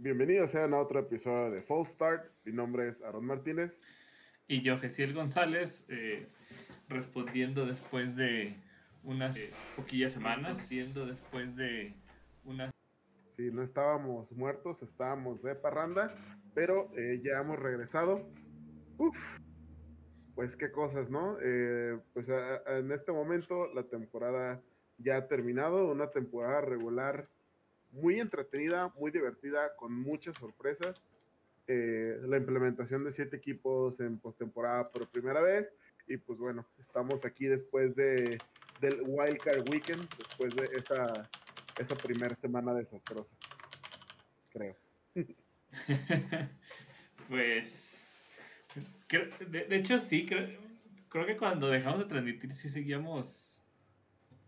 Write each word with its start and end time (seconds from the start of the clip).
Bienvenidos 0.00 0.52
sean 0.52 0.74
a 0.74 0.78
otro 0.78 1.00
episodio 1.00 1.50
de 1.50 1.60
Fall 1.60 1.84
Start. 1.84 2.30
Mi 2.44 2.52
nombre 2.52 2.88
es 2.88 3.02
Aaron 3.02 3.24
Martínez. 3.26 3.80
Y 4.46 4.62
yo, 4.62 4.78
Gesiel 4.78 5.12
González, 5.12 5.86
eh, 5.88 6.28
respondiendo 6.88 7.66
después 7.66 8.14
de 8.14 8.54
unas 9.02 9.36
eh, 9.36 9.56
poquillas 9.74 10.12
semanas. 10.12 10.56
Respondiendo 10.56 11.04
después 11.04 11.56
de 11.56 11.96
unas. 12.44 12.70
Sí, 13.32 13.50
no 13.52 13.64
estábamos 13.64 14.30
muertos, 14.30 14.84
estábamos 14.84 15.42
de 15.42 15.56
parranda, 15.56 16.14
pero 16.54 16.92
eh, 16.96 17.20
ya 17.24 17.40
hemos 17.40 17.58
regresado. 17.58 18.30
Uf, 18.98 19.40
pues 20.36 20.56
qué 20.56 20.70
cosas, 20.70 21.10
¿no? 21.10 21.38
pues 22.12 22.28
en 22.28 22.92
este 22.92 23.10
momento 23.10 23.66
la 23.74 23.82
temporada 23.82 24.62
ya 24.96 25.16
ha 25.16 25.26
terminado, 25.26 25.90
una 25.90 26.12
temporada 26.12 26.60
regular 26.60 27.28
muy 27.92 28.20
entretenida, 28.20 28.92
muy 28.98 29.10
divertida, 29.10 29.74
con 29.76 29.94
muchas 29.94 30.36
sorpresas. 30.36 31.02
Eh, 31.66 32.18
la 32.26 32.38
implementación 32.38 33.04
de 33.04 33.12
siete 33.12 33.36
equipos 33.36 34.00
en 34.00 34.18
postemporada 34.18 34.90
por 34.90 35.08
primera 35.08 35.40
vez. 35.40 35.74
Y 36.06 36.16
pues 36.16 36.38
bueno, 36.38 36.66
estamos 36.78 37.24
aquí 37.24 37.46
después 37.46 37.94
de, 37.94 38.38
del 38.80 39.02
Wildcard 39.06 39.68
Weekend, 39.70 40.08
después 40.16 40.54
de 40.56 40.64
esa, 40.76 41.28
esa 41.78 41.94
primera 41.94 42.34
semana 42.36 42.72
desastrosa, 42.72 43.36
creo. 44.50 44.76
pues, 47.28 48.02
de, 49.50 49.76
hecho 49.76 49.98
sí, 49.98 50.24
creo, 50.26 50.48
creo 51.08 51.26
que 51.26 51.36
cuando 51.36 51.68
dejamos 51.68 52.00
de 52.00 52.06
transmitir 52.06 52.52
sí 52.54 52.68
seguíamos 52.70 53.47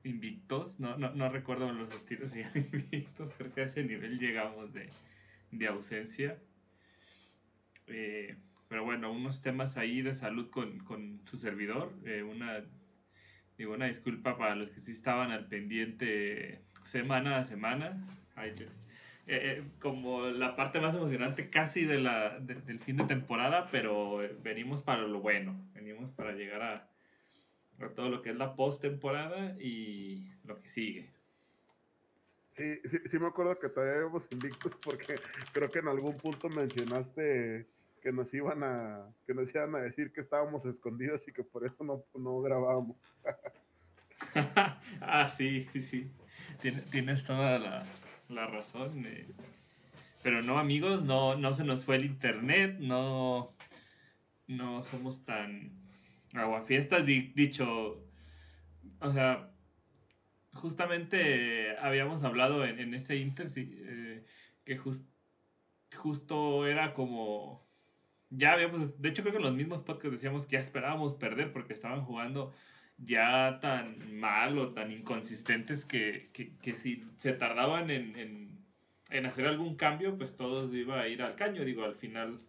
invictos, 0.04 0.80
no, 0.80 0.96
no, 0.96 1.12
no 1.14 1.28
recuerdo 1.28 1.70
los 1.72 1.94
estilos 1.94 2.32
de 2.32 2.46
invictos, 2.72 3.34
creo 3.36 3.52
que 3.52 3.62
a 3.62 3.64
ese 3.64 3.84
nivel 3.84 4.18
llegamos 4.18 4.72
de, 4.72 4.88
de 5.50 5.66
ausencia. 5.66 6.38
Eh, 7.86 8.36
pero 8.68 8.84
bueno, 8.84 9.12
unos 9.12 9.42
temas 9.42 9.76
ahí 9.76 10.00
de 10.00 10.14
salud 10.14 10.48
con, 10.50 10.78
con 10.80 11.20
su 11.24 11.36
servidor, 11.36 11.92
eh, 12.04 12.22
una, 12.22 12.64
digo, 13.58 13.74
una 13.74 13.86
disculpa 13.86 14.38
para 14.38 14.54
los 14.54 14.70
que 14.70 14.80
sí 14.80 14.92
estaban 14.92 15.32
al 15.32 15.46
pendiente 15.48 16.60
semana 16.84 17.38
a 17.38 17.44
semana. 17.44 18.06
Eh, 19.26 19.62
como 19.80 20.26
la 20.28 20.56
parte 20.56 20.80
más 20.80 20.94
emocionante 20.94 21.50
casi 21.50 21.84
de 21.84 21.98
la, 21.98 22.38
del 22.40 22.78
fin 22.80 22.96
de 22.96 23.04
temporada, 23.04 23.66
pero 23.70 24.20
venimos 24.42 24.82
para 24.82 25.02
lo 25.02 25.20
bueno, 25.20 25.54
venimos 25.74 26.12
para 26.14 26.32
llegar 26.32 26.62
a, 26.62 26.88
todo 27.88 28.10
lo 28.10 28.20
que 28.20 28.30
es 28.30 28.36
la 28.36 28.54
postemporada 28.54 29.56
y 29.58 30.30
lo 30.44 30.60
que 30.60 30.68
sigue. 30.68 31.10
Sí, 32.50 32.78
sí, 32.84 32.98
sí 33.06 33.18
me 33.18 33.28
acuerdo 33.28 33.58
que 33.58 33.68
todavía 33.68 34.00
íbamos 34.00 34.28
invictos 34.30 34.76
porque 34.76 35.14
creo 35.52 35.70
que 35.70 35.78
en 35.78 35.88
algún 35.88 36.16
punto 36.16 36.48
mencionaste 36.48 37.66
que 38.02 38.12
nos 38.12 38.32
iban 38.34 38.62
a 38.64 39.06
que 39.26 39.34
nos 39.34 39.54
iban 39.54 39.74
a 39.74 39.78
decir 39.78 40.12
que 40.12 40.20
estábamos 40.20 40.64
escondidos 40.66 41.26
y 41.28 41.32
que 41.32 41.44
por 41.44 41.64
eso 41.64 41.82
no, 41.84 42.04
no 42.14 42.40
grabábamos. 42.40 43.10
ah, 45.00 45.28
sí, 45.28 45.66
sí, 45.72 45.82
sí. 45.82 46.10
Tienes, 46.90 47.24
toda 47.24 47.58
la, 47.58 47.84
la 48.28 48.46
razón. 48.46 49.06
Eh. 49.06 49.26
Pero 50.22 50.42
no, 50.42 50.58
amigos, 50.58 51.04
no, 51.04 51.36
no 51.36 51.54
se 51.54 51.64
nos 51.64 51.84
fue 51.84 51.96
el 51.96 52.04
internet, 52.04 52.76
no, 52.78 53.54
no 54.46 54.82
somos 54.82 55.24
tan 55.24 55.79
Aguafiestas, 56.34 57.04
dicho, 57.06 58.04
o 59.00 59.12
sea, 59.12 59.50
justamente 60.52 61.76
habíamos 61.78 62.22
hablado 62.22 62.64
en, 62.64 62.94
ese 62.94 63.16
Inter 63.16 63.48
eh, 63.56 64.24
que 64.64 64.76
justo 65.96 66.66
era 66.66 66.94
como, 66.94 67.66
ya 68.28 68.52
habíamos, 68.52 69.00
de 69.00 69.08
hecho 69.08 69.22
creo 69.22 69.32
que 69.32 69.38
en 69.38 69.44
los 69.44 69.54
mismos 69.54 69.82
podcasts 69.82 70.12
decíamos 70.12 70.46
que 70.46 70.52
ya 70.52 70.60
esperábamos 70.60 71.14
perder 71.16 71.52
porque 71.52 71.72
estaban 71.72 72.02
jugando 72.04 72.52
ya 72.98 73.58
tan 73.60 74.18
mal 74.18 74.58
o 74.58 74.72
tan 74.72 74.92
inconsistentes 74.92 75.84
que, 75.84 76.30
si 76.76 77.04
se 77.16 77.32
tardaban 77.32 77.90
en, 77.90 78.60
en 79.10 79.26
hacer 79.26 79.46
algún 79.46 79.76
cambio, 79.76 80.16
pues 80.16 80.36
todos 80.36 80.72
iba 80.74 81.00
a 81.00 81.08
ir 81.08 81.22
al 81.22 81.34
caño, 81.34 81.64
digo, 81.64 81.84
al 81.84 81.96
final 81.96 82.40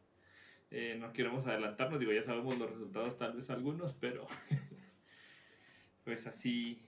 eh, 0.72 0.96
no 0.98 1.12
queremos 1.12 1.46
adelantarnos, 1.46 2.00
digo, 2.00 2.14
ya 2.14 2.24
sabemos 2.24 2.58
los 2.58 2.72
resultados 2.72 3.18
tal 3.18 3.34
vez 3.34 3.50
algunos, 3.50 3.94
pero 3.94 4.26
pues 6.06 6.26
así, 6.28 6.82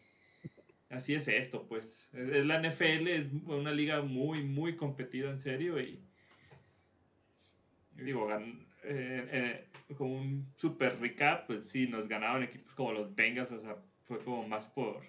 así 0.89 1.13
es 1.15 1.27
esto, 1.27 1.67
pues. 1.67 2.07
Es, 2.13 2.45
la 2.45 2.61
NFL 2.61 3.07
es 3.09 3.27
una 3.45 3.71
liga 3.71 4.01
muy, 4.01 4.41
muy 4.41 4.77
competida 4.77 5.29
en 5.29 5.37
serio 5.37 5.81
y, 5.81 6.01
digo, 7.97 8.31
eh, 8.31 8.47
eh, 8.83 9.67
como 9.97 10.15
un 10.15 10.47
super 10.55 10.97
recap, 11.01 11.47
pues 11.47 11.69
sí, 11.69 11.85
nos 11.85 12.07
ganaban 12.07 12.43
equipos 12.43 12.73
como 12.75 12.93
los 12.93 13.13
Bengals, 13.13 13.51
o 13.51 13.59
sea, 13.59 13.75
fue 14.03 14.19
como 14.19 14.47
más 14.47 14.69
por 14.69 15.01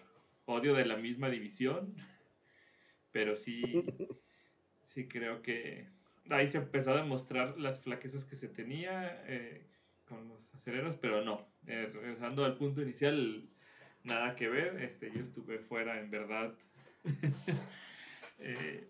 odio 0.47 0.75
de 0.75 0.85
la 0.85 0.97
misma 0.97 1.31
división, 1.31 1.95
pero 3.13 3.37
sí, 3.37 3.85
sí 4.83 5.07
creo 5.07 5.43
que 5.43 5.87
ahí 6.31 6.47
se 6.49 6.59
empezó 6.59 6.93
a 6.93 7.03
demostrar 7.03 7.59
las 7.59 7.81
flaquezas 7.81 8.25
que 8.25 8.37
se 8.37 8.49
tenía 8.49 9.23
eh, 9.27 9.67
con 10.05 10.29
los 10.29 10.55
aceleros, 10.55 10.97
pero 10.97 11.25
no. 11.25 11.47
Eh, 11.67 11.91
regresando 11.93 12.45
al 12.45 12.57
punto 12.57 12.83
inicial, 12.83 13.49
nada 14.03 14.37
que 14.37 14.49
ver. 14.49 14.83
Este, 14.83 15.11
yo 15.13 15.21
estuve 15.21 15.59
fuera, 15.59 16.01
en 16.01 16.11
verdad. 16.11 16.55
Eh, 18.39 18.89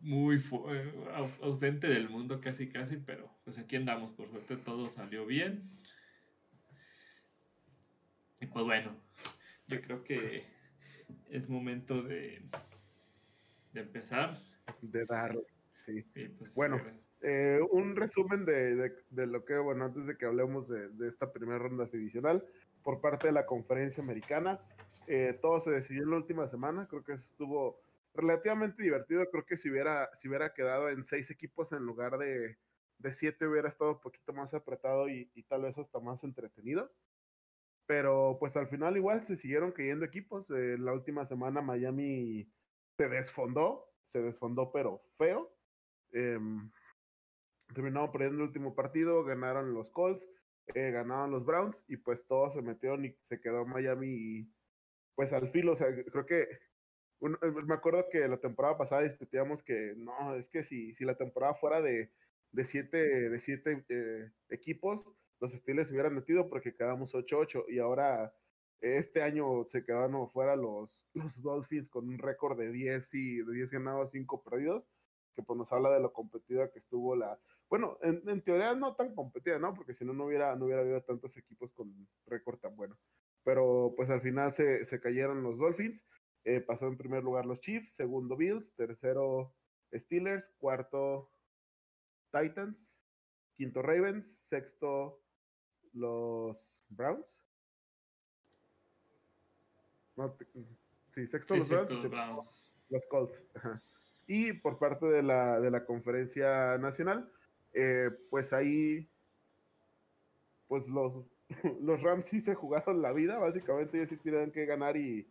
muy 0.00 0.40
ausente 1.40 1.88
del 1.88 2.08
mundo 2.08 2.40
casi 2.40 2.68
casi, 2.68 2.98
pero 2.98 3.28
pues 3.44 3.58
aquí 3.58 3.74
andamos, 3.74 4.12
por 4.12 4.30
suerte 4.30 4.56
todo 4.56 4.88
salió 4.88 5.26
bien. 5.26 5.70
Y 8.40 8.46
pues 8.46 8.64
bueno, 8.64 8.96
yo 9.66 9.80
creo 9.82 10.04
que 10.04 10.44
es 11.30 11.48
momento 11.48 12.02
de, 12.02 12.42
de 13.72 13.80
empezar. 13.80 14.38
De 14.80 15.04
dar 15.04 15.36
Sí. 15.84 16.04
Pues, 16.38 16.54
bueno, 16.54 16.80
eh, 17.22 17.60
un 17.70 17.96
resumen 17.96 18.44
de, 18.44 18.92
lo 19.10 19.44
que, 19.44 19.58
bueno, 19.58 19.84
antes 19.84 20.06
de 20.06 20.16
que 20.16 20.26
hablemos 20.26 20.68
de, 20.68 21.08
esta 21.08 21.32
primera 21.32 21.58
ronda 21.58 21.86
divisional, 21.86 22.44
por 22.82 23.00
parte 23.00 23.28
de 23.28 23.32
la 23.32 23.46
conferencia 23.46 24.02
americana, 24.02 24.60
eh, 25.08 25.36
todo 25.40 25.60
se 25.60 25.72
decidió 25.72 26.04
en 26.04 26.10
la 26.10 26.16
última 26.16 26.46
semana, 26.46 26.86
creo 26.88 27.02
que 27.02 27.14
estuvo 27.14 27.80
relativamente 28.14 28.82
divertido, 28.82 29.28
creo 29.30 29.44
que 29.44 29.56
si 29.56 29.70
hubiera, 29.70 30.08
si 30.14 30.28
hubiera 30.28 30.52
quedado 30.52 30.88
en 30.88 31.04
seis 31.04 31.30
equipos 31.30 31.72
en 31.72 31.84
lugar 31.84 32.18
de, 32.18 32.58
siete 33.10 33.48
hubiera 33.48 33.68
estado 33.68 33.92
un 33.94 34.00
poquito 34.00 34.32
más 34.32 34.54
apretado 34.54 35.08
y, 35.08 35.26
tal 35.48 35.62
vez 35.62 35.76
hasta 35.78 35.98
más 35.98 36.22
entretenido. 36.22 36.92
Pero 37.86 38.36
pues 38.38 38.56
al 38.56 38.68
final 38.68 38.96
igual 38.96 39.24
se 39.24 39.36
siguieron 39.36 39.72
cayendo 39.72 40.04
equipos. 40.04 40.48
Eh, 40.50 40.76
la 40.78 40.92
última 40.92 41.26
semana 41.26 41.60
Miami 41.60 42.48
se 42.96 43.08
desfondó, 43.08 43.92
se 44.04 44.22
desfondó 44.22 44.70
pero 44.70 45.02
feo. 45.16 45.52
Eh, 46.12 46.38
terminaron 47.72 48.12
perdiendo 48.12 48.38
el 48.38 48.48
último 48.48 48.74
partido, 48.74 49.24
ganaron 49.24 49.74
los 49.74 49.90
Colts, 49.90 50.28
eh, 50.74 50.90
ganaron 50.90 51.30
los 51.30 51.44
Browns 51.44 51.84
y 51.88 51.96
pues 51.96 52.26
todos 52.26 52.54
se 52.54 52.62
metieron 52.62 53.04
y 53.04 53.16
se 53.20 53.40
quedó 53.40 53.64
Miami 53.64 54.48
pues 55.14 55.32
al 55.32 55.48
filo, 55.48 55.72
o 55.72 55.76
sea, 55.76 55.88
creo 56.10 56.26
que 56.26 56.42
eh, 56.42 57.52
me 57.66 57.74
acuerdo 57.74 58.08
que 58.10 58.26
la 58.28 58.38
temporada 58.38 58.78
pasada 58.78 59.02
discutíamos 59.02 59.62
que 59.62 59.94
no, 59.96 60.34
es 60.34 60.48
que 60.48 60.62
si, 60.62 60.94
si 60.94 61.04
la 61.04 61.16
temporada 61.16 61.54
fuera 61.54 61.80
de, 61.80 62.10
de 62.52 62.64
siete, 62.64 63.28
de 63.30 63.40
siete 63.40 63.84
eh, 63.88 64.30
equipos, 64.48 65.04
los 65.40 65.52
Steelers 65.52 65.88
se 65.88 65.94
hubieran 65.94 66.14
metido 66.14 66.48
porque 66.48 66.74
quedamos 66.74 67.14
8-8 67.14 67.64
y 67.68 67.78
ahora 67.78 68.34
este 68.80 69.22
año 69.22 69.64
se 69.66 69.84
quedaron 69.84 70.28
fuera 70.30 70.56
los, 70.56 71.08
los 71.14 71.40
Dolphins 71.42 71.88
con 71.88 72.08
un 72.08 72.18
récord 72.18 72.58
de 72.58 72.70
10 72.70 73.14
y 73.14 73.36
de 73.38 73.52
10 73.52 73.70
ganados, 73.70 74.10
5 74.12 74.42
perdidos 74.42 74.88
que 75.34 75.42
pues 75.42 75.56
nos 75.56 75.72
habla 75.72 75.90
de 75.90 76.00
lo 76.00 76.12
competida 76.12 76.70
que 76.70 76.78
estuvo 76.78 77.16
la, 77.16 77.38
bueno, 77.68 77.98
en, 78.02 78.42
teoría 78.42 78.74
no 78.74 78.94
tan 78.94 79.14
competida, 79.14 79.58
¿no? 79.58 79.72
Porque 79.74 79.94
si 79.94 80.04
no, 80.04 80.12
no 80.12 80.26
hubiera, 80.26 80.54
no 80.56 80.66
hubiera 80.66 80.82
habido 80.82 81.02
tantos 81.02 81.36
equipos 81.36 81.72
con 81.72 82.06
récord 82.26 82.58
tan 82.58 82.76
bueno. 82.76 82.98
Pero 83.44 83.94
pues 83.96 84.10
al 84.10 84.20
final 84.20 84.52
se, 84.52 84.84
se 84.84 85.00
cayeron 85.00 85.42
los 85.42 85.58
Dolphins, 85.58 86.04
eh, 86.44 86.60
pasó 86.60 86.86
en 86.86 86.96
primer 86.96 87.22
lugar 87.22 87.46
los 87.46 87.60
Chiefs, 87.60 87.94
segundo 87.94 88.36
Bills, 88.36 88.74
tercero 88.74 89.54
Steelers, 89.92 90.50
cuarto 90.58 91.30
Titans, 92.30 93.00
quinto 93.54 93.82
Ravens, 93.82 94.26
sexto 94.26 95.22
los 95.92 96.84
Browns. 96.88 97.38
sí, 101.10 101.26
sexto 101.26 101.56
los 101.56 101.68
Browns. 101.68 102.70
Los 102.90 103.06
Colts. 103.06 103.44
Ajá. 103.54 103.82
Y 104.26 104.52
por 104.52 104.78
parte 104.78 105.06
de 105.06 105.22
la, 105.22 105.60
de 105.60 105.70
la 105.70 105.84
conferencia 105.84 106.78
nacional, 106.78 107.30
eh, 107.72 108.10
pues 108.30 108.52
ahí, 108.52 109.08
pues 110.68 110.88
los, 110.88 111.24
los 111.80 112.02
Rams 112.02 112.26
sí 112.26 112.40
se 112.40 112.54
jugaron 112.54 113.02
la 113.02 113.12
vida, 113.12 113.38
básicamente 113.38 113.98
ellos 113.98 114.10
sí 114.10 114.16
tenían 114.16 114.52
que 114.52 114.66
ganar 114.66 114.96
y, 114.96 115.26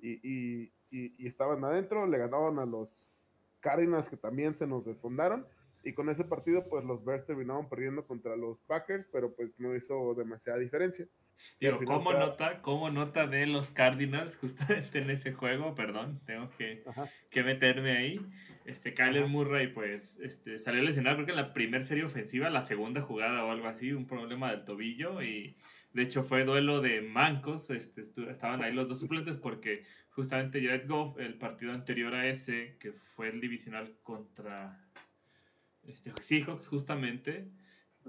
y, 0.00 0.72
y, 0.90 1.26
estaban 1.26 1.64
adentro, 1.64 2.06
le 2.06 2.18
ganaban 2.18 2.58
a 2.58 2.66
los, 2.66 3.12
Cardinals 3.62 4.10
que 4.10 4.18
también 4.18 4.54
se 4.54 4.66
nos 4.66 4.84
desfondaron. 4.84 5.46
Y 5.84 5.94
con 5.94 6.10
ese 6.10 6.24
partido, 6.24 6.68
pues 6.68 6.84
los 6.84 7.04
Bears 7.04 7.24
terminaron 7.24 7.68
perdiendo 7.68 8.06
contra 8.06 8.36
los 8.36 8.58
Packers, 8.66 9.08
pero 9.10 9.34
pues 9.34 9.58
no 9.58 9.74
hizo 9.74 10.14
demasiada 10.14 10.58
diferencia. 10.58 11.08
Pero 11.58 11.78
¿cómo, 11.84 12.12
nota, 12.12 12.60
¿cómo 12.62 12.90
nota 12.90 13.26
de 13.26 13.46
los 13.46 13.70
Cardinals 13.70 14.36
justamente 14.36 14.98
en 14.98 15.10
ese 15.10 15.32
juego? 15.32 15.74
Perdón, 15.74 16.20
tengo 16.26 16.50
que, 16.58 16.84
que 17.30 17.42
meterme 17.42 17.96
ahí. 17.96 18.20
Este, 18.64 18.94
Kyler 18.94 19.26
Murray, 19.26 19.68
pues, 19.68 20.18
este, 20.20 20.58
salió 20.58 20.82
lesionado, 20.82 21.16
creo 21.16 21.26
que 21.26 21.32
en 21.32 21.36
la 21.36 21.52
primera 21.52 21.82
serie 21.82 22.04
ofensiva, 22.04 22.50
la 22.50 22.62
segunda 22.62 23.00
jugada 23.00 23.44
o 23.44 23.50
algo 23.50 23.66
así, 23.66 23.92
un 23.92 24.06
problema 24.06 24.50
del 24.50 24.64
tobillo 24.64 25.22
y 25.22 25.56
de 25.92 26.02
hecho 26.02 26.22
fue 26.22 26.44
duelo 26.44 26.80
de 26.80 27.02
mancos, 27.02 27.70
este, 27.70 28.02
estaban 28.30 28.62
ahí 28.62 28.72
los 28.72 28.88
dos 28.88 29.00
suplentes 29.00 29.36
porque 29.36 29.84
justamente 30.10 30.62
Jared 30.64 30.88
Goff, 30.88 31.18
el 31.18 31.34
partido 31.34 31.72
anterior 31.72 32.14
a 32.14 32.26
ese, 32.26 32.76
que 32.78 32.92
fue 32.92 33.28
el 33.28 33.40
divisional 33.40 33.94
contra 34.02 34.78
este, 35.84 36.12
Seahawks 36.20 36.68
justamente, 36.68 37.48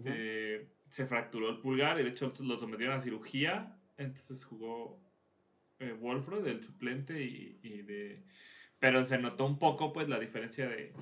eh, 0.06 0.68
se 0.94 1.08
fracturó 1.08 1.50
el 1.50 1.58
pulgar 1.58 2.00
y 2.00 2.04
de 2.04 2.10
hecho 2.10 2.32
lo 2.42 2.56
sometieron 2.60 2.96
a 2.96 3.02
cirugía, 3.02 3.76
entonces 3.98 4.46
jugó 4.46 5.02
eh, 5.80 5.92
Wolfro 6.00 6.40
del 6.40 6.62
suplente 6.62 7.20
y, 7.20 7.82
de... 7.82 8.22
Pero 8.78 9.04
se 9.04 9.18
notó 9.18 9.48
un 9.48 9.58
poco 9.58 9.92
pues 9.92 10.08
la 10.08 10.20
diferencia 10.20 10.70
de, 10.70 10.94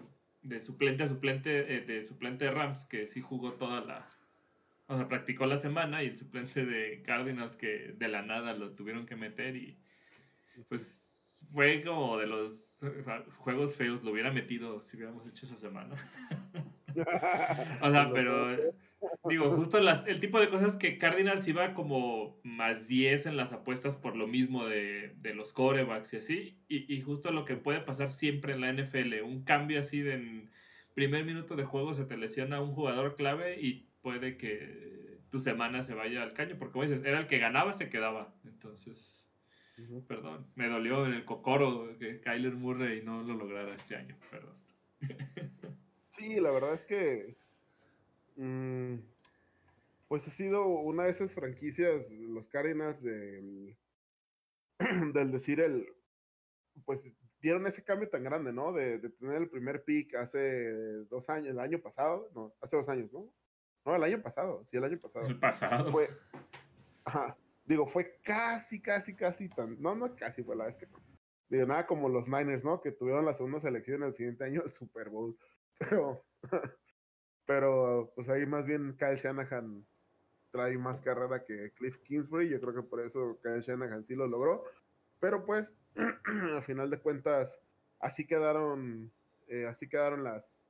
de 0.43 0.61
suplente 0.61 1.03
a 1.03 1.09
suplente, 1.09 1.75
eh, 1.75 1.81
de 1.81 2.03
suplente 2.03 2.45
de 2.45 2.51
Rams, 2.51 2.85
que 2.85 3.05
sí 3.05 3.19
jugó 3.19 3.55
toda 3.55 3.81
la... 3.81 4.07
O 4.87 4.95
sea, 4.95 5.09
practicó 5.09 5.45
la 5.45 5.57
semana 5.57 6.01
y 6.01 6.07
el 6.07 6.17
suplente 6.17 6.65
de 6.65 7.03
Cardinals 7.03 7.57
que 7.57 7.93
de 7.97 8.07
la 8.07 8.21
nada 8.21 8.53
lo 8.53 8.71
tuvieron 8.71 9.05
que 9.05 9.17
meter 9.17 9.57
y 9.57 9.77
pues 10.69 11.21
fue 11.51 11.83
como 11.83 12.17
de 12.17 12.27
los 12.27 12.79
juegos 13.39 13.75
feos, 13.75 14.01
lo 14.05 14.11
hubiera 14.11 14.31
metido 14.31 14.81
si 14.83 14.95
hubiéramos 14.95 15.27
hecho 15.27 15.45
esa 15.45 15.57
semana. 15.57 15.95
o 17.81 17.91
sea, 17.91 18.09
pero 18.13 18.73
digo, 19.29 19.55
justo 19.55 19.77
el 19.77 20.19
tipo 20.19 20.39
de 20.39 20.49
cosas 20.49 20.77
que 20.77 20.97
Cardinals 20.97 21.47
iba 21.47 21.73
como 21.73 22.39
más 22.43 22.87
10 22.87 23.25
en 23.27 23.37
las 23.37 23.53
apuestas 23.53 23.97
por 23.97 24.15
lo 24.15 24.27
mismo 24.27 24.65
de, 24.65 25.15
los 25.35 25.53
corebacks 25.53 26.13
y 26.13 26.17
así, 26.17 26.57
y, 26.67 27.01
justo 27.01 27.31
lo 27.31 27.45
que 27.45 27.55
puede 27.55 27.81
pasar 27.81 28.11
siempre 28.11 28.53
en 28.53 28.61
la 28.61 28.71
NFL, 28.71 29.21
un 29.23 29.43
cambio 29.43 29.79
así 29.79 30.01
de 30.01 30.13
en 30.13 30.51
primer 30.93 31.25
minuto 31.25 31.55
de 31.55 31.63
juego 31.63 31.93
se 31.93 32.05
te 32.05 32.17
lesiona 32.17 32.61
un 32.61 32.73
jugador 32.73 33.15
clave 33.15 33.59
y 33.59 33.87
puede 34.01 34.37
que 34.37 35.19
tu 35.29 35.39
semana 35.39 35.83
se 35.83 35.93
vaya 35.93 36.21
al 36.23 36.33
caño, 36.33 36.57
porque 36.59 36.73
como 36.73 36.83
dices, 36.83 37.03
era 37.05 37.19
el 37.19 37.27
que 37.27 37.37
ganaba, 37.37 37.73
se 37.73 37.89
quedaba. 37.89 38.33
Entonces, 38.43 39.25
perdón, 40.07 40.47
me 40.55 40.67
dolió 40.67 41.05
en 41.05 41.13
el 41.13 41.25
cocoro 41.25 41.97
que 41.97 42.19
Kyler 42.19 42.53
Murray 42.53 43.01
no 43.01 43.23
lo 43.23 43.35
lograra 43.35 43.73
este 43.73 43.95
año, 43.95 44.17
perdón. 44.29 44.55
Sí, 46.09 46.39
la 46.41 46.51
verdad 46.51 46.73
es 46.73 46.83
que. 46.83 47.37
Mm, 48.35 48.95
pues 50.07 50.27
ha 50.27 50.31
sido 50.31 50.65
una 50.65 51.05
de 51.05 51.11
esas 51.11 51.33
franquicias, 51.33 52.11
los 52.11 52.47
Cardinals, 52.47 53.01
del, 53.01 53.77
del 55.13 55.31
decir 55.31 55.59
el. 55.59 55.87
Pues 56.85 57.13
dieron 57.41 57.65
ese 57.67 57.83
cambio 57.83 58.09
tan 58.09 58.23
grande, 58.23 58.53
¿no? 58.53 58.71
De, 58.71 58.99
tener 58.99 59.37
el 59.37 59.49
primer 59.49 59.83
pick 59.83 60.15
hace 60.15 61.05
dos 61.05 61.29
años, 61.29 61.49
el 61.49 61.59
año 61.59 61.79
pasado, 61.79 62.29
no, 62.33 62.53
hace 62.61 62.77
dos 62.77 62.87
años, 62.87 63.11
¿no? 63.11 63.31
No, 63.85 63.95
el 63.95 64.03
año 64.03 64.21
pasado, 64.21 64.63
sí, 64.65 64.77
el 64.77 64.83
año 64.83 64.99
pasado. 64.99 65.25
El 65.25 65.39
pasado. 65.39 65.85
Fue. 65.91 66.09
Ajá. 67.03 67.35
Digo, 67.65 67.87
fue 67.87 68.19
casi, 68.23 68.81
casi, 68.81 69.15
casi 69.15 69.49
tan. 69.49 69.81
No, 69.81 69.95
no 69.95 70.15
casi, 70.15 70.43
fue 70.43 70.55
la 70.55 70.65
vez 70.65 70.77
que. 70.77 70.87
Digo, 71.49 71.65
nada 71.65 71.85
como 71.87 72.07
los 72.07 72.29
Niners, 72.29 72.63
¿no? 72.63 72.79
Que 72.79 72.91
tuvieron 72.91 73.25
la 73.25 73.33
segunda 73.33 73.59
selección 73.59 74.03
el 74.03 74.13
siguiente 74.13 74.43
año, 74.43 74.61
el 74.63 74.71
Super 74.71 75.09
Bowl. 75.09 75.37
Pero, 75.79 76.23
pero 77.51 78.13
pues 78.15 78.29
ahí 78.29 78.45
más 78.45 78.65
bien 78.65 78.95
Kyle 78.97 79.17
Shanahan 79.17 79.85
trae 80.51 80.77
más 80.77 81.01
carrera 81.01 81.43
que 81.43 81.71
Cliff 81.71 81.97
Kingsbury. 81.97 82.47
Yo 82.47 82.61
creo 82.61 82.73
que 82.73 82.81
por 82.81 83.01
eso 83.01 83.37
Kyle 83.43 83.59
Shanahan 83.59 84.05
sí 84.05 84.15
lo 84.15 84.25
logró. 84.25 84.63
Pero 85.19 85.45
pues, 85.45 85.73
a 86.55 86.61
final 86.61 86.89
de 86.89 86.99
cuentas, 86.99 87.59
así 87.99 88.25
quedaron, 88.25 89.11
eh, 89.49 89.67
así 89.67 89.89
quedaron 89.89 90.23
las, 90.23 90.61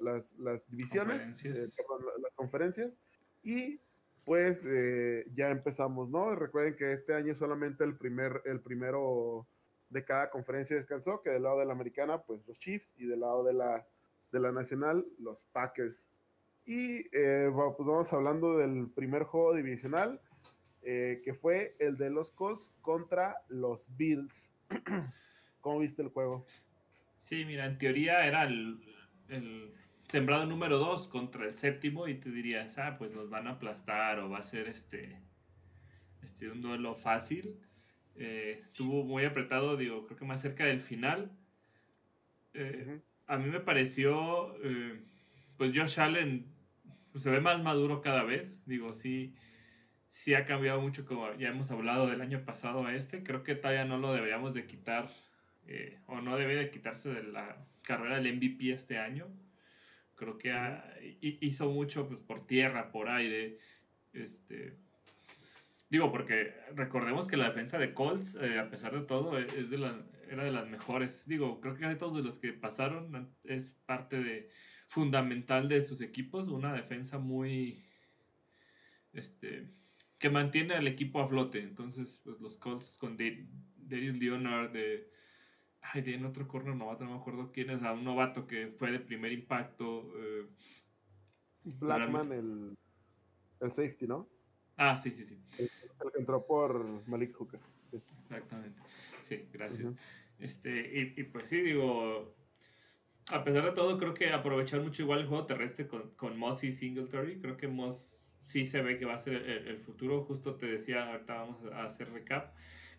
las, 0.00 0.32
las, 0.38 0.68
divisiones, 0.68 1.44
eh, 1.44 1.52
las 1.54 2.34
conferencias. 2.34 2.98
Y 3.44 3.78
pues 4.24 4.66
eh, 4.68 5.24
ya 5.36 5.50
empezamos, 5.50 6.10
¿no? 6.10 6.34
Recuerden 6.34 6.74
que 6.74 6.90
este 6.92 7.14
año 7.14 7.32
solamente 7.36 7.84
el 7.84 7.96
primer, 7.96 8.42
el 8.44 8.58
primero 8.58 9.46
de 9.88 10.04
cada 10.04 10.30
conferencia 10.30 10.74
descansó, 10.74 11.22
que 11.22 11.30
del 11.30 11.44
lado 11.44 11.60
de 11.60 11.66
la 11.66 11.74
americana, 11.74 12.20
pues 12.22 12.44
los 12.48 12.58
Chiefs, 12.58 12.92
y 12.98 13.06
del 13.06 13.20
lado 13.20 13.44
de 13.44 13.52
la, 13.52 13.86
de 14.34 14.40
la 14.40 14.52
nacional, 14.52 15.06
los 15.18 15.44
Packers. 15.52 16.10
Y 16.66 17.06
eh, 17.16 17.50
pues 17.54 17.86
vamos 17.86 18.12
hablando 18.12 18.58
del 18.58 18.90
primer 18.90 19.22
juego 19.22 19.54
divisional, 19.54 20.20
eh, 20.82 21.22
que 21.24 21.34
fue 21.34 21.76
el 21.78 21.96
de 21.96 22.10
los 22.10 22.32
Colts 22.32 22.70
contra 22.82 23.36
los 23.48 23.96
Bills. 23.96 24.52
¿Cómo 25.60 25.78
viste 25.78 26.02
el 26.02 26.08
juego? 26.08 26.46
Sí, 27.16 27.44
mira, 27.44 27.64
en 27.66 27.78
teoría 27.78 28.26
era 28.26 28.42
el, 28.42 28.82
el 29.28 29.72
sembrado 30.08 30.46
número 30.46 30.78
2 30.78 31.06
contra 31.08 31.46
el 31.46 31.54
séptimo 31.54 32.08
y 32.08 32.16
te 32.16 32.30
dirías, 32.30 32.76
ah, 32.78 32.96
pues 32.98 33.12
los 33.12 33.30
van 33.30 33.46
a 33.46 33.52
aplastar 33.52 34.18
o 34.18 34.28
va 34.28 34.38
a 34.38 34.42
ser 34.42 34.68
este, 34.68 35.22
este 36.22 36.50
un 36.50 36.60
duelo 36.60 36.96
fácil. 36.96 37.60
Eh, 38.16 38.62
estuvo 38.64 39.04
muy 39.04 39.24
apretado, 39.24 39.76
digo, 39.76 40.04
creo 40.06 40.18
que 40.18 40.24
más 40.24 40.42
cerca 40.42 40.64
del 40.64 40.80
final. 40.80 41.30
Eh, 42.52 43.00
a 43.26 43.36
mí 43.38 43.48
me 43.50 43.60
pareció, 43.60 44.56
eh, 44.62 45.00
pues 45.56 45.72
Josh 45.74 46.00
Allen 46.00 46.46
pues, 47.12 47.24
se 47.24 47.30
ve 47.30 47.40
más 47.40 47.62
maduro 47.62 48.00
cada 48.00 48.24
vez. 48.24 48.62
Digo, 48.66 48.92
sí, 48.92 49.34
sí 50.10 50.34
ha 50.34 50.44
cambiado 50.44 50.80
mucho, 50.80 51.04
como 51.04 51.32
ya 51.34 51.48
hemos 51.48 51.70
hablado 51.70 52.06
del 52.08 52.20
año 52.20 52.44
pasado 52.44 52.86
a 52.86 52.94
este. 52.94 53.22
Creo 53.22 53.42
que 53.42 53.54
todavía 53.54 53.84
no 53.84 53.98
lo 53.98 54.12
deberíamos 54.12 54.54
de 54.54 54.66
quitar, 54.66 55.10
o 56.06 56.20
no 56.20 56.36
debe 56.36 56.56
de 56.56 56.70
quitarse 56.70 57.08
de 57.12 57.22
la 57.22 57.56
carrera 57.82 58.20
del 58.20 58.36
MVP 58.36 58.72
este 58.72 58.98
año. 58.98 59.26
Creo 60.16 60.38
que 60.38 60.52
hizo 61.20 61.70
mucho 61.70 62.06
pues, 62.08 62.20
por 62.20 62.46
tierra, 62.46 62.92
por 62.92 63.08
aire. 63.08 63.58
Este, 64.12 64.76
Digo, 65.94 66.10
porque 66.10 66.52
recordemos 66.74 67.28
que 67.28 67.36
la 67.36 67.46
defensa 67.46 67.78
de 67.78 67.94
Colts, 67.94 68.34
eh, 68.34 68.58
a 68.58 68.68
pesar 68.68 68.98
de 68.98 69.06
todo, 69.06 69.38
e, 69.38 69.44
es 69.44 69.70
de 69.70 69.78
la, 69.78 69.96
era 70.34 70.44
de 70.44 70.52
las 70.52 70.68
mejores. 70.68 71.26
Digo, 71.26 71.60
creo 71.60 71.76
que 71.76 71.86
de 71.86 71.96
todos 71.96 72.24
los 72.24 72.38
que 72.38 72.52
pasaron 72.52 73.34
es 73.44 73.72
parte 73.86 74.22
de 74.22 74.48
fundamental 74.88 75.68
de 75.68 75.82
sus 75.82 76.00
equipos, 76.00 76.48
una 76.48 76.72
defensa 76.72 77.18
muy 77.18 77.84
este 79.12 79.70
que 80.18 80.30
mantiene 80.30 80.74
al 80.74 80.86
equipo 80.86 81.20
a 81.20 81.28
flote. 81.28 81.60
Entonces, 81.60 82.20
pues 82.24 82.40
los 82.40 82.56
Colts 82.56 82.96
con 82.98 83.16
Darius 83.16 84.16
Leonard 84.16 84.72
de 84.72 85.10
ay, 85.92 86.02
tienen 86.02 86.24
otro 86.24 86.48
corner 86.48 86.74
novato, 86.74 87.04
no 87.04 87.10
me 87.10 87.16
acuerdo 87.18 87.50
quién 87.52 87.70
es, 87.70 87.82
a 87.82 87.92
un 87.92 88.04
novato 88.04 88.46
que 88.46 88.68
fue 88.78 88.90
de 88.90 89.00
primer 89.00 89.32
impacto. 89.32 90.10
Eh, 90.16 90.46
Blackman, 91.80 92.32
el, 92.32 92.78
el 93.60 93.72
safety, 93.72 94.06
¿no? 94.06 94.28
Ah, 94.76 94.96
sí, 94.96 95.10
sí, 95.10 95.24
sí. 95.24 95.38
El, 95.58 95.68
que 96.12 96.18
entró 96.18 96.44
por 96.46 97.06
Malik 97.06 97.34
Hooker. 97.36 97.60
Exactamente. 97.92 98.80
Sí, 99.24 99.48
gracias. 99.52 99.94
Este, 100.38 101.12
y, 101.16 101.24
pues 101.24 101.48
sí, 101.48 101.60
digo, 101.60 102.34
a 103.30 103.44
pesar 103.44 103.64
de 103.64 103.72
todo, 103.72 103.98
creo 103.98 104.14
que 104.14 104.30
aprovechar 104.30 104.80
mucho 104.80 105.02
igual 105.02 105.20
el 105.20 105.26
juego 105.26 105.46
terrestre 105.46 105.86
con, 105.86 106.10
con 106.16 106.38
Moss 106.38 106.64
y 106.64 106.72
Singletary. 106.72 107.40
Creo 107.40 107.56
que 107.56 107.68
Moss 107.68 108.18
sí 108.42 108.64
se 108.64 108.82
ve 108.82 108.98
que 108.98 109.06
va 109.06 109.14
a 109.14 109.18
ser 109.18 109.34
el, 109.34 109.68
el 109.68 109.78
futuro. 109.78 110.24
Justo 110.24 110.56
te 110.56 110.66
decía, 110.66 111.10
ahorita 111.10 111.34
vamos 111.34 111.64
a 111.72 111.84
hacer 111.84 112.10
recap. 112.12 112.54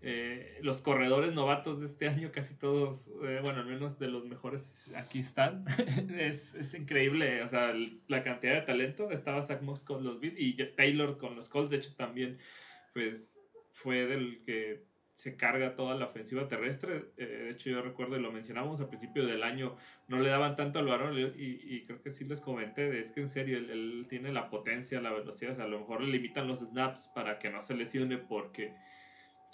Eh, 0.08 0.60
los 0.62 0.82
corredores 0.82 1.34
novatos 1.34 1.80
de 1.80 1.88
este 1.88 2.08
año, 2.10 2.32
casi 2.32 2.54
todos, 2.54 3.08
eh, 3.24 3.39
bueno, 3.42 3.62
al 3.62 3.65
menos 3.65 3.98
de 3.98 4.08
los 4.08 4.25
mejores 4.25 4.92
aquí 4.96 5.20
están. 5.20 5.65
es, 6.20 6.54
es, 6.54 6.74
increíble, 6.75 7.42
o 7.42 7.48
sea, 7.48 7.74
la 8.08 8.24
cantidad 8.24 8.54
de 8.54 8.62
talento. 8.62 9.12
Estaba 9.12 9.42
Zach 9.42 9.62
Moss 9.62 9.84
con 9.84 10.04
los 10.04 10.20
Bills 10.20 10.36
y 10.38 10.54
Taylor 10.75 11.18
con 11.18 11.36
los 11.36 11.50
Colts, 11.50 11.72
de 11.72 11.77
hecho 11.77 11.96
también, 11.96 12.38
pues 12.94 13.36
fue 13.72 14.06
del 14.06 14.44
que 14.46 14.84
se 15.15 15.38
carga 15.38 15.75
toda 15.75 15.95
la 15.95 16.05
ofensiva 16.05 16.48
terrestre. 16.48 17.05
Eh, 17.17 17.25
de 17.25 17.50
hecho, 17.51 17.69
yo 17.69 17.81
recuerdo, 17.81 18.17
y 18.17 18.22
lo 18.22 18.31
mencionamos 18.31 18.81
a 18.81 18.89
principio 18.89 19.25
del 19.25 19.43
año, 19.43 19.75
no 20.10 20.19
le 20.19 20.29
daban 20.29 20.55
tanto 20.55 20.77
al 20.79 20.88
varón 20.88 21.17
y, 21.17 21.24
y, 21.41 21.86
creo 21.86 22.01
que 22.01 22.12
sí 22.12 22.25
les 22.25 22.41
comenté, 22.41 23.00
es 23.00 23.12
que 23.12 23.22
en 23.22 23.29
serio, 23.29 23.57
él, 23.57 23.69
él, 23.72 24.05
tiene 24.10 24.34
la 24.34 24.50
potencia, 24.50 25.01
la 25.01 25.13
velocidad, 25.13 25.53
o 25.53 25.55
sea, 25.55 25.63
a 25.63 25.67
lo 25.69 25.79
mejor 25.79 26.01
le 26.01 26.12
limitan 26.12 26.48
los 26.48 26.60
snaps 26.60 27.10
para 27.15 27.39
que 27.39 27.50
no 27.50 27.63
se 27.63 27.75
lesione 27.75 28.17
porque 28.17 28.74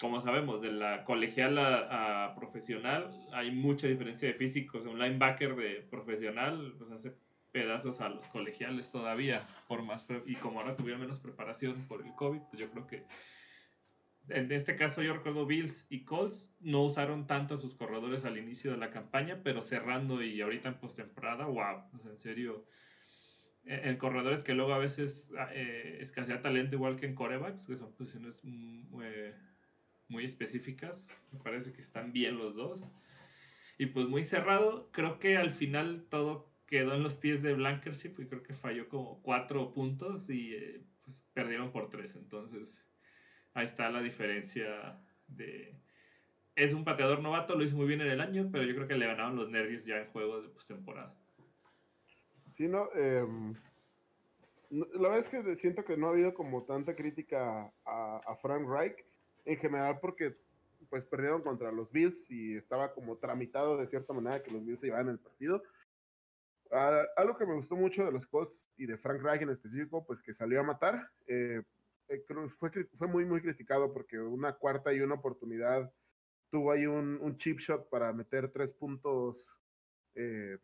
como 0.00 0.20
sabemos, 0.20 0.60
de 0.60 0.72
la 0.72 1.04
colegial 1.04 1.56
a, 1.58 2.34
profesional 2.34 3.08
hay 3.32 3.52
mucha 3.52 3.86
diferencia 3.86 4.26
de 4.26 4.34
físicos. 4.34 4.84
Un 4.84 4.98
linebacker 4.98 5.54
de 5.54 5.86
profesional 5.88 6.74
pues 6.76 6.90
hace 6.90 7.14
pedazos 7.52 8.00
a 8.00 8.08
los 8.08 8.28
colegiales 8.30 8.90
todavía, 8.90 9.42
por 9.68 9.82
más 9.82 10.08
y 10.26 10.34
como 10.34 10.58
ahora 10.58 10.74
tuvieron 10.74 11.02
menos 11.02 11.20
preparación 11.20 11.86
por 11.86 12.04
el 12.04 12.12
COVID, 12.16 12.40
pues 12.50 12.58
yo 12.58 12.68
creo 12.70 12.86
que 12.88 13.04
en 14.28 14.50
este 14.52 14.76
caso 14.76 15.02
yo 15.02 15.14
recuerdo 15.14 15.46
Bills 15.46 15.86
y 15.90 16.04
Colts 16.04 16.54
no 16.60 16.84
usaron 16.84 17.26
tanto 17.26 17.54
a 17.54 17.58
sus 17.58 17.74
corredores 17.74 18.24
al 18.24 18.38
inicio 18.38 18.70
de 18.70 18.76
la 18.76 18.90
campaña, 18.90 19.40
pero 19.42 19.62
cerrando 19.62 20.22
y 20.22 20.40
ahorita 20.40 20.68
en 20.68 20.78
postemporada, 20.78 21.46
wow, 21.46 21.82
en 22.08 22.18
serio. 22.18 22.64
E, 23.64 23.88
en 23.88 23.96
corredores 23.96 24.42
que 24.42 24.54
luego 24.54 24.74
a 24.74 24.78
veces 24.78 25.32
ah, 25.38 25.48
eh, 25.52 25.98
escasea 26.00 26.42
talento 26.42 26.76
igual 26.76 26.96
que 26.96 27.06
en 27.06 27.14
corebacks, 27.14 27.66
que 27.66 27.76
son 27.76 27.92
posiciones 27.94 28.40
mm, 28.44 29.02
eh, 29.02 29.34
muy 30.08 30.24
específicas, 30.24 31.08
me 31.32 31.40
parece 31.40 31.72
que 31.72 31.80
están 31.80 32.12
bien 32.12 32.38
los 32.38 32.56
dos. 32.56 32.84
Y 33.78 33.86
pues 33.86 34.06
muy 34.06 34.22
cerrado, 34.22 34.90
creo 34.92 35.18
que 35.18 35.36
al 35.36 35.50
final 35.50 36.06
todo 36.08 36.52
quedó 36.66 36.94
en 36.94 37.02
los 37.02 37.16
pies 37.16 37.42
de 37.42 37.54
Blankership 37.54 38.14
y 38.18 38.26
creo 38.26 38.42
que 38.42 38.54
falló 38.54 38.88
como 38.88 39.20
cuatro 39.22 39.72
puntos 39.72 40.30
y 40.30 40.54
eh, 40.54 40.84
pues 41.04 41.28
perdieron 41.34 41.72
por 41.72 41.90
tres, 41.90 42.16
entonces 42.16 42.86
ahí 43.54 43.64
está 43.64 43.90
la 43.90 44.00
diferencia 44.00 44.98
de... 45.26 45.74
Es 46.54 46.74
un 46.74 46.84
pateador 46.84 47.20
novato, 47.20 47.54
lo 47.54 47.64
hizo 47.64 47.76
muy 47.76 47.86
bien 47.86 48.02
en 48.02 48.10
el 48.10 48.20
año, 48.20 48.50
pero 48.52 48.64
yo 48.64 48.74
creo 48.74 48.86
que 48.86 48.94
le 48.94 49.06
ganaron 49.06 49.36
los 49.36 49.48
nervios 49.48 49.84
ya 49.86 49.98
en 49.98 50.10
juegos 50.10 50.42
de 50.42 50.50
postemporada. 50.50 51.14
Sí, 52.52 52.68
no, 52.68 52.92
em, 52.94 53.54
la 54.70 55.08
verdad 55.08 55.18
es 55.18 55.28
que 55.28 55.56
siento 55.56 55.84
que 55.84 55.96
no 55.96 56.08
ha 56.08 56.10
habido 56.10 56.34
como 56.34 56.64
tanta 56.64 56.94
crítica 56.94 57.72
a, 57.86 58.36
Frank 58.40 58.68
Reich, 58.68 58.96
en 59.44 59.56
general 59.56 59.98
porque 60.00 60.36
pues 60.90 61.06
perdieron 61.06 61.42
contra 61.42 61.72
los 61.72 61.90
Bills 61.90 62.30
y 62.30 62.56
estaba 62.56 62.92
como 62.92 63.16
tramitado 63.16 63.78
de 63.78 63.86
cierta 63.86 64.12
manera 64.12 64.42
que 64.42 64.50
los 64.50 64.64
Bills 64.64 64.80
se 64.80 64.86
llevaban 64.86 65.08
el 65.08 65.18
partido. 65.18 65.62
Ah, 66.70 67.02
algo 67.16 67.36
que 67.36 67.46
me 67.46 67.54
gustó 67.54 67.76
mucho 67.76 68.04
de 68.04 68.12
los 68.12 68.26
Colts 68.26 68.68
y 68.76 68.86
de 68.86 68.98
Frank 68.98 69.22
Reich 69.22 69.42
en 69.42 69.50
específico, 69.50 70.04
pues 70.04 70.20
que 70.20 70.34
salió 70.34 70.60
a 70.60 70.64
matar. 70.64 71.10
Eh, 71.26 71.62
eh, 71.62 71.62
fue, 72.56 72.70
fue 72.98 73.08
muy, 73.08 73.24
muy 73.24 73.40
criticado 73.40 73.92
porque 73.92 74.18
una 74.18 74.54
cuarta 74.54 74.92
y 74.92 75.00
una 75.00 75.14
oportunidad 75.14 75.92
tuvo 76.50 76.72
ahí 76.72 76.86
un, 76.86 77.18
un 77.20 77.36
chip 77.38 77.58
shot 77.58 77.88
para 77.88 78.12
meter 78.12 78.50
tres 78.52 78.72
puntos 78.72 79.58
eh, 80.14 80.58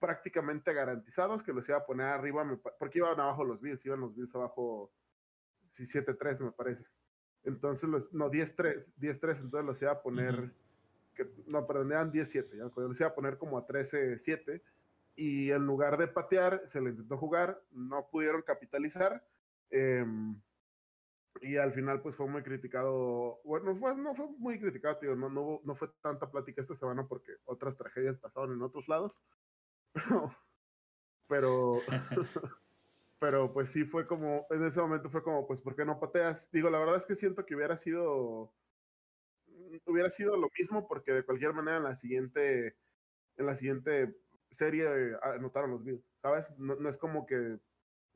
prácticamente 0.00 0.72
garantizados 0.72 1.42
que 1.42 1.52
los 1.52 1.68
iba 1.68 1.78
a 1.78 1.86
poner 1.86 2.06
arriba, 2.06 2.44
porque 2.78 2.98
iban 2.98 3.18
abajo 3.18 3.44
los 3.44 3.60
Bills, 3.60 3.84
iban 3.86 4.00
los 4.00 4.14
Bills 4.14 4.34
abajo 4.34 4.92
7-3 5.76 6.40
me 6.40 6.52
parece. 6.52 6.84
Entonces, 7.44 7.88
los, 7.88 8.12
no, 8.12 8.30
10-3, 8.30 8.92
10-3, 8.98 9.42
entonces 9.42 9.64
los 9.64 9.82
iba 9.82 9.92
a 9.92 10.02
poner, 10.02 10.52
que, 11.14 11.28
no, 11.46 11.66
perdón, 11.66 11.92
eran 11.92 12.12
10-7, 12.12 12.72
los 12.76 13.00
iba 13.00 13.08
a 13.08 13.14
poner 13.14 13.38
como 13.38 13.58
a 13.58 13.66
13-7 13.66 14.62
y 15.14 15.50
en 15.50 15.66
lugar 15.66 15.96
de 15.98 16.08
patear, 16.08 16.62
se 16.66 16.80
le 16.80 16.90
intentó 16.90 17.16
jugar, 17.18 17.60
no 17.70 18.08
pudieron 18.10 18.42
capitalizar. 18.42 19.24
Eh, 19.72 20.04
y 21.40 21.56
al 21.56 21.72
final 21.72 22.00
pues 22.02 22.14
fue 22.14 22.28
muy 22.28 22.42
criticado, 22.42 23.40
bueno, 23.44 23.74
fue, 23.74 23.96
no 23.96 24.14
fue 24.14 24.26
muy 24.38 24.60
criticado, 24.60 24.98
tío, 24.98 25.16
no, 25.16 25.28
no, 25.28 25.60
no 25.64 25.74
fue 25.74 25.88
tanta 26.00 26.30
plática 26.30 26.60
esta 26.60 26.74
semana 26.74 27.06
porque 27.08 27.32
otras 27.44 27.76
tragedias 27.76 28.18
pasaron 28.18 28.52
en 28.52 28.62
otros 28.62 28.86
lados, 28.88 29.20
pero, 31.28 31.78
pero, 33.18 33.52
pues 33.52 33.70
sí 33.70 33.84
fue 33.84 34.06
como, 34.06 34.46
en 34.50 34.64
ese 34.64 34.80
momento 34.80 35.10
fue 35.10 35.22
como, 35.22 35.46
pues, 35.46 35.60
¿por 35.60 35.74
qué 35.74 35.84
no 35.84 35.98
pateas? 35.98 36.50
Digo, 36.52 36.70
la 36.70 36.78
verdad 36.78 36.96
es 36.96 37.06
que 37.06 37.16
siento 37.16 37.44
que 37.46 37.56
hubiera 37.56 37.76
sido, 37.76 38.52
hubiera 39.86 40.10
sido 40.10 40.36
lo 40.36 40.48
mismo 40.56 40.86
porque 40.86 41.12
de 41.12 41.24
cualquier 41.24 41.54
manera 41.54 41.78
en 41.78 41.84
la 41.84 41.96
siguiente, 41.96 42.76
en 43.36 43.46
la 43.46 43.54
siguiente 43.54 44.14
serie 44.50 45.16
anotaron 45.22 45.70
los 45.70 45.84
Bills, 45.84 46.04
¿sabes? 46.20 46.56
No, 46.58 46.76
no 46.76 46.88
es 46.88 46.98
como 46.98 47.26
que 47.26 47.58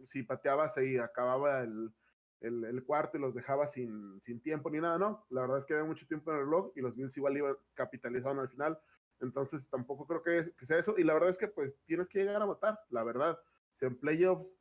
si 0.04 0.22
pateabas 0.22 0.76
y 0.78 0.98
acababa 0.98 1.60
el 1.60 1.92
el, 2.40 2.84
cuarto 2.84 3.16
y 3.16 3.20
los 3.20 3.34
dejaba 3.34 3.66
sin, 3.66 4.20
sin 4.20 4.40
tiempo 4.40 4.70
ni 4.70 4.78
nada, 4.78 4.98
no. 4.98 5.26
La 5.30 5.42
verdad 5.42 5.58
es 5.58 5.66
que 5.66 5.74
había 5.74 5.86
mucho 5.86 6.06
tiempo 6.06 6.30
en 6.30 6.38
el 6.38 6.44
reloj 6.44 6.72
y 6.74 6.80
los 6.80 6.96
Bills 6.96 7.16
igual 7.16 7.36
iban 7.36 7.56
capitalizaron 7.74 8.38
al 8.38 8.48
final. 8.48 8.78
Entonces 9.20 9.68
tampoco 9.68 10.06
creo 10.06 10.22
que, 10.22 10.64
sea 10.64 10.78
eso. 10.78 10.94
Y 10.98 11.04
la 11.04 11.14
verdad 11.14 11.30
es 11.30 11.38
que 11.38 11.48
pues 11.48 11.78
tienes 11.86 12.08
que 12.08 12.18
llegar 12.20 12.42
a 12.42 12.46
votar, 12.46 12.78
la 12.90 13.02
verdad. 13.04 13.38
Si 13.74 13.84
en 13.86 13.98
playoffs, 13.98 14.56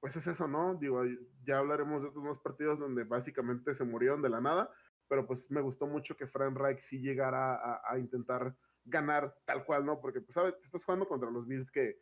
pues 0.00 0.16
es 0.16 0.26
eso, 0.26 0.48
¿no? 0.48 0.74
Digo, 0.74 1.02
ya 1.44 1.58
hablaremos 1.58 2.02
de 2.02 2.08
otros 2.08 2.24
más 2.24 2.38
partidos 2.38 2.78
donde 2.78 3.04
básicamente 3.04 3.74
se 3.74 3.84
murieron 3.84 4.20
de 4.22 4.28
la 4.28 4.40
nada, 4.40 4.70
pero 5.08 5.26
pues 5.26 5.50
me 5.50 5.60
gustó 5.60 5.86
mucho 5.86 6.16
que 6.16 6.26
Frank 6.26 6.56
Reich 6.56 6.80
sí 6.80 7.00
llegara 7.00 7.80
a, 7.84 7.98
intentar 7.98 8.54
ganar 8.84 9.34
tal 9.46 9.64
cual, 9.64 9.86
¿no? 9.86 10.00
Porque, 10.00 10.20
pues, 10.20 10.34
¿sabes? 10.34 10.54
Estás 10.62 10.84
jugando 10.84 11.08
contra 11.08 11.30
los 11.30 11.46
Bills 11.46 11.70
que, 11.70 12.00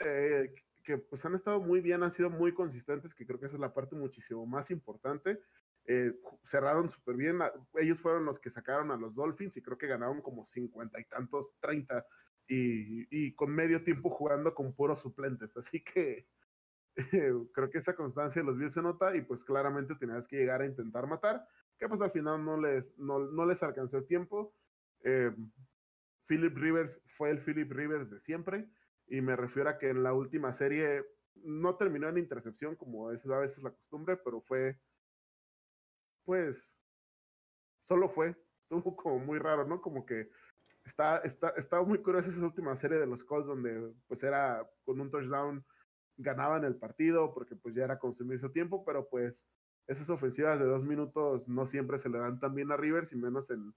eh, 0.00 0.52
que 0.84 0.98
pues 0.98 1.24
han 1.24 1.34
estado 1.34 1.60
muy 1.60 1.80
bien, 1.80 2.02
han 2.02 2.12
sido 2.12 2.30
muy 2.30 2.52
consistentes, 2.52 3.14
que 3.14 3.26
creo 3.26 3.40
que 3.40 3.46
esa 3.46 3.56
es 3.56 3.60
la 3.60 3.72
parte 3.72 3.96
muchísimo 3.96 4.46
más 4.46 4.70
importante. 4.70 5.40
Eh, 5.86 6.12
cerraron 6.42 6.88
súper 6.88 7.16
bien, 7.16 7.40
ellos 7.74 7.98
fueron 7.98 8.24
los 8.24 8.38
que 8.38 8.50
sacaron 8.50 8.90
a 8.90 8.96
los 8.96 9.14
Dolphins 9.14 9.56
y 9.56 9.62
creo 9.62 9.76
que 9.76 9.86
ganaron 9.86 10.22
como 10.22 10.46
cincuenta 10.46 11.00
y 11.00 11.04
tantos, 11.04 11.56
treinta, 11.60 12.06
y, 12.46 13.34
con 13.34 13.50
medio 13.50 13.82
tiempo 13.82 14.10
jugando 14.10 14.54
con 14.54 14.74
puros 14.74 15.00
suplentes, 15.00 15.56
así 15.56 15.82
que 15.82 16.26
creo 17.52 17.70
que 17.70 17.78
esa 17.78 17.96
constancia 17.96 18.42
de 18.42 18.46
los 18.46 18.58
Bills 18.58 18.74
se 18.74 18.82
nota 18.82 19.16
y 19.16 19.22
pues 19.22 19.44
claramente 19.44 19.94
tenías 19.96 20.28
que 20.28 20.36
llegar 20.36 20.60
a 20.60 20.66
intentar 20.66 21.06
matar, 21.06 21.46
que 21.78 21.88
pues 21.88 22.00
al 22.00 22.10
final 22.10 22.44
no 22.44 22.60
les, 22.60 22.96
no, 22.98 23.46
les 23.46 23.62
alcanzó 23.62 23.98
el 23.98 24.06
tiempo. 24.06 24.54
Eh, 25.00 25.34
Philip 26.26 26.56
Rivers 26.56 27.00
fue 27.06 27.30
el 27.30 27.40
Philip 27.40 27.70
Rivers 27.70 28.10
de 28.10 28.20
siempre 28.20 28.68
y 29.06 29.20
me 29.20 29.36
refiero 29.36 29.70
a 29.70 29.78
que 29.78 29.90
en 29.90 30.02
la 30.02 30.12
última 30.12 30.52
serie 30.52 31.04
no 31.36 31.76
terminó 31.76 32.08
en 32.08 32.18
intercepción, 32.18 32.76
como 32.76 33.10
es 33.10 33.26
a 33.26 33.38
veces 33.38 33.62
la 33.62 33.70
costumbre, 33.70 34.16
pero 34.16 34.40
fue, 34.40 34.78
pues, 36.24 36.72
solo 37.82 38.08
fue. 38.08 38.36
Estuvo 38.60 38.96
como 38.96 39.18
muy 39.18 39.38
raro, 39.38 39.66
¿no? 39.66 39.80
Como 39.82 40.06
que 40.06 40.30
está, 40.84 41.18
está, 41.18 41.50
estaba 41.50 41.84
muy 41.84 41.98
curiosa 42.02 42.30
esa 42.30 42.44
última 42.44 42.76
serie 42.76 42.98
de 42.98 43.06
los 43.06 43.24
Colts 43.24 43.46
donde 43.46 43.92
pues 44.06 44.22
era 44.22 44.66
con 44.84 45.00
un 45.00 45.10
touchdown 45.10 45.64
ganaban 46.16 46.64
el 46.64 46.76
partido 46.76 47.32
porque 47.34 47.56
pues 47.56 47.74
ya 47.74 47.84
era 47.84 47.98
consumir 47.98 48.38
su 48.40 48.50
tiempo, 48.50 48.84
pero 48.84 49.08
pues 49.08 49.46
esas 49.86 50.08
ofensivas 50.10 50.58
de 50.58 50.66
dos 50.66 50.84
minutos 50.84 51.48
no 51.48 51.66
siempre 51.66 51.98
se 51.98 52.08
le 52.08 52.18
dan 52.18 52.40
tan 52.40 52.54
bien 52.54 52.72
a 52.72 52.76
Rivers 52.76 53.12
y 53.12 53.16
menos 53.16 53.50
en, 53.50 53.74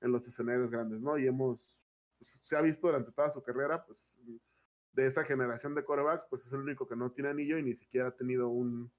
en 0.00 0.12
los 0.12 0.26
escenarios 0.26 0.70
grandes, 0.70 1.00
¿no? 1.00 1.18
Y 1.18 1.26
hemos, 1.26 1.82
pues, 2.18 2.40
se 2.42 2.56
ha 2.56 2.60
visto 2.60 2.86
durante 2.86 3.12
toda 3.12 3.30
su 3.30 3.42
carrera, 3.42 3.84
pues 3.84 4.20
de 4.98 5.06
esa 5.06 5.22
generación 5.22 5.76
de 5.76 5.84
corebacks, 5.84 6.26
pues 6.28 6.44
es 6.44 6.52
el 6.52 6.58
único 6.58 6.88
que 6.88 6.96
no 6.96 7.12
tiene 7.12 7.30
anillo 7.30 7.56
y 7.56 7.62
ni 7.62 7.76
siquiera 7.76 8.08
ha 8.08 8.16
tenido 8.16 8.48
un, 8.48 8.90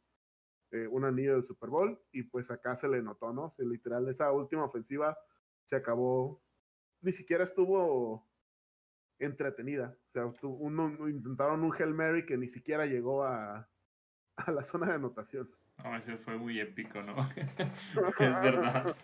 eh, 0.72 0.88
un 0.88 1.04
anillo 1.04 1.34
del 1.34 1.44
Super 1.44 1.70
Bowl. 1.70 2.02
Y 2.14 2.24
pues 2.24 2.50
acá 2.52 2.78
se 2.78 2.88
le 2.88 3.02
notó, 3.02 3.34
¿no? 3.34 3.50
Se, 3.50 3.66
literal, 3.66 4.08
esa 4.08 4.32
última 4.32 4.64
ofensiva 4.64 5.18
se 5.66 5.76
acabó, 5.76 6.42
ni 7.02 7.12
siquiera 7.12 7.44
estuvo 7.44 8.26
entretenida. 9.20 9.98
O 10.08 10.12
sea, 10.14 10.48
uno, 10.48 11.10
intentaron 11.10 11.66
un 11.66 11.74
Hail 11.78 11.94
Mary 11.94 12.26
que 12.26 12.38
ni 12.38 12.48
siquiera 12.48 12.86
llegó 12.86 13.26
a, 13.26 13.70
a 14.38 14.52
la 14.52 14.64
zona 14.64 14.88
de 14.88 14.94
anotación. 14.94 15.52
No, 15.84 15.98
ese 15.98 16.16
fue 16.18 16.38
muy 16.38 16.62
épico, 16.62 17.02
¿no? 17.02 17.30
es 18.20 18.42
verdad. 18.42 18.96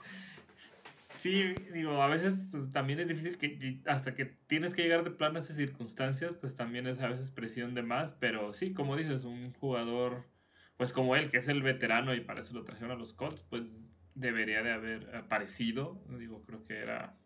Sí, 1.25 1.43
digo, 1.73 2.03
a 2.03 2.07
veces 2.07 2.49
pues 2.51 2.71
también 2.71 2.99
es 2.99 3.07
difícil 3.07 3.39
que 3.39 3.81
hasta 3.87 4.13
que 4.13 4.25
tienes 4.25 4.75
que 4.75 4.83
llegar 4.83 5.03
de 5.03 5.09
plano 5.09 5.37
a 5.37 5.39
esas 5.39 5.57
circunstancias, 5.57 6.37
pues 6.37 6.55
también 6.55 6.85
es 6.85 6.99
a 7.01 7.07
veces 7.07 7.31
presión 7.31 7.73
de 7.73 7.81
más, 7.81 8.13
pero 8.13 8.53
sí, 8.53 8.75
como 8.75 8.95
dices, 8.95 9.23
un 9.23 9.51
jugador 9.53 10.29
pues 10.77 10.93
como 10.93 11.15
él, 11.15 11.31
que 11.31 11.37
es 11.37 11.47
el 11.47 11.63
veterano 11.63 12.13
y 12.13 12.21
para 12.21 12.41
eso 12.41 12.53
lo 12.53 12.63
trajeron 12.63 12.91
a 12.91 12.95
los 12.95 13.13
Colts, 13.13 13.41
pues 13.41 13.91
debería 14.13 14.61
de 14.61 14.71
haber 14.71 15.15
aparecido, 15.15 16.05
digo, 16.19 16.43
creo 16.43 16.63
que 16.63 16.77
era 16.77 17.17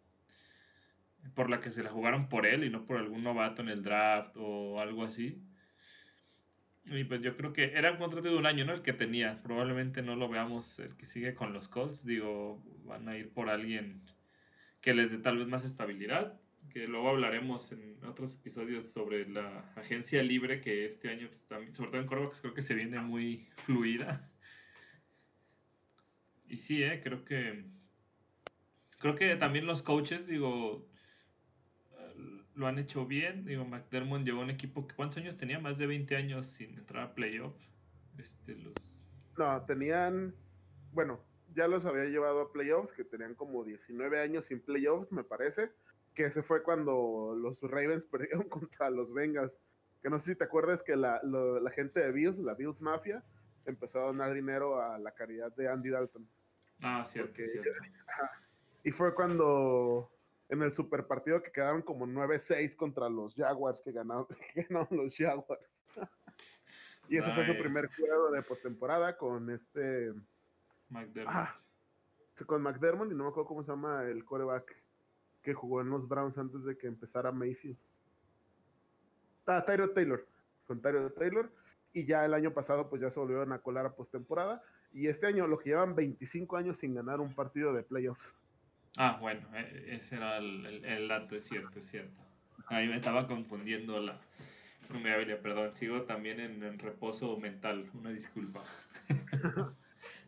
por 1.35 1.49
la 1.49 1.59
que 1.59 1.69
se 1.69 1.83
la 1.83 1.89
jugaron 1.91 2.29
por 2.29 2.45
él 2.45 2.63
y 2.63 2.69
no 2.69 2.85
por 2.85 2.95
algún 2.99 3.23
novato 3.23 3.61
en 3.61 3.67
el 3.67 3.83
draft 3.83 4.37
o 4.37 4.79
algo 4.79 5.03
así. 5.03 5.48
Y 6.91 7.03
pues 7.03 7.21
yo 7.21 7.35
creo 7.37 7.53
que 7.53 7.65
era 7.75 7.91
un 7.91 7.97
contrato 7.97 8.29
de 8.29 8.35
un 8.35 8.45
año, 8.45 8.65
¿no? 8.65 8.73
El 8.73 8.81
que 8.81 8.93
tenía. 8.93 9.41
Probablemente 9.43 10.01
no 10.01 10.15
lo 10.15 10.29
veamos 10.29 10.79
el 10.79 10.95
que 10.95 11.05
sigue 11.05 11.35
con 11.35 11.53
los 11.53 11.67
Colts. 11.67 12.05
Digo, 12.05 12.63
van 12.85 13.07
a 13.07 13.17
ir 13.17 13.29
por 13.29 13.49
alguien 13.49 14.01
que 14.81 14.93
les 14.93 15.11
dé 15.11 15.17
tal 15.19 15.37
vez 15.37 15.47
más 15.47 15.65
estabilidad. 15.65 16.39
Que 16.71 16.87
luego 16.87 17.09
hablaremos 17.09 17.71
en 17.71 17.97
otros 18.05 18.35
episodios 18.35 18.91
sobre 18.91 19.27
la 19.27 19.71
agencia 19.75 20.21
libre 20.23 20.61
que 20.61 20.85
este 20.85 21.09
año, 21.09 21.27
pues, 21.27 21.45
también, 21.47 21.73
sobre 21.73 21.91
todo 21.91 22.01
en 22.01 22.07
Corvax, 22.07 22.41
creo 22.41 22.53
que 22.53 22.61
se 22.61 22.75
viene 22.75 22.99
muy 22.99 23.47
fluida. 23.65 24.29
Y 26.47 26.57
sí, 26.57 26.83
¿eh? 26.83 27.01
creo 27.03 27.23
que. 27.23 27.63
Creo 28.97 29.15
que 29.15 29.35
también 29.37 29.65
los 29.65 29.81
coaches, 29.81 30.27
digo, 30.27 30.88
lo 32.55 32.67
han 32.67 32.79
hecho 32.79 33.05
bien. 33.05 33.45
Digo, 33.45 33.65
McDermott 33.65 34.23
llevó 34.23 34.41
un 34.41 34.49
equipo 34.49 34.87
que 34.87 34.95
¿cuántos 34.95 35.17
años 35.17 35.37
tenía? 35.37 35.59
Más 35.59 35.77
de 35.77 35.87
20 35.87 36.15
años 36.15 36.47
sin 36.47 36.77
entrar 36.77 37.03
a 37.03 37.13
playoff. 37.13 37.55
Este, 38.17 38.55
los... 38.55 38.73
No, 39.37 39.65
tenían, 39.65 40.35
bueno, 40.91 41.23
ya 41.55 41.67
los 41.67 41.85
había 41.85 42.05
llevado 42.05 42.41
a 42.41 42.51
playoffs, 42.51 42.93
que 42.93 43.03
tenían 43.03 43.35
como 43.35 43.63
19 43.63 44.19
años 44.19 44.47
sin 44.47 44.59
playoffs, 44.59 45.11
me 45.11 45.23
parece. 45.23 45.71
Que 46.13 46.25
ese 46.25 46.43
fue 46.43 46.63
cuando 46.63 47.35
los 47.39 47.61
Ravens 47.61 48.05
perdieron 48.11 48.49
contra 48.49 48.89
los 48.89 49.13
Bengals. 49.13 49.57
Que 50.01 50.09
no 50.09 50.19
sé 50.19 50.31
si 50.31 50.37
te 50.37 50.45
acuerdas 50.45 50.81
que 50.81 50.95
la, 50.95 51.21
la 51.23 51.71
gente 51.71 51.99
de 51.99 52.11
Bills, 52.11 52.39
la 52.39 52.53
Bills 52.53 52.81
Mafia, 52.81 53.23
empezó 53.65 53.99
a 53.99 54.05
donar 54.05 54.33
dinero 54.33 54.81
a 54.81 54.97
la 54.97 55.11
caridad 55.11 55.53
de 55.55 55.67
Andy 55.67 55.89
Dalton. 55.89 56.27
Ah, 56.81 57.03
cierto, 57.05 57.35
cierto. 57.35 57.69
Y 58.81 58.91
fue 58.91 59.13
cuando 59.13 60.09
en 60.49 60.61
el 60.63 60.71
super 60.71 61.05
partido 61.05 61.41
que 61.41 61.51
quedaron 61.51 61.81
como 61.81 62.05
9-6 62.05 62.75
contra 62.75 63.07
los 63.07 63.35
Jaguars, 63.35 63.81
que 63.83 63.91
ganaron, 63.91 64.27
los 64.91 65.15
Jaguars. 65.15 65.83
y 67.07 67.17
ese 67.17 67.31
fue 67.33 67.45
su 67.45 67.57
primer 67.57 67.89
juego 67.95 68.31
de 68.31 68.41
postemporada 68.41 69.15
con 69.17 69.49
este. 69.51 70.13
McDermott. 70.89 71.33
Ah, 71.33 71.55
con 72.45 72.61
McDermott 72.61 73.11
y 73.11 73.15
no 73.15 73.25
me 73.25 73.29
acuerdo 73.29 73.47
cómo 73.47 73.63
se 73.63 73.71
llama 73.71 74.03
el 74.03 74.25
coreback 74.25 74.75
que 75.41 75.53
jugó 75.53 75.81
en 75.81 75.89
los 75.89 76.07
Browns 76.07 76.37
antes 76.37 76.63
de 76.63 76.77
que 76.77 76.87
empezara 76.87 77.31
Mayfield. 77.31 77.77
Ah, 79.45 79.63
Tyro 79.65 79.91
Taylor. 79.91 80.25
Con 80.65 80.81
Tyro 80.81 81.11
Taylor. 81.11 81.51
Y 81.93 82.05
ya 82.05 82.25
el 82.25 82.33
año 82.33 82.53
pasado, 82.53 82.89
pues 82.89 83.01
ya 83.01 83.09
se 83.09 83.19
volvieron 83.19 83.51
a 83.51 83.59
colar 83.59 83.85
a 83.85 83.95
postemporada. 83.95 84.61
Y 84.91 85.07
este 85.07 85.27
año, 85.27 85.47
lo 85.47 85.59
que 85.59 85.69
llevan 85.69 85.95
25 85.95 86.57
años 86.57 86.77
sin 86.77 86.93
ganar 86.93 87.19
un 87.19 87.33
partido 87.33 87.73
de 87.73 87.83
playoffs. 87.83 88.35
Ah, 88.97 89.17
bueno, 89.21 89.47
e, 89.55 89.95
ese 89.95 90.15
era 90.15 90.37
el, 90.37 91.07
dato, 91.07 91.35
es 91.35 91.43
cierto, 91.43 91.79
es 91.79 91.85
cierto. 91.85 92.21
Ahí 92.67 92.87
me 92.87 92.97
estaba 92.97 93.27
confundiendo 93.27 93.99
la 93.99 94.19
habilidad, 94.89 95.41
perdón. 95.41 95.73
Sigo 95.73 96.03
también 96.03 96.39
en, 96.39 96.79
reposo 96.79 97.37
mental, 97.37 97.89
una 97.93 98.11
disculpa. 98.11 98.63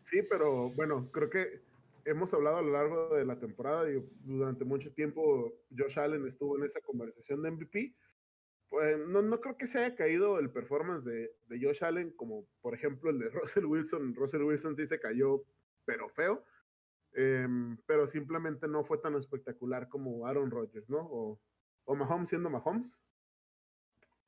sí, 0.02 0.22
pero 0.28 0.70
bueno, 0.70 1.10
creo 1.12 1.30
que 1.30 1.62
hemos 2.04 2.34
hablado 2.34 2.58
a 2.58 2.62
lo 2.62 2.72
largo 2.72 3.14
de 3.14 3.24
la 3.24 3.38
temporada 3.38 3.88
y 3.90 4.02
durante 4.24 4.64
mucho 4.64 4.92
tiempo 4.92 5.52
Josh 5.76 5.98
Allen 5.98 6.26
estuvo 6.26 6.58
en 6.58 6.64
esa 6.64 6.80
conversación 6.80 7.42
de 7.42 7.50
MVP 7.52 7.94
pues 8.72 8.98
no, 8.98 9.20
no, 9.20 9.38
creo 9.38 9.58
que 9.58 9.66
se 9.66 9.78
haya 9.80 9.94
caído 9.94 10.38
el 10.38 10.48
performance 10.48 11.04
de, 11.04 11.30
de, 11.46 11.60
Josh 11.60 11.84
Allen, 11.84 12.10
como 12.10 12.48
por 12.62 12.72
ejemplo 12.72 13.10
el 13.10 13.18
de 13.18 13.28
Russell 13.30 13.66
Wilson. 13.66 14.14
Russell 14.14 14.44
Wilson 14.44 14.74
sí 14.76 14.86
se 14.86 14.98
cayó, 14.98 15.44
pero 15.84 16.08
feo. 16.08 16.42
Em, 17.14 17.76
pero 17.86 18.06
simplemente 18.06 18.66
no 18.68 18.84
fue 18.84 18.98
tan 18.98 19.14
espectacular 19.16 19.88
como 19.88 20.26
Aaron 20.26 20.50
Rodgers, 20.50 20.88
¿no? 20.88 21.00
O, 21.00 21.40
Mahomes 21.94 22.28
siendo 22.30 22.48
Mahomes. 22.48 22.98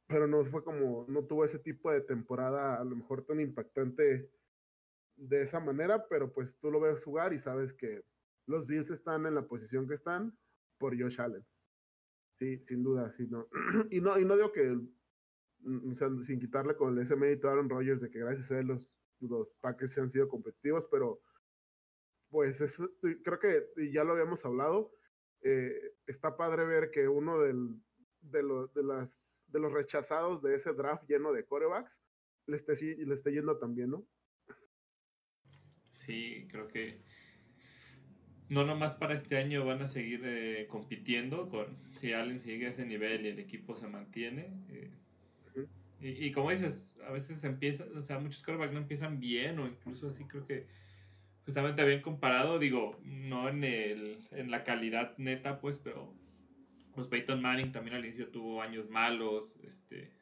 Pero 0.07 0.27
no 0.27 0.45
fue 0.45 0.63
como, 0.63 1.07
no 1.09 1.25
tuvo 1.25 1.45
ese 1.45 1.59
tipo 1.59 1.91
de 1.91 2.03
temporada 2.03 2.77
a 2.77 2.85
lo 2.85 2.95
mejor 2.95 3.25
tan 3.25 3.41
impactante 3.41 4.31
de 5.17 5.43
esa 5.43 5.61
manera, 5.61 6.07
pero 6.09 6.31
pues 6.31 6.59
tú 6.59 6.71
lo 6.71 6.81
ves 6.81 7.05
jugar 7.05 7.33
y 7.33 7.39
sabes 7.39 7.73
que 7.73 8.05
los 8.47 8.67
Bills 8.67 8.91
están 8.91 9.25
en 9.27 9.35
la 9.35 9.47
posición 9.47 9.89
que 9.89 9.95
están 9.95 10.37
por 10.79 11.01
Josh 11.01 11.21
Allen. 11.21 11.47
Sí, 12.33 12.59
sin 12.65 12.83
duda, 12.83 13.13
sí, 13.17 13.27
no. 13.29 13.49
y 13.91 14.01
no, 14.01 14.19
y 14.19 14.25
no 14.25 14.37
digo 14.37 14.53
que, 14.53 14.77
mm, 15.61 15.93
o 15.93 15.95
sea, 15.95 16.11
sin 16.23 16.39
quitarle 16.39 16.77
con 16.77 16.99
ese 16.99 17.17
mérito 17.17 17.49
a 17.49 17.53
Aaron 17.53 17.71
Rodgers 17.71 18.03
de 18.03 18.11
que 18.11 18.19
gracias 18.19 18.51
a 18.51 18.59
él 18.59 18.67
los, 18.67 18.99
los 19.21 19.55
Packers 19.55 19.93
se 19.95 20.01
han 20.01 20.11
sido 20.11 20.29
competitivos, 20.29 20.87
pero 20.91 21.21
pues 22.35 22.61
es, 22.61 22.83
creo 23.23 23.39
que 23.39 23.93
ya 23.93 24.03
lo 24.03 24.15
habíamos 24.15 24.45
hablado, 24.45 24.93
eh, 25.41 25.93
está 26.05 26.37
padre 26.37 26.65
ver 26.65 26.91
que 26.91 27.07
uno 27.07 27.39
del, 27.39 27.81
de, 28.23 28.43
de, 28.75 28.83
las, 28.83 29.45
de 29.47 29.61
los 29.61 29.73
rechazados 29.73 30.43
de 30.43 30.57
ese 30.57 30.73
draft 30.73 31.09
lleno 31.09 31.33
de 31.33 31.45
corebacks 31.45 32.03
le 32.47 32.57
esté, 32.57 32.75
le 32.97 33.15
esté 33.15 33.31
yendo 33.31 33.57
también, 33.57 33.91
¿no? 33.91 34.05
Sí, 35.93 36.49
creo 36.51 36.67
que 36.67 37.03
no 38.49 38.65
nomás 38.65 38.97
para 38.97 39.15
este 39.15 39.37
año 39.37 39.65
van 39.65 39.83
a 39.83 39.87
seguir 39.87 40.23
eh, 40.25 40.67
compitiendo 40.69 41.49
con 41.49 41.79
si 42.01 42.15
Allen 42.15 42.41
sigue 42.41 42.67
a 42.67 42.71
ese 42.71 42.85
nivel 42.85 43.27
y 43.27 43.29
el 43.29 43.39
equipo 43.39 43.77
se 43.77 43.87
mantiene. 43.87 44.51
Eh, 44.71 44.91
y, 46.01 46.33
como 46.33 46.51
dices, 46.51 46.97
a 47.07 47.13
veces 47.13 47.45
empieza, 47.45 47.85
o 47.97 48.03
sea, 48.03 48.19
muchos 48.19 48.43
quarterbacks 48.43 48.75
no 48.75 48.81
empiezan 48.81 49.21
bien 49.21 49.61
o 49.61 49.69
incluso 49.69 50.09
así 50.09 50.25
creo 50.25 50.45
que 50.45 50.67
justamente 51.45 51.85
bien 51.85 52.03
comparado, 52.03 52.59
digo, 52.59 52.99
no 53.03 53.49
en, 53.49 53.65
el, 53.65 54.19
en 54.31 54.51
la 54.51 54.65
calidad 54.65 55.17
neta, 55.19 55.61
pues, 55.61 55.79
pero 55.79 56.15
pues 56.95 57.07
Peyton 57.09 57.43
Manning 57.43 57.73
también 57.73 57.97
al 57.97 58.05
inicio 58.05 58.29
tuvo 58.29 58.63
años 58.63 58.89
malos, 58.89 59.59
este 59.65 60.13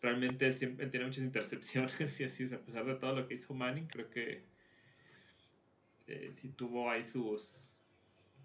realmente 0.00 0.46
él 0.46 0.54
siempre 0.54 0.86
tiene 0.86 1.04
muchas 1.04 1.24
intercepciones 1.24 1.92
y 2.20 2.24
así, 2.24 2.44
a 2.52 2.64
pesar 2.64 2.86
de 2.86 2.94
todo 2.94 3.14
lo 3.14 3.28
que 3.28 3.34
hizo 3.34 3.52
Manning, 3.54 3.86
creo 3.86 4.08
que 4.08 4.44
este, 6.10 6.32
si 6.32 6.48
tuvo 6.50 6.90
ahí 6.90 7.02
sus, 7.02 7.72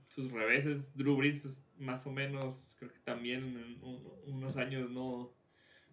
sus 0.08 0.32
reveses. 0.32 0.96
Drew 0.96 1.16
Brees, 1.16 1.40
pues 1.40 1.64
más 1.78 2.06
o 2.06 2.12
menos, 2.12 2.76
creo 2.78 2.92
que 2.92 3.00
también 3.00 3.58
en 3.58 3.80
unos 4.28 4.58
años 4.58 4.90
no, 4.92 5.34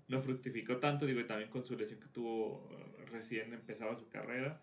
no 0.08 0.22
fructificó 0.22 0.78
tanto, 0.78 1.06
digo, 1.06 1.20
y 1.20 1.26
también 1.26 1.50
con 1.50 1.64
su 1.64 1.76
lesión 1.76 2.00
que 2.00 2.08
tuvo 2.08 2.68
eh, 2.72 3.04
recién 3.06 3.52
empezaba 3.52 3.96
su 3.96 4.08
carrera. 4.08 4.62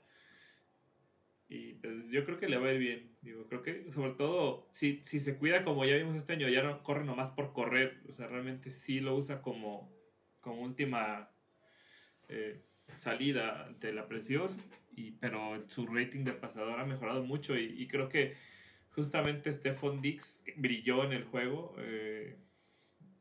Y 1.50 1.74
pues 1.74 2.10
yo 2.12 2.24
creo 2.26 2.38
que 2.40 2.48
le 2.48 2.58
va 2.58 2.68
a 2.68 2.74
ir 2.74 2.80
bien. 2.80 3.18
Digo, 3.22 3.48
creo 3.48 3.64
que 3.64 3.92
sobre 3.92 4.12
todo 4.12 4.68
si, 4.72 5.00
si 5.04 5.20
se 5.20 5.38
cuida 5.38 5.64
como 5.64 5.84
ya 5.84 5.96
vimos 5.96 6.16
este 6.16 6.34
año, 6.34 6.48
ya 6.48 6.64
no 6.64 6.84
corre 6.84 7.04
nomás 7.04 7.32
por 7.32 7.54
correr. 7.54 8.02
O 8.08 8.14
sea, 8.14 8.28
realmente 8.28 8.70
sí 8.70 9.00
lo 9.00 9.16
usa 9.16 9.42
como, 9.42 9.92
como 10.42 10.62
última 10.62 11.30
eh, 12.28 12.62
salida 12.96 13.66
ante 13.66 13.92
la 13.92 14.08
presión 14.08 14.50
pero 15.20 15.64
su 15.68 15.86
rating 15.88 16.24
de 16.24 16.34
pasador 16.34 16.80
ha 16.80 16.86
mejorado 16.86 17.24
mucho 17.24 17.58
y, 17.58 17.88
creo 17.88 18.10
que 18.10 18.36
justamente 18.90 19.54
Stephon 19.54 20.02
Dix 20.02 20.44
brilló 20.58 21.04
en 21.04 21.14
el 21.14 21.24
juego. 21.24 21.76
Eh, 21.80 22.38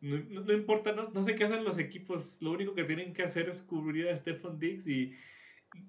no, 0.01 0.53
importa, 0.53 0.93
no, 0.93 1.23
sé 1.23 1.35
qué 1.35 1.45
hacen 1.45 1.64
los 1.64 1.79
equipos, 1.79 2.37
lo 2.41 2.53
único 2.53 2.75
que 2.75 2.85
tienen 2.85 3.12
que 3.12 3.23
hacer 3.23 3.49
es 3.49 3.61
cubrir 3.62 4.09
a 4.09 4.17
Stephon 4.17 4.59
Dix 4.59 4.87
y 4.87 5.14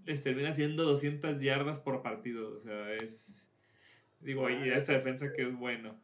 les 0.05 0.23
termina 0.23 0.49
haciendo 0.49 0.83
200 0.83 1.41
yardas 1.41 1.79
por 1.79 2.01
partido. 2.01 2.57
O 2.57 2.61
sea, 2.61 2.93
es. 2.95 3.47
Digo, 4.19 4.49
y 4.49 4.53
ah, 4.53 4.77
esa 4.77 4.93
defensa 4.93 5.31
que 5.31 5.43
es 5.43 5.55
bueno. 5.55 5.99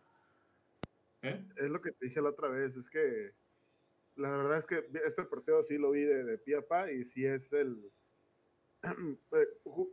¿Eh? 1.22 1.44
Es 1.58 1.70
lo 1.70 1.82
que 1.82 1.92
te 1.92 2.06
dije 2.06 2.22
la 2.22 2.30
otra 2.30 2.50
vez, 2.50 2.78
es 2.78 2.90
que 2.90 3.32
la 4.16 4.30
verdad 4.38 4.60
es 4.60 4.66
que 4.66 4.86
este 5.06 5.24
partido 5.26 5.62
sí 5.64 5.78
lo 5.78 5.92
vi 5.92 6.04
de, 6.04 6.24
de 6.24 6.38
pie 6.38 6.58
a 6.58 6.62
pa 6.62 6.90
y 6.92 7.04
sí 7.04 7.26
es 7.26 7.52
el 7.52 7.92
Eh, 9.32 9.48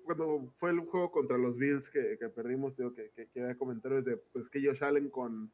cuando 0.04 0.52
fue 0.56 0.70
el 0.70 0.80
juego 0.80 1.10
contra 1.10 1.38
los 1.38 1.56
Bills 1.56 1.88
que, 1.88 2.16
perdimos, 2.34 2.76
digo 2.76 2.94
que, 2.94 3.10
que, 3.10 3.28
que 3.28 3.56
comentarios 3.56 4.04
de 4.04 4.16
pues 4.16 4.48
que 4.48 4.64
Josh 4.64 4.84
Allen 4.84 5.10
con, 5.10 5.50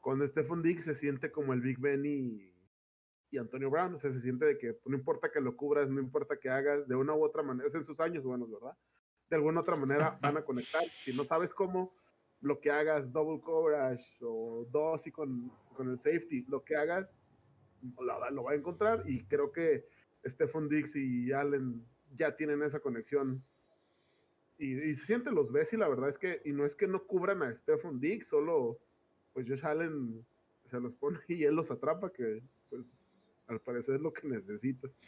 con 0.00 0.26
Stephen 0.26 0.62
Diggs 0.62 0.84
se 0.84 0.94
siente 0.94 1.30
como 1.30 1.52
el 1.52 1.60
Big 1.60 1.78
Ben 1.78 2.04
y, 2.06 2.52
y 3.30 3.38
Antonio 3.38 3.70
Brown, 3.70 3.94
o 3.94 3.98
sea, 3.98 4.12
se 4.12 4.20
siente 4.20 4.46
de 4.46 4.58
que 4.58 4.78
no 4.84 4.96
importa 4.96 5.30
que 5.30 5.40
lo 5.40 5.56
cubras, 5.56 5.88
no 5.88 6.00
importa 6.00 6.38
que 6.38 6.48
hagas, 6.48 6.86
de 6.86 6.94
una 6.94 7.14
u 7.14 7.24
otra 7.24 7.42
manera, 7.42 7.66
es 7.68 7.74
en 7.74 7.84
sus 7.84 8.00
años 8.00 8.24
buenos, 8.24 8.50
¿verdad? 8.50 8.76
De 9.28 9.36
alguna 9.36 9.60
otra 9.60 9.76
manera 9.76 10.18
van 10.20 10.36
a 10.36 10.44
conectar. 10.44 10.84
Si 11.02 11.14
no 11.14 11.24
sabes 11.24 11.52
cómo, 11.52 11.92
lo 12.40 12.60
que 12.60 12.70
hagas, 12.70 13.12
double 13.12 13.40
coverage 13.40 14.06
o 14.20 14.66
dos 14.70 15.06
y 15.06 15.10
con, 15.10 15.50
con 15.74 15.90
el 15.90 15.98
safety, 15.98 16.44
lo 16.48 16.64
que 16.64 16.76
hagas, 16.76 17.20
lo, 17.98 18.30
lo 18.30 18.44
va 18.44 18.52
a 18.52 18.54
encontrar 18.54 19.02
y 19.06 19.24
creo 19.24 19.50
que 19.52 19.86
Stephen 20.24 20.68
Diggs 20.68 20.94
y 20.96 21.32
Allen 21.32 21.84
ya 22.16 22.36
tienen 22.36 22.62
esa 22.62 22.80
conexión. 22.80 23.44
Y, 24.58 24.72
y 24.72 24.94
se 24.94 25.06
siente 25.06 25.30
los 25.32 25.52
ves 25.52 25.72
y 25.72 25.76
la 25.76 25.88
verdad 25.88 26.08
es 26.08 26.18
que, 26.18 26.40
y 26.44 26.52
no 26.52 26.64
es 26.64 26.76
que 26.76 26.86
no 26.86 27.04
cubran 27.04 27.42
a 27.42 27.54
Stephen 27.54 28.00
Diggs, 28.00 28.28
solo 28.28 28.78
pues 29.32 29.46
Josh 29.48 29.66
Allen 29.66 30.24
se 30.70 30.80
los 30.80 30.94
pone 30.94 31.18
y 31.28 31.44
él 31.44 31.54
los 31.54 31.70
atrapa, 31.70 32.10
que 32.10 32.42
pues 32.70 33.00
al 33.46 33.60
parecer 33.60 33.96
es 33.96 34.00
lo 34.00 34.12
que 34.12 34.28
necesitas. 34.28 34.98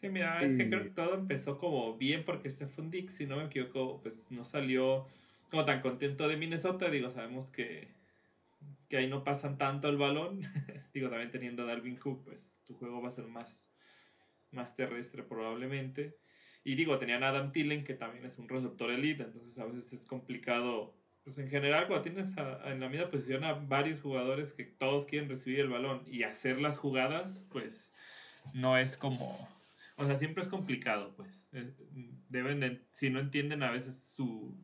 Sí, 0.00 0.08
mira, 0.08 0.42
es 0.42 0.56
que 0.56 0.68
creo 0.68 0.82
que 0.82 0.90
todo 0.90 1.14
empezó 1.14 1.58
como 1.58 1.96
bien 1.98 2.24
porque 2.24 2.48
Stephen 2.48 2.90
Diggs, 2.90 3.14
si 3.14 3.26
no 3.26 3.36
me 3.36 3.44
equivoco, 3.44 4.00
pues 4.02 4.30
no 4.30 4.44
salió 4.44 5.06
como 5.50 5.66
tan 5.66 5.82
contento 5.82 6.26
de 6.26 6.38
Minnesota. 6.38 6.88
Digo, 6.88 7.10
sabemos 7.10 7.50
que, 7.50 7.88
que 8.88 8.96
ahí 8.96 9.08
no 9.08 9.24
pasan 9.24 9.58
tanto 9.58 9.88
el 9.88 9.98
balón. 9.98 10.40
Digo, 10.94 11.10
también 11.10 11.30
teniendo 11.30 11.64
a 11.64 11.66
Darwin 11.66 11.96
Cook, 11.96 12.24
pues 12.24 12.58
tu 12.64 12.74
juego 12.74 13.02
va 13.02 13.08
a 13.08 13.12
ser 13.12 13.26
más, 13.26 13.70
más 14.52 14.74
terrestre 14.74 15.22
probablemente. 15.22 16.16
Y 16.64 16.74
digo, 16.74 16.98
tenían 16.98 17.22
a 17.22 17.28
Adam 17.28 17.52
Tillen, 17.52 17.84
que 17.84 17.94
también 17.94 18.24
es 18.26 18.38
un 18.38 18.48
receptor 18.48 18.90
elite, 18.90 19.22
entonces 19.22 19.58
a 19.58 19.64
veces 19.64 19.92
es 19.92 20.06
complicado. 20.06 20.94
Pues 21.30 21.38
en 21.38 21.48
general, 21.48 21.86
cuando 21.86 22.02
tienes 22.02 22.34
en 22.64 22.80
la 22.80 22.88
misma 22.88 23.08
posición 23.08 23.44
a 23.44 23.52
varios 23.52 24.00
jugadores 24.00 24.52
que 24.52 24.64
todos 24.64 25.06
quieren 25.06 25.28
recibir 25.28 25.60
el 25.60 25.68
balón 25.68 26.02
y 26.04 26.24
hacer 26.24 26.60
las 26.60 26.76
jugadas, 26.76 27.46
pues 27.52 27.92
no 28.52 28.76
es 28.76 28.96
como. 28.96 29.48
O 29.94 30.04
sea, 30.04 30.16
siempre 30.16 30.42
es 30.42 30.48
complicado, 30.48 31.14
pues. 31.16 31.48
deben 32.30 32.58
de, 32.58 32.80
si 32.90 33.10
no 33.10 33.20
entienden 33.20 33.62
a 33.62 33.70
veces 33.70 34.12
su. 34.16 34.58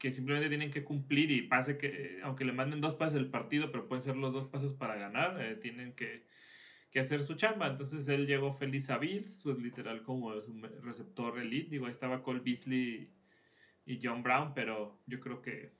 que 0.00 0.10
simplemente 0.10 0.48
tienen 0.48 0.72
que 0.72 0.82
cumplir 0.82 1.30
y 1.30 1.42
pase 1.42 1.78
que, 1.78 2.18
aunque 2.24 2.44
le 2.44 2.52
manden 2.52 2.80
dos 2.80 2.96
pases 2.96 3.16
el 3.16 3.30
partido, 3.30 3.70
pero 3.70 3.86
pueden 3.86 4.02
ser 4.02 4.16
los 4.16 4.32
dos 4.32 4.48
pasos 4.48 4.72
para 4.72 4.96
ganar, 4.96 5.40
eh, 5.40 5.54
tienen 5.54 5.92
que 5.92 6.26
que 6.90 6.98
hacer 6.98 7.20
su 7.20 7.34
chamba. 7.34 7.68
Entonces 7.68 8.08
él 8.08 8.26
llegó 8.26 8.52
feliz 8.52 8.90
a 8.90 8.98
Bills, 8.98 9.42
pues 9.44 9.58
literal 9.58 10.02
como 10.02 10.32
receptor 10.82 11.38
elite. 11.38 11.70
Digo, 11.70 11.86
ahí 11.86 11.92
estaba 11.92 12.24
Cole 12.24 12.40
Beasley 12.40 13.12
y 13.88 13.98
John 14.02 14.22
Brown, 14.22 14.52
pero 14.54 14.98
yo 15.06 15.18
creo 15.18 15.40
que, 15.40 15.70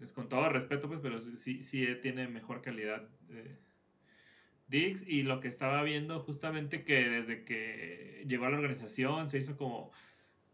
es 0.00 0.12
con 0.12 0.28
todo 0.28 0.48
respeto, 0.48 0.88
pues, 0.88 1.00
pero 1.00 1.20
sí, 1.20 1.62
sí 1.62 1.86
tiene 2.02 2.26
mejor 2.26 2.62
calidad 2.62 3.08
eh, 3.30 3.56
Dix. 4.66 5.06
Y 5.06 5.22
lo 5.22 5.40
que 5.40 5.48
estaba 5.48 5.82
viendo 5.84 6.18
justamente 6.20 6.82
que 6.82 7.08
desde 7.08 7.44
que 7.44 8.24
llegó 8.26 8.46
a 8.46 8.50
la 8.50 8.58
organización 8.58 9.28
se 9.28 9.38
hizo 9.38 9.56
como 9.56 9.92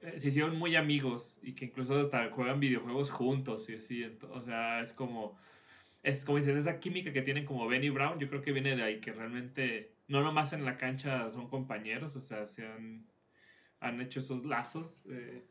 eh, 0.03 0.21
se 0.21 0.29
hicieron 0.29 0.57
muy 0.57 0.77
amigos 0.77 1.39
y 1.43 1.55
que 1.55 1.67
incluso 1.67 1.99
hasta 1.99 2.31
juegan 2.31 2.61
videojuegos 2.61 3.11
juntos 3.11 3.69
y 3.71 3.77
así. 3.77 4.05
O 4.31 4.43
sea, 4.43 4.83
es 4.83 4.93
como, 4.93 5.39
es 6.03 6.25
como 6.25 6.37
dices, 6.39 6.57
esa 6.57 6.81
química 6.81 7.13
que 7.13 7.23
tienen 7.23 7.47
como 7.47 7.67
Benny 7.67 7.89
Brown, 7.89 8.19
yo 8.19 8.29
creo 8.29 8.43
que 8.43 8.53
viene 8.53 8.77
de 8.77 8.83
ahí, 8.83 9.01
que 9.01 9.13
realmente 9.13 9.93
no 10.09 10.23
nomás 10.23 10.53
en 10.53 10.67
la 10.67 10.77
cancha 10.77 11.31
son 11.31 11.49
compañeros, 11.49 12.15
o 12.17 12.21
sea, 12.21 12.47
se 12.47 12.67
han, 12.67 13.07
han 13.81 14.01
hecho 14.03 14.21
esos 14.21 14.45
lazos 14.45 15.05
eh, 15.11 15.43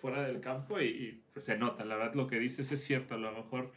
fuera 0.00 0.26
del 0.26 0.40
campo 0.40 0.80
y, 0.80 1.22
pues 1.32 1.44
se 1.44 1.56
nota, 1.56 1.84
la 1.84 1.96
verdad 1.96 2.14
lo 2.14 2.26
que 2.26 2.38
dices 2.38 2.70
es 2.72 2.84
cierto, 2.84 3.14
a 3.14 3.18
lo 3.18 3.32
mejor 3.32 3.72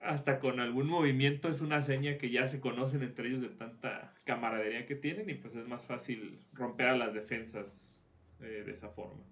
hasta 0.00 0.40
con 0.40 0.60
algún 0.60 0.86
movimiento 0.88 1.48
es 1.48 1.60
una 1.60 1.82
seña 1.82 2.18
que 2.18 2.30
ya 2.30 2.46
se 2.48 2.60
conocen 2.60 3.02
entre 3.02 3.28
ellos 3.28 3.40
de 3.40 3.48
tanta 3.48 4.14
camaradería 4.24 4.86
que 4.86 4.94
tienen 4.94 5.28
y 5.30 5.34
pues 5.34 5.56
es 5.56 5.66
más 5.66 5.86
fácil 5.86 6.38
romper 6.52 6.88
a 6.88 6.96
las 6.96 7.14
defensas 7.14 7.96
eh, 8.40 8.62
de 8.64 8.72
esa 8.72 8.88
forma. 8.90 9.22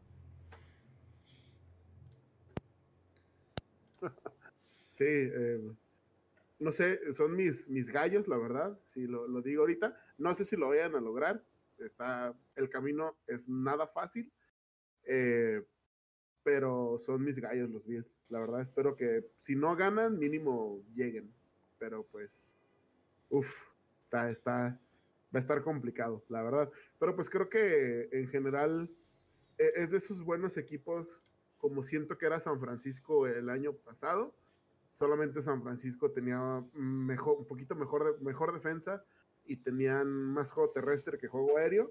Sí, 4.94 5.04
eh, 5.08 5.60
no 6.60 6.70
sé, 6.70 7.12
son 7.14 7.34
mis, 7.34 7.68
mis 7.68 7.90
gallos, 7.90 8.28
la 8.28 8.38
verdad, 8.38 8.78
si 8.84 9.08
lo, 9.08 9.26
lo, 9.26 9.42
digo 9.42 9.62
ahorita. 9.62 10.00
No 10.18 10.36
sé 10.36 10.44
si 10.44 10.56
lo 10.56 10.68
vayan 10.68 10.94
a 10.94 11.00
lograr. 11.00 11.42
Está, 11.78 12.32
el 12.54 12.68
camino 12.68 13.16
es 13.26 13.48
nada 13.48 13.88
fácil, 13.88 14.30
eh, 15.06 15.64
pero 16.44 16.98
son 16.98 17.24
mis 17.24 17.38
gallos 17.40 17.70
los 17.70 17.86
Bills. 17.86 18.16
La 18.28 18.38
verdad, 18.38 18.60
espero 18.60 18.94
que 18.94 19.24
si 19.38 19.56
no 19.56 19.74
ganan, 19.74 20.18
mínimo 20.18 20.80
lleguen. 20.94 21.32
Pero 21.78 22.04
pues, 22.04 22.52
uff, 23.30 23.50
está, 24.04 24.30
está, 24.30 24.52
va 25.34 25.38
a 25.38 25.38
estar 25.38 25.62
complicado, 25.62 26.22
la 26.28 26.42
verdad. 26.42 26.70
Pero 27.00 27.16
pues 27.16 27.28
creo 27.28 27.48
que 27.48 28.08
en 28.12 28.28
general 28.28 28.90
e, 29.58 29.72
es 29.76 29.90
de 29.90 29.96
esos 29.96 30.22
buenos 30.22 30.56
equipos 30.56 31.24
como 31.58 31.82
siento 31.82 32.18
que 32.18 32.26
era 32.26 32.40
San 32.40 32.60
Francisco 32.60 33.26
el 33.26 33.48
año 33.48 33.72
pasado. 33.72 34.34
Solamente 34.92 35.40
San 35.40 35.62
Francisco 35.62 36.10
tenía 36.10 36.62
mejor, 36.74 37.38
un 37.38 37.46
poquito 37.46 37.74
mejor, 37.74 38.20
mejor 38.20 38.52
defensa 38.52 39.02
y 39.46 39.56
tenían 39.56 40.06
más 40.08 40.52
juego 40.52 40.70
terrestre 40.70 41.16
que 41.18 41.26
juego 41.26 41.56
aéreo, 41.56 41.90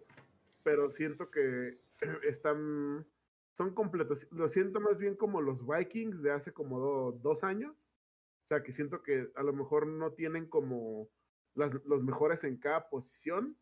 pero 0.64 0.92
siento 0.92 1.30
que 1.30 1.80
están, 2.24 3.06
son 3.54 3.74
completos. 3.74 4.28
Lo 4.32 4.50
siento 4.50 4.80
más 4.80 5.00
bien 5.00 5.16
como 5.16 5.42
los 5.42 5.66
Vikings 5.66 6.22
de 6.22 6.32
hace 6.32 6.54
como 6.54 7.12
dos 7.12 7.44
años. 7.44 7.72
O 7.72 8.46
sea, 8.46 8.62
que 8.64 8.74
siento 8.74 9.02
que 9.02 9.30
a 9.36 9.44
lo 9.44 9.54
mejor 9.54 9.88
no 9.88 10.12
tienen 10.14 10.48
como 10.48 11.10
los 11.56 12.04
mejores 12.04 12.44
en 12.44 12.58
cada 12.58 12.90
posición, 12.90 13.58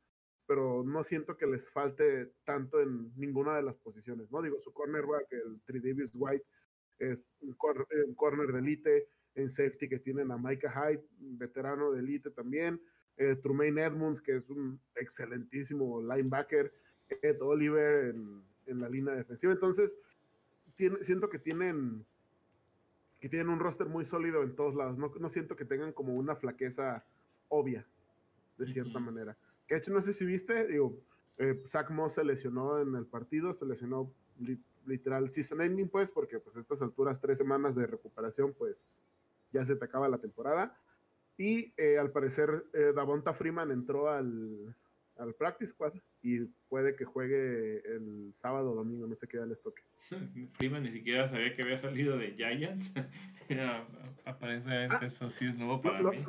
pero 0.47 0.83
no 0.83 1.03
siento 1.03 1.37
que 1.37 1.45
les 1.45 1.69
falte 1.69 2.33
tanto 2.45 2.81
en 2.81 3.11
ninguna 3.15 3.55
de 3.55 3.63
las 3.63 3.75
posiciones, 3.77 4.31
¿no? 4.31 4.41
Digo, 4.41 4.59
su 4.59 4.73
cornerback, 4.73 5.31
el 5.31 5.61
Tridavious 5.65 6.11
White, 6.13 6.45
es 6.99 7.29
un, 7.41 7.53
corner 7.53 8.51
de 8.51 8.59
elite, 8.59 9.07
en 9.35 9.49
safety 9.49 9.87
que 9.87 9.99
tienen 9.99 10.31
a 10.31 10.37
Micah 10.37 10.71
Hyde, 10.71 11.05
veterano 11.19 11.91
de 11.91 11.99
elite 11.99 12.31
también, 12.31 12.81
eh, 13.17 13.35
Trumaine 13.35 13.83
Edmonds, 13.83 14.21
que 14.21 14.37
es 14.37 14.49
un 14.49 14.81
excelentísimo 14.95 16.01
linebacker, 16.01 16.73
Ed 17.21 17.41
Oliver 17.41 18.09
en, 18.09 18.43
en 18.65 18.79
la 18.79 18.89
línea 18.89 19.13
defensiva, 19.13 19.53
entonces 19.53 19.97
tiene, 20.75 21.03
siento 21.03 21.29
que 21.29 21.39
tienen 21.39 22.05
que 23.19 23.29
tienen 23.29 23.49
un 23.49 23.59
roster 23.59 23.87
muy 23.87 24.03
sólido 24.03 24.41
en 24.41 24.55
todos 24.55 24.73
lados, 24.73 24.97
no, 24.97 25.11
no 25.19 25.29
siento 25.29 25.55
que 25.55 25.63
tengan 25.63 25.93
como 25.93 26.15
una 26.15 26.35
flaqueza 26.35 27.05
obvia, 27.49 27.85
de 28.57 28.65
cierta 28.65 28.99
manera. 28.99 29.37
Que 29.67 29.75
de 29.75 29.79
hecho, 29.79 29.93
no 29.93 30.01
sé 30.01 30.11
si 30.11 30.25
viste, 30.25 30.65
digo, 30.65 30.99
eh, 31.37 31.61
Zach 31.67 31.91
Moss 31.91 32.13
se 32.13 32.23
lesionó 32.23 32.79
en 32.79 32.95
el 32.95 33.05
partido, 33.05 33.53
se 33.53 33.65
lesionó 33.65 34.11
literal 34.85 35.29
season 35.29 35.61
ending, 35.61 35.87
pues, 35.87 36.09
porque 36.09 36.39
pues 36.39 36.57
a 36.57 36.59
estas 36.59 36.81
alturas, 36.81 37.21
tres 37.21 37.37
semanas 37.37 37.75
de 37.75 37.85
recuperación, 37.85 38.53
pues 38.53 38.87
ya 39.51 39.63
se 39.65 39.75
te 39.75 39.85
acaba 39.85 40.09
la 40.09 40.17
temporada. 40.17 40.75
Y 41.37 41.73
eh, 41.77 41.99
al 41.99 42.11
parecer, 42.11 42.65
eh, 42.73 42.91
Davonta 42.95 43.33
Freeman 43.33 43.71
entró 43.71 44.09
al, 44.09 44.75
al 45.21 45.33
practice 45.35 45.71
squad 45.71 45.93
y 46.21 46.45
puede 46.67 46.95
que 46.95 47.05
juegue 47.05 47.77
el 47.95 48.33
sábado 48.33 48.71
o 48.71 48.75
domingo, 48.75 49.07
no 49.07 49.15
sé 49.15 49.27
qué 49.27 49.37
día 49.37 49.45
les 49.45 49.61
toque. 49.61 49.83
Freeman 50.53 50.83
ni 50.83 50.91
siquiera 50.91 51.27
sabía 51.27 51.55
que 51.55 51.61
había 51.61 51.77
salido 51.77 52.17
de 52.17 52.31
Giants. 52.33 52.93
Aparentemente 54.25 54.97
ah, 54.99 55.05
eso 55.05 55.29
sí 55.29 55.45
es 55.45 55.57
nuevo 55.57 55.81
para 55.81 56.01
mí 56.01 56.23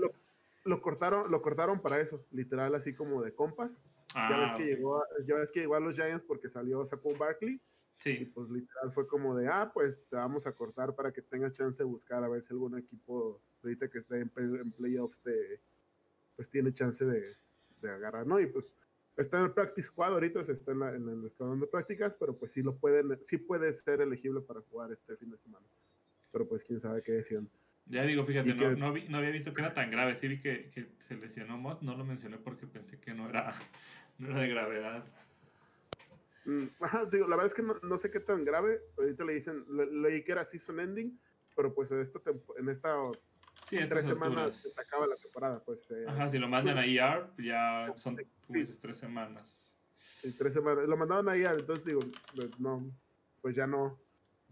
lo 0.64 0.80
cortaron, 0.80 1.30
lo 1.30 1.42
cortaron 1.42 1.80
para 1.80 2.00
eso, 2.00 2.24
literal, 2.30 2.74
así 2.74 2.94
como 2.94 3.22
de 3.22 3.34
compas. 3.34 3.80
ya 4.14 4.36
ves 4.38 4.52
ah, 4.52 4.56
que 4.56 4.64
llegó, 4.64 5.02
ya 5.26 5.34
ves 5.34 5.50
que 5.50 5.60
llegó 5.60 5.74
a 5.74 5.80
los 5.80 5.94
Giants 5.94 6.24
porque 6.24 6.48
salió 6.48 6.84
Saquon 6.84 7.18
Barkley. 7.18 7.60
Sí. 7.98 8.10
Y 8.10 8.24
pues 8.26 8.50
literal 8.50 8.92
fue 8.92 9.06
como 9.06 9.36
de, 9.36 9.48
ah, 9.48 9.70
pues 9.72 10.04
te 10.08 10.16
vamos 10.16 10.46
a 10.46 10.52
cortar 10.52 10.94
para 10.94 11.12
que 11.12 11.22
tengas 11.22 11.52
chance 11.52 11.82
de 11.82 11.88
buscar 11.88 12.22
a 12.24 12.28
ver 12.28 12.42
si 12.42 12.52
algún 12.52 12.76
equipo 12.76 13.40
ahorita 13.62 13.88
que 13.88 13.98
esté 13.98 14.20
en, 14.20 14.28
playoffs 14.28 15.22
pues 16.34 16.48
tiene 16.48 16.72
chance 16.72 17.04
de, 17.04 17.36
de, 17.80 17.90
agarrar, 17.90 18.26
¿no? 18.26 18.40
Y 18.40 18.46
pues 18.46 18.74
está 19.16 19.38
en 19.38 19.44
el 19.44 19.52
practice 19.52 19.88
squad 19.88 20.12
ahorita, 20.12 20.42
se 20.44 20.52
está 20.52 20.72
en, 20.72 20.82
en 20.82 21.08
el 21.08 21.26
escuadrón 21.26 21.60
de 21.60 21.66
prácticas, 21.66 22.14
pero 22.14 22.36
pues 22.36 22.52
sí 22.52 22.62
lo 22.62 22.76
pueden, 22.76 23.18
sí 23.22 23.36
puede 23.36 23.72
ser 23.72 24.00
elegible 24.00 24.40
para 24.40 24.60
jugar 24.62 24.92
este 24.92 25.16
fin 25.16 25.30
de 25.30 25.38
semana. 25.38 25.66
Pero 26.30 26.48
pues 26.48 26.64
quién 26.64 26.80
sabe 26.80 27.02
qué 27.02 27.12
decían. 27.12 27.48
Ya 27.86 28.04
digo, 28.04 28.24
fíjate, 28.24 28.54
no, 28.54 28.70
no, 28.76 28.94
no, 29.08 29.18
había 29.18 29.30
visto 29.30 29.52
que 29.52 29.60
era 29.60 29.74
tan 29.74 29.90
grave. 29.90 30.16
Sí 30.16 30.28
vi 30.28 30.40
que, 30.40 30.70
que 30.70 30.92
se 30.98 31.16
lesionó 31.16 31.58
Mott, 31.58 31.82
no 31.82 31.96
lo 31.96 32.04
mencioné 32.04 32.38
porque 32.38 32.66
pensé 32.66 32.98
que 32.98 33.12
no 33.12 33.28
era, 33.28 33.54
no 34.18 34.30
era 34.30 34.40
de 34.40 34.48
gravedad. 34.48 35.04
Mm, 36.44 36.64
ajá, 36.80 37.04
digo, 37.06 37.28
la 37.28 37.36
verdad 37.36 37.46
es 37.46 37.54
que 37.54 37.62
no, 37.62 37.74
no, 37.82 37.98
sé 37.98 38.10
qué 38.10 38.20
tan 38.20 38.44
grave. 38.44 38.80
Ahorita 38.96 39.24
le 39.24 39.34
dicen, 39.34 39.64
le, 39.68 39.86
leí 39.86 40.24
que 40.24 40.32
era 40.32 40.44
season 40.44 40.80
ending, 40.80 41.20
pero 41.54 41.74
pues 41.74 41.90
en 41.90 42.00
esta, 42.00 42.20
en 42.56 42.68
esta 42.68 42.96
sí, 43.64 43.78
tres 43.88 44.06
semanas 44.06 44.56
se 44.56 44.80
acaba 44.80 45.06
la 45.06 45.16
temporada. 45.16 45.60
Pues, 45.60 45.90
eh, 45.90 46.04
Ajá, 46.06 46.28
si 46.28 46.38
lo 46.38 46.48
mandan 46.48 46.78
a 46.78 46.84
ER, 46.84 47.30
ya 47.38 47.92
son 47.96 48.16
tres 48.80 48.96
semanas. 48.96 49.74
Sí, 50.20 50.34
tres 50.36 50.54
semanas. 50.54 50.88
Lo 50.88 50.96
mandaban 50.96 51.28
a 51.28 51.36
ER, 51.36 51.58
entonces 51.58 51.84
digo, 51.84 52.00
pues, 52.34 52.58
no, 52.58 52.90
pues 53.40 53.56
ya 53.56 53.66
no, 53.66 53.98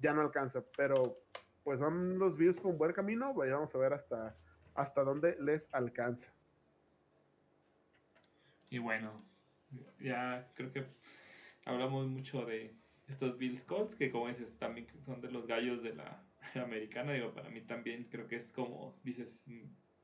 ya 0.00 0.12
no 0.12 0.22
alcanza. 0.22 0.64
Pero 0.76 1.22
pues 1.62 1.78
son 1.78 2.18
los 2.18 2.36
Bills 2.36 2.58
con 2.58 2.78
buen 2.78 2.92
camino. 2.92 3.34
Vayamos 3.34 3.74
a 3.74 3.78
ver 3.78 3.92
hasta, 3.92 4.36
hasta 4.74 5.02
dónde 5.02 5.36
les 5.40 5.72
alcanza. 5.72 6.32
Y 8.70 8.78
bueno, 8.78 9.24
ya 9.98 10.48
creo 10.54 10.72
que 10.72 10.86
hablamos 11.64 12.06
mucho 12.06 12.44
de 12.44 12.74
estos 13.08 13.36
Bills 13.36 13.64
Colts, 13.64 13.94
que 13.94 14.10
como 14.10 14.28
dices, 14.28 14.56
también 14.58 14.86
son 15.02 15.20
de 15.20 15.30
los 15.30 15.46
gallos 15.46 15.82
de 15.82 15.94
la 15.94 16.22
americana. 16.54 17.12
Digo, 17.12 17.32
para 17.32 17.50
mí 17.50 17.60
también 17.62 18.04
creo 18.10 18.26
que 18.26 18.36
es 18.36 18.52
como 18.52 18.98
dices, 19.02 19.44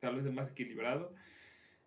tal 0.00 0.16
vez 0.16 0.26
el 0.26 0.32
más 0.32 0.50
equilibrado. 0.50 1.14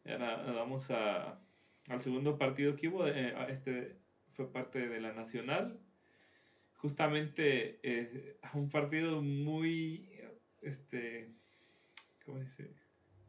Ahora 0.05 0.51
vamos 0.53 0.89
a, 0.91 1.39
al 1.87 2.01
segundo 2.01 2.37
partido 2.37 2.75
que 2.75 2.87
hubo. 2.87 3.07
Eh, 3.07 3.33
este 3.49 3.97
fue 4.33 4.51
parte 4.51 4.87
de 4.87 5.01
la 5.01 5.13
Nacional 5.13 5.79
justamente 6.79 7.79
eh, 7.83 8.37
un 8.53 8.69
partido 8.69 9.21
muy, 9.21 10.09
este, 10.61 11.29
¿cómo 12.25 12.39
dice? 12.39 12.73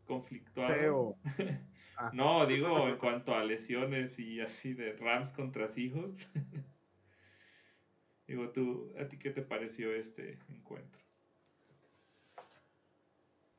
Conflictuado. 0.05 1.17
Ah. 2.03 2.11
no, 2.15 2.47
digo 2.47 2.89
en 2.89 2.97
cuanto 2.97 3.35
a 3.35 3.45
lesiones 3.45 4.19
y 4.19 4.41
así 4.41 4.73
de 4.73 4.95
Rams 4.95 5.35
contra 5.35 5.69
Seahawks. 5.69 6.33
digo, 8.27 8.49
tú, 8.53 8.95
¿a 8.99 9.07
ti 9.07 9.19
qué 9.19 9.29
te 9.29 9.43
pareció 9.43 9.93
este 9.95 10.39
encuentro? 10.49 11.00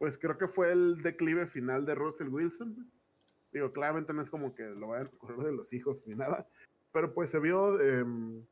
Pues 0.01 0.17
creo 0.17 0.35
que 0.35 0.47
fue 0.47 0.71
el 0.71 1.03
declive 1.03 1.45
final 1.45 1.85
de 1.85 1.93
Russell 1.93 2.29
Wilson. 2.29 2.89
Digo, 3.51 3.71
claramente 3.71 4.13
no 4.13 4.23
es 4.23 4.31
como 4.31 4.55
que 4.55 4.63
lo 4.63 4.87
vayan 4.87 5.05
a 5.05 5.17
correr 5.19 5.37
de 5.37 5.51
los 5.51 5.69
Seahawks 5.69 6.07
ni 6.07 6.15
nada, 6.15 6.47
pero 6.91 7.13
pues 7.13 7.29
se 7.29 7.37
vio... 7.37 7.79
Em, 7.79 8.43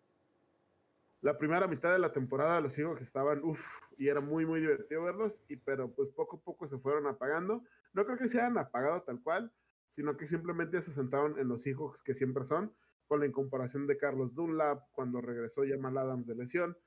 la 1.21 1.39
primera 1.39 1.65
mitad 1.65 1.91
de 1.91 1.97
la 1.97 2.13
temporada 2.13 2.61
los 2.61 2.77
hijos 2.77 3.01
estaban, 3.01 3.43
uff, 3.43 3.81
y 3.97 4.09
era 4.09 4.21
muy, 4.21 4.45
muy 4.45 4.59
divertido 4.59 5.01
verlos, 5.01 5.41
y, 5.47 5.55
pero 5.55 5.89
pues 5.89 6.09
poco 6.09 6.35
a 6.35 6.39
poco 6.39 6.67
se 6.67 6.77
fueron 6.77 7.07
apagando. 7.07 7.63
No 7.93 8.05
creo 8.05 8.19
que 8.19 8.29
se 8.29 8.39
hayan 8.39 8.59
apagado 8.59 9.01
tal 9.01 9.19
cual, 9.19 9.51
sino 9.89 10.17
que 10.17 10.27
simplemente 10.27 10.79
se 10.83 10.93
sentaron 10.93 11.39
en 11.39 11.47
los 11.47 11.65
hijos 11.65 12.03
que 12.03 12.13
siempre 12.13 12.45
son, 12.45 12.71
con 13.07 13.21
la 13.21 13.25
incomparación 13.25 13.87
de 13.87 13.97
Carlos 13.97 14.35
Dunlap 14.35 14.83
cuando 14.91 15.19
regresó 15.19 15.63
Jamal 15.67 15.97
Adams 15.97 16.27
de 16.27 16.35
lesión, 16.35 16.77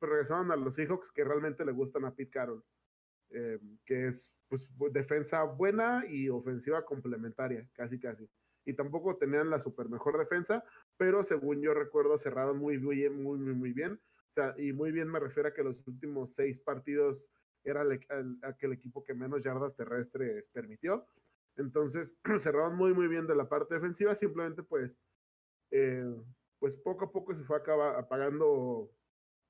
regresaron 0.00 0.50
a 0.50 0.56
los 0.56 0.80
hijos 0.80 1.12
que 1.12 1.22
realmente 1.22 1.64
le 1.64 1.70
gustan 1.70 2.04
a 2.06 2.10
Pete 2.10 2.32
Carroll, 2.32 2.64
eh, 3.30 3.58
que 3.84 4.08
es 4.08 4.36
pues 4.48 4.68
defensa 4.92 5.44
buena 5.44 6.04
y 6.08 6.28
ofensiva 6.28 6.84
complementaria, 6.84 7.68
casi 7.72 7.98
casi 7.98 8.28
y 8.64 8.74
tampoco 8.74 9.16
tenían 9.16 9.50
la 9.50 9.60
super 9.60 9.88
mejor 9.88 10.18
defensa, 10.18 10.64
pero 10.96 11.24
según 11.24 11.60
yo 11.60 11.74
recuerdo 11.74 12.18
cerraron 12.18 12.58
muy 12.58 12.76
bien, 12.76 13.22
muy, 13.22 13.38
muy, 13.38 13.54
muy 13.54 13.72
bien. 13.72 13.94
O 13.94 14.32
sea, 14.32 14.54
y 14.58 14.72
muy 14.72 14.92
bien 14.92 15.08
me 15.08 15.18
refiero 15.18 15.48
a 15.48 15.52
que 15.52 15.64
los 15.64 15.86
últimos 15.86 16.34
seis 16.34 16.60
partidos 16.60 17.30
era 17.64 17.84
aquel 18.42 18.72
equipo 18.72 19.04
que 19.04 19.14
menos 19.14 19.42
yardas 19.42 19.74
terrestres 19.74 20.48
permitió. 20.50 21.06
Entonces 21.56 22.16
cerraron 22.38 22.76
muy, 22.76 22.94
muy 22.94 23.08
bien 23.08 23.26
de 23.26 23.34
la 23.34 23.48
parte 23.48 23.74
defensiva, 23.74 24.14
simplemente 24.14 24.62
pues 24.62 24.98
eh, 25.70 26.14
pues 26.58 26.76
poco 26.76 27.06
a 27.06 27.12
poco 27.12 27.34
se 27.34 27.42
fue 27.42 27.56
acaba, 27.56 27.98
apagando 27.98 28.90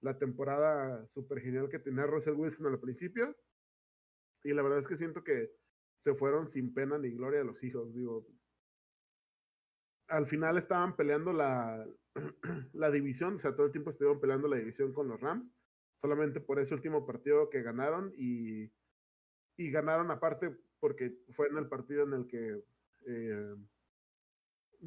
la 0.00 0.16
temporada 0.16 1.06
súper 1.08 1.40
genial 1.40 1.68
que 1.68 1.78
tenía 1.78 2.06
Russell 2.06 2.34
Wilson 2.34 2.68
al 2.68 2.80
principio. 2.80 3.36
Y 4.44 4.52
la 4.52 4.62
verdad 4.62 4.78
es 4.78 4.88
que 4.88 4.96
siento 4.96 5.22
que 5.22 5.52
se 5.96 6.14
fueron 6.14 6.46
sin 6.46 6.72
pena 6.72 6.98
ni 6.98 7.10
gloria 7.10 7.44
los 7.44 7.62
hijos. 7.62 7.94
Digo, 7.94 8.26
al 10.08 10.26
final 10.26 10.56
estaban 10.58 10.96
peleando 10.96 11.32
la, 11.32 11.86
la 12.72 12.90
división, 12.90 13.34
o 13.34 13.38
sea, 13.38 13.54
todo 13.54 13.66
el 13.66 13.72
tiempo 13.72 13.90
estuvieron 13.90 14.20
peleando 14.20 14.48
la 14.48 14.56
división 14.56 14.92
con 14.92 15.08
los 15.08 15.20
Rams, 15.20 15.52
solamente 15.96 16.40
por 16.40 16.58
ese 16.58 16.74
último 16.74 17.06
partido 17.06 17.50
que 17.50 17.62
ganaron 17.62 18.12
y, 18.16 18.70
y 19.56 19.70
ganaron 19.70 20.10
aparte 20.10 20.56
porque 20.80 21.14
fue 21.30 21.48
en 21.48 21.58
el 21.58 21.68
partido 21.68 22.04
en 22.04 22.14
el 22.14 22.26
que 22.26 22.64
eh, 23.06 23.56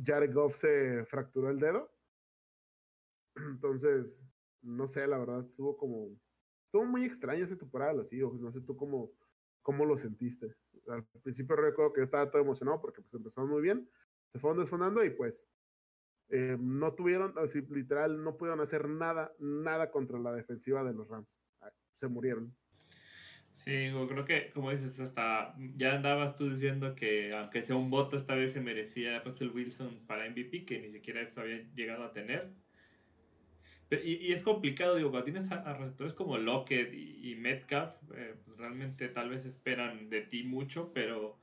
Jared 0.04 0.34
Goff 0.34 0.56
se 0.56 1.06
fracturó 1.06 1.50
el 1.50 1.60
dedo. 1.60 1.92
Entonces, 3.36 4.24
no 4.62 4.88
sé, 4.88 5.08
la 5.08 5.20
verdad, 5.20 5.46
estuvo 5.46 5.78
como. 5.78 6.18
Estuvo 6.66 6.86
muy 6.86 7.06
extraña 7.06 7.46
esa 7.46 7.58
temporada 7.58 7.94
los 7.94 8.12
hijos. 8.12 8.40
No 8.42 8.52
sé 8.52 8.60
tú 8.62 8.76
cómo, 8.76 9.12
cómo 9.64 9.86
lo 9.86 9.98
sentiste. 9.98 10.54
Al 10.88 11.04
principio 11.24 11.56
recuerdo 11.56 11.94
que 11.94 12.02
estaba 12.02 12.30
todo 12.30 12.42
emocionado 12.42 12.80
porque 12.80 13.02
pues 13.02 13.14
empezaron 13.16 13.50
muy 13.50 13.62
bien. 13.62 13.90
Se 14.32 14.40
fueron 14.40 14.60
desfondando 14.60 15.04
y 15.04 15.10
pues 15.10 15.48
eh, 16.30 16.58
no 16.60 16.94
tuvieron, 16.94 17.34
así, 17.38 17.62
literal, 17.70 18.24
no 18.24 18.38
pudieron 18.38 18.62
hacer 18.62 18.88
nada, 18.88 19.34
nada 19.40 19.90
contra 19.90 20.20
la 20.20 20.34
defensiva 20.34 20.84
de 20.84 20.94
los 20.94 21.08
Rams. 21.08 21.28
Se 21.94 22.08
murieron. 22.08 22.56
Sí, 23.52 23.92
creo 24.10 24.26
que, 24.26 24.52
como 24.52 24.72
dices, 24.72 25.00
hasta 25.00 25.56
ya 25.76 25.94
andabas 25.94 26.36
tú 26.36 26.50
diciendo 26.50 26.96
que 26.96 27.34
aunque 27.34 27.62
sea 27.62 27.76
un 27.76 27.90
voto, 27.90 28.18
esta 28.18 28.36
vez 28.36 28.52
se 28.52 28.62
merecía 28.62 29.22
Russell 29.22 29.52
Wilson 29.54 30.06
para 30.08 30.28
MVP, 30.30 30.66
que 30.66 30.82
ni 30.82 30.92
siquiera 30.92 31.22
eso 31.22 31.42
había 31.42 31.60
llegado 31.76 32.04
a 32.04 32.12
tener. 32.12 32.52
Y, 34.04 34.32
es 34.32 34.44
complicado, 34.44 34.96
digo, 34.96 35.12
cuando 35.12 35.26
tienes 35.26 35.52
a, 35.52 35.74
receptores 35.74 36.14
como 36.14 36.38
Lockett 36.38 36.94
y, 36.94 37.36
Metcalf, 37.36 37.94
eh, 38.16 38.36
pues 38.46 38.58
realmente 38.58 39.10
tal 39.10 39.30
vez 39.30 39.46
esperan 39.46 40.10
de 40.10 40.22
ti 40.22 40.44
mucho, 40.44 40.92
pero 40.94 41.38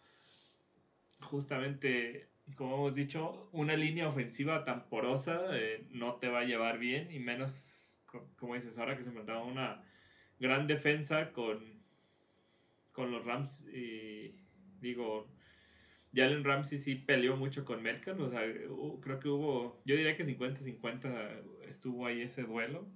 justamente, 1.20 2.28
como 2.56 2.76
hemos 2.76 2.94
dicho, 2.94 3.48
una 3.52 3.76
línea 3.76 4.08
ofensiva 4.08 4.64
tan 4.64 4.88
porosa 4.88 5.56
eh, 5.56 5.86
no 5.90 6.14
te 6.14 6.28
va 6.28 6.40
a 6.40 6.44
llevar 6.44 6.78
bien, 6.78 7.12
y 7.12 7.18
menos, 7.18 8.00
como 8.36 8.54
dices, 8.54 8.78
ahora 8.78 8.96
que 8.96 9.02
se 9.02 9.08
enfrentaba 9.08 9.44
una 9.44 9.84
gran 10.38 10.66
defensa 10.66 11.32
con 11.32 11.80
con 12.92 13.10
los 13.10 13.24
Rams 13.24 13.66
y 13.72 14.34
digo, 14.80 15.26
Jalen 16.14 16.44
Ramsey 16.44 16.79
sí 16.79 16.96
peleó 16.96 17.37
mucho 17.37 17.64
con 17.64 17.83
Metcalf, 17.83 18.20
o 18.20 18.31
sea, 18.31 18.42
creo 19.01 19.20
que 19.20 19.29
hubo, 19.29 19.81
yo 19.85 19.96
diría 19.96 20.16
que 20.16 20.27
50-50 20.27 21.68
estuvo 21.68 22.07
ahí 22.07 22.23
ese 22.23 22.42
duelo. 22.42 22.88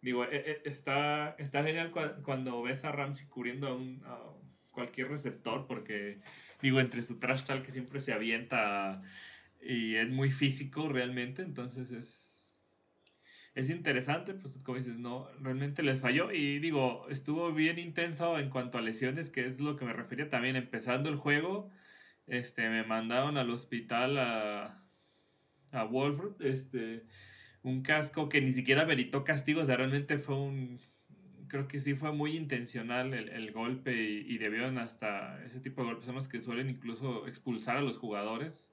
Digo, 0.00 0.24
e, 0.24 0.36
e, 0.36 0.62
está, 0.64 1.34
está 1.38 1.62
genial 1.62 1.92
cuando 2.22 2.62
ves 2.62 2.84
a 2.84 2.92
Ramsey 2.92 3.26
cubriendo 3.26 3.68
a, 3.68 3.74
un, 3.74 4.02
cualquier 4.70 5.08
receptor, 5.08 5.66
porque 5.66 6.20
digo, 6.62 6.80
entre 6.80 7.02
su 7.02 7.18
trash 7.18 7.44
tal 7.44 7.62
que 7.62 7.72
siempre 7.72 8.00
se 8.00 8.12
avienta 8.12 9.02
y 9.60 9.96
es 9.96 10.08
muy 10.08 10.30
físico 10.30 10.88
realmente, 10.88 11.42
entonces 11.42 11.90
es, 11.90 12.58
es 13.54 13.70
interesante, 13.70 14.34
pues 14.34 14.56
como 14.62 14.78
dices, 14.78 14.98
no, 14.98 15.28
realmente 15.40 15.82
les 15.82 16.00
falló 16.00 16.32
y 16.32 16.60
digo, 16.60 17.08
estuvo 17.10 17.52
bien 17.52 17.78
intenso 17.78 18.38
en 18.38 18.50
cuanto 18.50 18.78
a 18.78 18.82
lesiones, 18.82 19.30
que 19.30 19.46
es 19.46 19.60
lo 19.60 19.76
que 19.76 19.84
me 19.84 19.92
refería 19.92 20.30
también, 20.30 20.54
empezando 20.56 21.08
el 21.08 21.16
juego, 21.16 21.70
este, 22.28 22.68
me 22.68 22.84
mandaron 22.84 23.36
al 23.36 23.50
hospital 23.50 24.18
a, 24.18 24.84
a 25.72 25.84
Wolford, 25.84 26.40
este, 26.42 27.04
un 27.62 27.82
casco 27.82 28.28
que 28.28 28.40
ni 28.40 28.52
siquiera 28.52 28.86
meritó 28.86 29.24
castigo, 29.24 29.62
o 29.62 29.64
sea, 29.64 29.76
realmente 29.76 30.18
fue 30.18 30.36
un, 30.36 30.80
creo 31.48 31.66
que 31.68 31.80
sí 31.80 31.94
fue 31.94 32.12
muy 32.12 32.36
intencional 32.36 33.14
el, 33.14 33.52
golpe 33.52 33.94
y, 33.94 34.34
y, 34.34 34.38
debieron 34.38 34.78
hasta, 34.78 35.44
ese 35.44 35.60
tipo 35.60 35.82
de 35.82 35.88
golpes 35.88 36.06
son 36.06 36.14
los 36.14 36.28
que 36.28 36.40
suelen 36.40 36.68
incluso 36.68 37.26
expulsar 37.26 37.76
a 37.78 37.82
los 37.82 37.98
jugadores. 37.98 38.72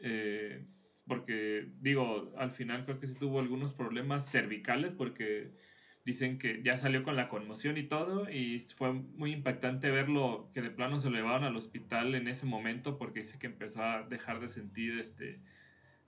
Eh, 0.00 0.66
porque 1.06 1.66
digo, 1.80 2.32
al 2.36 2.52
final 2.52 2.84
creo 2.84 3.00
que 3.00 3.06
sí 3.06 3.14
tuvo 3.14 3.40
algunos 3.40 3.74
problemas 3.74 4.30
cervicales 4.30 4.94
porque 4.94 5.52
dicen 6.04 6.38
que 6.38 6.62
ya 6.62 6.78
salió 6.78 7.02
con 7.02 7.16
la 7.16 7.28
conmoción 7.28 7.76
y 7.76 7.84
todo 7.84 8.30
y 8.30 8.60
fue 8.76 8.92
muy 8.92 9.32
impactante 9.32 9.90
verlo 9.90 10.50
que 10.54 10.62
de 10.62 10.70
plano 10.70 10.98
se 10.98 11.10
lo 11.10 11.16
llevaron 11.16 11.44
al 11.44 11.56
hospital 11.56 12.14
en 12.14 12.28
ese 12.28 12.46
momento 12.46 12.98
porque 12.98 13.20
dice 13.20 13.38
que 13.38 13.46
empezó 13.46 13.82
a 13.82 14.02
dejar 14.04 14.40
de 14.40 14.48
sentir 14.48 14.98
este 14.98 15.40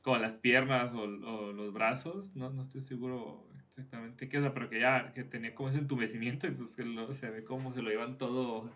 como 0.00 0.16
las 0.18 0.34
piernas 0.36 0.92
o, 0.94 1.06
los 1.06 1.72
brazos, 1.72 2.34
no, 2.34 2.50
no 2.50 2.62
estoy 2.62 2.80
seguro 2.80 3.46
exactamente 3.68 4.28
qué, 4.28 4.38
o 4.40 4.54
pero 4.54 4.68
que 4.68 4.80
ya 4.80 5.12
que 5.12 5.24
tenía 5.24 5.54
como 5.54 5.68
ese 5.68 5.78
entumecimiento 5.78 6.46
y 6.46 6.50
pues 6.50 6.74
que 6.74 6.84
se 7.14 7.30
ve 7.30 7.44
como 7.44 7.72
se 7.72 7.82
lo 7.82 7.90
llevan 7.90 8.18
todo 8.18 8.70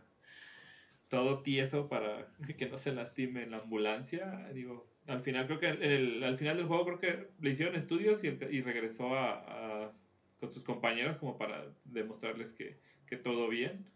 todo 1.09 1.43
tieso 1.43 1.89
para 1.89 2.29
que 2.59 2.69
no 2.69 2.79
se 2.79 2.93
lastime 2.93 3.45
en 3.45 3.53
la 3.53 3.59
ambulancia, 3.59 4.49
digo, 4.53 4.89
al 5.07 5.21
final 5.21 5.47
creo 5.47 5.61
que 5.61 5.69
el, 5.69 6.25
al 6.25 6.37
final 6.37 6.57
del 6.57 6.67
juego 6.67 6.85
creo 6.85 6.99
que 6.99 7.29
le 7.41 7.51
hicieron 7.51 7.77
estudios 7.77 8.25
y, 8.25 8.29
y 8.29 8.61
regresó 8.61 9.17
a, 9.17 9.93
con 10.39 10.51
sus 10.51 10.65
compañeros 10.65 11.17
como 11.17 11.39
para 11.39 11.65
demostrarles 11.85 12.53
que, 12.53 12.79
que, 13.07 13.17
todo 13.17 13.49
bien. 13.49 13.87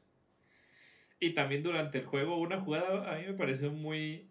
Y 1.18 1.34
también 1.34 1.62
durante 1.62 1.98
el 1.98 2.06
juego 2.06 2.38
una 2.38 2.60
jugada 2.60 3.12
a 3.12 3.18
mí 3.18 3.26
me 3.26 3.34
pareció 3.34 3.70
muy, 3.70 4.30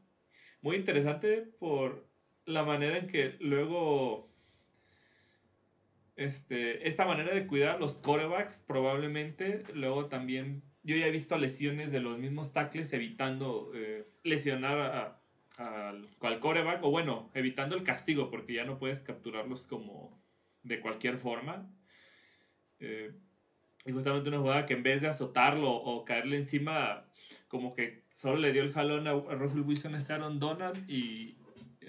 muy 0.61 0.75
interesante 0.75 1.47
por 1.59 2.07
la 2.45 2.63
manera 2.63 2.97
en 2.97 3.07
que 3.07 3.35
luego 3.39 4.29
este, 6.15 6.87
esta 6.87 7.05
manera 7.05 7.33
de 7.33 7.47
cuidar 7.47 7.75
a 7.75 7.79
los 7.79 7.95
corebacks 7.95 8.63
probablemente 8.67 9.63
luego 9.73 10.07
también 10.07 10.63
yo 10.83 10.95
ya 10.95 11.07
he 11.07 11.11
visto 11.11 11.37
lesiones 11.37 11.91
de 11.91 11.99
los 11.99 12.17
mismos 12.17 12.53
tackles 12.53 12.91
evitando 12.93 13.71
eh, 13.75 14.07
lesionar 14.23 15.19
al, 15.57 16.39
coreback, 16.39 16.83
o 16.83 16.89
bueno, 16.89 17.29
evitando 17.33 17.75
el 17.75 17.83
castigo, 17.83 18.29
porque 18.29 18.53
ya 18.53 18.63
no 18.63 18.79
puedes 18.79 19.03
capturarlos 19.03 19.67
como 19.67 20.17
de 20.63 20.79
cualquier 20.79 21.17
forma. 21.17 21.69
Eh, 22.79 23.11
y 23.85 23.91
justamente 23.91 24.29
una 24.29 24.39
jugada 24.39 24.65
que 24.65 24.73
en 24.73 24.83
vez 24.83 25.01
de 25.01 25.07
azotarlo 25.07 25.71
o 25.71 26.05
caerle 26.05 26.37
encima, 26.37 27.05
como 27.47 27.73
que 27.73 28.03
solo 28.15 28.37
le 28.37 28.51
dio 28.51 28.63
el 28.63 28.73
jalón 28.73 29.07
a, 29.07 29.13
Russell 29.13 29.61
Wilson 29.61 29.95
a 29.95 29.99
Aaron 29.99 30.39
Donald 30.39 30.89
y 30.89 31.37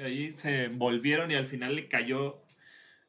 ahí 0.00 0.32
se 0.34 0.64
envolvieron 0.64 1.30
y 1.30 1.34
al 1.34 1.46
final 1.46 1.74
le 1.76 1.88
cayó 1.88 2.42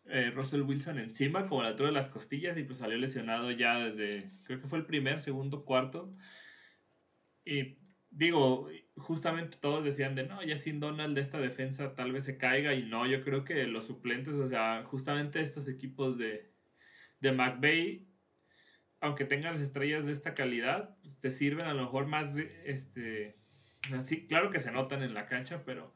eh, 0.05 0.31
Russell 0.31 0.61
Wilson 0.63 0.99
encima, 0.99 1.47
como 1.47 1.63
la 1.63 1.69
altura 1.69 1.89
de 1.89 1.95
las 1.95 2.09
costillas, 2.09 2.57
y 2.57 2.63
pues 2.63 2.79
salió 2.79 2.97
lesionado 2.97 3.51
ya 3.51 3.79
desde, 3.79 4.29
creo 4.43 4.59
que 4.59 4.67
fue 4.67 4.79
el 4.79 4.85
primer, 4.85 5.19
segundo, 5.19 5.63
cuarto. 5.63 6.13
Y 7.45 7.77
digo, 8.09 8.69
justamente 8.97 9.57
todos 9.61 9.83
decían 9.83 10.15
de 10.15 10.25
no, 10.25 10.43
ya 10.43 10.57
sin 10.57 10.79
Donald 10.79 11.17
esta 11.17 11.39
defensa 11.39 11.95
tal 11.95 12.11
vez 12.11 12.25
se 12.25 12.37
caiga 12.37 12.73
y 12.73 12.83
no, 12.83 13.07
yo 13.07 13.23
creo 13.23 13.43
que 13.43 13.65
los 13.67 13.85
suplentes, 13.85 14.33
o 14.33 14.49
sea, 14.49 14.83
justamente 14.83 15.41
estos 15.41 15.67
equipos 15.67 16.17
de, 16.17 16.50
de 17.21 17.31
McVay, 17.31 18.05
aunque 18.99 19.25
tengan 19.25 19.53
las 19.53 19.61
estrellas 19.61 20.05
de 20.05 20.11
esta 20.11 20.33
calidad, 20.33 20.97
pues, 21.01 21.17
te 21.19 21.31
sirven 21.31 21.65
a 21.65 21.73
lo 21.73 21.83
mejor 21.83 22.07
más 22.07 22.35
de, 22.35 22.63
este, 22.65 23.35
así, 23.93 24.27
claro 24.27 24.49
que 24.49 24.59
se 24.59 24.71
notan 24.71 25.01
en 25.01 25.13
la 25.13 25.27
cancha, 25.27 25.63
pero 25.65 25.93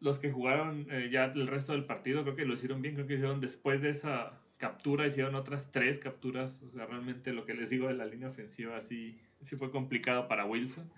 los 0.00 0.18
que 0.18 0.30
jugaron 0.30 0.86
eh, 0.90 1.10
ya 1.10 1.26
el 1.26 1.46
resto 1.46 1.72
del 1.72 1.84
partido 1.84 2.22
creo 2.22 2.36
que 2.36 2.44
lo 2.44 2.54
hicieron 2.54 2.82
bien, 2.82 2.94
creo 2.94 3.06
que 3.06 3.14
hicieron 3.14 3.40
después 3.40 3.82
de 3.82 3.90
esa 3.90 4.40
captura, 4.56 5.06
hicieron 5.06 5.34
otras 5.34 5.70
tres 5.70 5.98
capturas, 5.98 6.62
o 6.62 6.70
sea, 6.70 6.86
realmente 6.86 7.32
lo 7.32 7.44
que 7.44 7.54
les 7.54 7.70
digo 7.70 7.88
de 7.88 7.94
la 7.94 8.06
línea 8.06 8.28
ofensiva 8.28 8.80
sí, 8.80 9.20
sí 9.40 9.56
fue 9.56 9.70
complicado 9.70 10.26
para 10.26 10.44
Wilson. 10.44 10.90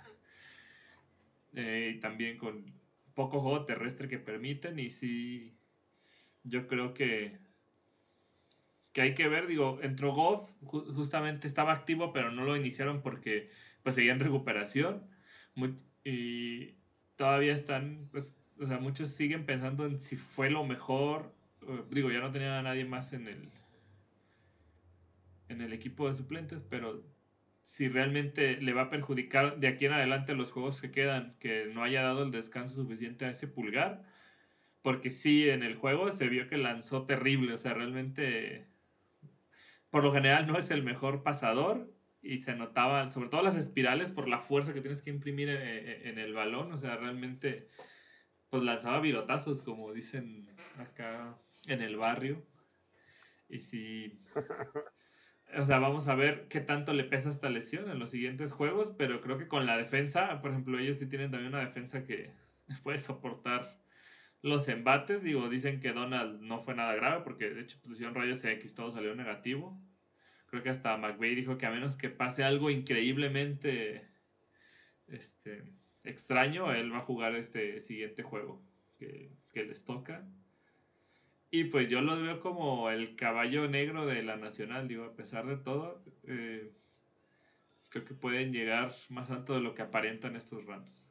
Eh, 1.53 1.95
y 1.97 2.01
también 2.01 2.39
con 2.39 2.73
poco 3.15 3.41
juego 3.41 3.65
terrestre 3.65 4.09
que 4.09 4.19
permiten 4.19 4.79
y 4.79 4.91
sí, 4.91 5.53
yo 6.45 6.67
creo 6.69 6.95
que, 6.95 7.39
que 8.93 9.03
hay 9.03 9.15
que 9.15 9.29
ver, 9.29 9.47
digo, 9.47 9.79
entró 9.83 10.13
Goff, 10.13 10.51
justamente 10.63 11.47
estaba 11.47 11.73
activo, 11.73 12.13
pero 12.13 12.31
no 12.33 12.45
lo 12.45 12.57
iniciaron 12.57 13.03
porque 13.03 13.51
pues 13.83 13.95
seguía 13.95 14.13
en 14.13 14.21
recuperación. 14.21 15.11
Y 16.05 16.75
todavía 17.17 17.53
están, 17.55 18.09
pues, 18.11 18.37
o 18.59 18.67
sea, 18.67 18.79
muchos 18.79 19.11
siguen 19.11 19.47
pensando 19.47 19.87
en 19.87 20.01
si 20.01 20.17
fue 20.17 20.51
lo 20.51 20.65
mejor, 20.65 21.35
digo, 21.91 22.11
ya 22.11 22.21
no 22.21 22.33
tenía 22.33 22.59
a 22.59 22.63
nadie 22.63 22.85
más 22.85 23.13
en 23.13 23.29
el 23.29 23.49
en 25.49 25.61
el 25.61 25.73
equipo 25.73 26.09
de 26.09 26.15
suplentes, 26.15 26.63
pero 26.63 27.05
si 27.65 27.89
realmente 27.89 28.57
le 28.61 28.73
va 28.73 28.83
a 28.83 28.91
perjudicar 28.91 29.59
de 29.61 29.69
aquí 29.69 29.87
en 29.87 29.93
adelante 29.93 30.35
los 30.35 30.51
juegos 30.53 30.81
que 30.81 30.91
quedan, 30.93 31.37
que 31.41 31.67
no 31.67 31.83
haya 31.83 32.03
dado 32.03 32.23
el 32.25 32.31
descanso 32.31 32.77
suficiente 32.77 33.25
a 33.27 33.31
ese 33.31 33.49
pulgar, 33.49 34.05
porque 34.83 35.11
sí, 35.11 35.49
en 35.49 35.63
el 35.63 35.77
juego 35.77 36.13
se 36.13 36.29
vio 36.29 36.49
que 36.49 36.59
lanzó 36.59 37.07
terrible, 37.07 37.55
o 37.55 37.59
sea, 37.59 37.75
realmente, 37.75 38.70
por 39.91 40.05
lo 40.05 40.13
general 40.13 40.47
no 40.47 40.59
es 40.59 40.71
el 40.71 40.83
mejor 40.83 41.23
pasador 41.23 41.93
y 42.23 42.39
se 42.39 42.55
notaban, 42.55 43.11
sobre 43.11 43.29
todo 43.29 43.43
las 43.43 43.57
espirales, 43.57 44.13
por 44.13 44.29
la 44.29 44.39
fuerza 44.39 44.73
que 44.73 44.81
tienes 44.81 45.03
que 45.03 45.11
imprimir 45.11 45.49
en, 45.49 46.19
el 46.19 46.35
balón, 46.35 46.73
o 46.73 46.79
sea, 46.79 46.97
realmente 46.97 47.69
pues 48.51 48.63
lanzaba 48.63 49.01
virotazos, 49.01 49.63
como 49.63 49.93
dicen 49.93 50.49
acá 50.79 51.37
en 51.67 51.83
el 51.83 51.97
barrio. 51.97 52.45
Y 53.49 53.61
si. 53.61 54.21
O 55.57 55.67
sea, 55.67 55.81
vamos 55.81 56.07
a 56.07 56.15
ver 56.15 56.47
qué 56.49 56.61
tanto 56.61 56.93
le 56.93 57.03
pesa 57.03 57.29
esta 57.29 57.51
lesión 57.51 57.91
en 57.91 57.99
los 57.99 58.11
siguientes 58.11 58.53
juegos, 58.53 58.95
pero 58.97 59.21
creo 59.21 59.37
que 59.37 59.49
con 59.49 59.67
la 59.67 59.77
defensa, 59.77 60.41
por 60.41 60.53
ejemplo, 60.53 60.79
ellos 60.79 60.99
sí 60.99 61.09
tienen 61.09 61.33
también 61.33 61.53
una 61.53 61.65
defensa 61.65 62.05
que 62.05 62.33
puede 62.85 63.01
soportar 63.01 63.80
los 64.43 64.69
embates. 64.69 65.23
Digo, 65.23 65.49
dicen 65.49 65.81
que 65.81 65.93
Donald 65.93 66.41
no 66.41 66.61
fue 66.61 66.75
nada 66.75 66.95
grave, 66.95 67.23
porque 67.25 67.51
de 67.51 67.63
hecho 67.63 67.79
pusieron 67.83 68.15
rayos 68.15 68.45
X, 68.45 68.75
todo 68.75 68.91
salió 68.91 69.15
negativo. 69.15 69.81
Creo 70.47 70.63
que 70.63 70.71
hasta 70.71 70.97
McVeigh 70.97 71.37
dijo 71.37 71.59
que 71.59 71.67
a 71.67 71.71
menos 71.71 71.97
que 71.97 72.09
pase 72.09 72.43
algo 72.43 72.71
increíblemente 72.71 74.09
este, 75.07 75.73
extraño, 76.05 76.73
él 76.73 76.93
va 76.93 76.99
a 76.99 77.03
jugar 77.03 77.35
este 77.35 77.81
siguiente 77.81 78.23
juego 78.23 78.63
que, 78.99 79.31
les 79.55 79.85
toca. 79.85 80.27
Y 81.51 81.65
pues 81.65 81.91
yo 81.91 82.01
lo 82.01 82.21
veo 82.21 82.41
como 82.41 82.91
el 82.91 83.17
caballo 83.17 83.69
negro 83.69 84.07
de 84.07 84.23
la 84.23 84.37
Nacional, 84.37 84.89
digo, 84.89 85.05
a 85.05 85.17
pesar 85.17 85.47
de 85.47 85.57
todo, 85.57 86.03
eh, 86.25 86.71
creo 87.89 88.05
que 88.05 88.15
pueden 88.15 88.53
llegar 88.53 88.93
más 89.09 89.31
alto 89.31 89.55
de 89.55 89.61
lo 89.61 89.75
que 89.75 89.83
aparentan 89.83 90.37
estos 90.37 90.65
Rams. 90.65 91.10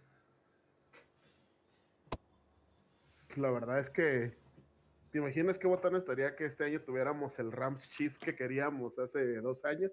La 3.35 3.51
verdad 3.51 3.79
es 3.79 3.89
que, 3.89 4.33
¿te 5.11 5.19
imaginas 5.19 5.59
qué 5.59 5.67
botón 5.67 5.95
estaría 5.95 6.35
que 6.35 6.45
este 6.45 6.65
año 6.65 6.81
tuviéramos 6.81 7.37
el 7.39 7.51
Rams 7.51 7.89
Chief 7.91 8.17
que 8.17 8.35
queríamos 8.35 8.97
hace 8.97 9.35
dos 9.41 9.65
años? 9.65 9.91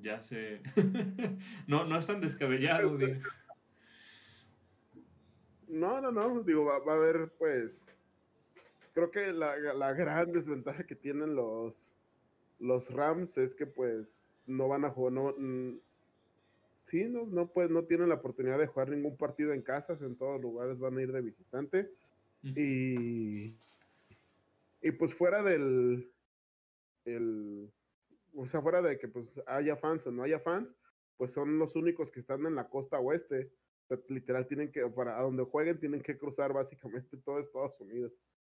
ya 0.00 0.22
sé. 0.22 0.62
no, 1.66 1.84
no 1.84 1.98
es 1.98 2.06
tan 2.06 2.20
descabellado, 2.20 2.96
digo. 2.96 3.20
No, 5.68 6.00
no, 6.00 6.12
no, 6.12 6.42
digo, 6.42 6.66
va, 6.66 6.92
a 6.92 6.96
haber 6.96 7.32
pues, 7.38 7.86
creo 8.92 9.10
que 9.10 9.32
la, 9.32 9.92
gran 9.94 10.30
desventaja 10.30 10.84
que 10.84 10.94
tienen 10.94 11.34
los, 11.34 11.94
los 12.58 12.90
Rams 12.92 13.38
es 13.38 13.54
que 13.54 13.66
pues 13.66 14.28
no 14.46 14.68
van 14.68 14.84
a 14.84 14.90
jugar, 14.90 15.14
no, 15.14 15.34
mm, 15.36 15.78
sí, 16.84 17.04
no, 17.08 17.24
no, 17.24 17.46
pues, 17.46 17.70
no 17.70 17.84
tienen 17.84 18.10
la 18.10 18.16
oportunidad 18.16 18.58
de 18.58 18.66
jugar 18.66 18.90
ningún 18.90 19.16
partido 19.16 19.54
en 19.54 19.62
casas, 19.62 20.02
en 20.02 20.14
todos 20.14 20.40
lugares 20.42 20.78
van 20.78 20.98
a 20.98 21.02
ir 21.02 21.10
de 21.10 21.22
visitante. 21.22 21.90
Y, 22.42 23.56
y 24.80 24.90
pues 24.98 25.14
fuera 25.14 25.42
del, 25.42 26.10
el, 27.04 27.72
o 28.34 28.46
sea, 28.46 28.60
fuera 28.60 28.82
de 28.82 28.98
que 28.98 29.08
pues 29.08 29.40
haya 29.46 29.76
fans 29.76 30.06
o 30.06 30.12
no 30.12 30.22
haya 30.22 30.40
fans, 30.40 30.74
pues 31.16 31.32
son 31.32 31.58
los 31.58 31.76
únicos 31.76 32.10
que 32.10 32.20
están 32.20 32.44
en 32.46 32.56
la 32.56 32.68
costa 32.68 32.98
oeste 32.98 33.52
literal 34.08 34.46
tienen 34.46 34.70
que, 34.70 34.86
para 34.88 35.20
donde 35.20 35.44
jueguen, 35.44 35.78
tienen 35.78 36.00
que 36.00 36.16
cruzar 36.16 36.52
básicamente 36.52 37.16
todo 37.18 37.38
Estados 37.38 37.80
Unidos. 37.80 38.12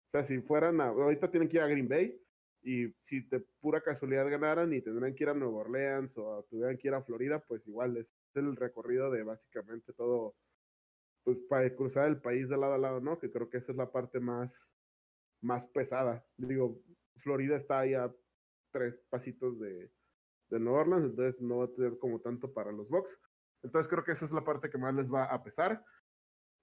O 0.08 0.12
sea, 0.12 0.24
si 0.24 0.40
fueran 0.42 0.80
a, 0.82 0.88
ahorita 0.88 1.30
tienen 1.32 1.50
que 1.50 1.58
ir 1.58 1.64
a 1.64 1.68
Green 1.68 1.88
Bay 1.88 2.20
y 2.62 2.94
si 3.00 3.22
de 3.22 3.40
pura 3.60 3.82
casualidad 3.82 4.30
ganaran 4.30 4.72
y 4.74 4.82
tendrían 4.82 5.14
que 5.16 5.24
ir 5.24 5.30
a 5.30 5.34
Nueva 5.34 5.60
Orleans 5.60 6.18
o 6.18 6.46
tuvieran 6.50 6.78
que 6.78 6.88
ir 6.88 6.94
a 6.94 7.02
Florida, 7.02 7.40
pues 7.40 7.68
igual 7.68 7.98
es 7.98 8.14
el 8.36 8.56
recorrido 8.56 9.12
de 9.12 9.24
básicamente 9.24 9.94
todo, 9.94 10.36
pues 11.24 11.38
para 11.50 11.74
cruzar 11.76 12.08
el 12.08 12.22
país 12.22 12.50
de 12.50 12.58
lado 12.58 12.74
a 12.74 12.78
lado, 12.78 13.00
¿no? 13.00 13.20
Que 13.20 13.32
creo 13.32 13.50
que 13.50 13.58
esa 13.58 13.72
es 13.72 13.78
la 13.78 13.92
parte 13.92 14.20
más, 14.20 14.76
más 15.42 15.66
pesada. 15.68 16.26
Digo, 16.38 16.82
Florida 17.18 17.56
está 17.56 17.80
ahí 17.80 17.94
a 17.94 18.14
tres 18.72 19.00
pasitos 19.10 19.60
de, 19.60 19.92
de 20.50 20.60
Nueva 20.60 20.82
Orleans, 20.82 21.06
entonces 21.06 21.42
no 21.42 21.60
va 21.60 21.66
a 21.66 21.74
tener 21.74 21.98
como 21.98 22.20
tanto 22.20 22.54
para 22.54 22.72
los 22.72 22.90
Bucks. 22.90 23.20
Entonces 23.64 23.90
creo 23.90 24.04
que 24.04 24.12
esa 24.12 24.26
es 24.26 24.32
la 24.32 24.44
parte 24.44 24.70
que 24.70 24.78
más 24.78 24.94
les 24.94 25.12
va 25.12 25.26
a 25.26 25.44
pesar. 25.44 25.84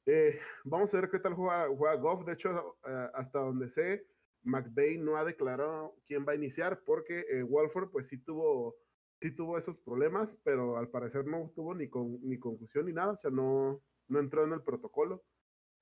Eh, 0.07 0.38
vamos 0.64 0.92
a 0.92 1.01
ver 1.01 1.11
qué 1.11 1.18
tal 1.18 1.35
juega, 1.35 1.68
juega 1.68 1.94
Goff. 1.96 2.25
De 2.25 2.33
hecho, 2.35 2.79
eh, 2.87 3.09
hasta 3.14 3.38
donde 3.38 3.68
sé, 3.68 4.07
McVeigh 4.42 4.99
no 4.99 5.16
ha 5.16 5.25
declarado 5.25 5.96
quién 6.07 6.27
va 6.27 6.33
a 6.33 6.37
iniciar 6.37 6.83
porque 6.85 7.27
eh, 7.31 7.42
Wolford 7.42 7.90
pues 7.90 8.09
sí 8.09 8.18
tuvo, 8.18 8.77
sí 9.20 9.30
tuvo 9.33 9.59
esos 9.59 9.78
problemas, 9.78 10.37
pero 10.42 10.78
al 10.78 10.88
parecer 10.88 11.26
no 11.26 11.52
tuvo 11.54 11.74
ni, 11.74 11.88
con, 11.88 12.18
ni 12.26 12.38
conclusión 12.38 12.87
ni 12.87 12.92
nada, 12.92 13.12
o 13.12 13.16
sea, 13.16 13.30
no, 13.30 13.83
no 14.09 14.18
entró 14.18 14.44
en 14.44 14.52
el 14.52 14.62
protocolo. 14.62 15.22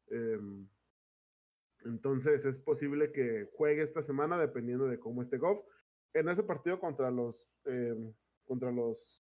Em, 0.09 0.69
entonces 1.85 2.45
es 2.45 2.59
posible 2.59 3.13
que 3.13 3.49
juegue 3.55 3.83
esta 3.83 4.03
semana 4.03 4.39
dependiendo 4.39 4.87
de 4.87 4.99
cómo 4.99 5.23
esté 5.23 5.39
Goff. 5.39 5.65
En 6.15 6.29
ese 6.29 6.43
partido 6.43 6.81
contra 6.81 7.11
los, 7.11 7.59
em, 7.65 8.13
contra 8.45 8.73
los 8.73 9.23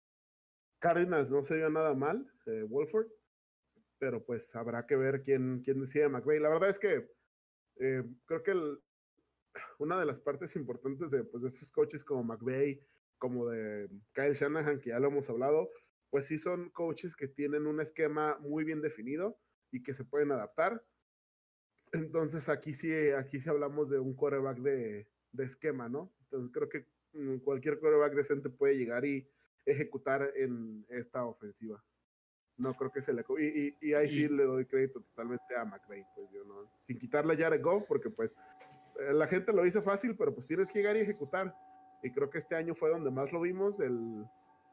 Cardinals 0.78 1.30
no 1.30 1.42
se 1.42 1.56
vio 1.56 1.70
nada 1.70 1.94
mal, 1.94 2.30
eh, 2.46 2.62
Wolford, 2.68 3.08
pero 3.98 4.24
pues 4.24 4.54
habrá 4.54 4.86
que 4.86 4.94
ver 4.94 5.22
quién, 5.22 5.62
quién 5.64 5.80
decide 5.80 6.08
McVeigh. 6.08 6.40
La 6.40 6.50
verdad 6.50 6.68
es 6.68 6.78
que 6.78 7.10
eh, 7.76 8.04
creo 8.26 8.42
que 8.42 8.52
una 9.78 9.98
de 9.98 10.06
las 10.06 10.20
partes 10.20 10.54
importantes 10.54 11.10
de, 11.10 11.24
pues, 11.24 11.42
de 11.42 11.48
estos 11.48 11.72
coaches 11.72 12.04
como 12.04 12.22
McVeigh, 12.22 12.80
como 13.18 13.48
de 13.48 13.88
Kyle 14.12 14.34
Shanahan, 14.34 14.80
que 14.80 14.90
ya 14.90 14.98
lo 14.98 15.08
hemos 15.08 15.28
hablado, 15.30 15.70
pues 16.10 16.26
sí 16.26 16.38
son 16.38 16.70
coaches 16.70 17.16
que 17.16 17.28
tienen 17.28 17.66
un 17.66 17.80
esquema 17.80 18.38
muy 18.40 18.64
bien 18.64 18.80
definido 18.80 19.38
y 19.70 19.82
que 19.82 19.94
se 19.94 20.04
pueden 20.04 20.32
adaptar. 20.32 20.84
Entonces 21.92 22.48
aquí 22.48 22.74
sí, 22.74 22.92
aquí 23.10 23.40
sí 23.40 23.48
hablamos 23.48 23.90
de 23.90 23.98
un 23.98 24.14
quarterback 24.14 24.58
de, 24.58 25.08
de 25.32 25.44
esquema, 25.44 25.88
¿no? 25.88 26.12
Entonces 26.22 26.50
creo 26.52 26.68
que 26.68 26.86
mm, 27.12 27.38
cualquier 27.38 27.78
quarterback 27.78 28.14
decente 28.14 28.50
puede 28.50 28.76
llegar 28.76 29.04
y 29.04 29.28
ejecutar 29.64 30.32
en 30.36 30.86
esta 30.88 31.24
ofensiva. 31.24 31.82
No 32.56 32.74
creo 32.74 32.90
que 32.90 33.02
se 33.02 33.12
le... 33.12 33.24
Y, 33.38 33.76
y, 33.80 33.92
ahí 33.92 34.08
sí 34.08 34.28
le 34.28 34.44
doy 34.44 34.64
crédito 34.64 35.02
totalmente 35.02 35.54
a 35.56 35.64
McVeigh, 35.64 36.06
pues 36.14 36.30
yo 36.30 36.42
no... 36.44 36.70
Sin 36.82 36.98
quitarle 36.98 37.36
ya 37.36 37.44
Jared 37.44 37.62
Goff, 37.62 37.84
porque 37.86 38.08
pues 38.08 38.34
eh, 38.98 39.12
la 39.12 39.26
gente 39.26 39.52
lo 39.52 39.66
hizo 39.66 39.82
fácil, 39.82 40.16
pero 40.16 40.34
pues 40.34 40.46
tienes 40.46 40.72
que 40.72 40.78
llegar 40.78 40.96
y 40.96 41.00
ejecutar. 41.00 41.54
Y 42.06 42.12
creo 42.12 42.30
que 42.30 42.38
este 42.38 42.54
año 42.54 42.74
fue 42.74 42.90
donde 42.90 43.10
más 43.10 43.32
lo 43.32 43.40
vimos. 43.40 43.80
El, 43.80 44.26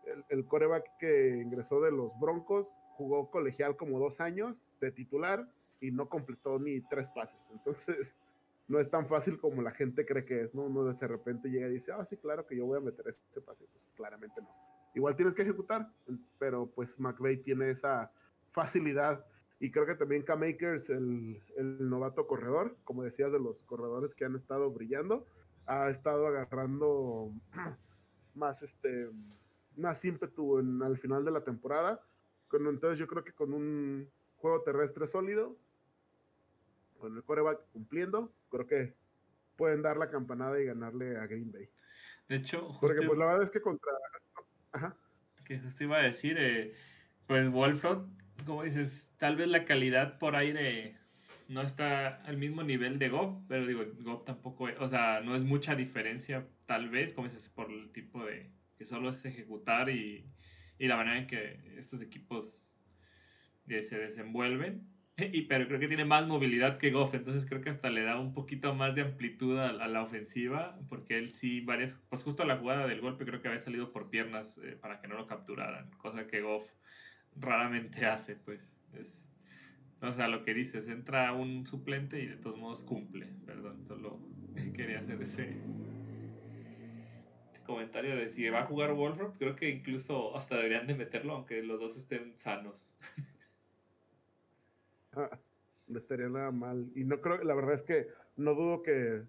el, 0.06 0.26
el 0.30 0.46
coreback 0.46 0.98
que 1.00 1.42
ingresó 1.44 1.82
de 1.82 1.92
los 1.92 2.18
Broncos 2.20 2.68
jugó 2.96 3.30
colegial 3.30 3.76
como 3.76 4.00
dos 4.00 4.20
años 4.20 4.72
de 4.80 4.92
titular 4.92 5.48
y 5.82 5.92
no 5.92 6.08
completó 6.08 6.60
ni 6.60 6.82
tres 6.82 7.10
pases. 7.10 7.42
Entonces, 7.52 8.16
no 8.68 8.80
es 8.80 8.90
tan 8.90 9.08
fácil 9.08 9.40
como 9.40 9.62
la 9.62 9.72
gente 9.72 10.06
cree 10.06 10.26
que 10.26 10.44
es, 10.44 10.56
¿no? 10.56 10.64
Uno 10.64 10.86
de 10.86 11.08
repente 11.08 11.50
llega 11.50 11.68
y 11.68 11.74
dice, 11.74 11.92
ah, 11.92 12.06
sí, 12.06 12.18
claro 12.18 12.46
que 12.46 12.56
yo 12.56 12.66
voy 12.66 12.78
a 12.78 12.82
meter 12.82 13.08
ese 13.08 13.42
pase. 13.42 13.66
Pues 13.74 13.92
claramente 13.96 14.42
no 14.42 14.50
igual 14.94 15.16
tienes 15.16 15.34
que 15.34 15.42
ejecutar, 15.42 15.90
pero 16.40 16.68
pues 16.68 17.00
McVeigh 17.00 17.38
tiene 17.38 17.70
esa 17.72 18.12
facilidad. 18.52 19.26
Y 19.60 19.72
creo 19.72 19.86
que 19.86 19.96
también 19.96 20.24
K-Makers, 20.24 20.90
el, 20.90 21.42
el, 21.56 21.90
novato 21.90 22.28
corredor, 22.28 22.76
como 22.84 23.04
decías, 23.04 23.32
de 23.32 23.40
los 23.40 23.64
corredores 23.64 24.14
que 24.14 24.26
han 24.26 24.36
estado 24.36 24.70
brillando, 24.72 25.26
ha 25.66 25.90
estado 25.90 26.28
agarrando 26.28 27.32
más, 28.36 28.64
este, 28.64 29.10
más 29.76 30.04
ímpetu 30.04 30.60
en, 30.60 30.82
al 30.82 30.98
final 30.98 31.24
de 31.26 31.32
la 31.32 31.44
temporada. 31.44 32.02
entonces 32.52 33.00
yo 33.00 33.08
creo 33.08 33.24
que 33.24 33.34
con 33.34 33.54
un 33.54 34.10
juego 34.38 34.62
terrestre 34.62 35.08
sólido, 35.08 35.56
con 37.00 37.16
el 37.16 37.24
coreback 37.24 37.60
cumpliendo, 37.72 38.34
creo 38.50 38.68
que 38.68 38.94
pueden 39.56 39.82
dar 39.82 39.98
la 39.98 40.10
campanada 40.10 40.60
y 40.60 40.66
ganarle 40.66 41.18
a 41.18 41.28
Green 41.28 41.52
Bay. 41.52 41.70
De 42.28 42.38
hecho, 42.38 42.78
porque 42.80 43.06
pues 43.06 43.18
la 43.18 43.26
verdad 43.26 43.44
es 43.44 43.52
que 43.52 43.62
contra 43.62 43.92
que 45.46 45.60
justo 45.60 45.84
iba 45.84 45.98
a 45.98 46.04
decir, 46.04 46.38
eh, 46.40 46.74
pues 47.28 47.50
Wolfrod, 47.52 48.08
como 48.46 48.64
dices, 48.64 49.14
tal 49.18 49.36
vez 49.36 49.48
la 49.48 49.66
calidad 49.66 50.18
por 50.20 50.36
aire 50.36 50.98
no 51.48 51.62
está 51.62 52.22
al 52.24 52.38
mismo 52.38 52.64
nivel 52.64 53.00
de 53.00 53.10
Goff, 53.10 53.36
pero 53.48 53.66
digo, 53.66 53.84
Goff 54.00 54.26
tampoco, 54.26 54.68
o 54.80 54.90
sea, 54.90 55.22
no 55.22 55.36
es 55.36 55.44
mucha 55.44 55.76
diferencia, 55.76 56.48
tal 56.66 56.90
vez, 56.90 57.14
como 57.14 57.28
dices, 57.28 57.50
por 57.50 57.72
el 57.72 57.92
tipo 57.92 58.24
de, 58.26 58.52
que 58.78 58.86
solo 58.86 59.10
es 59.10 59.24
ejecutar 59.26 59.90
y, 59.90 60.26
y 60.78 60.88
la 60.88 60.98
manera 60.98 61.18
en 61.18 61.28
que 61.28 61.60
estos 61.78 62.02
equipos 62.02 62.80
eh, 63.68 63.84
se 63.84 63.98
desenvuelven. 63.98 64.90
Y, 65.32 65.44
pero 65.44 65.68
creo 65.68 65.80
que 65.80 65.88
tiene 65.88 66.06
más 66.06 66.28
movilidad 66.28 66.80
que 66.80 66.90
Goff, 66.90 67.14
entonces 67.14 67.46
creo 67.48 67.62
que 67.62 67.70
hasta 67.70 67.92
le 67.92 68.02
da 68.02 68.20
un 68.20 68.34
poquito 68.34 68.74
más 68.74 68.96
de 68.96 69.04
amplitud 69.04 69.60
a, 69.60 69.72
la 69.72 70.02
ofensiva, 70.02 70.80
porque 70.90 71.20
él 71.20 71.30
sí, 71.30 71.62
varias, 71.62 71.96
pues 72.10 72.24
justo 72.24 72.44
la 72.46 72.58
jugada 72.58 72.88
del 72.88 73.00
golpe 73.00 73.24
creo 73.24 73.40
que 73.40 73.48
había 73.48 73.60
salido 73.60 73.92
por 73.92 74.10
piernas 74.10 74.58
eh, 74.64 74.76
para 74.82 75.00
que 75.00 75.08
no 75.08 75.16
lo 75.16 75.28
capturaran, 75.28 75.92
cosa 75.98 76.26
que 76.26 76.42
Goff 76.42 76.66
raramente 77.36 78.06
hace, 78.08 78.36
pues. 78.38 78.74
Es, 78.94 79.30
o 80.04 80.14
sea, 80.14 80.28
lo 80.28 80.44
que 80.44 80.54
dices, 80.54 80.88
entra 80.88 81.32
un 81.34 81.66
suplente 81.66 82.22
y 82.22 82.28
de 82.28 82.36
todos 82.36 82.58
modos 82.58 82.84
cumple, 82.84 83.28
perdón, 83.46 83.84
solo 83.88 84.20
quería 84.76 85.00
hacer 85.00 85.22
ese 85.22 85.56
comentario 87.66 88.16
de 88.18 88.30
si 88.30 88.48
va 88.50 88.62
a 88.62 88.66
jugar 88.66 88.94
Wolfram, 88.94 89.32
creo 89.38 89.56
que 89.56 89.70
incluso 89.70 90.36
hasta 90.36 90.58
deberían 90.58 90.86
de 90.86 90.96
meterlo, 90.96 91.34
aunque 91.34 91.64
los 91.64 91.80
dos 91.80 91.96
estén 91.96 92.38
sanos. 92.38 92.98
no 95.88 95.98
estaría 95.98 96.28
nada 96.28 96.52
mal. 96.52 96.92
Y 96.96 97.06
no 97.06 97.22
creo, 97.22 97.42
la 97.44 97.56
verdad 97.56 97.74
es 97.74 97.84
que 97.84 98.08
no 98.36 98.54
dudo 98.54 98.84
que 98.84 99.24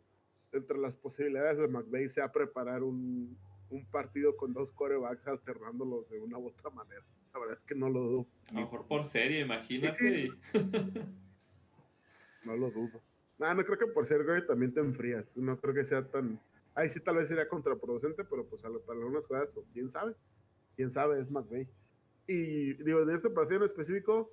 entre 0.52 0.78
las 0.78 0.96
posibilidades 0.96 1.58
de 1.58 1.68
McVeigh 1.68 2.08
sea 2.08 2.32
preparar 2.32 2.82
un, 2.82 3.38
un 3.70 3.86
partido 3.86 4.36
con 4.36 4.52
dos 4.52 4.72
corebacks 4.72 5.26
alternándolos 5.28 6.08
de 6.10 6.18
una 6.18 6.38
u 6.38 6.48
otra 6.48 6.70
manera. 6.70 7.04
La 7.34 7.40
verdad 7.40 7.56
es 7.56 7.62
que 7.62 7.74
no 7.74 7.90
lo 7.90 8.00
dudo. 8.00 8.26
mejor 8.52 8.86
por 8.86 9.02
serie, 9.02 9.40
imagínate. 9.40 10.30
no 12.44 12.56
lo 12.56 12.70
dudo. 12.70 13.02
No, 13.38 13.52
no 13.52 13.64
creo 13.64 13.76
que 13.76 13.88
por 13.88 14.06
ser 14.06 14.24
güey 14.24 14.46
también 14.46 14.72
te 14.72 14.78
enfrías. 14.78 15.36
No 15.36 15.58
creo 15.58 15.74
que 15.74 15.84
sea 15.84 16.08
tan. 16.08 16.40
Ahí 16.76 16.88
sí 16.88 17.00
tal 17.00 17.16
vez 17.16 17.26
sería 17.26 17.48
contraproducente, 17.48 18.24
pero 18.24 18.46
pues 18.46 18.62
para 18.62 18.98
algunas 18.98 19.26
cosas, 19.26 19.58
quién 19.72 19.90
sabe. 19.90 20.14
Quién 20.76 20.90
sabe, 20.90 21.20
es 21.20 21.30
McVeigh. 21.30 21.68
Y 22.28 22.74
digo, 22.84 23.02
en 23.02 23.10
este 23.10 23.30
partido 23.30 23.58
en 23.58 23.64
específico, 23.64 24.32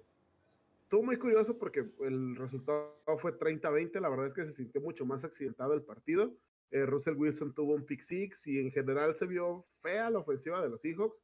estuvo 0.78 1.02
muy 1.02 1.18
curioso 1.18 1.58
porque 1.58 1.90
el 2.02 2.36
resultado 2.36 2.96
fue 3.20 3.38
30-20. 3.38 4.00
La 4.00 4.10
verdad 4.10 4.28
es 4.28 4.34
que 4.36 4.46
se 4.46 4.52
sintió 4.52 4.80
mucho 4.80 5.06
más 5.06 5.24
accidentado 5.24 5.74
el 5.74 5.82
partido. 5.82 6.36
Eh, 6.70 6.86
Russell 6.86 7.16
Wilson 7.16 7.54
tuvo 7.54 7.74
un 7.74 7.86
pick 7.86 8.02
six 8.02 8.48
y 8.48 8.60
en 8.60 8.72
general 8.72 9.14
se 9.16 9.26
vio 9.26 9.64
fea 9.82 10.10
la 10.10 10.20
ofensiva 10.20 10.62
de 10.62 10.70
los 10.70 10.82
Seahawks. 10.82 11.22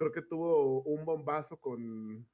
Creo 0.00 0.12
que 0.12 0.22
tuvo 0.22 0.80
un 0.84 1.04
bombazo 1.04 1.60
con, 1.60 2.26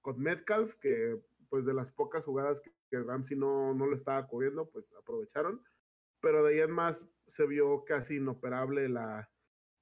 con 0.00 0.18
Metcalf, 0.18 0.74
que 0.74 1.22
pues 1.48 1.64
de 1.64 1.72
las 1.72 1.88
pocas 1.92 2.24
jugadas 2.24 2.60
que, 2.60 2.98
Ramsey 2.98 3.38
no, 3.38 3.72
no 3.74 3.86
lo 3.86 3.94
estaba 3.94 4.26
cubriendo, 4.26 4.68
pues 4.68 4.92
aprovecharon. 4.94 5.62
Pero 6.20 6.42
de 6.42 6.54
ahí 6.54 6.60
en 6.60 6.72
más 6.72 7.06
se 7.28 7.46
vio 7.46 7.84
casi 7.84 8.16
inoperable 8.16 8.88
la, 8.88 9.30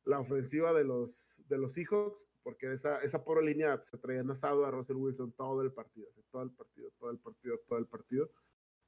la 0.04 0.20
ofensiva 0.20 0.74
de 0.74 0.84
los, 0.84 1.42
de 1.48 1.56
los 1.56 1.72
Seahawks, 1.72 2.28
porque 2.42 2.74
esa, 2.74 3.00
esa 3.00 3.24
pobre 3.24 3.46
línea 3.46 3.82
se 3.84 3.96
traían 3.96 4.30
asado 4.30 4.66
a 4.66 4.70
Russell 4.70 4.96
Wilson 4.96 5.32
todo 5.32 5.62
el 5.62 5.72
partido, 5.72 6.08
todo 6.30 6.42
el 6.42 6.50
partido, 6.50 6.90
todo 6.98 7.10
el 7.10 7.20
partido, 7.20 7.58
todo 7.66 7.78
el 7.78 7.86
partido. 7.86 8.30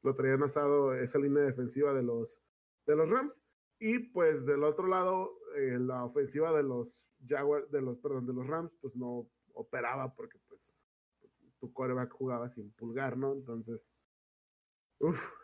Lo 0.03 0.15
traían 0.15 0.43
asado 0.43 0.95
esa 0.95 1.19
línea 1.19 1.43
defensiva 1.43 1.95
de 1.95 2.03
los, 2.03 2.39
de 2.85 2.97
los 2.97 3.09
Rams. 3.09 3.41
Y 3.85 3.99
pues 3.99 4.47
del 4.47 4.63
otro 4.63 4.87
lado, 4.87 5.41
eh, 5.57 5.77
la 5.77 6.05
ofensiva 6.05 6.53
de 6.53 6.63
los 6.63 7.11
Jaguars, 7.27 7.69
de 7.73 7.83
los, 7.83 7.99
perdón, 7.99 8.27
de 8.29 8.33
los 8.33 8.47
Rams, 8.47 8.71
pues 8.81 8.95
no 8.95 9.27
operaba 9.55 10.15
porque 10.15 10.39
pues 10.47 10.81
tu 11.59 11.73
quarterback 11.73 12.13
jugaba 12.13 12.49
sin 12.49 12.71
pulgar, 12.75 13.17
¿no? 13.17 13.33
Entonces, 13.33 13.91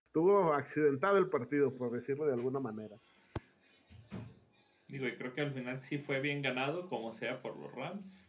estuvo 0.04 0.52
accidentado 0.52 1.18
el 1.18 1.28
partido, 1.28 1.76
por 1.76 1.90
decirlo 1.90 2.26
de 2.26 2.34
alguna 2.34 2.60
manera. 2.60 2.96
Digo, 4.86 5.08
y 5.08 5.16
creo 5.16 5.34
que 5.34 5.40
al 5.40 5.52
final 5.52 5.80
sí 5.80 5.98
fue 5.98 6.20
bien 6.20 6.40
ganado, 6.40 6.88
como 6.88 7.12
sea, 7.14 7.42
por 7.42 7.56
los 7.56 7.72
Rams. 7.72 8.24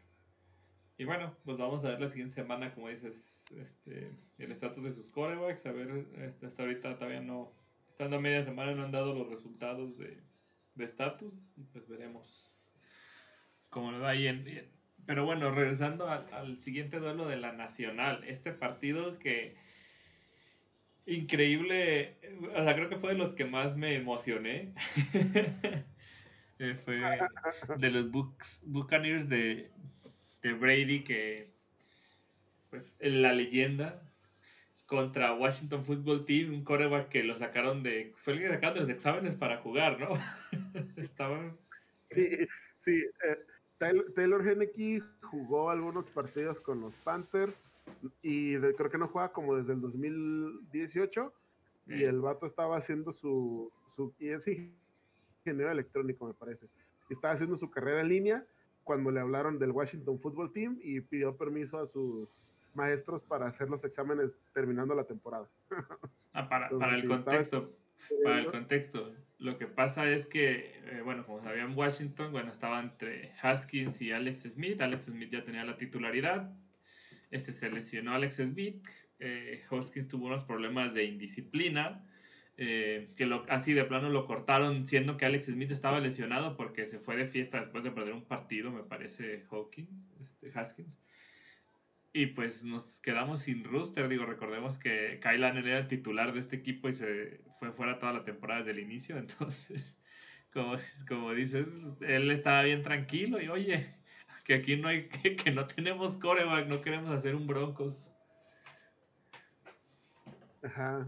Y 0.98 1.06
bueno, 1.06 1.36
pues 1.46 1.60
vamos 1.60 1.86
a 1.86 1.90
ver 1.90 2.02
la 2.02 2.10
siguiente 2.10 2.34
semana, 2.34 2.74
como 2.74 2.90
dices, 2.90 3.46
este, 3.56 4.10
el 4.40 4.52
estatus 4.52 4.84
de 4.84 4.92
sus 4.92 5.12
quarterbacks. 5.12 5.68
A 5.68 5.72
ver, 5.72 6.08
este, 6.18 6.48
hasta 6.48 6.64
ahorita 6.64 6.96
todavía 6.96 7.22
no, 7.22 7.54
estando 8.00 8.16
a 8.16 8.22
media 8.22 8.46
semana, 8.46 8.74
no 8.74 8.86
han 8.86 8.94
dado 8.94 9.14
los 9.14 9.28
resultados 9.28 9.98
de 9.98 10.86
estatus. 10.86 11.52
y 11.58 11.64
pues 11.64 11.86
veremos 11.90 12.72
cómo 13.70 13.92
le 13.92 14.00
va 14.00 14.12
ahí. 14.12 14.72
pero 15.06 15.26
bueno, 15.26 15.52
regresando 15.52 16.08
al, 16.08 16.34
al 16.34 16.60
siguiente 16.62 17.00
duelo 17.00 17.28
de 17.28 17.36
la 17.36 17.52
Nacional. 17.52 18.24
Este 18.26 18.54
partido 18.54 19.20
que 19.20 19.58
increíble, 21.08 22.16
o 22.56 22.64
sea, 22.64 22.74
creo 22.74 22.88
que 22.88 22.96
fue 22.96 23.12
de 23.12 23.18
los 23.18 23.34
que 23.34 23.44
más 23.44 23.76
me 23.76 23.96
emocioné. 23.96 24.74
Eh, 26.62 26.76
fue 26.84 27.00
de 27.78 27.90
los 27.90 28.12
Buccaneers 28.12 29.30
de, 29.30 29.72
de, 30.42 30.52
Brady 30.52 31.06
que, 31.06 31.54
pues, 32.70 32.98
la 33.00 33.32
leyenda 33.32 34.09
contra 34.90 35.34
Washington 35.36 35.86
Football 35.86 36.26
Team, 36.26 36.52
un 36.52 36.64
coreback 36.64 37.10
que 37.10 37.24
lo 37.24 37.38
sacaron 37.38 37.84
de, 37.84 38.12
fue 38.16 38.34
el 38.34 38.40
que 38.40 38.50
sacaron 38.50 38.74
de 38.74 38.82
los 38.82 38.90
exámenes 38.90 39.36
para 39.36 39.58
jugar, 39.58 40.00
¿no? 40.00 40.10
Estaban... 40.98 41.56
Sí, 42.02 42.28
sí. 42.80 43.06
Eh, 43.24 43.38
Taylor, 43.78 44.12
Taylor 44.14 44.44
jugó 45.22 45.70
algunos 45.70 46.08
partidos 46.08 46.60
con 46.60 46.82
los 46.82 46.96
Panthers 46.98 47.62
y 48.24 48.58
creo 48.58 48.90
que 48.90 48.98
no 48.98 49.08
juega 49.08 49.32
como 49.32 49.56
desde 49.56 49.74
el 49.74 49.82
2018 49.82 51.34
y 51.88 52.04
el 52.04 52.20
vato 52.20 52.46
estaba 52.46 52.76
haciendo 52.78 53.14
su, 53.14 53.72
su 53.88 54.14
y 54.20 54.30
es 54.30 54.48
ingeniero 54.48 55.72
electrónico 55.72 56.26
me 56.26 56.34
parece, 56.34 56.68
estaba 57.10 57.34
haciendo 57.34 57.58
su 57.58 57.70
carrera 57.70 58.02
en 58.02 58.10
línea 58.10 58.46
cuando 58.84 59.12
le 59.12 59.20
hablaron 59.20 59.58
del 59.60 59.72
Washington 59.72 60.20
Football 60.20 60.52
Team 60.52 60.80
y 60.84 61.00
pidió 61.02 61.36
permiso 61.38 61.80
a 61.80 61.88
sus 61.88 62.28
maestros 62.76 63.24
para 63.24 63.48
hacer 63.48 63.70
los 63.70 63.84
exámenes 63.84 64.40
terminando 64.54 64.96
la 64.96 65.06
temporada. 65.06 65.50
Ah, 66.32 66.48
para, 66.48 66.68
el 66.96 67.08
contexto, 67.08 67.76
para 68.24 68.40
el 68.40 68.46
contexto, 68.52 69.12
lo 69.40 69.58
que 69.58 69.66
pasa 69.66 70.08
es 70.10 70.28
que, 70.28 70.80
eh, 70.86 71.02
bueno, 71.04 71.26
como 71.26 71.42
sabían 71.42 71.76
Washington, 71.76 72.32
bueno, 72.32 72.52
estaba 72.52 72.80
entre 72.80 73.34
Haskins 73.42 74.00
y 74.02 74.12
Alex 74.12 74.44
Smith, 74.44 74.80
Alex 74.80 75.06
Smith 75.06 75.32
ya 75.32 75.44
tenía 75.44 75.66
la 75.66 75.76
titularidad, 75.76 76.54
este 77.32 77.52
se 77.52 77.72
lesionó 77.72 78.14
Alex 78.14 78.36
Smith, 78.36 78.86
eh, 79.20 79.64
Hoskins 79.70 80.08
tuvo 80.08 80.28
unos 80.28 80.44
problemas 80.44 80.94
de 80.94 81.06
indisciplina, 81.06 82.06
eh, 82.58 83.14
que 83.16 83.26
lo, 83.26 83.46
así 83.50 83.74
de 83.74 83.86
plano 83.86 84.10
lo 84.10 84.26
cortaron, 84.26 84.86
siendo 84.86 85.18
que 85.18 85.26
Alex 85.26 85.48
Smith 85.48 85.72
estaba 85.72 86.00
lesionado 86.00 86.58
porque 86.58 86.86
se 86.86 87.00
fue 87.00 87.16
de 87.16 87.28
fiesta 87.28 87.60
después 87.60 87.84
de 87.84 87.92
perder 87.92 88.14
un 88.14 88.26
partido, 88.26 88.72
me 88.72 88.84
parece, 88.84 89.46
Hawkins, 89.50 90.06
este, 90.20 90.52
Haskins. 90.54 90.98
Y 92.12 92.28
pues 92.28 92.64
nos 92.64 93.00
quedamos 93.02 93.42
sin 93.42 93.64
rooster, 93.64 94.08
digo, 94.08 94.26
recordemos 94.26 94.80
que 94.80 95.20
Kyle 95.22 95.44
Allen 95.44 95.68
era 95.68 95.80
el 95.80 95.88
titular 95.88 96.34
de 96.34 96.40
este 96.40 96.56
equipo 96.56 96.90
y 96.90 96.94
se 96.94 97.42
fue 97.60 97.72
fuera 97.72 98.00
toda 98.00 98.14
la 98.14 98.24
temporada 98.24 98.62
desde 98.62 98.72
el 98.72 98.80
inicio, 98.80 99.18
entonces, 99.18 99.96
como, 100.52 100.76
como 101.08 101.34
dices, 101.34 101.70
él 102.02 102.32
estaba 102.32 102.64
bien 102.64 102.82
tranquilo 102.82 103.40
y 103.40 103.50
oye, 103.50 103.96
que 104.50 104.56
aquí 104.56 104.76
no 104.78 104.88
hay, 104.88 105.08
que, 105.08 105.52
no 105.52 105.68
tenemos 105.68 106.18
coreback, 106.18 106.68
no 106.68 106.82
queremos 106.82 107.12
hacer 107.12 107.36
un 107.36 107.46
Broncos. 107.46 108.12
Ajá. 110.64 111.06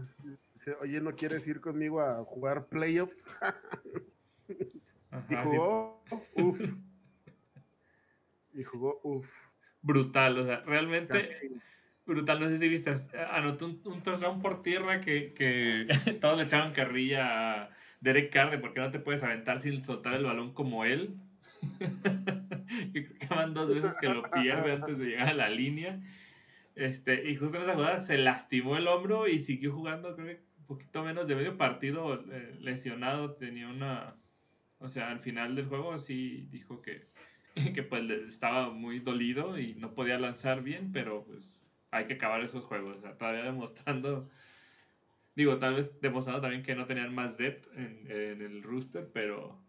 Oye, 0.80 1.00
¿no 1.00 1.10
quieres 1.16 1.44
ir 1.48 1.60
conmigo 1.60 2.00
a 2.00 2.24
jugar 2.24 2.68
playoffs? 2.68 3.26
y 5.28 5.34
jugó, 5.34 6.04
uff. 6.36 6.60
Y 8.54 8.62
jugó, 8.62 9.00
uff. 9.02 9.51
Brutal, 9.82 10.38
o 10.38 10.44
sea, 10.44 10.60
realmente 10.60 11.50
brutal. 12.06 12.40
No 12.40 12.48
sé 12.48 12.58
si 12.58 12.68
viste, 12.68 12.94
anotó 13.30 13.66
un, 13.66 13.80
un 13.84 14.42
por 14.42 14.62
tierra 14.62 15.00
que, 15.00 15.34
que 15.34 15.86
todos 16.20 16.38
le 16.38 16.44
echaban 16.44 16.72
carrilla 16.72 17.62
a 17.62 17.70
Derek 18.00 18.32
Carr 18.32 18.50
de 18.50 18.58
por 18.58 18.72
qué 18.72 18.80
no 18.80 18.90
te 18.90 18.98
puedes 18.98 19.22
aventar 19.22 19.60
sin 19.60 19.82
soltar 19.82 20.14
el 20.14 20.24
balón 20.24 20.52
como 20.52 20.84
él. 20.84 21.16
que 22.92 23.26
van 23.30 23.54
dos 23.54 23.72
veces 23.72 23.94
que 24.00 24.08
lo 24.08 24.28
pierde 24.30 24.72
antes 24.72 24.98
de 24.98 25.04
llegar 25.04 25.28
a 25.28 25.34
la 25.34 25.48
línea. 25.48 26.00
Este, 26.74 27.30
y 27.30 27.36
justo 27.36 27.58
en 27.58 27.64
esa 27.64 27.74
jugada 27.74 27.98
se 27.98 28.18
lastimó 28.18 28.76
el 28.76 28.88
hombro 28.88 29.28
y 29.28 29.38
siguió 29.38 29.72
jugando, 29.72 30.16
creo 30.16 30.26
que 30.26 30.42
un 30.58 30.66
poquito 30.66 31.04
menos 31.04 31.28
de 31.28 31.36
medio 31.36 31.56
partido 31.56 32.24
eh, 32.32 32.56
lesionado. 32.60 33.34
Tenía 33.34 33.68
una. 33.68 34.16
O 34.78 34.88
sea, 34.88 35.10
al 35.10 35.20
final 35.20 35.54
del 35.54 35.66
juego 35.66 35.98
sí 35.98 36.48
dijo 36.50 36.82
que, 36.82 37.06
que 37.74 37.82
pues 37.82 38.10
estaba 38.10 38.70
muy 38.70 39.00
dolido 39.00 39.58
y 39.58 39.74
no 39.74 39.94
podía 39.94 40.18
lanzar 40.18 40.62
bien, 40.62 40.92
pero 40.92 41.24
pues 41.24 41.60
hay 41.90 42.06
que 42.06 42.14
acabar 42.14 42.42
esos 42.42 42.64
juegos. 42.64 43.00
todavía 43.18 43.44
demostrando. 43.44 44.30
Digo, 45.34 45.58
tal 45.58 45.74
vez 45.74 46.00
demostrando 46.00 46.40
también 46.42 46.62
que 46.62 46.74
no 46.74 46.86
tenían 46.86 47.14
más 47.14 47.36
depth 47.36 47.66
en, 47.76 48.10
en 48.10 48.42
el 48.42 48.62
rooster, 48.62 49.10
pero 49.12 49.62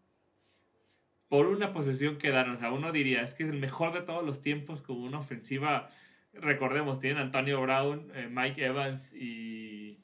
por 1.27 1.47
una 1.47 1.73
posesión 1.73 2.17
quedaron. 2.17 2.55
O 2.55 2.59
sea, 2.59 2.71
uno 2.71 2.91
diría, 2.91 3.23
es 3.23 3.33
que 3.33 3.43
es 3.43 3.49
el 3.49 3.59
mejor 3.59 3.93
de 3.93 4.01
todos 4.01 4.23
los 4.25 4.41
tiempos 4.41 4.81
con 4.81 4.97
una 4.97 5.19
ofensiva. 5.19 5.89
Recordemos, 6.33 6.99
tienen 6.99 7.19
Antonio 7.19 7.61
Brown, 7.61 8.11
eh, 8.15 8.27
Mike 8.29 8.63
Evans 8.65 9.13
y. 9.13 10.02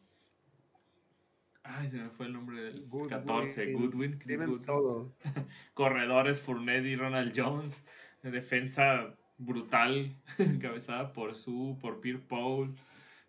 Ay, 1.77 1.87
se 1.87 1.97
me 1.97 2.09
fue 2.09 2.25
el 2.25 2.33
nombre 2.33 2.61
del 2.61 2.87
14, 3.09 3.73
Goodwin. 3.73 4.17
tienen 4.19 4.61
todo. 4.63 5.13
Corredores, 5.75 6.41
Fournette 6.41 6.85
y 6.85 6.95
Ronald 6.95 7.33
Jones. 7.35 7.79
Defensa 8.23 9.15
brutal, 9.37 10.15
encabezada 10.39 11.13
por 11.13 11.35
Sue, 11.35 11.77
por 11.79 12.01
Pierre 12.01 12.21
Paul, 12.27 12.75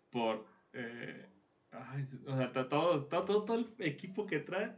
por. 0.09 0.45
Eh, 0.73 1.25
ay, 1.71 2.03
o 2.25 2.35
sea, 2.35 2.51
todo, 2.51 3.05
todo, 3.05 3.43
todo, 3.43 3.55
el 3.55 3.67
equipo 3.79 4.25
que 4.25 4.39
trae, 4.39 4.75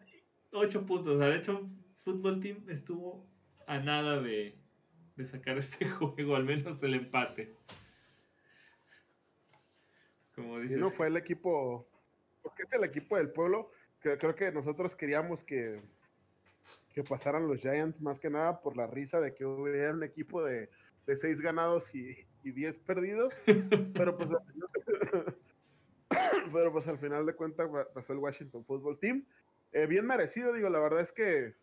8 0.51 0.86
puntos. 0.86 1.16
O 1.16 1.18
sea, 1.18 1.28
de 1.28 1.38
hecho, 1.38 1.70
Fútbol 1.99 2.41
Team 2.41 2.66
estuvo 2.68 3.26
a 3.66 3.80
nada 3.80 4.22
de, 4.22 4.57
sacar 5.26 5.57
este 5.57 5.86
juego, 5.89 6.36
al 6.36 6.43
menos 6.43 6.84
el 6.84 6.95
empate. 6.95 7.55
Como 10.36 10.57
dices. 10.57 10.74
Si 10.74 10.80
no 10.80 10.89
fue 10.89 11.07
el 11.07 11.16
equipo, 11.16 11.88
porque 12.44 12.64
es 12.64 12.74
el 12.74 12.84
equipo 12.84 13.18
del 13.18 13.32
pueblo, 13.32 13.72
que 14.00 14.18
creo 14.18 14.36
que 14.36 14.52
nosotros 14.52 14.96
queríamos 14.96 15.44
que, 15.44 15.82
que 16.94 17.04
pasaran 17.04 17.48
los 17.48 17.62
Giants 17.62 18.02
más 18.02 18.20
que 18.20 18.30
nada 18.30 18.62
por 18.62 18.78
la 18.78 18.86
risa 18.86 19.20
de 19.20 19.34
que 19.34 19.46
hubiera 19.46 19.91
un 19.91 20.04
equipo 20.04 20.44
de, 20.44 20.70
de 21.08 21.18
seis 21.18 21.41
ganados 21.41 21.96
y, 21.96 22.16
y 22.44 22.52
diez 22.52 22.78
perdidos, 22.78 23.34
pero 23.96 24.18
pues, 24.18 24.32
pero 26.54 26.72
pues 26.72 26.88
al 26.88 27.00
final 27.00 27.26
de 27.26 27.34
cuentas 27.34 27.70
pasó 27.94 28.14
el 28.14 28.20
Washington 28.20 28.66
Football 28.66 29.00
Team. 29.00 29.26
Eh, 29.72 29.88
bien 29.88 30.06
merecido, 30.06 30.54
digo, 30.54 30.70
la 30.70 30.80
verdad 30.80 31.02
es 31.02 31.12
que 31.12 31.56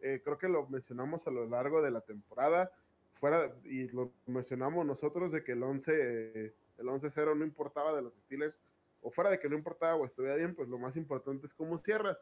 eh, 0.00 0.20
creo 0.24 0.38
que 0.38 0.48
lo 0.48 0.66
mencionamos 0.68 1.26
a 1.26 1.30
lo 1.30 1.46
largo 1.46 1.80
de 1.80 1.90
la 1.90 2.00
temporada, 2.00 2.72
fuera, 3.12 3.54
y 3.64 3.88
lo 3.88 4.12
mencionamos 4.26 4.84
nosotros 4.84 5.30
de 5.30 5.44
que 5.44 5.52
el 5.52 5.62
11, 5.62 6.54
el 6.78 6.86
11-0 6.86 7.36
no 7.36 7.44
importaba 7.44 7.94
de 7.94 8.02
los 8.02 8.14
Steelers, 8.14 8.60
o 9.04 9.10
fuera 9.10 9.30
de 9.30 9.38
que 9.38 9.48
no 9.48 9.56
importaba 9.56 9.94
o 9.96 10.06
estuviera 10.06 10.34
bien, 10.34 10.54
pues 10.54 10.68
lo 10.68 10.78
más 10.78 10.96
importante 10.96 11.46
es 11.46 11.52
cómo 11.52 11.76
cierras. 11.76 12.18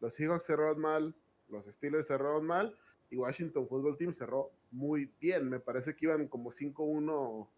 Los 0.00 0.14
Seahawks 0.16 0.44
cerraron 0.44 0.80
mal, 0.80 1.14
los 1.48 1.64
Steelers 1.66 2.08
cerraron 2.08 2.44
mal 2.44 2.76
y 3.08 3.16
Washington 3.16 3.68
Football 3.68 3.96
Team 3.96 4.12
cerró 4.12 4.50
muy 4.72 5.12
bien. 5.20 5.48
Me 5.48 5.60
parece 5.60 5.94
que 5.94 6.06
iban 6.06 6.26
como 6.26 6.50
5-1 6.50 7.48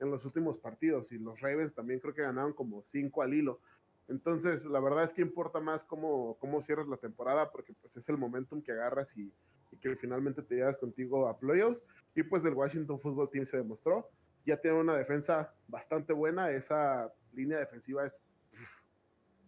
en 0.00 0.10
los 0.10 0.24
últimos 0.24 0.58
partidos 0.58 1.12
y 1.12 1.18
los 1.18 1.40
Ravens 1.40 1.72
también 1.72 2.00
creo 2.00 2.14
que 2.14 2.22
ganaron 2.22 2.52
como 2.52 2.82
5 2.82 3.22
al 3.22 3.32
hilo. 3.32 3.60
Entonces, 4.08 4.64
la 4.64 4.80
verdad 4.80 5.04
es 5.04 5.12
que 5.12 5.22
importa 5.22 5.60
más 5.60 5.84
cómo, 5.84 6.36
cómo 6.40 6.62
cierras 6.62 6.88
la 6.88 6.96
temporada 6.96 7.50
porque 7.52 7.74
pues 7.80 7.96
es 7.96 8.08
el 8.08 8.16
momentum 8.16 8.60
que 8.60 8.72
agarras 8.72 9.16
y, 9.16 9.32
que 9.80 9.94
finalmente 9.94 10.42
te 10.42 10.56
llevas 10.56 10.76
contigo 10.78 11.28
a 11.28 11.38
playoffs. 11.38 11.84
Y 12.14 12.24
pues 12.24 12.44
el 12.44 12.54
Washington 12.54 12.98
Football 12.98 13.30
Team 13.30 13.46
se 13.46 13.58
demostró. 13.58 14.08
Ya 14.44 14.60
tiene 14.60 14.80
una 14.80 14.96
defensa 14.96 15.52
bastante 15.68 16.12
buena. 16.12 16.50
Esa 16.50 17.12
línea 17.36 17.58
defensiva 17.58 18.06
es 18.06 18.20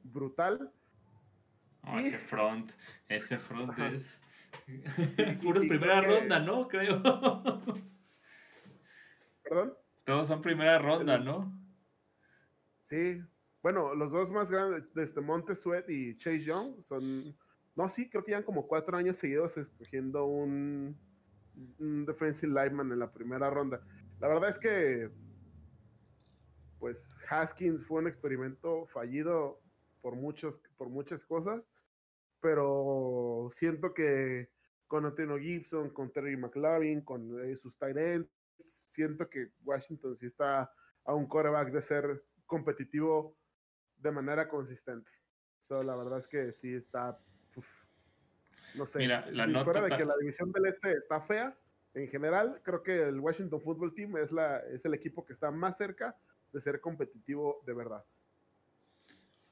brutal. 0.05 0.73
ese 1.97 2.19
front, 2.19 2.73
ese 3.09 3.39
front 3.39 3.77
es 3.79 4.21
puros 5.43 5.67
primera 5.67 6.01
ronda, 6.01 6.39
¿no? 6.39 6.69
Creo. 6.69 7.03
¿Perdón? 9.43 9.75
Todos 10.05 10.29
son 10.29 10.43
primera 10.43 10.79
ronda, 10.79 11.19
¿no? 11.19 11.53
Sí, 12.83 13.21
bueno, 13.63 13.95
los 13.95 14.13
dos 14.13 14.31
más 14.31 14.51
grandes, 14.51 14.85
desde 14.95 15.21
Monte 15.21 15.55
Sweat 15.55 15.89
y 15.91 16.17
Chase 16.17 16.41
Young, 16.41 16.83
son. 16.83 17.37
No, 17.77 17.89
sí, 17.89 18.09
creo 18.09 18.25
que 18.25 18.33
llevan 18.33 18.45
como 18.45 18.67
cuatro 18.67 18.97
años 18.97 19.19
seguidos 19.19 19.57
escogiendo 19.57 20.25
un, 20.25 20.99
defensive 21.79 22.53
lineman 22.53 22.93
en 22.93 22.99
la 22.99 23.13
primera 23.13 23.51
ronda. 23.51 23.81
La 24.21 24.29
verdad 24.29 24.49
es 24.49 24.59
que. 24.59 25.11
Pues 26.79 27.17
Haskins 27.29 27.85
fue 27.87 28.01
un 28.01 28.09
experimento 28.09 28.87
fallido 28.87 29.61
por, 30.01 30.15
muchos, 30.15 30.61
por 30.77 30.89
muchas 30.89 31.25
cosas, 31.25 31.71
pero 32.41 33.49
siento 33.51 33.93
que 33.95 34.51
con 34.87 35.05
Antonio 35.05 35.39
Gibson, 35.39 35.91
con 35.91 36.13
Terry 36.13 36.37
McLaurin, 36.37 37.03
con 37.03 37.45
eh, 37.45 37.57
sus 37.57 37.77
tight 37.79 37.97
ends, 37.97 38.31
siento 38.59 39.29
que 39.29 39.51
Washington 39.65 40.17
sí 40.17 40.27
está 40.27 40.73
a 41.05 41.15
un 41.15 41.27
quarterback 41.27 41.71
de 41.73 41.83
ser 41.83 42.25
competitivo 42.47 43.37
de 43.99 44.11
manera 44.11 44.49
consistente. 44.49 45.11
So, 45.59 45.83
la 45.83 45.97
verdad 45.97 46.19
es 46.19 46.29
que 46.29 46.53
sí 46.53 46.73
está, 46.73 47.19
no 48.75 48.87
sé, 48.87 49.07
la 49.07 49.65
fuera 49.65 49.83
de 49.83 49.97
que 49.97 50.05
la 50.05 50.15
división 50.19 50.53
del 50.53 50.67
este 50.67 50.93
está 50.93 51.21
fea, 51.21 51.59
en 51.95 52.09
general, 52.09 52.61
creo 52.63 52.83
que 52.83 53.03
el 53.03 53.19
Washington 53.19 53.61
Football 53.61 53.95
Team 53.95 54.17
es, 54.19 54.31
la, 54.31 54.59
es 54.59 54.85
el 54.85 54.95
equipo 54.95 55.25
que 55.25 55.33
está 55.33 55.51
más 55.51 55.77
cerca 55.77 56.17
de 56.53 56.61
ser 56.61 56.81
competitivo 56.81 57.63
de 57.67 57.75
verdad. 57.75 58.05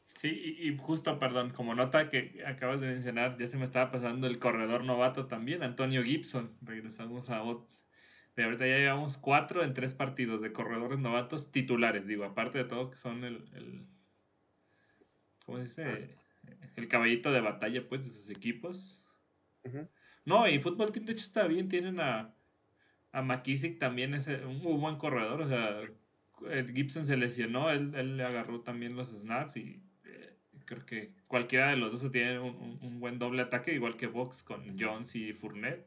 Sí, 0.09 0.28
y, 0.28 0.76
justo, 0.78 1.18
perdón, 1.18 1.51
como 1.51 1.74
nota 1.74 2.09
que 2.09 2.42
acabas 2.47 2.80
de 2.80 2.86
mencionar, 2.86 3.36
ya 3.38 3.49
se 3.49 3.59
me 3.59 3.64
estaba 3.64 3.90
pasando 3.90 4.26
el 4.26 4.38
corredor 4.38 4.84
novato 4.84 5.26
también, 5.26 5.62
Antonio 5.62 6.03
Gibson. 6.03 6.57
Regresamos 6.62 7.28
a 7.28 7.42
de 8.34 8.44
ahorita 8.44 8.66
ya 8.66 8.76
llevamos 8.76 9.18
cuatro 9.18 9.62
en 9.62 9.74
tres 9.74 9.94
partidos 9.94 10.40
de 10.40 10.53
corredores 10.53 10.99
novatos 10.99 11.53
titulares, 11.53 12.07
digo, 12.07 12.24
aparte 12.24 12.59
de 12.59 12.64
todo 12.64 12.90
que 12.90 12.97
son 12.97 13.24
el 13.24 13.86
¿cómo 15.47 15.59
se 15.59 15.64
dice? 15.64 16.18
El 16.74 16.88
caballito 16.88 17.32
de 17.32 17.40
batalla, 17.40 17.88
pues, 17.88 18.05
de 18.05 18.11
sus 18.11 18.28
equipos. 18.28 19.01
No, 20.24 20.49
y 20.49 20.59
Fútbol 20.59 20.92
Team, 20.92 21.07
de 21.07 21.12
hecho, 21.12 21.24
está 21.24 21.47
bien. 21.47 21.68
Tienen 21.68 22.01
a, 22.01 22.34
a 23.12 23.22
McKissick 23.22 23.78
también, 23.78 24.14
es 24.14 24.26
un 24.26 24.59
muy 24.59 24.78
buen 24.78 24.97
corredor. 24.97 25.40
O 25.40 25.49
sea, 25.49 25.80
Gibson 26.74 27.07
se 27.07 27.16
lesionó, 27.16 27.70
él, 27.70 27.93
él 27.95 28.16
le 28.16 28.24
agarró 28.24 28.61
también 28.61 28.97
los 28.97 29.11
snaps 29.11 29.57
y 29.57 29.82
eh, 30.05 30.37
creo 30.64 30.84
que 30.84 31.12
cualquiera 31.26 31.70
de 31.70 31.76
los 31.76 32.01
dos 32.01 32.12
tiene 32.12 32.39
un, 32.39 32.78
un, 32.82 33.01
buen 33.01 33.18
doble 33.18 33.43
ataque, 33.43 33.74
igual 33.74 33.97
que 33.97 34.07
Vox 34.07 34.43
con 34.43 34.78
Jones 34.78 35.14
y 35.14 35.32
Fournette. 35.32 35.87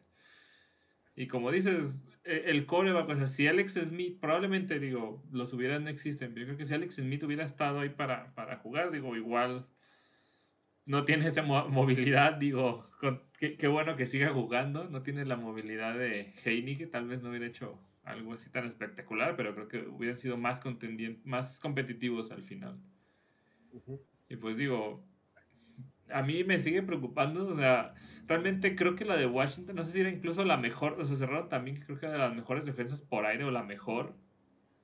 Y 1.16 1.28
como 1.28 1.52
dices, 1.52 2.08
e, 2.24 2.44
el 2.48 2.66
coreback, 2.66 3.10
o 3.10 3.16
sea, 3.16 3.28
si 3.28 3.48
Alex 3.48 3.74
Smith, 3.74 4.20
probablemente 4.20 4.80
digo, 4.80 5.24
los 5.32 5.54
hubieran 5.54 5.84
no 5.84 5.90
existen, 5.90 6.34
pero 6.34 6.42
yo 6.42 6.48
creo 6.48 6.58
que 6.58 6.66
si 6.66 6.74
Alex 6.74 6.96
Smith 6.96 7.24
hubiera 7.24 7.44
estado 7.44 7.80
ahí 7.82 7.90
para, 7.90 8.34
para 8.36 8.58
jugar, 8.58 8.92
digo, 8.92 9.16
igual 9.16 9.68
no 10.86 11.06
tiene 11.06 11.28
esa 11.28 11.44
movilidad, 11.44 12.34
digo, 12.34 12.90
qué, 13.38 13.68
bueno 13.68 13.96
que 13.96 14.08
siga 14.08 14.30
jugando, 14.30 14.86
no 14.86 15.04
tiene 15.04 15.24
la 15.26 15.36
movilidad 15.36 15.98
de 15.98 16.34
Heine, 16.44 16.78
que 16.78 16.88
tal 16.88 17.08
vez 17.08 17.22
no 17.22 17.30
hubiera 17.30 17.46
hecho 17.46 17.80
algo 18.10 18.34
así 18.34 18.50
tan 18.50 18.66
espectacular, 18.66 19.36
pero 19.36 19.54
creo 19.54 19.68
que 19.68 19.88
hubieran 19.88 20.18
sido 20.18 20.38
más, 20.38 20.62
más 21.24 21.60
competitivos 21.60 22.32
al 22.32 22.44
final. 22.44 22.78
Y 24.28 24.36
pues 24.36 24.58
digo, 24.58 25.04
a 26.12 26.24
mí 26.24 26.44
me 26.44 26.60
sigue 26.60 26.82
preocupando, 26.82 27.48
o 27.48 27.56
sea, 27.56 27.94
realmente 28.28 28.76
creo 28.76 28.96
que 28.96 29.06
la 29.06 29.16
de 29.16 29.28
Washington, 29.28 29.76
no 29.76 29.86
sé 29.86 29.92
si 29.92 30.00
era 30.02 30.10
incluso 30.10 30.44
la 30.44 30.58
mejor, 30.58 31.00
o 31.00 31.06
sea, 31.06 31.18
cerraron 31.18 31.50
también 31.50 31.78
creo 31.82 32.00
que 32.00 32.06
era 32.06 32.14
de 32.14 32.20
las 32.20 32.36
mejores 32.36 32.66
defensas 32.66 33.02
por 33.02 33.26
aire 33.26 33.44
o 33.44 33.52
la 33.52 33.64
mejor, 33.64 34.16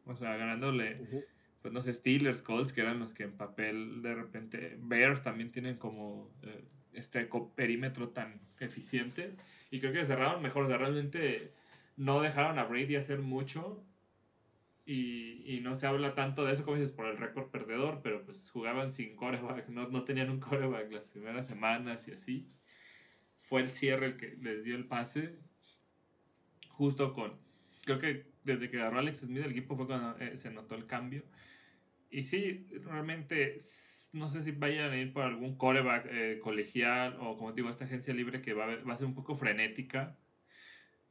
o 0.05 0.15
sea, 0.15 0.35
ganándole, 0.37 1.25
pues 1.61 1.73
no 1.73 1.81
sé, 1.81 1.93
Steelers, 1.93 2.41
Colts, 2.41 2.71
que 2.71 2.81
eran 2.81 2.99
los 2.99 3.13
que 3.13 3.23
en 3.23 3.37
papel 3.37 4.01
de 4.01 4.15
repente, 4.15 4.77
Bears 4.79 5.23
también 5.23 5.51
tienen 5.51 5.77
como 5.77 6.31
eh, 6.43 6.63
este 6.93 7.27
perímetro 7.55 8.09
tan 8.09 8.39
eficiente, 8.59 9.35
y 9.71 9.79
creo 9.79 9.93
que 9.93 10.05
cerraron 10.05 10.43
mejor, 10.43 10.65
o 10.65 10.67
sea, 10.67 10.77
realmente 10.77 11.53
no 11.97 12.21
dejaron 12.21 12.59
a 12.59 12.65
Brady 12.65 12.95
hacer 12.95 13.19
mucho, 13.19 13.85
y, 14.85 15.59
no 15.63 15.75
se 15.75 15.87
habla 15.87 16.13
tanto 16.13 16.45
de 16.45 16.53
eso 16.53 16.63
como 16.63 16.77
dices 16.77 16.91
por 16.91 17.07
el 17.07 17.17
récord 17.17 17.49
perdedor, 17.49 18.01
pero 18.03 18.23
pues 18.23 18.51
jugaban 18.51 18.93
sin 18.93 19.15
coreback, 19.15 19.67
no, 19.69 19.87
no 19.89 20.03
tenían 20.03 20.29
un 20.29 20.39
coreback 20.39 20.91
las 20.91 21.09
primeras 21.09 21.47
semanas 21.47 22.07
y 22.07 22.11
así. 22.11 22.47
Fue 23.41 23.61
el 23.61 23.69
cierre 23.69 24.07
el 24.07 24.17
que 24.17 24.37
les 24.41 24.63
dio 24.63 24.75
el 24.75 24.85
pase, 24.85 25.39
justo 26.69 27.13
con, 27.13 27.33
creo 27.83 27.99
que 27.99 28.27
desde 28.43 28.69
que 28.69 28.77
agarró 28.77 28.99
Alex 28.99 29.19
Smith 29.19 29.43
el 29.43 29.51
equipo 29.51 29.75
fue 29.75 29.87
cuando 29.87 30.17
eh, 30.19 30.37
se 30.37 30.51
notó 30.51 30.75
el 30.75 30.85
cambio. 30.85 31.23
Y 32.11 32.23
sí, 32.23 32.67
realmente 32.83 33.57
no 34.13 34.29
sé 34.29 34.43
si 34.43 34.51
vayan 34.51 34.91
a 34.91 34.97
ir 34.97 35.13
por 35.13 35.23
algún 35.23 35.57
coreback 35.57 36.07
eh, 36.09 36.39
colegial 36.41 37.17
o 37.19 37.37
como 37.37 37.53
digo, 37.53 37.69
esta 37.69 37.85
agencia 37.85 38.13
libre 38.13 38.41
que 38.41 38.53
va 38.53 38.65
a, 38.65 38.75
va 38.83 38.93
a 38.93 38.97
ser 38.97 39.07
un 39.07 39.15
poco 39.15 39.35
frenética 39.35 40.15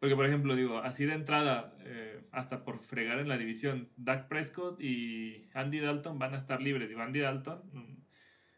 porque, 0.05 0.17
por 0.17 0.27
ejemplo, 0.27 0.55
digo, 0.55 0.81
así 0.81 1.07
de 1.07 1.15
entrada, 1.15 1.75
eh, 1.81 2.21
hasta 2.31 2.63
por 2.63 2.79
fregar 2.81 3.21
en 3.21 3.27
la 3.27 3.39
división, 3.39 3.89
Dak 3.97 4.29
Prescott 4.29 4.79
y 4.79 5.49
Andy 5.55 5.81
Dalton 5.81 6.19
van 6.19 6.35
a 6.35 6.37
estar 6.37 6.61
libres. 6.61 6.91
Digo, 6.91 7.01
Andy 7.01 7.21
Dalton 7.21 7.63
mm, 7.73 8.05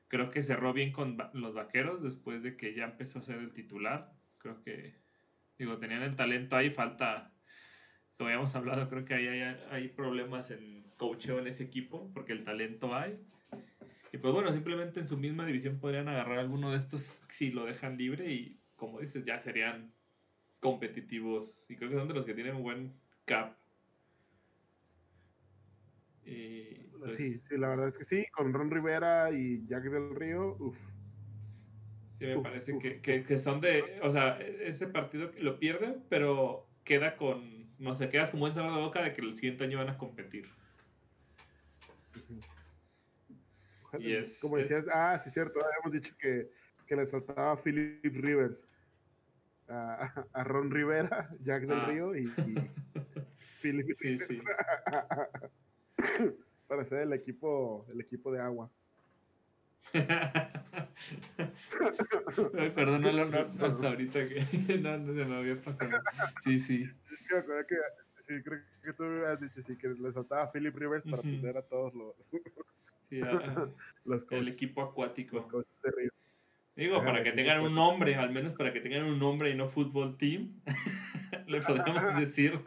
creo 0.09 0.29
que 0.33 0.43
cerró 0.43 0.73
bien 0.73 0.91
con 0.91 1.17
los 1.35 1.55
vaqueros 1.55 2.03
después 2.03 2.43
de 2.43 2.57
que 2.57 2.75
ya 2.75 2.87
empezó 2.87 3.21
a 3.21 3.23
ser 3.23 3.39
el 3.39 3.53
titular. 3.53 4.13
Creo 4.39 4.61
que, 4.65 4.97
digo, 5.57 5.79
tenían 5.79 6.03
el 6.03 6.17
talento 6.17 6.57
ahí, 6.57 6.71
falta, 6.71 7.33
como 8.17 8.27
habíamos 8.27 8.57
hablado, 8.57 8.89
creo 8.89 9.05
que 9.05 9.15
ahí 9.15 9.29
hay, 9.29 9.57
hay 9.71 9.87
problemas 9.91 10.51
en 10.51 10.91
coacheo 10.97 11.39
en 11.39 11.47
ese 11.47 11.63
equipo, 11.63 12.13
porque 12.13 12.33
el 12.33 12.43
talento 12.43 12.93
hay. 12.93 13.21
Y 14.13 14.19
pues 14.19 14.35
bueno, 14.35 14.51
simplemente 14.53 14.99
en 14.99 15.07
su 15.07 15.17
misma 15.17 15.47
división 15.47 15.79
podrían 15.79 16.09
agarrar 16.09 16.41
alguno 16.41 16.73
de 16.73 16.79
estos 16.79 17.23
si 17.29 17.53
lo 17.53 17.67
dejan 17.67 17.97
libre 17.97 18.33
y 18.33 18.61
como 18.75 18.99
dices, 18.99 19.25
ya 19.25 19.39
serían 19.39 19.96
competitivos 20.61 21.65
y 21.69 21.77
creo 21.77 21.91
que 21.91 21.97
son 21.97 22.09
de 22.09 22.15
los 22.15 22.25
que 22.25 22.35
tienen 22.35 22.57
un 22.57 22.63
buen 22.63 22.95
cap. 23.25 23.57
Pues, 27.07 27.17
sí, 27.17 27.39
sí, 27.39 27.57
la 27.57 27.69
verdad 27.69 27.89
es 27.89 27.99
que 27.99 28.05
sí, 28.05 28.27
con 28.33 28.53
Ron 28.53 28.71
Rivera 28.71 29.31
y 29.31 29.65
Jack 29.67 29.85
del 29.85 30.15
Río, 30.15 30.57
uff. 30.59 30.79
Sí, 32.19 32.27
me 32.27 32.41
parece 32.41 32.79
que, 32.79 33.01
que, 33.01 33.39
son 33.39 33.61
de, 33.61 34.01
o 34.03 34.11
sea, 34.11 34.41
ese 34.41 34.87
partido 34.87 35.31
lo 35.39 35.59
pierden, 35.59 36.03
pero 36.09 36.67
queda 36.83 37.17
con, 37.17 37.71
no 37.79 37.95
sé, 37.95 38.09
quedas 38.09 38.31
como 38.31 38.49
en 38.49 38.55
sabor 38.55 38.75
de 38.75 38.81
boca 38.81 39.03
de 39.03 39.13
que 39.13 39.21
el 39.21 39.35
siguiente 39.35 39.65
año 39.65 39.79
van 39.79 39.91
a 39.91 39.99
competir. 39.99 40.49
Y 43.99 44.13
es, 44.13 44.39
como 44.41 44.57
decías, 44.57 44.87
ah, 44.93 45.19
sí, 45.19 45.31
cierto, 45.31 45.61
habíamos 45.65 45.93
dicho 45.93 46.17
que, 46.19 46.51
que 46.87 46.97
les 46.97 47.11
faltaba 47.11 47.57
Philip 47.57 48.03
Rivers 48.03 48.67
a, 49.69 50.45
Ron 50.45 50.71
Rivera, 50.71 51.31
Jack 51.41 51.63
del 51.63 51.81
ah. 51.81 51.87
Río 51.87 52.15
y, 52.15 52.25
y 52.25 52.55
Philip 53.61 53.99
para 56.69 56.85
ser 56.85 57.01
el 57.01 57.13
equipo, 57.13 57.87
el 57.91 58.01
equipo 58.01 58.33
de 58.33 58.41
agua. 58.41 58.71
Perdón, 62.75 63.03
no, 63.03 63.13
no, 63.13 63.23
hasta 63.65 63.89
ahorita 63.89 64.27
que 64.27 64.79
no, 64.79 64.99
no 64.99 65.15
se 65.15 65.25
me 65.25 65.37
había 65.37 65.63
pasado. 65.63 65.91
Sí, 66.43 66.59
sí. 66.59 66.91
Es 67.13 67.25
que, 67.27 67.37
que 67.67 67.77
sí, 68.19 68.43
creo 68.43 68.61
que 68.83 68.93
tú 68.93 69.05
me 69.05 69.25
habías 69.25 69.41
dicho 69.41 69.63
sí, 69.63 69.79
que 69.79 69.89
les 69.89 70.13
faltaba 70.13 70.51
Philip 70.51 70.75
Rivers 70.75 71.05
para 71.05 71.19
atender 71.19 71.57
a 71.57 71.63
todos 71.63 71.95
los, 71.95 72.17
sí, 72.27 72.41
los 74.05 74.27
el 74.31 74.49
equipo 74.49 74.83
acuático. 74.83 75.37
Los 75.37 75.47
coaches 75.47 75.81
de 75.83 75.91
Río. 75.93 76.11
Digo, 76.77 77.03
para 77.03 77.25
que 77.25 77.33
tengan 77.33 77.63
un 77.63 77.75
nombre, 77.75 78.15
al 78.17 78.31
menos 78.33 78.55
para 78.55 78.71
que 78.71 78.81
tengan 78.81 79.05
un 79.05 79.19
nombre 79.19 79.51
y 79.51 79.55
no 79.55 79.67
fútbol 79.67 80.19
team, 80.19 80.61
le 81.47 81.63
podemos 81.63 82.21
decir. 82.21 82.61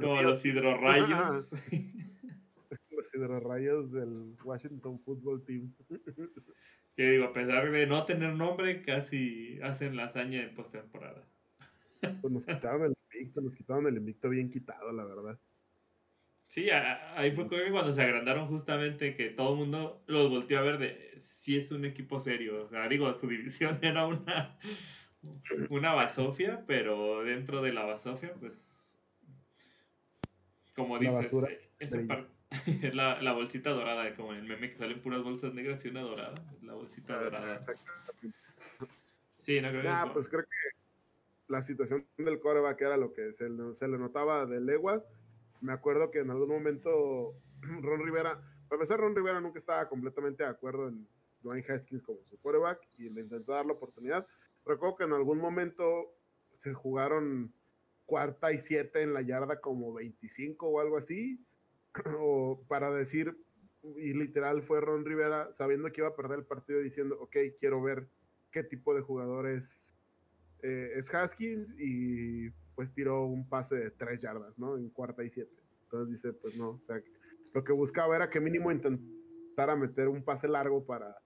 Como 0.00 0.22
los 0.22 0.44
hidrorrayos. 0.44 1.08
los 1.10 1.52
los 2.90 3.14
hidrorrayos 3.14 3.92
del 3.92 4.34
Washington 4.42 4.98
Football 4.98 5.44
Team. 5.44 5.72
Que 6.96 7.10
digo, 7.10 7.26
a 7.26 7.32
pesar 7.32 7.70
de 7.70 7.86
no 7.86 8.04
tener 8.04 8.34
nombre, 8.34 8.82
casi 8.82 9.60
hacen 9.62 9.94
la 9.96 10.06
hazaña 10.06 10.42
en 10.42 10.54
postemporada. 10.56 11.24
Pues 12.20 12.32
nos 12.32 12.46
quitaron 12.46 12.84
el 12.84 12.94
invicto, 13.12 13.40
nos 13.40 13.54
quitaron 13.54 13.86
el 13.86 13.96
invicto 13.96 14.28
bien 14.28 14.50
quitado, 14.50 14.90
la 14.90 15.04
verdad. 15.04 15.38
Sí, 16.54 16.70
ahí 16.70 17.32
fue 17.32 17.48
cuando 17.48 17.92
se 17.92 18.00
agrandaron 18.00 18.46
justamente 18.46 19.16
que 19.16 19.30
todo 19.30 19.54
el 19.54 19.58
mundo 19.58 20.04
los 20.06 20.30
volteó 20.30 20.60
a 20.60 20.62
ver 20.62 20.78
de 20.78 21.12
si 21.18 21.56
es 21.56 21.72
un 21.72 21.84
equipo 21.84 22.20
serio. 22.20 22.62
O 22.62 22.68
sea, 22.68 22.86
digo, 22.88 23.12
su 23.12 23.26
división 23.28 23.80
era 23.82 24.06
una, 24.06 24.56
una 25.68 25.94
basofia, 25.94 26.62
pero 26.64 27.24
dentro 27.24 27.60
de 27.60 27.72
la 27.72 27.82
basofia, 27.84 28.32
pues, 28.38 29.02
como 30.76 30.96
dices, 31.00 31.34
esa 31.80 32.06
parte 32.06 32.30
es 32.86 32.94
la, 32.94 33.20
la, 33.20 33.32
bolsita 33.32 33.70
dorada, 33.70 34.14
como 34.14 34.32
en 34.32 34.38
el 34.38 34.46
meme 34.46 34.70
que 34.70 34.78
salen 34.78 35.02
puras 35.02 35.24
bolsas 35.24 35.54
negras 35.54 35.84
y 35.84 35.88
una 35.88 36.02
dorada. 36.02 36.36
La 36.62 36.74
bolsita 36.74 37.14
ah, 37.18 37.24
dorada. 37.24 37.58
Sí, 39.40 39.60
no 39.60 39.70
creo 39.70 39.82
que. 39.82 40.10
pues 40.12 40.28
creo 40.28 40.44
que 40.44 40.84
la 41.48 41.64
situación 41.64 42.06
del 42.16 42.38
coreback 42.38 42.80
era 42.80 42.96
lo 42.96 43.12
que 43.12 43.32
se, 43.32 43.48
se, 43.74 43.88
le 43.88 43.98
notaba 43.98 44.46
de 44.46 44.60
leguas. 44.60 45.08
Me 45.60 45.72
acuerdo 45.72 46.10
que 46.10 46.20
en 46.20 46.30
algún 46.30 46.48
momento 46.48 47.34
Ron 47.82 48.04
Rivera, 48.04 48.40
para 48.68 48.76
empezar, 48.76 49.00
Ron 49.00 49.16
Rivera 49.16 49.40
nunca 49.40 49.58
estaba 49.58 49.88
completamente 49.88 50.42
de 50.44 50.50
acuerdo 50.50 50.88
en 50.88 51.06
Dwayne 51.42 51.64
Haskins 51.68 52.02
como 52.02 52.24
su 52.24 52.38
coreback 52.38 52.80
y 52.98 53.10
le 53.10 53.22
intentó 53.22 53.52
dar 53.52 53.66
la 53.66 53.74
oportunidad. 53.74 54.26
Recuerdo 54.64 54.96
que 54.96 55.04
en 55.04 55.12
algún 55.12 55.38
momento 55.38 56.14
se 56.54 56.72
jugaron 56.72 57.52
cuarta 58.06 58.52
y 58.52 58.60
siete 58.60 59.02
en 59.02 59.14
la 59.14 59.22
yarda 59.22 59.60
como 59.60 59.92
25 59.92 60.66
o 60.66 60.80
algo 60.80 60.96
así 60.96 61.40
o 62.18 62.62
para 62.68 62.90
decir, 62.90 63.36
y 63.96 64.14
literal 64.14 64.62
fue 64.62 64.80
Ron 64.80 65.04
Rivera 65.04 65.52
sabiendo 65.52 65.90
que 65.92 66.00
iba 66.00 66.08
a 66.08 66.16
perder 66.16 66.40
el 66.40 66.46
partido 66.46 66.80
diciendo, 66.80 67.16
ok, 67.20 67.36
quiero 67.58 67.82
ver 67.82 68.08
qué 68.50 68.62
tipo 68.62 68.94
de 68.94 69.02
jugadores 69.02 69.94
eh, 70.62 70.92
es 70.96 71.12
Haskins 71.14 71.74
y 71.78 72.50
pues 72.74 72.92
tiró 72.92 73.24
un 73.26 73.48
pase 73.48 73.76
de 73.76 73.90
tres 73.90 74.20
yardas, 74.20 74.58
¿no? 74.58 74.76
En 74.76 74.90
cuarta 74.90 75.24
y 75.24 75.30
siete. 75.30 75.62
Entonces 75.84 76.10
dice, 76.10 76.32
pues 76.32 76.56
no, 76.56 76.70
o 76.70 76.82
sea, 76.82 77.00
lo 77.52 77.62
que 77.64 77.72
buscaba 77.72 78.16
era 78.16 78.30
que 78.30 78.40
mínimo 78.40 78.72
intentara 78.72 79.76
meter 79.76 80.08
un 80.08 80.24
pase 80.24 80.48
largo 80.48 80.84
para 80.84 81.16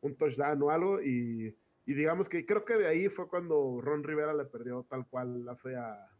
un 0.00 0.16
touchdown 0.16 0.62
o 0.62 0.70
algo 0.70 1.00
y, 1.00 1.56
y 1.84 1.94
digamos 1.94 2.28
que 2.28 2.44
creo 2.44 2.64
que 2.64 2.76
de 2.76 2.86
ahí 2.86 3.08
fue 3.08 3.28
cuando 3.28 3.80
Ron 3.80 4.02
Rivera 4.02 4.34
le 4.34 4.44
perdió 4.44 4.84
tal 4.88 5.06
cual 5.06 5.44
la 5.44 5.56
fe 5.56 5.76
a, 5.76 6.10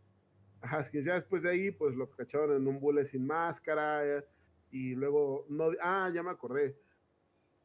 Haskins. 0.62 1.04
Ya 1.04 1.14
después 1.14 1.42
de 1.42 1.50
ahí, 1.50 1.70
pues 1.70 1.94
lo 1.94 2.10
cacharon 2.10 2.56
en 2.56 2.66
un 2.66 2.80
bule 2.80 3.04
sin 3.04 3.26
máscara. 3.26 4.24
Y 4.70 4.94
luego, 4.94 5.46
no, 5.48 5.70
ah, 5.80 6.10
ya 6.12 6.22
me 6.22 6.30
acordé. 6.30 6.78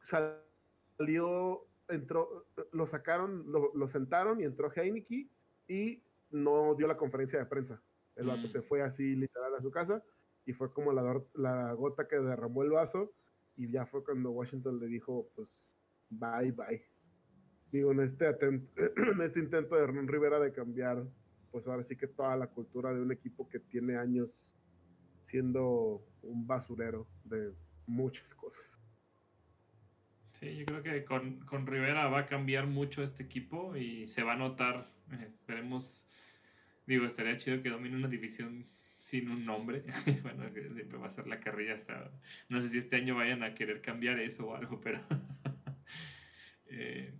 Salió, 0.00 1.66
entró, 1.88 2.46
lo 2.72 2.86
sacaron, 2.86 3.44
lo, 3.50 3.88
sentaron 3.88 4.40
y 4.40 4.44
entró 4.44 4.72
Heineke 4.74 5.28
y 5.68 6.02
no 6.32 6.74
dio 6.74 6.86
la 6.86 6.96
conferencia 6.96 7.38
de 7.38 7.46
prensa. 7.46 7.82
El 8.16 8.26
vato 8.26 8.42
mm. 8.42 8.48
se 8.48 8.62
fue 8.62 8.82
así 8.82 9.14
literal 9.14 9.54
a 9.54 9.62
su 9.62 9.70
casa 9.70 10.02
y 10.44 10.52
fue 10.52 10.72
como 10.72 10.92
la, 10.92 11.22
la 11.34 11.72
gota 11.74 12.08
que 12.08 12.16
derramó 12.16 12.62
el 12.62 12.70
vaso 12.70 13.12
y 13.56 13.70
ya 13.70 13.86
fue 13.86 14.04
cuando 14.04 14.30
Washington 14.30 14.80
le 14.80 14.86
dijo, 14.86 15.28
pues, 15.34 15.78
bye, 16.10 16.52
bye. 16.52 16.84
Digo, 17.70 17.92
en 17.92 18.00
este, 18.00 18.26
en 18.40 19.20
este 19.22 19.40
intento 19.40 19.76
de 19.76 19.82
Hernán 19.82 20.08
Rivera 20.08 20.40
de 20.40 20.52
cambiar 20.52 21.06
pues 21.52 21.66
ahora 21.66 21.84
sí 21.84 21.96
que 21.96 22.08
toda 22.08 22.34
la 22.36 22.48
cultura 22.48 22.92
de 22.92 23.00
un 23.00 23.12
equipo 23.12 23.46
que 23.48 23.60
tiene 23.60 23.96
años 23.96 24.56
siendo 25.20 26.02
un 26.22 26.46
basurero 26.46 27.06
de 27.24 27.52
muchas 27.86 28.34
cosas. 28.34 28.82
Sí, 30.32 30.56
yo 30.56 30.64
creo 30.64 30.82
que 30.82 31.04
con, 31.04 31.40
con 31.40 31.66
Rivera 31.66 32.08
va 32.08 32.20
a 32.20 32.26
cambiar 32.26 32.66
mucho 32.66 33.02
este 33.02 33.22
equipo 33.22 33.76
y 33.76 34.08
se 34.08 34.22
va 34.22 34.32
a 34.32 34.36
notar, 34.36 34.90
eh, 35.12 35.26
esperemos, 35.28 36.08
digo, 36.86 37.06
estaría 37.06 37.36
chido 37.36 37.62
que 37.62 37.70
domine 37.70 37.96
una 37.96 38.08
división 38.08 38.66
sin 38.98 39.28
un 39.28 39.44
nombre, 39.44 39.84
bueno, 40.22 40.48
siempre 40.52 40.98
va 40.98 41.08
a 41.08 41.10
ser 41.10 41.26
la 41.26 41.40
carrilla 41.40 41.74
hasta, 41.74 42.12
no 42.48 42.62
sé 42.62 42.70
si 42.70 42.78
este 42.78 42.96
año 42.96 43.16
vayan 43.16 43.42
a 43.42 43.54
querer 43.54 43.82
cambiar 43.82 44.20
eso 44.20 44.48
o 44.48 44.54
algo, 44.54 44.80
pero 44.80 45.00
eh, 46.66 47.12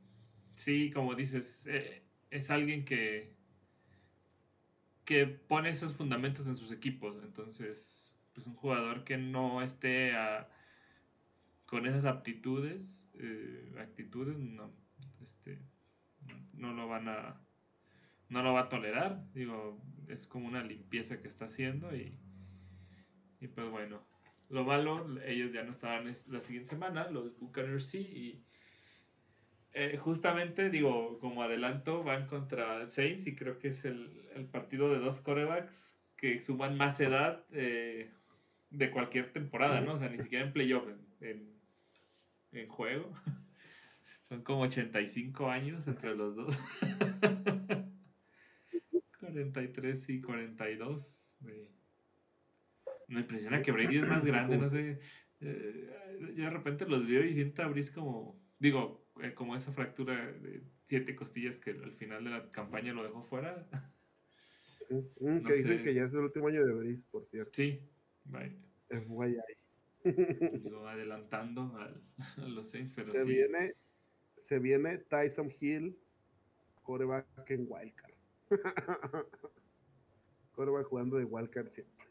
sí, 0.55 0.91
como 0.93 1.15
dices, 1.15 1.67
eh, 1.67 2.03
es 2.31 2.51
alguien 2.51 2.85
que, 2.85 3.35
que 5.05 5.27
pone 5.27 5.71
esos 5.71 5.95
fundamentos 5.95 6.47
en 6.47 6.57
sus 6.57 6.73
equipos. 6.73 7.23
Entonces, 7.23 8.11
pues 8.33 8.47
un 8.47 8.55
jugador 8.55 9.05
que 9.05 9.19
no 9.19 9.61
esté 9.61 10.13
con 11.67 11.87
esas 11.87 12.05
aptitudes, 12.05 13.11
eh, 13.15 13.75
actitudes, 13.79 14.39
no, 14.39 14.71
este, 15.21 15.59
no 16.53 16.73
lo 16.73 16.89
van 16.89 17.09
a, 17.09 17.41
no 18.33 18.43
lo 18.43 18.55
va 18.55 18.62
a 18.62 18.68
tolerar. 18.68 19.22
Digo, 19.35 19.80
es 20.09 20.26
como 20.26 20.49
una 20.49 20.64
limpieza 20.64 21.20
que 21.20 21.28
está 21.28 21.45
haciendo 21.45 21.95
y, 21.95 22.18
y 23.41 23.49
pues 23.49 23.70
bueno, 23.70 24.03
lo 24.49 24.64
malo, 24.64 25.07
ellos 25.24 25.53
ya 25.53 25.62
no 25.62 25.72
estaban 25.72 26.12
la 26.28 26.41
siguiente 26.41 26.70
semana, 26.70 27.09
los 27.09 27.39
Buccaneers 27.39 27.87
sí, 27.87 27.99
y 28.01 28.45
eh, 29.74 29.97
justamente, 29.97 30.68
digo, 30.68 31.18
como 31.20 31.43
adelanto, 31.43 32.05
van 32.05 32.26
contra 32.26 32.87
Saints 32.87 33.26
y 33.26 33.35
creo 33.35 33.59
que 33.59 33.68
es 33.68 33.85
el, 33.85 34.11
partido 34.51 34.91
de 34.91 34.99
dos 34.99 35.20
corebacks 35.20 35.99
que 36.16 36.41
suman 36.41 36.76
más 36.76 37.01
edad 37.01 37.45
eh, 37.53 38.11
de 38.70 38.91
cualquier 38.91 39.33
temporada, 39.33 39.80
¿no? 39.80 39.95
O 39.95 39.99
sea, 39.99 40.09
ni 40.09 40.18
siquiera 40.18 40.45
en 40.45 40.53
playoff, 40.53 40.85
en, 41.20 41.51
en, 42.53 42.68
juego. 42.68 43.12
Son 44.28 44.43
como 44.43 44.62
85 44.62 45.49
años 45.49 45.87
entre 45.89 46.14
los 46.14 46.37
dos. 46.37 46.59
43 49.33 50.09
y 50.11 50.20
42. 50.20 51.39
Me 53.09 53.20
impresiona 53.20 53.62
que 53.62 53.72
Brady 53.72 53.99
es 53.99 54.09
más 54.09 54.24
grande, 54.24 54.59
no 54.59 54.68
sé. 54.68 55.01
Eh, 55.41 55.91
yo 56.37 56.45
de 56.45 56.51
repente 56.51 56.87
los 56.87 57.07
veo 57.07 57.24
y 57.24 57.35
siento 57.35 57.62
a 57.62 57.66
Brice 57.66 57.93
como, 57.93 58.41
digo, 58.59 59.05
eh, 59.22 59.35
como 59.35 59.57
esa 59.57 59.72
fractura 59.72 60.33
de 60.33 60.62
siete 60.85 61.16
costillas 61.16 61.59
que 61.59 61.70
al 61.70 61.93
final 61.93 62.24
de 62.24 62.30
la 62.30 62.51
campaña 62.51 62.93
lo 62.93 63.03
dejó 63.03 63.22
fuera. 63.22 63.66
que 64.89 65.53
dicen 65.55 65.83
que 65.83 65.95
ya 65.95 66.05
es 66.05 66.14
el 66.14 66.20
último 66.20 66.49
año 66.49 66.64
de 66.64 66.72
Brice, 66.74 67.03
por 67.11 67.26
cierto. 67.26 67.53
Sí, 67.55 67.80
bye. 68.24 68.57
Es 68.89 69.07
guay 69.09 69.33
ahí. 69.33 69.57
adelantando 70.89 71.76
a 71.76 72.49
los 72.49 72.70
Saints, 72.70 72.93
pero 72.95 73.12
se 73.12 73.24
Viene, 73.24 73.74
se 74.37 74.59
viene 74.59 74.99
Tyson 74.99 75.51
Hill, 75.61 75.97
coreback 76.83 77.51
en 77.51 77.66
Wildcard. 77.68 78.12
coreback 80.53 80.86
jugando 80.86 81.16
de 81.16 81.24
Wildcard 81.24 81.70
siempre. 81.70 82.07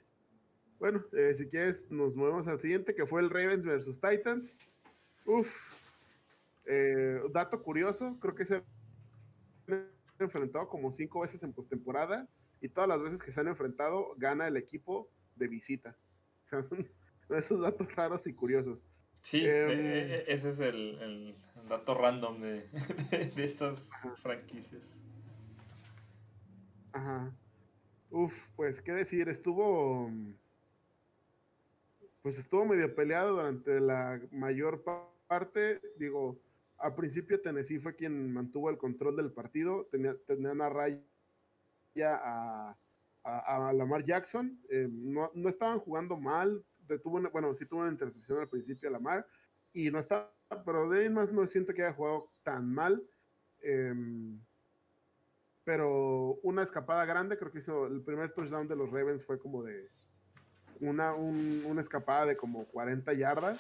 Bueno, 0.80 1.06
eh, 1.14 1.34
si 1.36 1.48
quieres, 1.48 1.92
nos 1.92 2.16
movemos 2.16 2.48
al 2.48 2.60
siguiente, 2.60 2.96
que 2.96 3.06
fue 3.06 3.22
el 3.22 3.30
Ravens 3.30 3.66
versus 3.66 4.02
Titans. 4.02 4.56
Uf, 5.26 5.56
eh, 6.66 7.22
dato 7.32 7.62
curioso, 7.62 8.18
creo 8.20 8.34
que 8.34 8.46
se 8.46 8.64
han 9.68 9.88
enfrentado 10.20 10.68
como 10.68 10.92
cinco 10.92 11.22
veces 11.22 11.44
en 11.44 11.54
postemporada 11.54 12.28
y 12.62 12.70
todas 12.70 12.88
las 12.88 13.02
veces 13.02 13.22
que 13.22 13.32
se 13.32 13.40
han 13.40 13.48
enfrentado 13.48 14.16
gana 14.18 14.48
el 14.48 14.58
equipo 14.58 15.10
de 15.36 15.48
visita. 15.48 15.96
O 16.44 16.46
sea, 16.52 16.64
son 16.64 16.90
esos 17.30 17.62
datos 17.62 17.96
raros 17.96 18.28
y 18.28 18.34
curiosos. 18.34 18.86
Sí, 19.22 19.46
em, 19.46 19.70
e, 19.70 20.16
e, 20.16 20.34
ese 20.34 20.50
es 20.50 20.60
el, 20.60 21.34
dato 21.70 21.94
random 21.94 22.42
de, 22.42 22.68
de, 23.36 23.44
estas 23.46 23.90
franquicias. 24.22 25.02
Ajá. 26.94 27.34
Uf, 28.10 28.48
pues 28.56 28.82
qué 28.82 28.92
decir, 28.92 29.30
estuvo. 29.30 30.12
Pues 32.22 32.38
estuvo 32.38 32.66
medio 32.66 32.94
peleado 32.94 33.38
durante 33.38 33.80
la 33.80 34.22
mayor 34.32 34.84
parte. 35.28 35.82
Digo, 35.98 36.40
al 36.78 36.96
principio 36.96 37.40
Tennessee 37.40 37.80
fue 37.80 37.96
quien 37.96 38.34
mantuvo 38.34 38.70
el 38.70 38.78
control 38.78 39.16
del 39.16 39.32
partido, 39.32 39.88
tenía, 39.92 40.16
tenían 40.26 40.62
a 40.62 40.70
raya 40.70 41.02
a, 41.96 42.78
a, 43.24 43.74
Lamar 43.74 44.04
Jackson, 44.04 44.60
eh, 44.70 44.88
no, 44.90 45.32
no, 45.34 45.50
estaban 45.50 45.80
jugando 45.80 46.18
mal, 46.18 46.64
detuvo 46.88 47.22
bueno, 47.32 47.54
sí 47.54 47.66
tuvo 47.66 47.82
una 47.82 47.92
intercepción 47.92 48.40
al 48.40 48.50
principio 48.50 48.90
a 48.90 48.94
Lamar, 48.94 49.28
y 49.74 49.92
no 49.92 50.00
estaba, 50.00 50.34
pero 50.66 50.90
de 50.90 51.10
más 51.10 51.32
no 51.32 51.46
siento 51.46 51.74
que 51.74 51.84
haya 51.84 51.94
jugado 51.94 52.32
tan 52.44 52.74
mal. 52.74 53.02
Em, 53.62 54.40
pero 55.64 56.40
una 56.44 56.64
escapada 56.64 57.06
grande, 57.06 57.38
creo 57.38 57.52
que 57.52 57.60
hizo 57.60 57.88
el 57.88 58.02
primer 58.02 58.34
touchdown 58.34 58.68
de 58.68 58.76
los 58.76 58.90
Ravens 58.92 59.24
fue 59.24 59.40
como 59.40 59.64
de 59.64 59.90
una, 60.80 61.14
una 61.14 61.82
escapada 61.82 62.26
de 62.26 62.36
como 62.36 62.66
40 62.66 63.14
yardas 63.14 63.60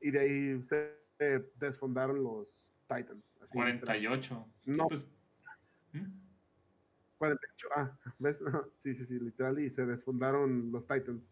y 0.00 0.10
de 0.10 0.20
ahí 0.20 0.62
se 0.62 0.94
desfondaron 1.56 2.22
los 2.22 2.72
Titans. 2.88 3.24
48. 3.52 4.46
No. 4.66 4.86
48, 4.86 5.08
pues, 7.18 7.30
¿Mm? 7.30 7.72
ah, 7.74 7.98
¿ves? 8.18 8.40
sí, 8.78 8.94
sí, 8.94 9.04
sí, 9.04 9.18
literal, 9.18 9.58
y 9.58 9.70
se 9.70 9.84
desfondaron 9.86 10.72
los 10.72 10.86
Titans. 10.86 11.30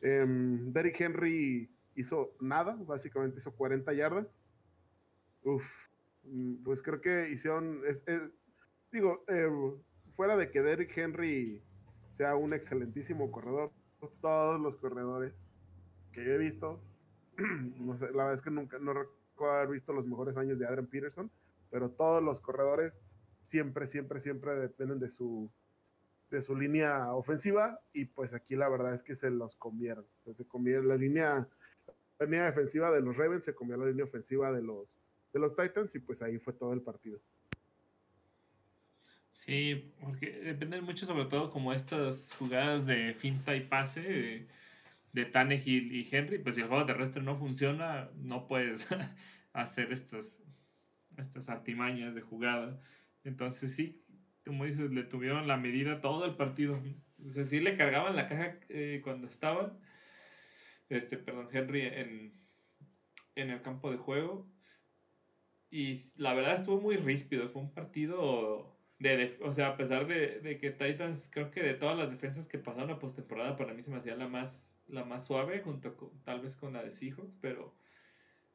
Em, 0.00 0.72
Derrick 0.72 1.00
Henry 1.00 1.70
hizo 1.94 2.36
nada, 2.40 2.76
básicamente 2.76 3.38
hizo 3.38 3.52
40 3.52 3.92
yardas. 3.94 4.40
Uf, 5.42 5.64
mm, 6.24 6.62
pues 6.62 6.82
creo 6.82 7.00
que 7.00 7.30
hicieron, 7.30 7.82
digo, 8.90 9.24
em, 9.28 9.76
fuera 10.10 10.36
de 10.36 10.50
que 10.50 10.62
Derrick 10.62 10.96
Henry 10.96 11.62
sea 12.10 12.36
un 12.36 12.52
excelentísimo 12.52 13.30
corredor, 13.30 13.72
todos 14.20 14.60
los 14.60 14.76
corredores 14.76 15.48
que 16.12 16.34
he 16.34 16.38
visto, 16.38 16.80
no 17.36 17.96
sé, 17.98 18.06
la 18.06 18.24
verdad 18.24 18.34
es 18.34 18.42
que 18.42 18.50
nunca, 18.50 18.78
no 18.78 18.92
recuerdo 18.92 19.56
haber 19.56 19.68
visto 19.68 19.92
los 19.92 20.06
mejores 20.06 20.36
años 20.36 20.58
de 20.58 20.66
Adrian 20.66 20.86
Peterson, 20.86 21.30
pero 21.70 21.90
todos 21.90 22.22
los 22.22 22.40
corredores 22.40 23.00
siempre, 23.42 23.86
siempre, 23.86 24.20
siempre 24.20 24.54
dependen 24.56 24.98
de 24.98 25.08
su, 25.08 25.50
de 26.30 26.42
su 26.42 26.56
línea 26.56 27.12
ofensiva 27.14 27.80
y 27.92 28.06
pues 28.06 28.34
aquí 28.34 28.56
la 28.56 28.68
verdad 28.68 28.94
es 28.94 29.02
que 29.02 29.14
se 29.14 29.30
los 29.30 29.56
comieron. 29.56 30.06
se 30.32 30.46
comieron 30.46 30.88
la 30.88 30.96
línea, 30.96 31.48
la 32.18 32.26
línea 32.26 32.44
defensiva 32.44 32.90
de 32.90 33.00
los 33.00 33.16
Ravens, 33.16 33.44
se 33.44 33.54
comió 33.54 33.76
la 33.76 33.86
línea 33.86 34.04
ofensiva 34.04 34.52
de 34.52 34.62
los, 34.62 34.98
de 35.32 35.38
los 35.38 35.54
Titans 35.54 35.94
y 35.94 36.00
pues 36.00 36.22
ahí 36.22 36.38
fue 36.38 36.52
todo 36.52 36.72
el 36.72 36.82
partido. 36.82 37.20
Sí, 39.38 39.92
porque 40.00 40.30
dependen 40.40 40.82
mucho 40.84 41.06
sobre 41.06 41.26
todo 41.26 41.50
como 41.52 41.72
estas 41.72 42.34
jugadas 42.34 42.86
de 42.86 43.14
finta 43.14 43.54
y 43.54 43.60
pase 43.60 44.00
de, 44.02 44.48
de 45.12 45.62
y 45.64 46.08
Henry, 46.10 46.38
pues 46.38 46.56
si 46.56 46.62
el 46.62 46.66
juego 46.66 46.84
terrestre 46.86 47.22
no 47.22 47.36
funciona, 47.36 48.10
no 48.16 48.48
puedes 48.48 48.88
hacer 49.52 49.92
estas, 49.92 50.42
estas 51.16 51.48
artimañas 51.48 52.16
de 52.16 52.20
jugada. 52.20 52.82
Entonces 53.22 53.74
sí, 53.74 54.04
como 54.44 54.64
dices, 54.64 54.90
le 54.90 55.04
tuvieron 55.04 55.46
la 55.46 55.56
medida 55.56 56.00
todo 56.00 56.24
el 56.24 56.34
partido. 56.34 56.82
O 57.24 57.30
sea, 57.30 57.44
sí 57.44 57.60
le 57.60 57.76
cargaban 57.76 58.16
la 58.16 58.28
caja 58.28 58.58
eh, 58.68 59.00
cuando 59.04 59.28
estaban, 59.28 59.78
este, 60.88 61.16
perdón, 61.16 61.48
Henry 61.52 61.82
en, 61.82 62.34
en 63.36 63.50
el 63.50 63.62
campo 63.62 63.90
de 63.90 63.98
juego. 63.98 64.50
Y 65.70 65.94
la 66.16 66.34
verdad 66.34 66.56
estuvo 66.56 66.80
muy 66.80 66.96
ríspido, 66.96 67.48
fue 67.48 67.62
un 67.62 67.72
partido 67.72 68.77
de, 68.98 69.38
o 69.42 69.52
sea, 69.52 69.68
a 69.68 69.76
pesar 69.76 70.06
de, 70.06 70.40
de, 70.40 70.58
que 70.58 70.70
Titans, 70.70 71.30
creo 71.32 71.50
que 71.50 71.62
de 71.62 71.74
todas 71.74 71.96
las 71.96 72.10
defensas 72.10 72.48
que 72.48 72.58
pasaron 72.58 72.90
a 72.90 72.98
postemporada, 72.98 73.56
para 73.56 73.74
mí 73.74 73.82
se 73.82 73.90
me 73.90 73.98
hacía 73.98 74.16
la 74.16 74.28
más, 74.28 74.76
la 74.88 75.04
más 75.04 75.26
suave, 75.26 75.60
junto 75.60 75.96
con, 75.96 76.10
tal 76.24 76.40
vez 76.40 76.56
con 76.56 76.72
la 76.72 76.82
de 76.82 76.90
Seahawks, 76.90 77.36
pero 77.40 77.74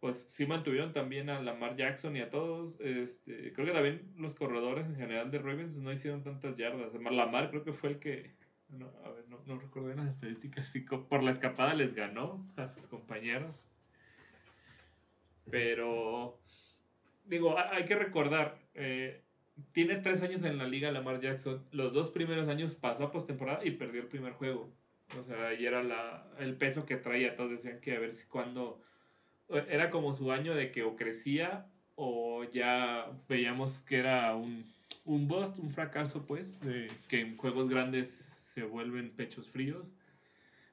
pues 0.03 0.27
sí 0.29 0.45
mantuvieron 0.45 0.91
también 0.91 1.29
a 1.29 1.39
Lamar 1.39 1.77
Jackson 1.77 2.17
y 2.17 2.19
a 2.19 2.29
todos. 2.29 2.77
Este, 2.81 3.53
creo 3.53 3.65
que 3.65 3.71
también 3.71 4.11
los 4.17 4.35
corredores 4.35 4.85
en 4.85 4.97
general 4.97 5.31
de 5.31 5.39
Ravens 5.39 5.79
no 5.79 5.93
hicieron 5.93 6.23
tantas 6.23 6.57
yardas. 6.57 6.93
Lamar 6.93 7.49
creo 7.51 7.63
que 7.63 7.71
fue 7.71 7.91
el 7.91 7.99
que, 7.99 8.33
no, 8.67 8.91
a 9.05 9.11
ver, 9.11 9.29
no, 9.29 9.39
no 9.45 9.57
recuerdo 9.57 9.87
bien 9.87 10.05
las 10.05 10.13
estadísticas, 10.13 10.67
sí, 10.67 10.81
por 10.81 11.23
la 11.23 11.31
escapada 11.31 11.73
les 11.73 11.95
ganó 11.95 12.45
a 12.57 12.67
sus 12.67 12.85
compañeros. 12.85 13.63
Pero, 15.49 16.37
digo, 17.23 17.57
hay 17.57 17.85
que 17.85 17.95
recordar, 17.95 18.59
eh, 18.73 19.22
tiene 19.71 19.97
tres 19.97 20.21
años 20.21 20.43
en 20.43 20.57
la 20.57 20.67
liga 20.67 20.91
Lamar 20.91 21.19
Jackson. 21.21 21.63
Los 21.71 21.93
dos 21.93 22.11
primeros 22.11 22.47
años 22.47 22.75
pasó 22.75 23.05
a 23.05 23.11
postemporada 23.11 23.65
y 23.65 23.71
perdió 23.71 24.01
el 24.01 24.07
primer 24.07 24.33
juego. 24.33 24.69
O 25.19 25.23
sea, 25.23 25.47
ahí 25.47 25.65
era 25.65 25.83
la, 25.83 26.25
el 26.39 26.55
peso 26.55 26.85
que 26.85 26.97
traía. 26.97 27.35
Todos 27.35 27.51
decían 27.51 27.79
que 27.79 27.95
a 27.95 27.99
ver 27.99 28.13
si 28.13 28.25
cuando 28.25 28.81
era 29.49 29.89
como 29.89 30.13
su 30.13 30.31
año 30.31 30.55
de 30.55 30.71
que 30.71 30.83
o 30.83 30.95
crecía 30.95 31.67
o 31.95 32.43
ya 32.51 33.11
veíamos 33.29 33.79
que 33.79 33.97
era 33.97 34.35
un, 34.35 34.65
un 35.05 35.27
bust, 35.27 35.59
un 35.59 35.71
fracaso, 35.71 36.25
pues, 36.25 36.59
que 37.07 37.21
en 37.21 37.37
juegos 37.37 37.69
grandes 37.69 38.09
se 38.09 38.63
vuelven 38.63 39.11
pechos 39.11 39.49
fríos. 39.49 39.93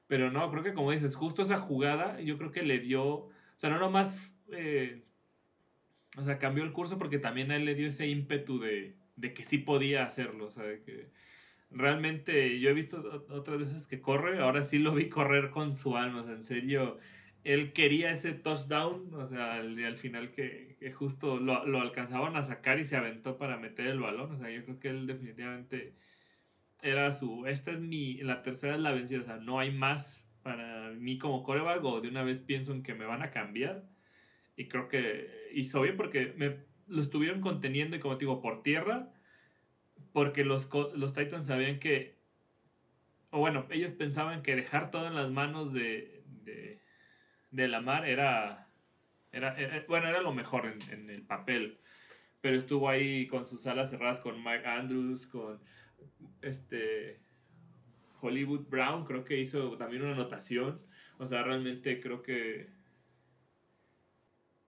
Pero 0.07 0.31
no, 0.31 0.49
creo 0.51 0.63
que 0.63 0.73
como 0.73 0.91
dices, 0.91 1.15
justo 1.15 1.41
esa 1.41 1.57
jugada, 1.57 2.19
yo 2.19 2.37
creo 2.37 2.51
que 2.51 2.63
le 2.63 2.79
dio, 2.79 3.03
o 3.05 3.31
sea, 3.55 3.69
no 3.69 3.79
nomás, 3.79 4.15
eh, 4.51 5.03
o 6.17 6.23
sea, 6.23 6.39
cambió 6.39 6.63
el 6.63 6.73
curso 6.73 6.97
porque 6.97 7.19
también 7.19 7.51
a 7.51 7.55
él 7.55 7.65
le 7.65 7.75
dio 7.75 7.87
ese 7.87 8.07
ímpetu 8.07 8.59
de, 8.59 8.95
de 9.15 9.33
que 9.33 9.43
sí 9.43 9.57
podía 9.57 10.03
hacerlo, 10.03 10.47
o 10.47 10.51
sea, 10.51 10.63
de 10.63 10.81
que 10.81 11.07
realmente 11.71 12.59
yo 12.59 12.69
he 12.69 12.73
visto 12.73 13.25
otras 13.29 13.59
veces 13.59 13.87
que 13.87 14.01
corre, 14.01 14.39
ahora 14.39 14.63
sí 14.63 14.79
lo 14.79 14.93
vi 14.93 15.09
correr 15.09 15.51
con 15.51 15.73
su 15.73 15.97
alma, 15.97 16.21
o 16.21 16.23
sea, 16.25 16.33
en 16.33 16.43
serio, 16.43 16.99
él 17.43 17.73
quería 17.73 18.11
ese 18.11 18.33
touchdown, 18.33 19.13
o 19.13 19.27
sea, 19.27 19.55
al, 19.55 19.83
al 19.83 19.97
final 19.97 20.31
que, 20.31 20.75
que 20.79 20.91
justo 20.91 21.39
lo, 21.39 21.65
lo, 21.65 21.81
alcanzaban 21.81 22.35
a 22.35 22.43
sacar 22.43 22.79
y 22.79 22.85
se 22.85 22.97
aventó 22.97 23.37
para 23.37 23.57
meter 23.57 23.87
el 23.87 23.99
balón, 23.99 24.31
o 24.33 24.37
sea, 24.37 24.51
yo 24.51 24.63
creo 24.65 24.79
que 24.79 24.89
él 24.89 25.07
definitivamente 25.07 25.95
era 26.81 27.11
su, 27.13 27.47
esta 27.47 27.71
es 27.71 27.79
mi, 27.79 28.15
la 28.17 28.41
tercera 28.43 28.75
es 28.75 28.81
la 28.81 28.91
vencida, 28.91 29.21
o 29.21 29.25
sea, 29.25 29.37
no 29.37 29.59
hay 29.59 29.71
más 29.71 30.27
para 30.43 30.91
mí 30.91 31.17
como 31.17 31.43
coreback 31.43 31.83
o 31.83 32.01
de 32.01 32.09
una 32.09 32.23
vez 32.23 32.39
pienso 32.39 32.73
en 32.73 32.83
que 32.83 32.95
me 32.95 33.05
van 33.05 33.21
a 33.21 33.31
cambiar 33.31 33.83
y 34.55 34.67
creo 34.67 34.87
que 34.87 35.49
hizo 35.53 35.81
bien 35.81 35.97
porque 35.97 36.33
me 36.37 36.57
lo 36.87 37.01
estuvieron 37.01 37.41
conteniendo 37.41 37.95
y 37.95 37.99
como 37.99 38.17
te 38.17 38.25
digo, 38.25 38.41
por 38.41 38.63
tierra, 38.63 39.11
porque 40.13 40.43
los, 40.43 40.69
los 40.95 41.13
Titans 41.13 41.45
sabían 41.45 41.79
que, 41.79 42.17
o 43.29 43.39
bueno, 43.39 43.65
ellos 43.71 43.93
pensaban 43.93 44.43
que 44.43 44.55
dejar 44.55 44.91
todo 44.91 45.07
en 45.07 45.15
las 45.15 45.31
manos 45.31 45.73
de, 45.73 46.23
de 46.43 46.81
de 47.51 47.67
Lamar 47.67 48.07
era, 48.07 48.67
era, 49.31 49.55
bueno, 49.87 50.07
era 50.07 50.21
lo 50.21 50.33
mejor 50.33 50.65
en, 50.89 51.09
el 51.09 51.21
papel, 51.23 51.77
pero 52.39 52.57
estuvo 52.57 52.89
ahí 52.89 53.27
con 53.27 53.45
sus 53.45 53.67
alas 53.67 53.89
cerradas 53.91 54.19
con 54.19 54.37
Mike 54.43 54.65
Andrews, 54.65 55.27
con 55.27 55.59
este 56.41 57.19
Hollywood 58.21 58.67
Brown, 58.69 59.05
creo 59.05 59.23
que 59.23 59.39
hizo 59.39 59.77
también 59.77 60.03
una 60.03 60.13
anotación, 60.13 60.81
o 61.19 61.27
sea, 61.27 61.43
realmente 61.43 61.99
creo 61.99 62.21
que 62.21 62.69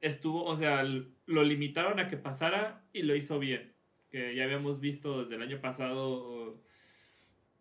estuvo, 0.03 0.43
o 0.45 0.55
sea, 0.57 0.83
lo 0.83 1.43
limitaron 1.43 1.99
a 1.99 2.07
que 2.07 2.17
pasara 2.17 2.85
y 2.93 3.03
lo 3.03 3.15
hizo 3.15 3.39
bien, 3.39 3.73
que 4.11 4.35
ya 4.35 4.43
habíamos 4.43 4.79
visto 4.79 5.23
desde 5.23 5.35
el 5.35 5.41
año 5.41 5.61
pasado, 5.61 6.61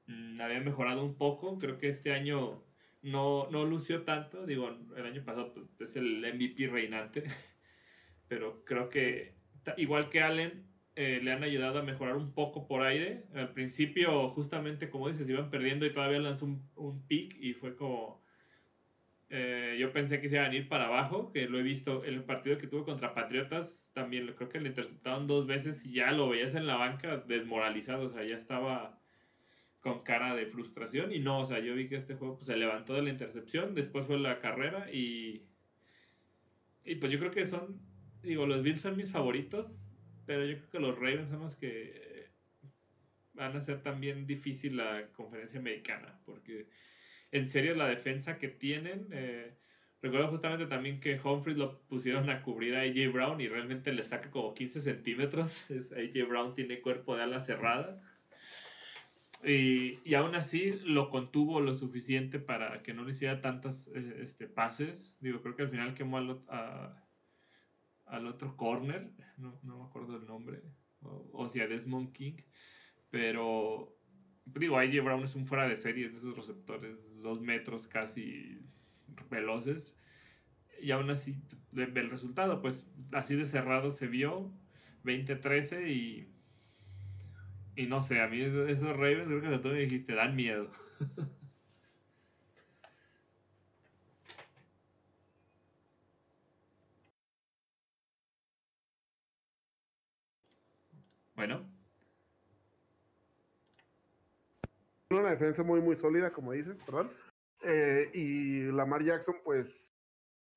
mm, 0.06 0.40
había 0.40 0.60
mejorado 0.60 1.04
un 1.04 1.16
poco, 1.16 1.58
creo 1.58 1.78
que 1.78 1.88
este 1.88 2.12
año 2.12 2.64
no, 3.02 3.48
no 3.50 3.64
lució 3.64 4.02
tanto, 4.02 4.44
digo, 4.46 4.68
el 4.96 5.06
año 5.06 5.24
pasado 5.24 5.54
pues, 5.54 5.90
es 5.90 5.96
el 5.96 6.20
MVP 6.34 6.66
reinante, 6.66 7.24
pero 8.28 8.64
creo 8.64 8.88
que 8.88 9.36
igual 9.76 10.10
que 10.10 10.22
Allen, 10.22 10.66
eh, 10.94 11.20
le 11.22 11.32
han 11.32 11.42
ayudado 11.42 11.78
a 11.78 11.82
mejorar 11.82 12.16
un 12.16 12.34
poco 12.34 12.66
por 12.66 12.82
aire. 12.82 13.24
Al 13.34 13.52
principio, 13.54 14.30
justamente 14.30 14.90
como 14.90 15.08
dices, 15.08 15.28
iban 15.28 15.50
perdiendo 15.50 15.86
y 15.86 15.92
todavía 15.94 16.18
lanzó 16.18 16.44
un, 16.46 16.70
un 16.76 17.06
pick 17.06 17.34
y 17.40 17.54
fue 17.54 17.76
como... 17.76 18.21
Eh, 19.72 19.78
yo 19.78 19.92
pensé 19.92 20.20
que 20.20 20.28
se 20.28 20.36
iban 20.36 20.50
a 20.50 20.54
ir 20.54 20.68
para 20.68 20.86
abajo, 20.86 21.32
que 21.32 21.48
lo 21.48 21.58
he 21.58 21.62
visto, 21.62 22.04
el 22.04 22.24
partido 22.24 22.58
que 22.58 22.66
tuvo 22.66 22.84
contra 22.84 23.14
Patriotas 23.14 23.90
también 23.94 24.32
creo 24.34 24.48
que 24.48 24.60
le 24.60 24.68
interceptaron 24.68 25.26
dos 25.26 25.46
veces 25.46 25.84
y 25.86 25.94
ya 25.94 26.12
lo 26.12 26.28
veías 26.28 26.54
en 26.54 26.66
la 26.66 26.76
banca 26.76 27.18
desmoralizado, 27.18 28.06
o 28.06 28.10
sea, 28.10 28.24
ya 28.24 28.36
estaba 28.36 29.00
con 29.80 30.04
cara 30.04 30.34
de 30.34 30.46
frustración 30.46 31.12
y 31.12 31.18
no, 31.18 31.40
o 31.40 31.46
sea, 31.46 31.58
yo 31.60 31.74
vi 31.74 31.88
que 31.88 31.96
este 31.96 32.14
juego 32.14 32.36
pues, 32.36 32.46
se 32.46 32.56
levantó 32.56 32.94
de 32.94 33.02
la 33.02 33.10
intercepción, 33.10 33.74
después 33.74 34.06
fue 34.06 34.18
la 34.18 34.38
carrera 34.40 34.90
y 34.92 35.48
y 36.84 36.96
pues 36.96 37.12
yo 37.12 37.18
creo 37.18 37.30
que 37.30 37.44
son, 37.46 37.80
digo, 38.22 38.46
los 38.46 38.62
Bills 38.62 38.80
son 38.80 38.96
mis 38.96 39.10
favoritos, 39.10 39.78
pero 40.26 40.44
yo 40.44 40.56
creo 40.56 40.70
que 40.70 40.80
los 40.80 40.96
Ravens 40.96 41.30
son 41.30 41.40
los 41.40 41.56
que 41.56 42.30
van 43.34 43.56
a 43.56 43.60
ser 43.62 43.82
también 43.82 44.26
difícil 44.26 44.76
la 44.76 45.08
conferencia 45.12 45.60
americana, 45.60 46.20
porque 46.24 46.68
en 47.32 47.46
serio 47.46 47.74
la 47.74 47.88
defensa 47.88 48.38
que 48.38 48.48
tienen, 48.48 49.08
eh, 49.10 49.54
recuerdo 50.02 50.28
justamente 50.28 50.66
también 50.66 51.00
que 51.00 51.18
Humphrey 51.18 51.56
lo 51.56 51.80
pusieron 51.88 52.28
a 52.30 52.42
cubrir 52.42 52.76
a 52.76 52.82
AJ 52.82 53.12
Brown 53.12 53.40
y 53.40 53.48
realmente 53.48 53.92
le 53.92 54.04
saca 54.04 54.30
como 54.30 54.54
15 54.54 54.80
centímetros, 54.82 55.64
AJ 55.70 56.28
Brown 56.28 56.54
tiene 56.54 56.80
cuerpo 56.80 57.16
de 57.16 57.22
ala 57.22 57.40
cerrada. 57.40 58.00
Y, 59.44 59.98
y, 60.04 60.14
aún 60.14 60.36
así 60.36 60.78
lo 60.84 61.10
contuvo 61.10 61.60
lo 61.60 61.74
suficiente 61.74 62.38
para 62.38 62.80
que 62.84 62.94
no 62.94 63.02
le 63.02 63.10
hiciera 63.10 63.40
tantas 63.40 63.88
eh, 63.88 64.20
este, 64.20 64.46
pases. 64.46 65.16
Digo, 65.20 65.42
creo 65.42 65.56
que 65.56 65.62
al 65.62 65.68
final 65.68 65.94
quemó 65.94 66.18
al, 66.18 66.44
al 68.06 68.26
otro 68.28 68.56
corner, 68.56 69.10
no, 69.38 69.58
no, 69.64 69.78
me 69.78 69.84
acuerdo 69.84 70.16
el 70.16 70.26
nombre, 70.26 70.62
o, 71.00 71.28
o 71.32 71.48
si 71.48 71.58
Desmond 71.58 72.12
King, 72.12 72.36
pero 73.10 73.96
digo, 74.46 74.78
AJ 74.78 75.00
Brown 75.02 75.24
es 75.24 75.34
un 75.34 75.46
fuera 75.46 75.68
de 75.68 75.76
serie, 75.76 76.08
de 76.08 76.16
esos 76.16 76.36
receptores, 76.36 77.20
dos 77.22 77.40
metros 77.40 77.86
casi 77.86 78.58
veloces. 79.30 79.94
Y 80.82 80.92
aún 80.92 81.10
así, 81.10 81.36
el 81.76 82.10
resultado, 82.10 82.62
pues 82.62 82.86
así 83.12 83.36
de 83.36 83.46
cerrado 83.46 83.90
se 83.90 84.08
vio, 84.08 84.52
20-13 85.04 85.90
y 85.90 86.28
y 87.76 87.86
no 87.86 88.02
sé, 88.02 88.20
a 88.20 88.28
mí 88.28 88.40
esos 88.40 88.96
Ravens, 88.96 89.26
creo 89.28 89.40
que 89.40 89.58
tú 89.58 89.68
me 89.68 89.80
dijiste, 89.80 90.14
dan 90.14 90.36
miedo. 90.36 90.70
bueno. 101.34 101.71
Una 105.18 105.30
defensa 105.30 105.62
muy, 105.62 105.80
muy 105.80 105.94
sólida, 105.94 106.32
como 106.32 106.52
dices, 106.52 106.78
perdón. 106.86 107.10
Eh, 107.62 108.10
y 108.14 108.62
Lamar 108.72 109.04
Jackson, 109.04 109.36
pues, 109.44 109.92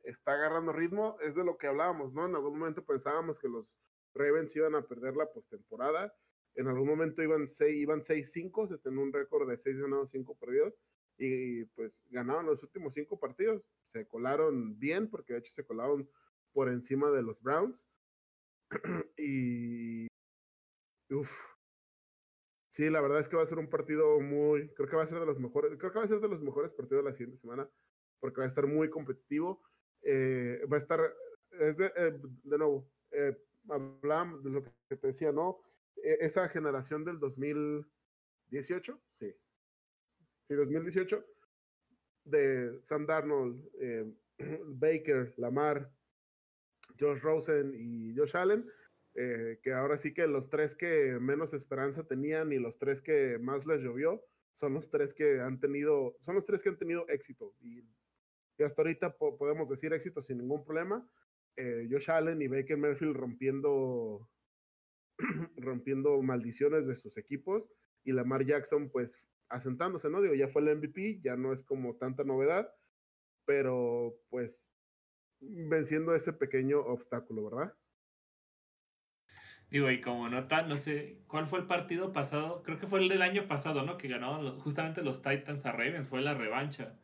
está 0.03 0.33
agarrando 0.33 0.71
ritmo. 0.71 1.17
Es 1.21 1.35
de 1.35 1.43
lo 1.43 1.57
que 1.57 1.67
hablábamos, 1.67 2.13
¿no? 2.13 2.25
En 2.25 2.35
algún 2.35 2.57
momento 2.57 2.85
pensábamos 2.85 3.39
que 3.39 3.49
los 3.49 3.77
Ravens 4.13 4.55
iban 4.55 4.75
a 4.75 4.87
perder 4.87 5.15
la 5.15 5.29
postemporada. 5.31 6.15
En 6.55 6.67
algún 6.67 6.87
momento 6.87 7.21
iban 7.21 7.49
6 7.49 7.75
iban 7.75 8.01
6-5, 8.01 8.69
se 8.69 8.77
tenía 8.77 9.03
un 9.03 9.11
récord 9.11 9.49
de 9.49 9.57
6 9.57 9.77
ganados, 9.77 10.11
5 10.11 10.37
perdidos. 10.37 10.77
Y 11.17 11.65
pues 11.75 12.05
ganaron 12.09 12.45
los 12.45 12.63
últimos 12.63 12.93
5 12.93 13.19
partidos. 13.19 13.61
Se 13.85 14.07
colaron 14.07 14.79
bien, 14.79 15.09
porque 15.09 15.33
de 15.33 15.39
hecho 15.39 15.51
se 15.51 15.65
colaron 15.65 16.09
por 16.53 16.69
encima 16.69 17.11
de 17.11 17.23
los 17.23 17.41
Browns. 17.41 17.85
y. 19.17 20.07
Uf. 21.09 21.54
Sí, 22.75 22.89
la 22.89 22.99
verdad 22.99 23.21
es 23.21 23.29
que 23.29 23.37
va 23.37 23.43
a 23.43 23.45
ser 23.45 23.57
un 23.57 23.69
partido 23.69 24.19
muy. 24.19 24.67
Creo 24.73 24.89
que 24.89 24.97
va 24.97 25.03
a 25.03 25.07
ser 25.07 25.21
de 25.21 25.25
los 25.25 25.39
mejores. 25.39 25.77
Creo 25.77 25.93
que 25.93 25.99
va 25.99 26.03
a 26.03 26.09
ser 26.09 26.19
de 26.19 26.27
los 26.27 26.41
mejores 26.41 26.73
partidos 26.73 27.05
de 27.05 27.09
la 27.09 27.15
siguiente 27.15 27.39
semana. 27.39 27.69
Porque 28.19 28.41
va 28.41 28.43
a 28.43 28.49
estar 28.49 28.67
muy 28.67 28.89
competitivo. 28.89 29.63
Eh, 30.01 30.59
va 30.69 30.75
a 30.75 30.79
estar. 30.79 30.99
Es 31.51 31.77
de, 31.77 31.85
eh, 31.95 32.19
de 32.43 32.57
nuevo. 32.57 32.91
Eh, 33.11 33.33
hablamos 33.69 34.43
de 34.43 34.49
lo 34.49 34.63
que 34.89 34.97
te 34.97 35.07
decía, 35.07 35.31
¿no? 35.31 35.61
E, 35.95 36.17
esa 36.19 36.49
generación 36.49 37.05
del 37.05 37.17
2018, 37.17 38.99
sí. 39.19 39.33
Sí, 40.49 40.53
2018, 40.53 41.25
de 42.25 42.77
Sam 42.81 43.05
Darnold, 43.05 43.69
eh, 43.79 44.13
Baker, 44.65 45.33
Lamar, 45.37 45.89
Josh 46.99 47.21
Rosen 47.21 47.71
y 47.73 48.13
Josh 48.17 48.35
Allen, 48.35 48.69
eh, 49.17 49.59
que 49.63 49.71
ahora 49.71 49.97
sí 49.97 50.13
que 50.13 50.27
los 50.27 50.49
tres 50.49 50.75
que 50.75 51.17
menos 51.21 51.53
esperanza 51.53 52.05
tenían 52.05 52.51
y 52.51 52.59
los 52.59 52.77
tres 52.77 53.01
que 53.01 53.39
más 53.39 53.65
les 53.65 53.81
llovió 53.81 54.21
son 54.53 54.73
los 54.73 54.89
tres 54.89 55.13
que 55.13 55.39
han 55.39 55.59
tenido, 55.59 56.17
son 56.21 56.35
los 56.35 56.45
tres 56.45 56.61
que 56.61 56.69
han 56.69 56.77
tenido 56.77 57.07
éxito. 57.07 57.53
Y, 57.61 57.83
hasta 58.63 58.81
ahorita 58.81 59.17
podemos 59.17 59.69
decir 59.69 59.91
éxito 59.91 60.21
sin 60.21 60.37
ningún 60.37 60.63
problema. 60.63 61.05
Eh, 61.57 61.87
Josh 61.89 62.09
Allen 62.09 62.41
y 62.41 62.47
Baker 62.47 62.77
Merfield 62.77 63.15
rompiendo, 63.15 64.29
rompiendo 65.57 66.21
maldiciones 66.21 66.87
de 66.87 66.95
sus 66.95 67.17
equipos 67.17 67.69
y 68.05 68.13
Lamar 68.13 68.45
Jackson 68.45 68.89
pues 68.89 69.27
asentándose, 69.49 70.09
¿no? 70.09 70.21
Digo, 70.21 70.35
ya 70.35 70.47
fue 70.47 70.61
el 70.61 70.77
MVP, 70.77 71.19
ya 71.21 71.35
no 71.35 71.53
es 71.53 71.63
como 71.63 71.97
tanta 71.97 72.23
novedad, 72.23 72.73
pero 73.45 74.17
pues 74.29 74.73
venciendo 75.39 76.15
ese 76.15 76.31
pequeño 76.33 76.79
obstáculo, 76.79 77.49
¿verdad? 77.49 77.73
Digo, 79.71 79.89
y 79.91 79.99
como 79.99 80.29
nota, 80.29 80.61
no 80.61 80.77
sé, 80.77 81.19
¿cuál 81.27 81.47
fue 81.47 81.59
el 81.59 81.65
partido 81.65 82.13
pasado? 82.13 82.63
Creo 82.63 82.79
que 82.79 82.87
fue 82.87 82.99
el 82.99 83.09
del 83.09 83.21
año 83.21 83.47
pasado, 83.47 83.83
¿no? 83.83 83.97
Que 83.97 84.07
ganaron 84.07 84.59
justamente 84.59 85.03
los 85.03 85.21
Titans 85.21 85.65
a 85.65 85.71
Ravens, 85.71 86.07
fue 86.07 86.21
la 86.21 86.33
revancha. 86.33 86.95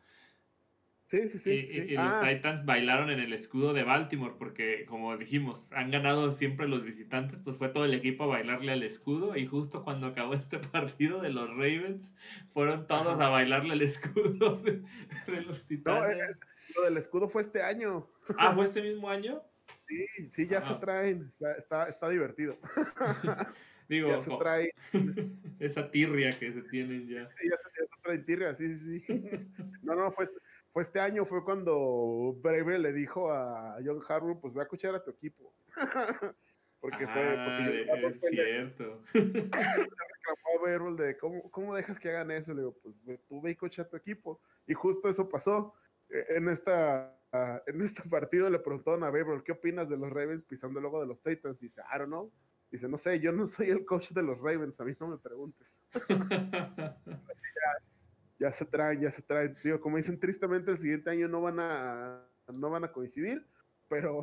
Sí, 1.12 1.28
sí, 1.28 1.40
sí. 1.40 1.52
Y, 1.90 1.96
los 1.96 2.06
ah. 2.08 2.26
Titans 2.26 2.64
bailaron 2.64 3.10
en 3.10 3.20
el 3.20 3.34
escudo 3.34 3.74
de 3.74 3.84
Baltimore 3.84 4.36
porque, 4.40 4.86
como 4.86 5.18
dijimos, 5.18 5.74
han 5.74 5.92
ganado 5.92 6.32
siempre 6.32 6.70
los 6.70 6.86
visitantes, 6.86 7.42
pues 7.42 7.58
fue 7.58 7.68
todo 7.68 7.84
el 7.84 7.94
equipo 7.94 8.24
a 8.24 8.28
bailarle 8.28 8.72
al 8.72 8.82
escudo 8.84 9.36
y 9.36 9.46
justo 9.46 9.84
cuando 9.84 10.08
acabó 10.08 10.34
este 10.36 10.60
partido 10.60 11.22
de 11.22 11.32
los 11.32 11.50
Ravens, 11.50 12.16
fueron 12.54 12.88
todos 12.88 13.20
a 13.20 13.28
bailarle 13.28 13.74
al 13.74 13.82
escudo 13.82 14.62
de, 15.28 15.42
los 15.46 15.68
Titanes. 15.68 16.18
No, 16.18 16.24
eh, 16.24 16.36
lo 16.78 16.84
del 16.84 16.96
escudo 16.96 17.28
fue 17.28 17.42
este 17.42 17.62
año. 17.62 18.08
Ah, 18.38 18.54
¿fue 18.54 18.64
este 18.68 18.82
mismo 18.82 19.10
año? 19.10 19.44
Sí, 19.92 20.30
sí, 20.30 20.48
ya 20.48 20.62
se 20.62 20.74
traen, 20.76 21.28
está, 21.28 21.54
está, 21.56 21.90
está 21.90 22.10
divertido. 22.10 22.58
Digo, 23.90 24.08
ya 24.08 24.22
se 24.22 24.32
trae. 24.38 24.74
esa 25.60 25.92
tirria 25.92 26.32
que 26.32 26.54
se 26.54 26.62
tienen 26.64 27.10
ya. 27.10 27.30
Sí, 27.32 27.50
ya 27.50 27.58
se, 27.58 27.70
ya 27.78 27.88
se 27.94 28.02
trae 28.02 28.18
tirria, 28.20 28.56
sí, 28.56 28.78
sí, 28.78 29.00
sí. 29.02 29.06
No, 29.84 29.96
no, 29.96 30.10
fue, 30.12 30.28
fue 30.72 30.84
este 30.84 31.02
año, 31.02 31.26
fue 31.26 31.44
cuando 31.44 32.38
Brave 32.42 32.80
le 32.80 32.94
dijo 32.94 33.34
a 33.34 33.80
John 33.84 34.02
Harbaugh, 34.08 34.40
pues 34.40 34.54
voy 34.54 34.62
a 34.62 34.64
escuchar 34.64 34.96
a 34.96 35.04
tu 35.04 35.12
equipo. 35.12 35.54
porque 36.80 37.06
fue, 37.06 37.36
porque 37.36 37.92
ah, 37.92 38.08
es 38.08 38.22
cierto. 38.22 39.04
reclamó 39.14 40.96
a 40.96 41.04
de 41.04 41.18
¿cómo, 41.18 41.52
¿cómo 41.52 41.76
dejas 41.76 42.00
que 42.00 42.10
hagan 42.10 42.32
eso? 42.32 42.54
Le 42.54 42.62
digo, 42.62 42.78
pues 42.82 42.96
tú 43.28 43.42
ve 43.42 43.52
y 43.52 43.56
cocha 43.56 43.82
a 43.82 43.90
tu 43.90 43.98
equipo. 43.98 44.40
Y 44.68 44.74
justo 44.74 45.10
eso 45.10 45.28
pasó. 45.28 45.74
E, 46.10 46.38
en 46.38 46.48
esta 46.48 47.14
en 47.34 47.82
este 47.82 48.08
partido 48.10 48.50
le 48.50 48.60
preguntaron 48.60 49.04
a 49.04 49.10
Beverly, 49.10 49.44
¿qué 49.44 49.54
opinas 49.54 49.88
de 49.88 49.98
los 49.98 50.10
Ravens 50.10 50.44
pisando 50.44 50.80
el 50.80 50.84
logo 50.84 51.00
de 51.00 51.08
los 51.08 51.22
Titans? 51.22 51.62
Y 51.62 51.68
dice, 51.68 51.82
I 51.82 51.98
don't 51.98 52.10
know. 52.10 52.32
Dice, 52.70 52.88
no 52.88 52.98
sé, 52.98 53.20
yo 53.20 53.32
no 53.32 53.48
soy 53.48 53.70
el 53.70 53.86
coach 53.86 54.12
de 54.12 54.24
los 54.24 54.40
Ravens, 54.40 54.80
a 54.80 54.86
mí 54.86 54.94
no 55.00 55.08
me 55.08 55.18
preguntes. 55.18 55.84
ya 58.40 58.52
se 58.52 58.66
traen, 58.66 59.02
ya 59.02 59.12
se 59.12 59.22
traen. 59.22 59.58
Digo, 59.64 59.82
como 59.82 59.98
dicen, 59.98 60.20
tristemente 60.20 60.72
el 60.72 60.78
siguiente 60.78 61.10
año 61.10 61.28
no 61.28 61.42
van 61.42 61.60
a, 61.60 62.26
no 62.48 62.70
van 62.70 62.86
a 62.86 62.92
coincidir, 62.92 63.46
pero, 63.90 64.22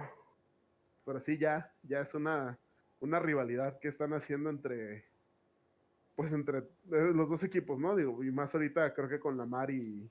pero 1.05 1.21
sí, 1.21 1.37
ya, 1.37 1.75
ya 1.83 2.01
es 2.01 2.15
una, 2.15 2.59
una 3.01 3.19
rivalidad 3.19 3.79
que 3.79 3.89
están 3.89 4.15
haciendo 4.15 4.49
entre, 4.49 5.05
pues 6.17 6.33
entre 6.33 6.59
eh, 6.59 7.13
los 7.15 7.29
dos 7.29 7.45
equipos, 7.45 7.79
¿no? 7.79 7.95
Digo, 7.95 8.25
y 8.25 8.31
más 8.31 8.55
ahorita 8.55 8.95
creo 8.95 9.09
que 9.11 9.21
con 9.21 9.37
Lamar 9.37 9.71
y, 9.71 10.11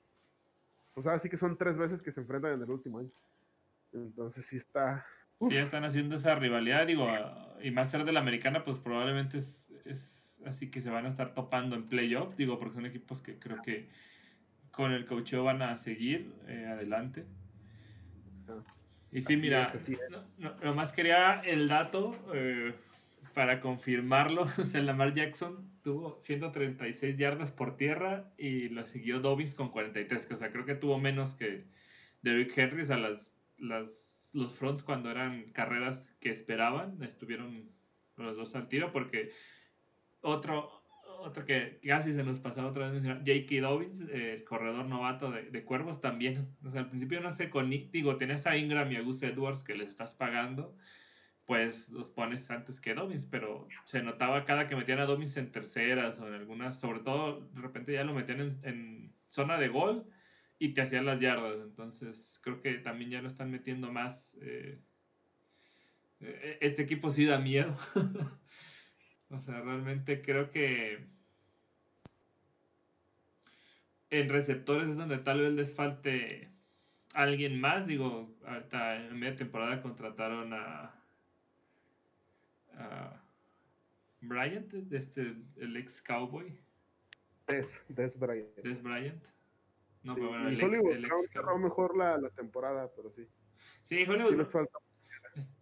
pues 0.98 1.06
ahora 1.06 1.20
sí 1.20 1.28
que 1.28 1.36
son 1.36 1.56
tres 1.56 1.78
veces 1.78 2.02
que 2.02 2.10
se 2.10 2.20
enfrentan 2.20 2.54
en 2.54 2.62
el 2.62 2.70
último 2.70 2.98
año. 2.98 3.12
Entonces 3.92 4.44
sí 4.44 4.56
está. 4.56 5.06
Ya 5.38 5.62
están 5.62 5.84
haciendo 5.84 6.16
esa 6.16 6.34
rivalidad, 6.34 6.88
digo, 6.88 7.06
y 7.62 7.70
más 7.70 7.92
ser 7.92 8.04
de 8.04 8.10
la 8.10 8.18
americana, 8.18 8.64
pues 8.64 8.80
probablemente 8.80 9.38
es 9.38 9.70
así 10.44 10.72
que 10.72 10.82
se 10.82 10.90
van 10.90 11.06
a 11.06 11.08
estar 11.08 11.34
topando 11.34 11.76
en 11.76 11.86
playoff, 11.88 12.34
digo, 12.36 12.58
porque 12.58 12.74
son 12.74 12.86
equipos 12.86 13.20
que 13.20 13.38
creo 13.38 13.62
que 13.62 13.88
con 14.72 14.90
el 14.90 15.06
coacheo 15.06 15.44
van 15.44 15.62
a 15.62 15.78
seguir 15.78 16.32
eh, 16.48 16.66
adelante. 16.66 17.26
Ah, 18.48 18.60
y 19.12 19.22
sí, 19.22 19.36
mira, 19.36 19.70
no, 20.38 20.56
nomás 20.56 20.92
quería 20.92 21.42
el 21.42 21.68
dato 21.68 22.12
eh, 22.34 22.74
para 23.38 23.60
confirmarlo. 23.60 24.46
O 24.58 24.64
sea, 24.64 24.82
Lamar 24.82 25.14
Jackson 25.14 25.70
tuvo 25.84 26.18
136 26.18 27.16
yardas 27.16 27.52
por 27.52 27.76
tierra 27.76 28.32
y 28.36 28.68
lo 28.68 28.84
siguió 28.84 29.20
Dobbins 29.20 29.54
con 29.54 29.68
43, 29.70 30.26
que 30.26 30.34
o 30.34 30.36
sea, 30.36 30.50
creo 30.50 30.64
que 30.64 30.74
tuvo 30.74 30.98
menos 30.98 31.36
que 31.36 31.64
Derrick 32.22 32.58
Henry. 32.58 32.82
O 32.82 32.86
sea, 32.86 32.96
las, 32.96 33.36
los 34.32 34.54
fronts 34.54 34.82
cuando 34.82 35.12
eran 35.12 35.52
carreras 35.52 36.16
que 36.20 36.30
esperaban, 36.30 37.00
estuvieron 37.04 37.70
los 38.16 38.36
dos 38.36 38.56
al 38.56 38.66
tiro 38.66 38.90
porque 38.90 39.30
otro, 40.20 40.72
otro 41.20 41.44
que 41.44 41.78
casi 41.86 42.14
se 42.14 42.24
nos 42.24 42.40
pasaba 42.40 42.70
otra 42.70 42.90
vez 42.90 43.04
J.K. 43.04 43.60
Dobbins, 43.60 44.00
el 44.00 44.42
corredor 44.42 44.86
novato 44.86 45.30
de, 45.30 45.62
Cuervos 45.62 46.00
también. 46.00 46.56
O 46.64 46.72
sea, 46.72 46.80
al 46.80 46.88
principio 46.88 47.20
no 47.20 47.30
sé, 47.30 47.50
con 47.50 47.70
digo, 47.70 48.16
tenés 48.16 48.48
a 48.48 48.56
Ingram 48.56 48.90
y 48.90 48.96
a 48.96 49.02
Gus 49.02 49.22
Edwards 49.22 49.62
que 49.62 49.76
les 49.76 49.90
estás 49.90 50.14
pagando, 50.14 50.74
pues 51.48 51.88
los 51.92 52.10
pones 52.10 52.50
antes 52.50 52.78
que 52.78 52.92
Dobbins, 52.92 53.24
pero 53.24 53.66
se 53.86 54.02
notaba 54.02 54.44
cada 54.44 54.68
que 54.68 54.76
metían 54.76 54.98
a 54.98 55.06
Dobbins 55.06 55.34
en 55.38 55.50
terceras 55.50 56.20
o 56.20 56.28
en 56.28 56.34
algunas, 56.34 56.78
sobre 56.78 57.00
todo 57.00 57.40
de 57.40 57.62
repente 57.62 57.94
ya 57.94 58.04
lo 58.04 58.12
metían 58.12 58.60
en, 58.64 59.14
zona 59.30 59.56
de 59.56 59.68
gol 59.68 60.06
y 60.58 60.74
te 60.74 60.82
hacían 60.82 61.06
las 61.06 61.20
yardas. 61.20 61.56
Entonces 61.62 62.38
creo 62.44 62.60
que 62.60 62.74
también 62.74 63.12
ya 63.12 63.22
lo 63.22 63.28
están 63.28 63.50
metiendo 63.50 63.90
más. 63.90 64.36
Eh, 64.42 64.78
eh, 66.20 66.58
este 66.60 66.82
equipo 66.82 67.10
sí 67.10 67.24
da 67.24 67.38
miedo. 67.38 67.76
O 69.30 69.38
sea, 69.42 69.60
realmente 69.60 70.22
creo 70.22 70.50
que 70.50 71.06
en 74.08 74.28
receptores 74.30 74.88
es 74.88 74.96
donde 74.96 75.18
tal 75.18 75.42
vez 75.42 75.52
les 75.52 75.74
falte 75.74 76.50
alguien 77.12 77.60
más. 77.60 77.86
Digo, 77.86 78.34
ahorita 78.46 79.04
en 79.04 79.18
media 79.18 79.36
temporada 79.36 79.82
contrataron 79.82 80.54
a, 80.54 80.97
Bryant, 84.20 84.72
este, 84.92 85.36
el 85.56 85.76
ex 85.76 86.02
cowboy. 86.02 86.58
Des, 87.46 87.84
Des 87.88 88.18
Bryant. 88.18 88.54
Des 88.62 88.82
Bryant. 88.82 89.24
No, 90.02 90.14
pero 90.14 90.28
bueno, 90.28 90.48
el 90.48 90.62
Hollywood 90.62 90.96
ex, 90.96 91.30
cerró 91.32 91.58
mejor 91.58 91.96
la, 91.96 92.18
la, 92.18 92.30
temporada, 92.30 92.90
pero 92.94 93.10
sí. 93.10 93.26
Sí, 93.82 94.04
Hollywood. 94.04 94.30
Sí 94.30 94.36
les 94.36 94.48
falta 94.48 94.78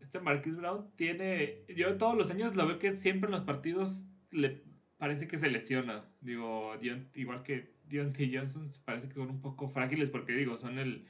este 0.00 0.20
Marquis 0.20 0.56
Brown 0.56 0.90
tiene. 0.96 1.64
Yo 1.68 1.96
todos 1.96 2.16
los 2.16 2.30
años 2.30 2.56
lo 2.56 2.66
veo 2.66 2.78
que 2.78 2.94
siempre 2.94 3.28
en 3.28 3.32
los 3.32 3.42
partidos 3.42 4.06
le 4.30 4.62
parece 4.98 5.26
que 5.28 5.38
se 5.38 5.50
lesiona. 5.50 6.08
Digo, 6.20 6.72
igual 7.14 7.42
que 7.42 7.74
Deontay 7.84 8.34
Johnson, 8.34 8.70
parece 8.84 9.08
que 9.08 9.14
son 9.14 9.30
un 9.30 9.40
poco 9.40 9.68
frágiles 9.68 10.10
porque, 10.10 10.32
digo, 10.32 10.56
son 10.56 10.78
el. 10.78 11.06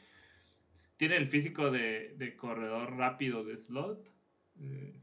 Tiene 0.97 1.17
el 1.17 1.29
físico 1.29 1.71
de, 1.71 2.35
corredor 2.39 2.97
rápido 2.97 3.45
de 3.45 3.59
slot. 3.59 4.11
Eh, 4.59 5.03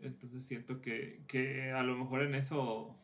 entonces 0.00 0.44
siento 0.44 0.80
que, 0.80 1.72
a 1.74 1.82
lo 1.82 1.96
mejor 1.96 2.22
en 2.22 2.34
eso. 2.34 2.96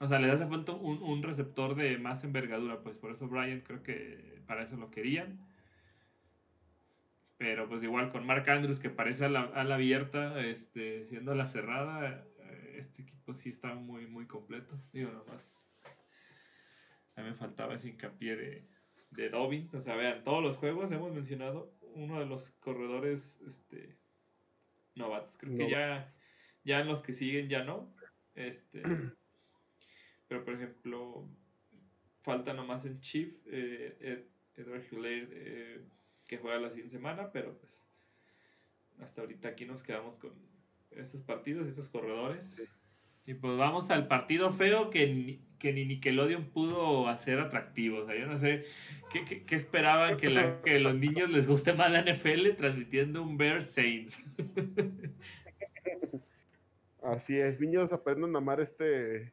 O 0.00 0.08
sea, 0.08 0.18
le 0.18 0.30
hace 0.30 0.46
falta 0.46 0.72
un, 0.72 1.02
un 1.02 1.22
receptor 1.22 1.74
de 1.76 1.98
más 1.98 2.24
envergadura, 2.24 2.82
pues 2.82 2.98
por 2.98 3.12
eso 3.12 3.28
Brian 3.28 3.60
creo 3.60 3.82
que 3.82 4.42
para 4.46 4.62
eso 4.64 4.76
lo 4.76 4.90
querían. 4.90 5.38
Pero 7.36 7.68
pues 7.68 7.82
igual 7.82 8.10
con 8.10 8.26
Mark 8.26 8.48
Andrews 8.48 8.78
que 8.78 8.90
parece 8.90 9.24
a 9.24 9.28
la, 9.28 9.74
abierta, 9.74 10.40
este, 10.40 11.04
siendo 11.04 11.34
la 11.34 11.46
cerrada, 11.46 12.26
eh, 12.38 12.76
este 12.76 13.02
equipo 13.02 13.34
sí 13.34 13.48
está 13.48 13.74
muy, 13.74 14.06
muy 14.06 14.26
completo. 14.26 14.80
Digo, 14.92 15.10
nomás. 15.10 15.62
A 17.16 17.22
mí 17.22 17.28
me 17.28 17.34
faltaba 17.34 17.74
ese 17.74 17.88
hincapié 17.88 18.36
de, 18.36 18.68
de 19.10 19.30
Dobbins. 19.30 19.74
O 19.74 19.80
sea, 19.80 19.96
vean, 19.96 20.24
todos 20.24 20.42
los 20.42 20.56
juegos 20.56 20.90
hemos 20.92 21.12
mencionado 21.12 21.72
uno 21.94 22.18
de 22.18 22.26
los 22.26 22.50
corredores 22.60 23.40
este, 23.46 23.96
novatos. 24.94 25.36
Creo 25.38 25.56
que 25.56 25.70
ya, 25.70 26.04
ya 26.64 26.80
en 26.80 26.88
los 26.88 27.02
que 27.02 27.12
siguen 27.12 27.48
ya 27.48 27.64
no. 27.64 27.94
Este, 28.34 28.82
pero 30.28 30.44
por 30.44 30.54
ejemplo, 30.54 31.28
falta 32.22 32.52
nomás 32.52 32.84
en 32.84 33.00
Chief, 33.00 33.34
eh, 33.46 34.26
Edward 34.56 34.84
Hulair, 34.90 35.28
eh, 35.32 35.84
que 36.26 36.38
juega 36.38 36.58
la 36.58 36.70
siguiente 36.70 36.96
semana, 36.96 37.30
pero 37.32 37.56
pues 37.58 37.82
hasta 39.00 39.20
ahorita 39.20 39.48
aquí 39.48 39.66
nos 39.66 39.82
quedamos 39.82 40.18
con 40.18 40.32
esos 40.90 41.22
partidos, 41.22 41.66
esos 41.66 41.88
corredores. 41.88 42.62
Y 43.26 43.34
pues 43.34 43.56
vamos 43.56 43.90
al 43.90 44.06
partido 44.06 44.52
feo 44.52 44.90
que 44.90 45.06
ni, 45.06 45.40
que 45.58 45.72
ni 45.72 45.86
Nickelodeon 45.86 46.50
pudo 46.50 47.08
hacer 47.08 47.40
atractivo. 47.40 48.00
O 48.00 48.06
sea, 48.06 48.18
yo 48.18 48.26
no 48.26 48.36
sé 48.36 48.64
qué, 49.12 49.44
qué, 49.44 49.56
esperaban 49.56 50.18
que, 50.18 50.28
la, 50.28 50.60
que 50.60 50.78
los 50.78 50.94
niños 50.94 51.30
les 51.30 51.46
guste 51.46 51.72
más 51.72 51.90
la 51.90 52.02
NFL 52.02 52.54
transmitiendo 52.56 53.22
un 53.22 53.38
Bear 53.38 53.62
Saints. 53.62 54.22
Así 57.02 57.38
es, 57.38 57.60
niños 57.60 57.92
aprendan 57.92 58.34
a 58.34 58.38
amar 58.38 58.60
este, 58.60 59.32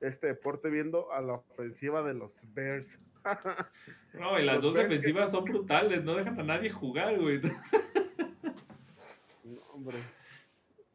este 0.00 0.26
deporte 0.26 0.68
viendo 0.68 1.12
a 1.12 1.20
la 1.20 1.34
ofensiva 1.34 2.02
de 2.02 2.14
los 2.14 2.42
Bears. 2.54 2.98
no, 4.14 4.38
y 4.38 4.44
las 4.44 4.62
dos 4.62 4.74
defensivas 4.74 5.30
son 5.30 5.44
brutales, 5.44 6.04
no 6.04 6.14
dejan 6.14 6.38
a 6.40 6.42
nadie 6.42 6.70
jugar, 6.70 7.18
güey. 7.18 7.40
no, 9.44 9.60
hombre. 9.72 9.96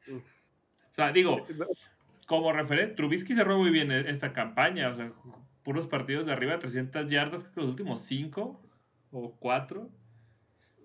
O 0.09 0.93
sea, 0.93 1.11
digo, 1.11 1.45
como 2.29 2.53
referente, 2.53 2.93
Trubisky 2.93 3.33
cerró 3.33 3.57
muy 3.57 3.71
bien 3.71 3.91
e-, 3.91 4.07
esta 4.07 4.33
campaña, 4.33 4.89
o 4.89 4.95
sea, 4.95 5.11
puros 5.63 5.87
partidos 5.87 6.27
de 6.27 6.31
arriba 6.31 6.53
de 6.53 6.59
300 6.59 7.09
yardas, 7.09 7.41
creo 7.41 7.53
que 7.55 7.61
los 7.61 7.69
últimos 7.71 8.01
5 8.01 8.61
o 9.11 9.35
4, 9.39 9.89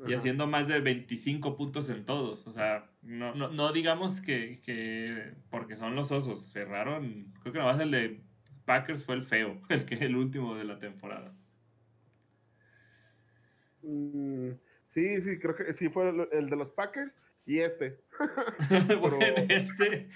y 0.06 0.14
haciendo 0.14 0.46
más 0.46 0.68
de 0.68 0.80
25 0.80 1.54
puntos 1.56 1.90
en 1.90 2.06
todos. 2.06 2.46
O 2.46 2.50
sea, 2.50 2.90
no, 3.02 3.34
no, 3.34 3.50
no 3.50 3.72
digamos 3.72 4.22
que, 4.22 4.62
que, 4.62 5.34
porque 5.50 5.76
son 5.76 5.94
los 5.94 6.10
osos, 6.12 6.50
cerraron, 6.50 7.30
creo 7.42 7.52
que 7.52 7.58
nomás 7.58 7.78
el 7.78 7.90
de 7.90 8.20
Packers 8.64 9.04
fue 9.04 9.14
el 9.14 9.24
feo, 9.24 9.60
el 9.68 9.84
que 9.84 9.96
es 9.96 10.00
el 10.00 10.16
último 10.16 10.54
de 10.54 10.64
la 10.64 10.78
temporada. 10.78 11.34
Mm, 13.82 14.52
sí, 14.88 15.20
sí, 15.20 15.38
creo 15.38 15.54
que 15.54 15.74
sí 15.74 15.90
fue 15.90 16.08
el, 16.32 16.48
de 16.48 16.56
los 16.56 16.70
Packers 16.70 17.14
y 17.44 17.58
este. 17.58 18.00
bueno, 18.98 19.18
este. 19.50 20.08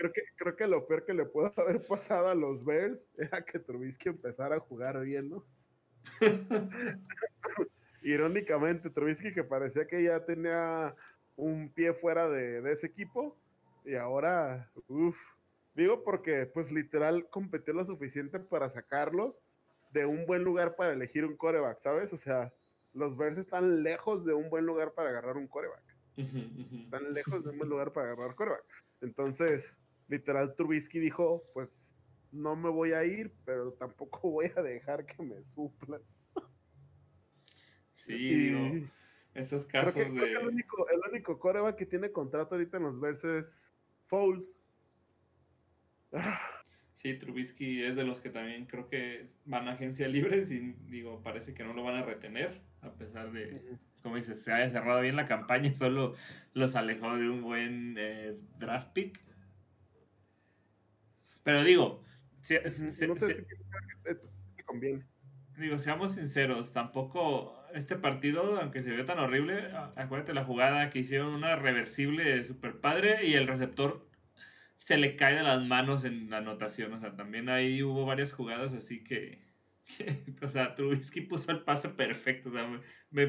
Creo, 0.00 0.12
que, 0.12 0.22
creo, 0.36 0.56
que, 0.56 0.66
lo 0.66 0.86
peor 0.86 1.04
que 1.04 1.12
le 1.12 1.26
pudo 1.26 1.52
haber 1.56 1.84
pasado 1.86 2.28
a 2.28 2.34
los 2.34 2.64
Bears 2.64 3.08
era 3.18 3.44
que 3.44 3.58
Trubisky 3.58 4.08
empezara 4.08 4.56
a 4.56 4.60
jugar 4.60 5.00
bien, 5.00 5.28
¿no? 5.28 5.44
Irónicamente, 8.02 8.88
Trubisky 8.88 9.32
que 9.32 9.44
parecía 9.44 9.86
que 9.86 10.02
ya 10.02 10.24
tenía 10.24 10.94
un 11.36 11.70
pie 11.70 11.92
fuera 11.92 12.28
de, 12.30 12.62
de 12.62 12.72
ese 12.72 12.86
equipo 12.86 13.36
y 13.84 13.94
ahora, 13.94 14.70
uff, 14.88 15.18
digo 15.74 16.02
porque 16.02 16.46
pues 16.46 16.72
literal 16.72 17.28
competió 17.28 17.74
lo 17.74 17.84
suficiente 17.84 18.40
para 18.40 18.70
sacarlos 18.70 19.40
de 19.92 20.06
un 20.06 20.24
buen 20.24 20.44
lugar 20.44 20.76
para 20.76 20.92
elegir 20.92 21.26
un 21.26 21.36
coreback, 21.36 21.80
¿sabes? 21.80 22.12
O 22.14 22.16
sea, 22.16 22.52
los 22.94 23.16
Bears 23.16 23.36
están 23.36 23.82
lejos 23.82 24.24
de 24.24 24.32
un 24.32 24.48
buen 24.48 24.64
lugar 24.64 24.92
para 24.92 25.10
agarrar 25.10 25.36
un 25.36 25.46
coreback. 25.46 25.84
Están 26.16 27.12
lejos 27.14 27.44
de 27.44 27.50
un 27.50 27.58
buen 27.58 27.70
lugar 27.70 27.92
para 27.92 28.12
agarrar 28.12 28.34
coreback. 28.34 28.64
Entonces, 29.00 29.76
literal, 30.10 30.54
Trubisky 30.54 30.98
dijo, 30.98 31.44
pues 31.54 31.94
no 32.32 32.56
me 32.56 32.68
voy 32.68 32.92
a 32.92 33.04
ir, 33.04 33.32
pero 33.44 33.72
tampoco 33.72 34.30
voy 34.30 34.50
a 34.54 34.62
dejar 34.62 35.06
que 35.06 35.22
me 35.22 35.42
suplan. 35.44 36.02
Sí, 37.96 38.16
digo, 38.16 38.86
esos 39.34 39.66
casos 39.66 39.94
de... 39.94 40.02
el, 40.02 40.46
único, 40.46 40.88
el 40.88 41.00
único 41.10 41.38
coreback 41.38 41.76
que 41.76 41.86
tiene 41.86 42.10
contrato 42.10 42.54
ahorita 42.54 42.78
en 42.78 42.82
los 42.82 42.98
Bears 42.98 43.24
es 43.24 43.74
Fouls. 44.06 44.54
Sí, 46.94 47.14
Trubisky 47.14 47.82
es 47.82 47.96
de 47.96 48.04
los 48.04 48.20
que 48.20 48.30
también 48.30 48.66
creo 48.66 48.88
que 48.88 49.24
van 49.44 49.68
a 49.68 49.72
agencia 49.72 50.08
libres 50.08 50.50
y 50.50 50.74
digo, 50.88 51.22
parece 51.22 51.54
que 51.54 51.64
no 51.64 51.72
lo 51.72 51.82
van 51.84 51.96
a 51.96 52.02
retener, 52.02 52.60
a 52.82 52.92
pesar 52.92 53.32
de, 53.32 53.78
como 54.02 54.16
dices, 54.16 54.42
se 54.42 54.52
haya 54.52 54.70
cerrado 54.70 55.00
bien 55.00 55.16
la 55.16 55.26
campaña, 55.26 55.74
solo 55.76 56.14
los 56.52 56.74
alejó 56.74 57.16
de 57.16 57.30
un 57.30 57.42
buen 57.42 57.94
eh, 57.98 58.36
draft 58.58 58.92
pick. 58.92 59.29
Pero 61.42 61.64
digo, 61.64 62.04
no 63.08 63.14
sé 63.14 63.46
te 64.56 64.64
conviene. 64.64 65.04
Digo, 65.58 65.78
seamos 65.78 66.14
sinceros, 66.14 66.72
tampoco 66.72 67.60
este 67.74 67.96
partido, 67.96 68.60
aunque 68.60 68.82
se 68.82 68.90
vio 68.90 69.04
tan 69.04 69.18
horrible, 69.18 69.70
acuérdate 69.96 70.32
la 70.32 70.44
jugada 70.44 70.90
que 70.90 71.00
hicieron 71.00 71.34
una 71.34 71.56
reversible 71.56 72.44
super 72.44 72.80
padre 72.80 73.26
y 73.26 73.34
el 73.34 73.46
receptor 73.46 74.08
se 74.76 74.96
le 74.96 75.14
cae 75.14 75.34
de 75.34 75.42
las 75.42 75.62
manos 75.62 76.04
en 76.04 76.30
la 76.30 76.38
anotación. 76.38 76.94
O 76.94 77.00
sea, 77.00 77.14
también 77.14 77.48
ahí 77.48 77.82
hubo 77.82 78.06
varias 78.06 78.32
jugadas 78.32 78.72
así 78.72 79.04
que. 79.04 79.42
o 80.42 80.48
sea, 80.48 80.74
Trubisky 80.74 81.22
puso 81.22 81.52
el 81.52 81.62
pase 81.62 81.90
perfecto. 81.90 82.48
O 82.48 82.52
sea, 82.52 82.80
me, 83.10 83.26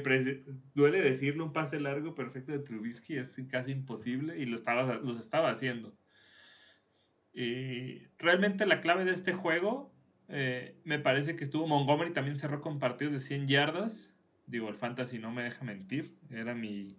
duele 0.74 1.02
decirlo, 1.02 1.46
un 1.46 1.54
pase 1.54 1.80
largo 1.80 2.16
perfecto 2.16 2.52
de 2.54 2.60
Trubisky 2.60 3.18
es 3.18 3.36
casi 3.50 3.72
imposible 3.72 4.38
y 4.38 4.46
lo 4.46 4.56
estaba, 4.56 4.96
los 4.96 5.20
estaba 5.20 5.50
haciendo. 5.50 5.94
Y 7.34 8.00
realmente 8.18 8.66
la 8.66 8.82
clave 8.82 9.06
de 9.06 9.14
este 9.14 9.34
juego 9.34 9.94
eh, 10.28 10.76
me 10.84 11.00
parece 11.00 11.36
que 11.36 11.44
estuvo 11.44 11.68
Montgomery 11.68 12.14
también 12.14 12.38
cerró 12.38 12.62
con 12.62 12.80
partidos 12.80 13.14
de 13.14 13.20
100 13.20 13.48
yardas. 13.48 14.10
Digo, 14.48 14.70
el 14.70 14.76
fantasy 14.76 15.20
no 15.20 15.32
me 15.32 15.44
deja 15.44 15.64
mentir. 15.64 16.16
Era 16.30 16.56
mi, 16.56 16.98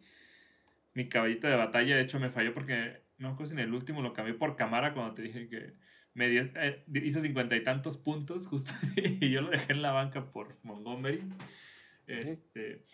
mi 0.95 1.09
caballita 1.09 1.49
de 1.49 1.57
batalla. 1.57 1.97
De 1.97 2.03
hecho, 2.03 2.21
me 2.21 2.31
falló 2.31 2.55
porque 2.55 3.03
no 3.19 3.37
creo 3.37 3.47
si 3.47 3.55
en 3.55 3.61
el 3.61 3.75
último 3.75 4.03
lo 4.03 4.13
cambié 4.13 4.35
por 4.35 4.57
cámara 4.57 4.95
cuando 4.95 5.15
te 5.15 5.23
dije 5.23 5.49
que 5.49 5.73
me 6.15 6.27
eh, 6.27 6.85
hizo 6.95 7.21
cincuenta 7.21 7.57
y 7.57 7.65
tantos 7.65 7.97
puntos 7.97 8.47
justo 8.47 8.73
y 8.97 9.31
yo 9.31 9.41
lo 9.41 9.51
dejé 9.51 9.73
en 9.73 9.83
la 9.83 9.93
banca 9.93 10.31
por 10.31 10.59
Montgomery. 10.63 11.23
Este, 12.07 12.85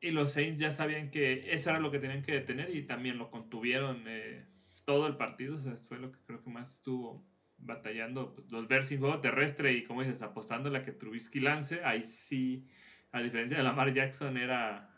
y 0.00 0.10
los 0.10 0.32
Saints 0.32 0.58
ya 0.58 0.70
sabían 0.70 1.10
que 1.10 1.54
eso 1.54 1.70
era 1.70 1.78
lo 1.78 1.90
que 1.90 1.98
tenían 1.98 2.22
que 2.22 2.32
detener 2.32 2.74
y 2.74 2.82
también 2.82 3.16
lo 3.16 3.30
contuvieron 3.30 4.04
eh, 4.06 4.44
todo 4.90 5.06
el 5.06 5.16
partido. 5.16 5.56
O 5.56 5.60
sea, 5.60 5.76
fue 5.76 6.00
lo 6.00 6.10
que 6.10 6.18
creo 6.26 6.42
que 6.42 6.50
más 6.50 6.74
estuvo 6.74 7.24
batallando. 7.58 8.34
Pues, 8.34 8.50
los 8.50 8.66
ver 8.66 8.82
sin 8.82 8.98
juego 8.98 9.20
terrestre 9.20 9.72
y, 9.72 9.84
como 9.84 10.02
dices, 10.02 10.20
apostando 10.20 10.68
a 10.68 10.72
la 10.72 10.84
que 10.84 10.90
Trubisky 10.90 11.38
lance. 11.38 11.84
Ahí 11.84 12.02
sí, 12.02 12.66
a 13.12 13.22
diferencia 13.22 13.56
de 13.56 13.62
Lamar 13.62 13.94
Jackson, 13.94 14.36
era 14.36 14.90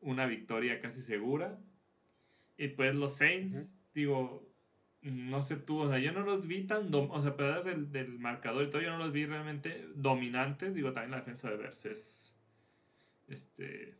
una 0.00 0.26
victoria 0.26 0.80
casi 0.80 1.00
segura. 1.00 1.60
Y 2.56 2.66
pues 2.68 2.92
los 2.96 3.16
Saints, 3.16 3.72
digo, 3.94 4.52
no 5.02 5.42
sé 5.42 5.54
tú, 5.54 5.78
o 5.78 5.88
sea, 5.88 6.00
yo 6.00 6.10
no 6.10 6.22
los 6.22 6.48
vi 6.48 6.66
tan, 6.66 6.92
o 6.92 7.22
sea, 7.22 7.36
pero 7.36 7.62
del, 7.62 7.92
del 7.92 8.18
marcador 8.18 8.64
y 8.64 8.70
todo, 8.70 8.82
yo 8.82 8.90
no 8.90 8.98
los 8.98 9.12
vi 9.12 9.26
realmente 9.26 9.86
dominantes, 9.94 10.74
digo, 10.74 10.92
también 10.92 11.12
la 11.12 11.18
defensa 11.18 11.48
de 11.48 11.56
Versus, 11.56 12.34
este, 13.28 13.94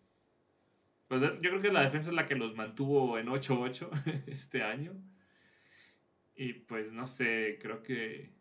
pues 1.09 1.21
yo 1.23 1.51
creo 1.51 1.63
que 1.63 1.73
la 1.73 1.83
defensa 1.83 2.11
es 2.11 2.15
la 2.15 2.27
que 2.27 2.37
los 2.37 2.55
mantuvo 2.55 3.19
en 3.19 3.29
8-8 3.29 3.91
este 4.27 4.63
año. 4.63 4.95
Y 6.35 6.53
pues 6.55 6.93
no 6.93 7.07
sé, 7.07 7.59
creo 7.61 7.83
que, 7.83 8.33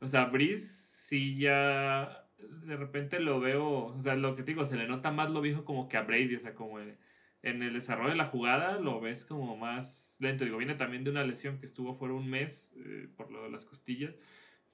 o 0.00 0.06
sea, 0.06 0.26
Brice 0.26 0.64
sí 1.08 1.38
ya 1.38 2.28
de 2.38 2.76
repente 2.76 3.20
lo 3.20 3.40
veo, 3.40 3.86
o 3.86 4.02
sea, 4.02 4.14
lo 4.16 4.36
que 4.36 4.42
te 4.42 4.52
digo, 4.52 4.64
se 4.64 4.76
le 4.76 4.86
nota 4.88 5.10
más 5.10 5.30
lo 5.30 5.40
viejo 5.40 5.64
como 5.64 5.88
que 5.88 5.96
a 5.96 6.02
Brady, 6.02 6.36
o 6.36 6.40
sea, 6.40 6.54
como 6.54 6.78
el, 6.80 6.98
en 7.42 7.62
el 7.62 7.74
desarrollo 7.74 8.10
de 8.10 8.16
la 8.16 8.26
jugada 8.26 8.78
lo 8.78 9.00
ves 9.00 9.24
como 9.24 9.56
más 9.56 10.16
lento. 10.20 10.44
Digo, 10.44 10.58
viene 10.58 10.74
también 10.74 11.04
de 11.04 11.10
una 11.10 11.24
lesión 11.24 11.58
que 11.58 11.66
estuvo 11.66 11.94
fuera 11.94 12.14
un 12.14 12.28
mes 12.28 12.74
eh, 12.78 13.08
por 13.16 13.30
lo 13.30 13.42
de 13.44 13.50
las 13.50 13.64
costillas, 13.64 14.16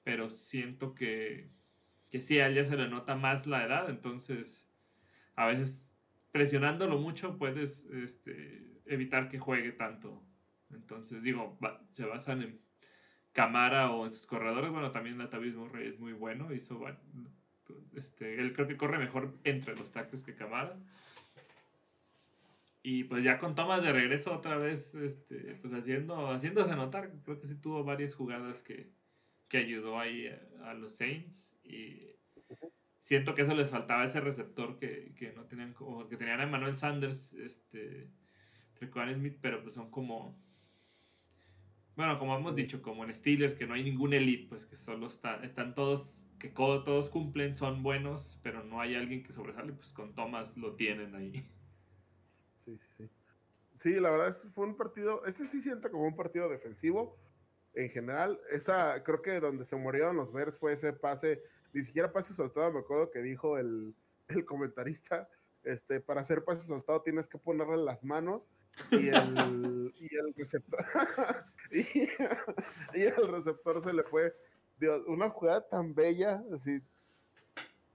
pero 0.03 0.29
siento 0.29 0.95
que, 0.95 1.51
que 2.11 2.21
sí, 2.21 2.39
a 2.39 2.47
él 2.47 2.55
ya 2.55 2.65
se 2.65 2.77
le 2.77 2.87
nota 2.89 3.15
más 3.15 3.47
la 3.47 3.65
edad, 3.65 3.89
entonces 3.89 4.69
a 5.35 5.47
veces 5.47 5.92
presionándolo 6.33 6.97
mucho 6.97 7.37
puedes 7.37 7.85
este, 7.85 8.61
evitar 8.85 9.29
que 9.29 9.39
juegue 9.39 9.71
tanto. 9.71 10.21
Entonces, 10.73 11.23
digo, 11.23 11.57
se 11.91 12.03
basan 12.03 12.41
en 12.41 12.59
Camara 13.31 13.91
o 13.91 14.03
en 14.03 14.11
sus 14.11 14.25
corredores. 14.25 14.71
Bueno, 14.71 14.91
también 14.91 15.19
Latavius 15.19 15.55
Murray 15.55 15.87
es 15.87 15.99
muy 15.99 16.11
bueno. 16.11 16.51
Hizo, 16.51 16.83
este, 17.95 18.41
él 18.41 18.53
creo 18.53 18.67
que 18.67 18.75
corre 18.75 18.97
mejor 18.97 19.37
entre 19.43 19.75
los 19.75 19.91
tackles 19.91 20.23
que 20.23 20.35
Camara. 20.35 20.75
Y 22.81 23.05
pues 23.05 23.23
ya 23.23 23.37
con 23.37 23.53
Thomas 23.53 23.83
de 23.83 23.93
regreso 23.93 24.33
otra 24.33 24.57
vez, 24.57 24.95
este, 24.95 25.55
pues 25.61 25.71
haciendo, 25.71 26.31
haciéndose 26.31 26.75
notar, 26.75 27.11
creo 27.23 27.39
que 27.39 27.47
sí 27.47 27.55
tuvo 27.55 27.83
varias 27.83 28.15
jugadas 28.15 28.63
que, 28.63 28.89
que 29.47 29.59
ayudó 29.59 29.99
ahí 29.99 30.27
a, 30.63 30.73
los 30.73 30.95
Saints. 30.95 31.55
Y 31.63 32.09
siento 33.03 33.33
que 33.35 33.41
eso 33.41 33.53
les 33.53 33.69
faltaba 33.69 34.05
ese 34.05 34.21
receptor 34.21 34.77
que, 34.77 35.13
que 35.17 35.33
no 35.33 35.45
tenían, 35.45 35.75
o 35.79 36.07
que 36.07 36.15
tenían 36.15 36.39
a 36.39 36.43
Emmanuel 36.43 36.77
Sanders, 36.77 37.33
este, 37.33 38.09
Trequan 38.75 39.13
Smith, 39.13 39.39
pero 39.41 39.61
pues 39.61 39.75
son 39.75 39.91
como, 39.91 40.41
bueno, 41.97 42.17
como 42.17 42.37
hemos 42.37 42.55
dicho, 42.55 42.81
como 42.81 43.03
en 43.03 43.13
Steelers, 43.13 43.55
que 43.55 43.67
no 43.67 43.73
hay 43.73 43.83
ningún 43.83 44.13
elite, 44.13 44.47
pues 44.47 44.65
que 44.65 44.77
solo 44.77 45.07
está, 45.07 45.43
están 45.43 45.75
todos 45.75 46.21
que 46.39 46.49
todos 46.49 47.09
cumplen, 47.09 47.55
son 47.55 47.83
buenos, 47.83 48.39
pero 48.41 48.63
no 48.63 48.81
hay 48.81 48.95
alguien 48.95 49.23
que 49.23 49.31
sobresale, 49.31 49.73
pues 49.73 49.93
con 49.93 50.13
Thomas 50.13 50.57
lo 50.57 50.75
tienen 50.75 51.15
ahí. 51.15 51.31
Sí, 52.55 52.77
sí, 52.77 52.87
sí. 52.97 53.09
Sí, 53.79 53.99
la 53.99 54.11
verdad 54.11 54.29
es, 54.29 54.45
fue 54.53 54.65
un 54.65 54.75
partido, 54.75 55.25
este 55.25 55.45
sí 55.47 55.61
siente 55.61 55.89
como 55.89 56.05
un 56.05 56.15
partido 56.15 56.49
defensivo 56.49 57.17
en 57.73 57.89
general. 57.89 58.39
Esa, 58.49 59.03
creo 59.03 59.21
que 59.21 59.39
donde 59.39 59.65
se 59.65 59.75
murieron 59.75 60.17
los 60.17 60.33
Bears 60.33 60.57
fue 60.57 60.73
ese 60.73 60.91
pase, 60.91 61.43
ni 61.73 61.83
siquiera 61.83 62.11
pase 62.11 62.33
soltado, 62.33 62.71
me 62.71 62.79
acuerdo 62.79 63.11
que 63.11 63.21
dijo 63.21 63.57
el, 63.57 63.95
el 64.27 64.45
comentarista, 64.45 65.27
este, 65.63 65.99
para 66.01 66.21
hacer 66.21 66.43
pase 66.43 66.67
soltado 66.67 67.01
tienes 67.01 67.27
que 67.27 67.37
ponerle 67.37 67.77
las 67.77 68.03
manos 68.03 68.49
y 68.91 69.07
el, 69.07 69.93
y 69.95 70.15
el 70.15 70.33
receptor 70.35 70.85
y, 71.71 73.01
el 73.01 73.27
receptor 73.29 73.81
se 73.81 73.93
le 73.93 74.03
fue 74.03 74.35
una 75.07 75.29
jugada 75.29 75.67
tan 75.69 75.95
bella, 75.95 76.43
así, 76.53 76.81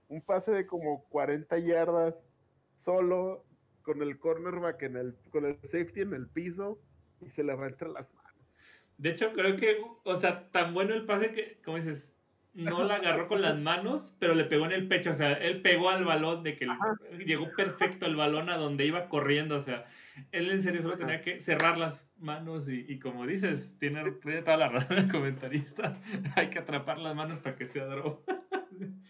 un 0.07 0.21
pase 0.21 0.51
de 0.51 0.65
como 0.65 1.07
40 1.09 1.59
yardas 1.59 2.25
solo 2.73 3.45
con 3.83 4.01
el 4.01 4.17
cornerback 4.17 4.81
en 4.83 4.97
el, 4.97 5.15
con 5.29 5.45
el 5.45 5.59
safety 5.61 6.01
en 6.01 6.13
el 6.13 6.27
piso 6.29 6.81
y 7.21 7.29
se 7.29 7.43
le 7.43 7.53
va 7.53 7.67
entre 7.67 7.89
las 7.89 8.13
manos. 8.13 8.29
De 8.97 9.11
hecho, 9.11 9.31
creo 9.33 9.55
que, 9.57 9.77
o 10.03 10.19
sea, 10.19 10.49
tan 10.51 10.73
bueno 10.73 10.93
el 10.93 11.05
pase 11.05 11.31
que, 11.31 11.61
como 11.61 11.77
dices, 11.77 12.13
no 12.59 12.83
la 12.83 12.95
agarró 12.95 13.27
con 13.27 13.41
las 13.41 13.57
manos, 13.57 14.15
pero 14.19 14.35
le 14.35 14.45
pegó 14.45 14.65
en 14.65 14.73
el 14.73 14.87
pecho. 14.87 15.11
O 15.11 15.13
sea, 15.13 15.33
él 15.33 15.61
pegó 15.61 15.89
al 15.89 16.05
balón 16.05 16.43
de 16.43 16.55
que 16.55 16.67
llegó 17.25 17.49
perfecto 17.55 18.05
el 18.05 18.15
balón 18.15 18.49
a 18.49 18.57
donde 18.57 18.85
iba 18.85 19.09
corriendo. 19.09 19.55
O 19.55 19.61
sea, 19.61 19.85
él 20.31 20.51
en 20.51 20.61
serio 20.61 20.81
solo 20.81 20.97
tenía 20.97 21.21
que 21.21 21.39
cerrar 21.39 21.77
las 21.77 22.07
manos 22.17 22.67
y, 22.69 22.99
como 22.99 23.25
dices, 23.25 23.77
tiene, 23.79 24.03
toda 24.11 24.57
la 24.57 24.69
razón 24.69 24.97
el 24.97 25.11
comentarista. 25.11 25.99
hay 26.35 26.49
que 26.49 26.59
atrapar 26.59 26.99
las 26.99 27.15
manos 27.15 27.39
para 27.39 27.55
que 27.55 27.65
sea 27.65 27.85
droga. 27.85 28.19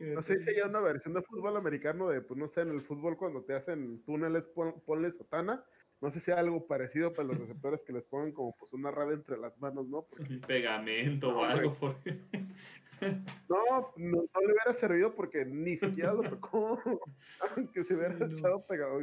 no 0.00 0.22
sé 0.22 0.40
si 0.40 0.50
hay 0.50 0.60
una 0.68 0.80
versión 0.80 1.14
de 1.14 1.22
fútbol 1.22 1.56
americano 1.56 2.08
de, 2.08 2.20
pues 2.20 2.38
no 2.38 2.48
sé, 2.48 2.62
en 2.62 2.70
el 2.70 2.80
fútbol 2.80 3.16
cuando 3.16 3.44
te 3.44 3.54
hacen 3.54 4.02
túneles, 4.04 4.48
ponle 4.84 5.10
sotana. 5.12 5.64
No 6.00 6.10
sé 6.10 6.20
si 6.20 6.30
hay 6.30 6.38
algo 6.38 6.66
parecido 6.66 7.14
para 7.14 7.28
los 7.28 7.38
receptores 7.38 7.82
que 7.82 7.92
les 7.92 8.06
pongan 8.06 8.32
como 8.32 8.54
pues 8.56 8.74
una 8.74 8.90
red 8.90 9.12
entre 9.12 9.38
las 9.38 9.58
manos, 9.58 9.88
¿no? 9.88 10.02
Porque... 10.02 10.40
Pegamento 10.46 11.38
o 11.38 11.42
algo. 11.42 11.96
No, 13.48 13.92
no, 13.96 14.22
le 14.40 14.52
hubiera 14.52 14.74
servido 14.74 15.14
porque 15.14 15.44
ni 15.44 15.76
siquiera 15.76 16.12
lo 16.12 16.22
tocó. 16.22 16.80
Aunque 17.56 17.84
se 17.84 17.94
hubiera 17.94 18.14
echado 18.26 18.62
pegado. 18.62 19.00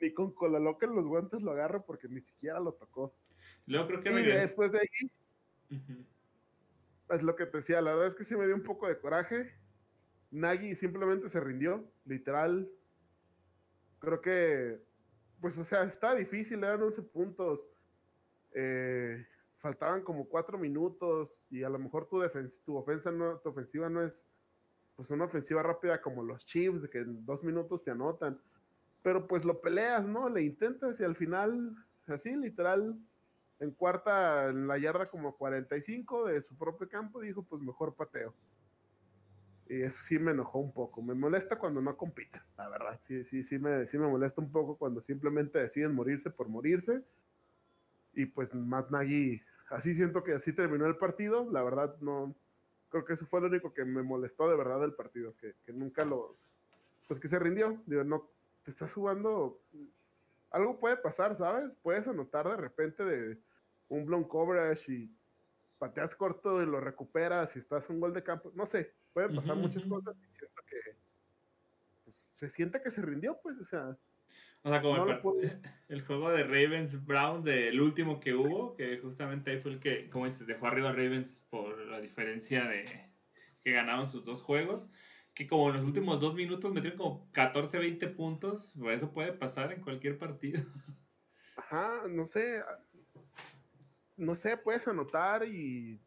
Ni 0.00 0.14
con 0.14 0.32
cola 0.32 0.58
loca 0.58 0.86
en 0.86 0.94
los 0.94 1.06
guantes 1.06 1.42
lo 1.42 1.52
agarra 1.52 1.82
porque 1.82 2.08
ni 2.08 2.20
siquiera 2.20 2.58
lo 2.60 2.72
tocó. 2.72 3.14
Luego 3.66 3.86
creo 3.88 4.02
que 4.02 4.10
y 4.10 4.24
después 4.24 4.72
de 4.72 4.80
ahí, 4.80 5.10
es 7.10 7.22
lo 7.22 7.36
que 7.36 7.46
te 7.46 7.58
decía, 7.58 7.80
la 7.80 7.92
verdad 7.92 8.08
es 8.08 8.14
que 8.14 8.24
sí 8.24 8.36
me 8.36 8.46
dio 8.46 8.54
un 8.54 8.62
poco 8.62 8.88
de 8.88 8.98
coraje. 8.98 9.54
Nagy 10.30 10.74
simplemente 10.74 11.28
se 11.28 11.40
rindió, 11.40 11.92
literal. 12.04 12.70
Creo 13.98 14.20
que, 14.20 14.80
pues, 15.40 15.58
o 15.58 15.64
sea, 15.64 15.82
está 15.84 16.14
difícil, 16.14 16.62
eran 16.64 16.82
11 16.82 17.02
puntos. 17.02 17.66
Eh, 18.52 19.26
faltaban 19.60 20.02
como 20.02 20.26
cuatro 20.26 20.58
minutos 20.58 21.46
y 21.50 21.62
a 21.62 21.68
lo 21.68 21.78
mejor 21.78 22.08
tu, 22.08 22.20
tu, 22.64 22.76
ofensa 22.76 23.12
no, 23.12 23.38
tu 23.38 23.50
ofensiva 23.50 23.88
no 23.88 24.02
es 24.02 24.26
pues 24.96 25.10
una 25.10 25.24
ofensiva 25.24 25.62
rápida 25.62 26.00
como 26.02 26.22
los 26.22 26.44
Chiefs, 26.44 26.82
de 26.82 26.90
que 26.90 26.98
en 26.98 27.24
dos 27.24 27.42
minutos 27.42 27.82
te 27.82 27.90
anotan. 27.90 28.38
Pero 29.02 29.26
pues 29.26 29.46
lo 29.46 29.62
peleas, 29.62 30.06
¿no? 30.06 30.28
Le 30.28 30.42
intentas 30.42 31.00
y 31.00 31.04
al 31.04 31.16
final, 31.16 31.74
así 32.06 32.36
literal, 32.36 32.98
en 33.60 33.70
cuarta, 33.70 34.48
en 34.48 34.66
la 34.66 34.76
yarda 34.76 35.08
como 35.08 35.36
45 35.36 36.26
de 36.26 36.42
su 36.42 36.54
propio 36.56 36.86
campo, 36.88 37.20
dijo 37.20 37.42
pues 37.42 37.62
mejor 37.62 37.94
pateo. 37.94 38.34
Y 39.68 39.82
eso 39.82 40.02
sí 40.02 40.18
me 40.18 40.32
enojó 40.32 40.58
un 40.58 40.72
poco. 40.72 41.00
Me 41.00 41.14
molesta 41.14 41.56
cuando 41.56 41.80
no 41.80 41.96
compiten, 41.96 42.42
la 42.58 42.68
verdad. 42.68 42.98
Sí, 43.00 43.24
sí, 43.24 43.42
sí 43.42 43.58
me, 43.58 43.86
sí 43.86 43.96
me 43.96 44.06
molesta 44.06 44.42
un 44.42 44.50
poco 44.50 44.76
cuando 44.76 45.00
simplemente 45.00 45.60
deciden 45.60 45.94
morirse 45.94 46.28
por 46.28 46.48
morirse. 46.48 47.02
Y 48.12 48.26
pues 48.26 48.54
Matt 48.54 48.90
Nagy 48.90 49.40
así 49.70 49.94
siento 49.94 50.22
que 50.22 50.34
así 50.34 50.52
terminó 50.52 50.86
el 50.86 50.96
partido. 50.96 51.48
La 51.50 51.62
verdad, 51.62 51.96
no. 52.00 52.34
Creo 52.90 53.04
que 53.04 53.14
eso 53.14 53.26
fue 53.26 53.40
lo 53.40 53.46
único 53.46 53.72
que 53.72 53.84
me 53.84 54.02
molestó 54.02 54.48
de 54.48 54.56
verdad 54.56 54.80
del 54.80 54.94
partido. 54.94 55.34
Que, 55.36 55.54
nunca 55.72 56.04
lo. 56.04 56.36
Pues 57.08 57.18
que 57.18 57.28
se 57.28 57.38
rindió. 57.38 57.82
Digo, 57.86 58.04
no. 58.04 58.28
Te 58.64 58.70
estás 58.70 58.92
jugando. 58.92 59.60
Algo 60.50 60.78
puede 60.78 60.96
pasar, 60.96 61.36
¿sabes? 61.36 61.72
Puedes 61.82 62.06
anotar 62.08 62.48
de 62.48 62.56
repente 62.56 63.04
de 63.04 63.38
un 63.88 64.04
blown 64.04 64.24
coverage 64.24 64.92
y 64.92 65.16
pateas 65.78 66.14
corto 66.14 66.62
y 66.62 66.66
lo 66.66 66.78
recuperas 66.78 67.56
y 67.56 67.58
estás 67.58 67.88
un 67.88 68.00
gol 68.00 68.12
de 68.12 68.22
campo. 68.22 68.52
No 68.54 68.66
sé, 68.66 68.92
pueden 69.12 69.34
pasar 69.34 69.56
muchas 69.56 69.84
cosas 69.86 70.14
y 70.16 70.36
siento 70.36 70.62
que 70.66 70.96
pues, 72.04 72.16
se 72.28 72.48
siente 72.50 72.82
que 72.82 72.90
se 72.90 73.02
rindió, 73.02 73.38
pues, 73.42 73.58
o 73.58 73.64
sea, 73.64 73.96
o 74.62 74.68
sea, 74.68 74.82
como 74.82 74.96
el, 75.88 76.02
juego 76.02 76.30
de 76.30 76.44
Ravens 76.44 77.04
Browns, 77.04 77.46
el 77.46 77.80
último 77.80 78.20
que 78.20 78.34
hubo, 78.34 78.76
que 78.76 78.98
justamente 78.98 79.50
ahí 79.50 79.60
fue 79.60 79.72
el 79.72 79.80
que, 79.80 80.10
como 80.10 80.26
dices, 80.26 80.46
dejó 80.46 80.66
arriba 80.66 80.90
a 80.90 80.92
Ravens 80.92 81.46
por 81.50 81.78
la 81.86 82.00
diferencia 82.00 82.64
de 82.64 83.08
que 83.62 83.72
ganaron 83.72 84.10
sus 84.10 84.24
dos 84.24 84.42
juegos. 84.42 84.86
Que 85.34 85.46
como 85.46 85.68
en 85.70 85.76
los 85.76 85.84
últimos 85.84 86.20
dos 86.20 86.34
minutos 86.34 86.72
metieron 86.72 86.98
como 86.98 87.32
14, 87.32 87.78
20 87.78 88.08
puntos, 88.08 88.74
pues 88.78 88.98
eso 88.98 89.12
puede 89.12 89.32
pasar 89.32 89.72
en 89.72 89.80
cualquier 89.80 90.18
partido. 90.18 90.62
Ajá, 91.56 92.02
no 92.08 92.26
sé. 92.26 92.62
No 94.16 94.34
sé, 94.34 94.56
puedes 94.58 94.86
anotar 94.86 95.46
y 95.46 95.98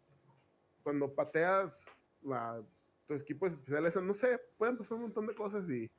cuando 0.83 1.15
pateas 1.15 1.85
a 2.31 2.61
tus 3.07 3.21
equipos 3.21 3.53
especiales, 3.53 3.95
no 3.95 4.13
sé, 4.13 4.39
pueden 4.57 4.77
pasar 4.77 4.97
un 4.97 5.03
montón 5.03 5.25
de 5.25 5.33
cosas 5.33 5.67
y 5.69 5.89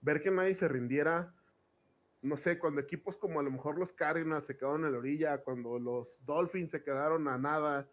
ver 0.00 0.22
que 0.22 0.30
nadie 0.30 0.54
se 0.54 0.68
rindiera 0.68 1.34
no 2.22 2.36
sé, 2.36 2.58
cuando 2.58 2.80
equipos 2.80 3.16
como 3.16 3.40
a 3.40 3.42
lo 3.42 3.50
mejor 3.50 3.78
los 3.78 3.92
Cardinals 3.92 4.46
se 4.46 4.56
quedaron 4.56 4.84
en 4.84 4.92
la 4.92 4.98
orilla, 4.98 5.38
cuando 5.38 5.78
los 5.78 6.20
Dolphins 6.26 6.70
se 6.70 6.82
quedaron 6.82 7.28
a 7.28 7.38
nada, 7.38 7.88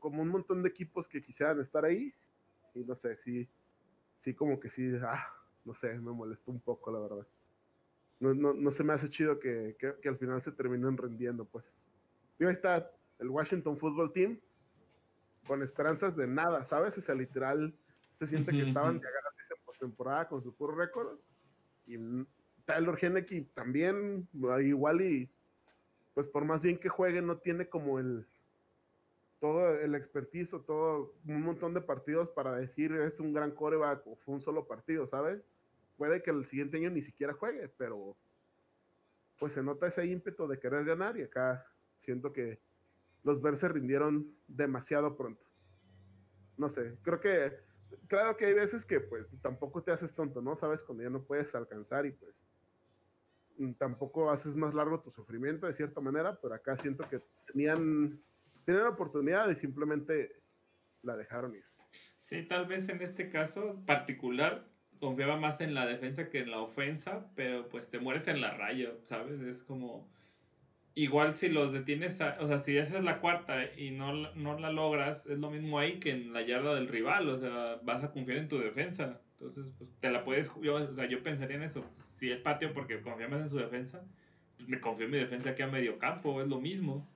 como 0.00 0.22
un 0.22 0.28
montón 0.28 0.62
de 0.62 0.68
equipos 0.68 1.06
que 1.06 1.22
quisieran 1.22 1.60
estar 1.60 1.84
ahí, 1.84 2.12
y 2.74 2.80
no 2.80 2.96
sé, 2.96 3.16
sí, 3.16 3.48
sí 4.16 4.34
como 4.34 4.58
que 4.58 4.68
sí, 4.68 4.92
ah, 5.02 5.26
no 5.64 5.74
sé, 5.74 5.94
me 5.94 6.12
molestó 6.12 6.50
un 6.50 6.60
poco, 6.60 6.90
la 6.90 6.98
verdad. 6.98 7.26
No, 8.18 8.34
no, 8.34 8.52
no 8.52 8.70
se 8.70 8.82
me 8.82 8.94
hace 8.94 9.10
chido 9.10 9.38
que, 9.38 9.76
que, 9.78 10.08
al 10.08 10.18
final 10.18 10.42
se 10.42 10.50
terminen 10.52 10.96
rendiendo, 10.96 11.44
pues. 11.44 11.64
Y 12.38 12.44
ahí 12.44 12.50
está 12.50 12.90
el 13.18 13.28
Washington 13.28 13.78
Football 13.78 14.12
Team, 14.12 14.40
con 15.46 15.62
esperanzas 15.62 16.16
de 16.16 16.26
nada, 16.26 16.64
¿sabes? 16.64 16.98
O 16.98 17.00
sea, 17.00 17.14
literal, 17.14 17.74
se 18.14 18.26
siente 18.26 18.50
que 18.50 18.62
estaban 18.62 18.98
cagadas 18.98 19.50
en 19.50 19.64
postemporada 19.64 20.28
con 20.28 20.42
su 20.42 20.52
puro 20.52 20.74
récord, 20.74 21.18
y 21.86 21.96
Taylor 22.66 22.98
Henneke 23.00 23.48
también, 23.54 24.28
igual 24.62 25.00
y 25.00 25.30
pues 26.12 26.28
por 26.28 26.44
más 26.44 26.60
bien 26.60 26.78
que 26.78 26.88
juegue, 26.88 27.22
no 27.22 27.38
tiene 27.38 27.68
como 27.68 27.98
el 27.98 28.26
todo 29.38 29.78
el 29.78 29.94
expertise 29.94 30.54
o 30.54 30.62
todo 30.62 31.14
un 31.26 31.42
montón 31.42 31.74
de 31.74 31.80
partidos 31.80 32.30
para 32.30 32.56
decir 32.56 32.92
es 32.92 33.20
un 33.20 33.32
gran 33.32 33.50
coreback 33.50 34.06
o 34.06 34.16
fue 34.16 34.34
un 34.34 34.40
solo 34.40 34.66
partido, 34.66 35.06
¿sabes? 35.06 35.48
Puede 35.96 36.22
que 36.22 36.30
el 36.30 36.46
siguiente 36.46 36.78
año 36.78 36.90
ni 36.90 37.02
siquiera 37.02 37.34
juegue, 37.34 37.68
pero 37.68 38.16
pues 39.38 39.52
se 39.52 39.62
nota 39.62 39.86
ese 39.86 40.06
ímpetu 40.06 40.48
de 40.48 40.58
querer 40.58 40.84
ganar 40.84 41.16
y 41.16 41.22
acá 41.22 41.66
siento 41.98 42.32
que 42.32 42.58
los 43.22 43.42
Bears 43.42 43.60
se 43.60 43.68
rindieron 43.68 44.34
demasiado 44.48 45.16
pronto. 45.16 45.44
No 46.56 46.70
sé, 46.70 46.96
creo 47.02 47.20
que 47.20 47.60
claro 48.08 48.36
que 48.36 48.46
hay 48.46 48.54
veces 48.54 48.84
que 48.84 49.00
pues 49.00 49.30
tampoco 49.42 49.82
te 49.82 49.92
haces 49.92 50.14
tonto, 50.14 50.40
¿no? 50.40 50.56
Sabes 50.56 50.82
cuando 50.82 51.04
ya 51.04 51.10
no 51.10 51.22
puedes 51.22 51.54
alcanzar 51.54 52.06
y 52.06 52.12
pues 52.12 52.42
tampoco 53.78 54.30
haces 54.30 54.56
más 54.56 54.74
largo 54.74 55.00
tu 55.00 55.10
sufrimiento 55.10 55.66
de 55.66 55.74
cierta 55.74 56.00
manera, 56.00 56.38
pero 56.40 56.54
acá 56.54 56.76
siento 56.76 57.08
que 57.08 57.20
tenían, 57.46 58.20
tenían 58.64 58.84
la 58.84 58.90
oportunidad 58.90 59.50
y 59.50 59.56
simplemente 59.56 60.40
la 61.02 61.16
dejaron 61.16 61.54
ir. 61.54 61.64
Sí, 62.20 62.42
tal 62.42 62.66
vez 62.66 62.88
en 62.88 63.02
este 63.02 63.30
caso 63.30 63.82
particular 63.86 64.66
confiaba 64.98 65.36
más 65.36 65.60
en 65.60 65.74
la 65.74 65.86
defensa 65.86 66.30
que 66.30 66.40
en 66.40 66.50
la 66.50 66.60
ofensa, 66.60 67.30
pero 67.34 67.68
pues 67.68 67.90
te 67.90 67.98
mueres 67.98 68.28
en 68.28 68.40
la 68.40 68.56
raya, 68.56 68.92
¿sabes? 69.04 69.40
Es 69.42 69.62
como 69.62 70.08
igual 70.94 71.36
si 71.36 71.48
los 71.48 71.72
detienes, 71.72 72.20
o 72.40 72.48
sea, 72.48 72.58
si 72.58 72.76
esa 72.76 72.98
es 72.98 73.04
la 73.04 73.20
cuarta 73.20 73.72
y 73.76 73.90
no, 73.90 74.32
no 74.34 74.58
la 74.58 74.72
logras, 74.72 75.26
es 75.26 75.38
lo 75.38 75.50
mismo 75.50 75.78
ahí 75.78 76.00
que 76.00 76.10
en 76.10 76.32
la 76.32 76.42
yarda 76.42 76.74
del 76.74 76.88
rival, 76.88 77.28
o 77.28 77.38
sea, 77.38 77.78
vas 77.84 78.02
a 78.02 78.10
confiar 78.10 78.38
en 78.38 78.48
tu 78.48 78.58
defensa. 78.58 79.20
Entonces, 79.38 79.72
pues 79.76 79.90
te 80.00 80.10
la 80.10 80.24
puedes, 80.24 80.50
yo, 80.62 80.76
o 80.76 80.94
sea, 80.94 81.06
yo 81.06 81.22
pensaría 81.22 81.56
en 81.56 81.62
eso. 81.62 81.84
Si 82.02 82.30
el 82.30 82.42
patio, 82.42 82.72
porque 82.72 83.00
confía 83.00 83.28
más 83.28 83.40
en 83.42 83.48
su 83.48 83.58
defensa, 83.58 84.04
pues 84.56 84.68
me 84.68 84.80
confío 84.80 85.06
en 85.06 85.12
mi 85.12 85.18
defensa 85.18 85.50
aquí 85.50 85.62
a 85.62 85.66
medio 85.66 85.98
campo, 85.98 86.40
es 86.40 86.48
lo 86.48 86.60
mismo. 86.60 87.06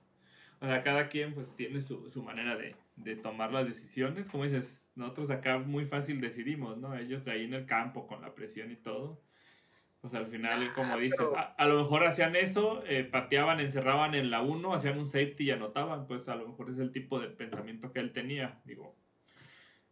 O 0.59 0.65
sea, 0.65 0.83
cada 0.83 1.09
quien 1.09 1.33
pues 1.33 1.55
tiene 1.55 1.81
su, 1.81 2.09
su 2.11 2.21
manera 2.21 2.55
de, 2.55 2.75
de 2.95 3.15
tomar 3.15 3.51
las 3.51 3.67
decisiones. 3.67 4.29
Como 4.29 4.43
dices, 4.43 4.91
nosotros 4.95 5.31
acá 5.31 5.57
muy 5.57 5.85
fácil 5.85 6.21
decidimos, 6.21 6.77
¿no? 6.77 6.95
Ellos 6.95 7.27
ahí 7.27 7.45
en 7.45 7.55
el 7.55 7.65
campo 7.65 8.05
con 8.05 8.21
la 8.21 8.35
presión 8.35 8.71
y 8.71 8.75
todo 8.75 9.19
pues 10.01 10.15
al 10.15 10.25
final, 10.25 10.73
como 10.73 10.97
dices, 10.97 11.27
a, 11.57 11.65
lo 11.67 11.83
mejor 11.83 12.03
hacían 12.05 12.35
eso, 12.35 12.83
eh, 12.87 13.03
pateaban, 13.03 13.59
encerraban 13.59 14.15
en 14.15 14.31
la 14.31 14.41
1, 14.41 14.73
hacían 14.73 14.97
un 14.97 15.05
safety 15.05 15.45
y 15.45 15.51
anotaban. 15.51 16.07
Pues 16.07 16.27
a 16.27 16.35
lo 16.35 16.47
mejor 16.47 16.71
es 16.71 16.79
el 16.79 16.91
tipo 16.91 17.19
de 17.19 17.27
pensamiento 17.27 17.91
que 17.91 17.99
él 17.99 18.11
tenía. 18.11 18.59
Digo, 18.65 18.95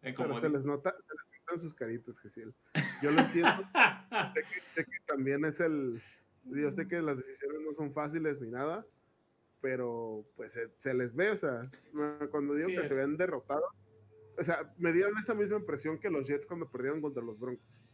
Pero 0.01 0.39
se 0.39 0.49
les 0.49 0.65
nota, 0.65 0.95
se 1.07 1.13
les 1.13 1.28
notan 1.49 1.59
sus 1.59 1.73
caritas, 1.73 2.19
Gesiel. 2.19 2.53
Yo 3.01 3.11
lo 3.11 3.21
entiendo. 3.21 3.63
sé, 4.69 4.85
que, 4.85 4.97
también 5.05 5.45
es 5.45 5.59
el. 5.59 6.01
Yo 6.45 6.71
sé 6.71 6.87
que 6.87 7.01
las 7.01 7.17
decisiones 7.17 7.61
no 7.61 7.73
son 7.73 7.93
fáciles 7.93 8.41
ni 8.41 8.49
nada, 8.49 8.85
pero 9.61 10.25
pues 10.35 10.59
se, 10.75 10.93
les 10.93 11.15
ve, 11.15 11.31
o 11.31 11.37
sea, 11.37 11.69
cuando 12.31 12.55
digo 12.55 12.69
que 12.69 12.87
se 12.87 12.93
ven 12.93 13.17
derrotados, 13.17 13.69
o 14.37 14.43
sea, 14.43 14.73
me 14.77 14.93
dieron 14.93 15.17
esa 15.17 15.33
misma 15.33 15.57
impresión 15.57 15.99
que 15.99 16.09
los 16.09 16.27
Jets 16.27 16.45
cuando 16.45 16.69
perdieron 16.69 17.01
contra 17.01 17.23
los 17.23 17.39
Broncos. 17.39 17.85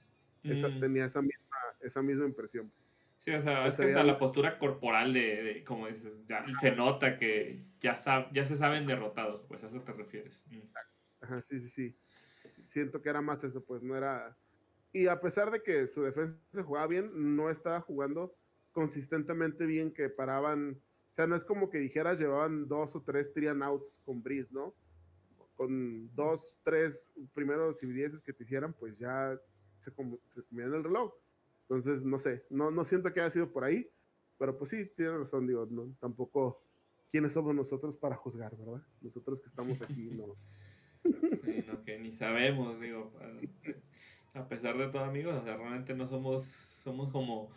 Esa, 0.43 0.67
mm. 0.69 0.79
Tenía 0.79 1.05
esa 1.05 1.21
misma, 1.21 1.57
esa 1.81 2.01
misma 2.03 2.25
impresión. 2.25 2.71
Sí, 3.17 3.31
o 3.31 3.41
sea, 3.41 3.67
es 3.67 3.77
que 3.77 3.85
hasta 3.85 4.03
la 4.03 4.19
postura 4.19 4.59
corporal 4.59 5.11
de, 5.11 5.63
como 5.65 5.87
dices, 5.87 6.13
ya 6.27 6.45
se 6.61 6.71
nota 6.71 7.17
que 7.17 7.65
ya, 7.79 7.95
ya 8.31 8.45
se 8.45 8.55
saben 8.55 8.85
derrotados, 8.85 9.43
pues 9.47 9.63
a 9.63 9.67
eso 9.67 9.81
te 9.81 9.93
refieres. 9.93 10.45
Mm. 10.51 10.53
Exacto. 10.53 10.95
Ajá, 11.21 11.41
sí, 11.41 11.59
sí, 11.59 11.69
sí. 11.69 11.97
Siento 12.65 13.01
que 13.01 13.09
era 13.09 13.21
más 13.21 13.43
eso, 13.43 13.63
pues 13.63 13.81
no 13.83 13.95
era... 13.95 14.37
Y 14.91 15.07
a 15.07 15.19
pesar 15.19 15.51
de 15.51 15.61
que 15.61 15.87
su 15.87 16.03
defensa 16.03 16.37
se 16.51 16.63
jugaba 16.63 16.87
bien, 16.87 17.35
no 17.35 17.49
estaba 17.49 17.81
jugando 17.81 18.35
consistentemente 18.71 19.65
bien, 19.65 19.93
que 19.93 20.09
paraban... 20.09 20.81
O 21.11 21.15
sea, 21.15 21.27
no 21.27 21.35
es 21.35 21.45
como 21.45 21.69
que 21.69 21.77
dijeras 21.77 22.19
llevaban 22.19 22.67
dos 22.67 22.95
o 22.95 23.01
tres 23.01 23.33
trian 23.33 23.63
outs 23.63 23.99
con 24.03 24.21
Breeze, 24.21 24.51
¿no? 24.51 24.73
Con 25.55 26.13
dos, 26.13 26.59
tres 26.63 27.09
primeros 27.33 27.79
dieces 27.79 28.21
que 28.21 28.33
te 28.33 28.43
hicieran, 28.43 28.73
pues 28.73 28.97
ya 28.97 29.39
se, 29.79 29.91
se 30.29 30.43
comían 30.43 30.73
el 30.73 30.83
reloj 30.83 31.13
entonces, 31.67 32.05
no 32.05 32.19
sé, 32.19 32.45
no, 32.49 32.69
no 32.69 32.85
siento 32.85 33.11
que 33.11 33.21
haya 33.21 33.31
sido 33.31 33.51
por 33.51 33.63
ahí, 33.63 33.89
pero 34.37 34.55
pues 34.57 34.69
sí, 34.69 34.85
tiene 34.95 35.17
razón, 35.17 35.47
digo, 35.47 35.65
no, 35.69 35.95
tampoco, 35.99 36.61
¿quiénes 37.11 37.33
somos 37.33 37.55
nosotros 37.55 37.97
para 37.97 38.15
juzgar, 38.15 38.55
verdad? 38.55 38.83
Nosotros 39.01 39.41
que 39.41 39.47
estamos 39.47 39.81
aquí, 39.81 40.09
no. 40.11 40.35
Sí, 41.55 41.65
no, 41.67 41.83
que 41.83 41.99
ni 41.99 42.11
sabemos, 42.11 42.79
digo, 42.79 43.11
a 44.33 44.47
pesar 44.47 44.77
de 44.77 44.87
todo, 44.87 45.03
amigos, 45.03 45.43
realmente 45.43 45.93
no 45.95 46.07
somos, 46.07 46.45
somos 46.45 47.11
como 47.11 47.51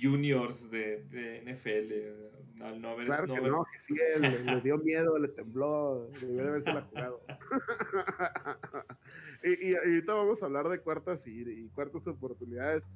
juniors 0.00 0.70
de, 0.70 1.04
de 1.04 1.42
NFL. 1.42 2.62
Al 2.62 2.80
no 2.80 2.90
haber, 2.90 3.06
claro 3.06 3.34
que 3.34 3.40
no, 3.40 3.64
que 3.72 3.80
sí, 3.80 3.94
le, 3.94 4.60
dio 4.60 4.78
miedo, 4.78 5.18
le 5.18 5.28
tembló, 5.28 6.10
debió 6.20 6.42
de 6.42 6.48
haberse 6.48 6.72
la 6.72 6.82
jugado. 6.82 7.20
y, 9.44 9.70
y, 9.70 9.74
ahorita 9.74 10.14
vamos 10.14 10.42
a 10.42 10.46
hablar 10.46 10.68
de 10.68 10.80
cuartas 10.80 11.26
y, 11.26 11.42
y 11.42 11.68
cuartas 11.70 12.06
oportunidades 12.06 12.88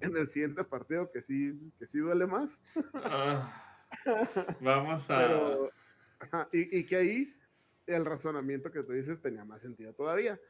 en 0.00 0.16
el 0.16 0.26
siguiente 0.26 0.64
partido 0.64 1.10
que 1.10 1.22
sí, 1.22 1.72
que 1.78 1.86
sí 1.86 1.98
duele 1.98 2.26
más. 2.26 2.60
Ah, 2.94 3.78
vamos 4.60 5.08
a... 5.10 5.58
y, 6.52 6.84
que 6.84 6.96
ahí 6.96 7.34
el 7.86 8.04
razonamiento 8.04 8.70
que 8.70 8.82
tú 8.82 8.92
dices 8.92 9.20
tenía 9.20 9.44
más 9.44 9.62
sentido 9.62 9.92
todavía. 9.92 10.40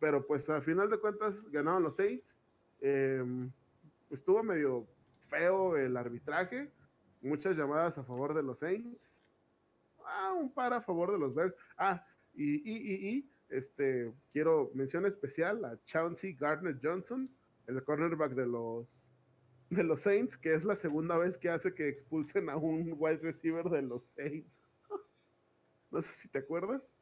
Pero 0.00 0.26
pues 0.26 0.48
al 0.50 0.62
final 0.62 0.90
de 0.90 0.98
cuentas 0.98 1.44
ganaron 1.50 1.82
los 1.82 1.96
Saints. 1.96 2.38
Em, 2.80 3.50
estuvo 4.10 4.42
medio 4.42 4.86
feo 5.20 5.76
el 5.76 5.96
arbitraje. 5.96 6.70
Muchas 7.20 7.56
llamadas 7.56 7.98
a 7.98 8.04
favor 8.04 8.34
de 8.34 8.42
los 8.42 8.58
Saints. 8.58 9.22
Ah, 10.04 10.34
un 10.38 10.52
par 10.52 10.72
a 10.72 10.80
favor 10.80 11.12
de 11.12 11.18
los 11.18 11.34
Bears. 11.34 11.54
Ah, 11.76 12.04
y, 12.34 12.56
y, 12.68 13.16
y, 13.16 13.30
este, 13.48 14.12
quiero 14.32 14.70
mención 14.74 15.06
especial 15.06 15.64
a 15.64 15.78
Chauncey 15.84 16.32
Gardner 16.34 16.78
Johnson 16.82 17.30
el 17.66 17.84
cornerback 17.84 18.32
de 18.32 18.46
los 18.46 19.08
de 19.70 19.84
los 19.84 20.02
Saints, 20.02 20.36
que 20.36 20.52
es 20.52 20.64
la 20.64 20.76
segunda 20.76 21.16
vez 21.16 21.38
que 21.38 21.48
hace 21.48 21.74
que 21.74 21.88
expulsen 21.88 22.50
a 22.50 22.56
un 22.56 22.94
wide 22.98 23.20
receiver 23.22 23.64
de 23.70 23.80
los 23.80 24.04
Saints. 24.04 24.60
No 25.92 26.02
sé 26.02 26.12
si 26.12 26.28
te 26.28 26.38
acuerdas. 26.38 26.94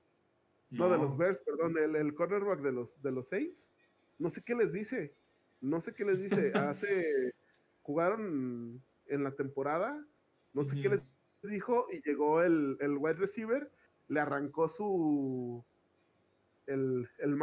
No, 0.70 0.88
de 0.88 0.98
los 0.98 1.16
Bears, 1.16 1.40
perdón, 1.40 1.76
el, 1.78 1.96
el, 1.96 2.14
cornerback 2.14 2.60
de 2.60 2.72
los, 2.72 3.02
de 3.02 3.10
los 3.10 3.28
Saints. 3.28 3.70
No 4.18 4.30
sé 4.30 4.42
qué 4.42 4.54
les 4.54 4.72
dice. 4.72 5.14
No 5.60 5.80
sé 5.80 5.94
qué 5.94 6.04
les 6.04 6.20
dice. 6.20 6.52
Hace. 6.54 7.34
Jugaron 7.82 8.82
en 9.06 9.24
la 9.24 9.32
temporada. 9.32 10.04
No 10.52 10.64
sé 10.64 10.80
qué 10.80 10.88
les 10.88 11.02
dijo. 11.42 11.86
Y 11.90 12.02
llegó 12.02 12.42
el, 12.42 12.76
el, 12.80 12.96
wide 12.98 13.14
receiver. 13.14 13.70
Le 14.08 14.20
arrancó 14.20 14.68
su. 14.68 15.64
El, 16.66 17.08
el 17.18 17.36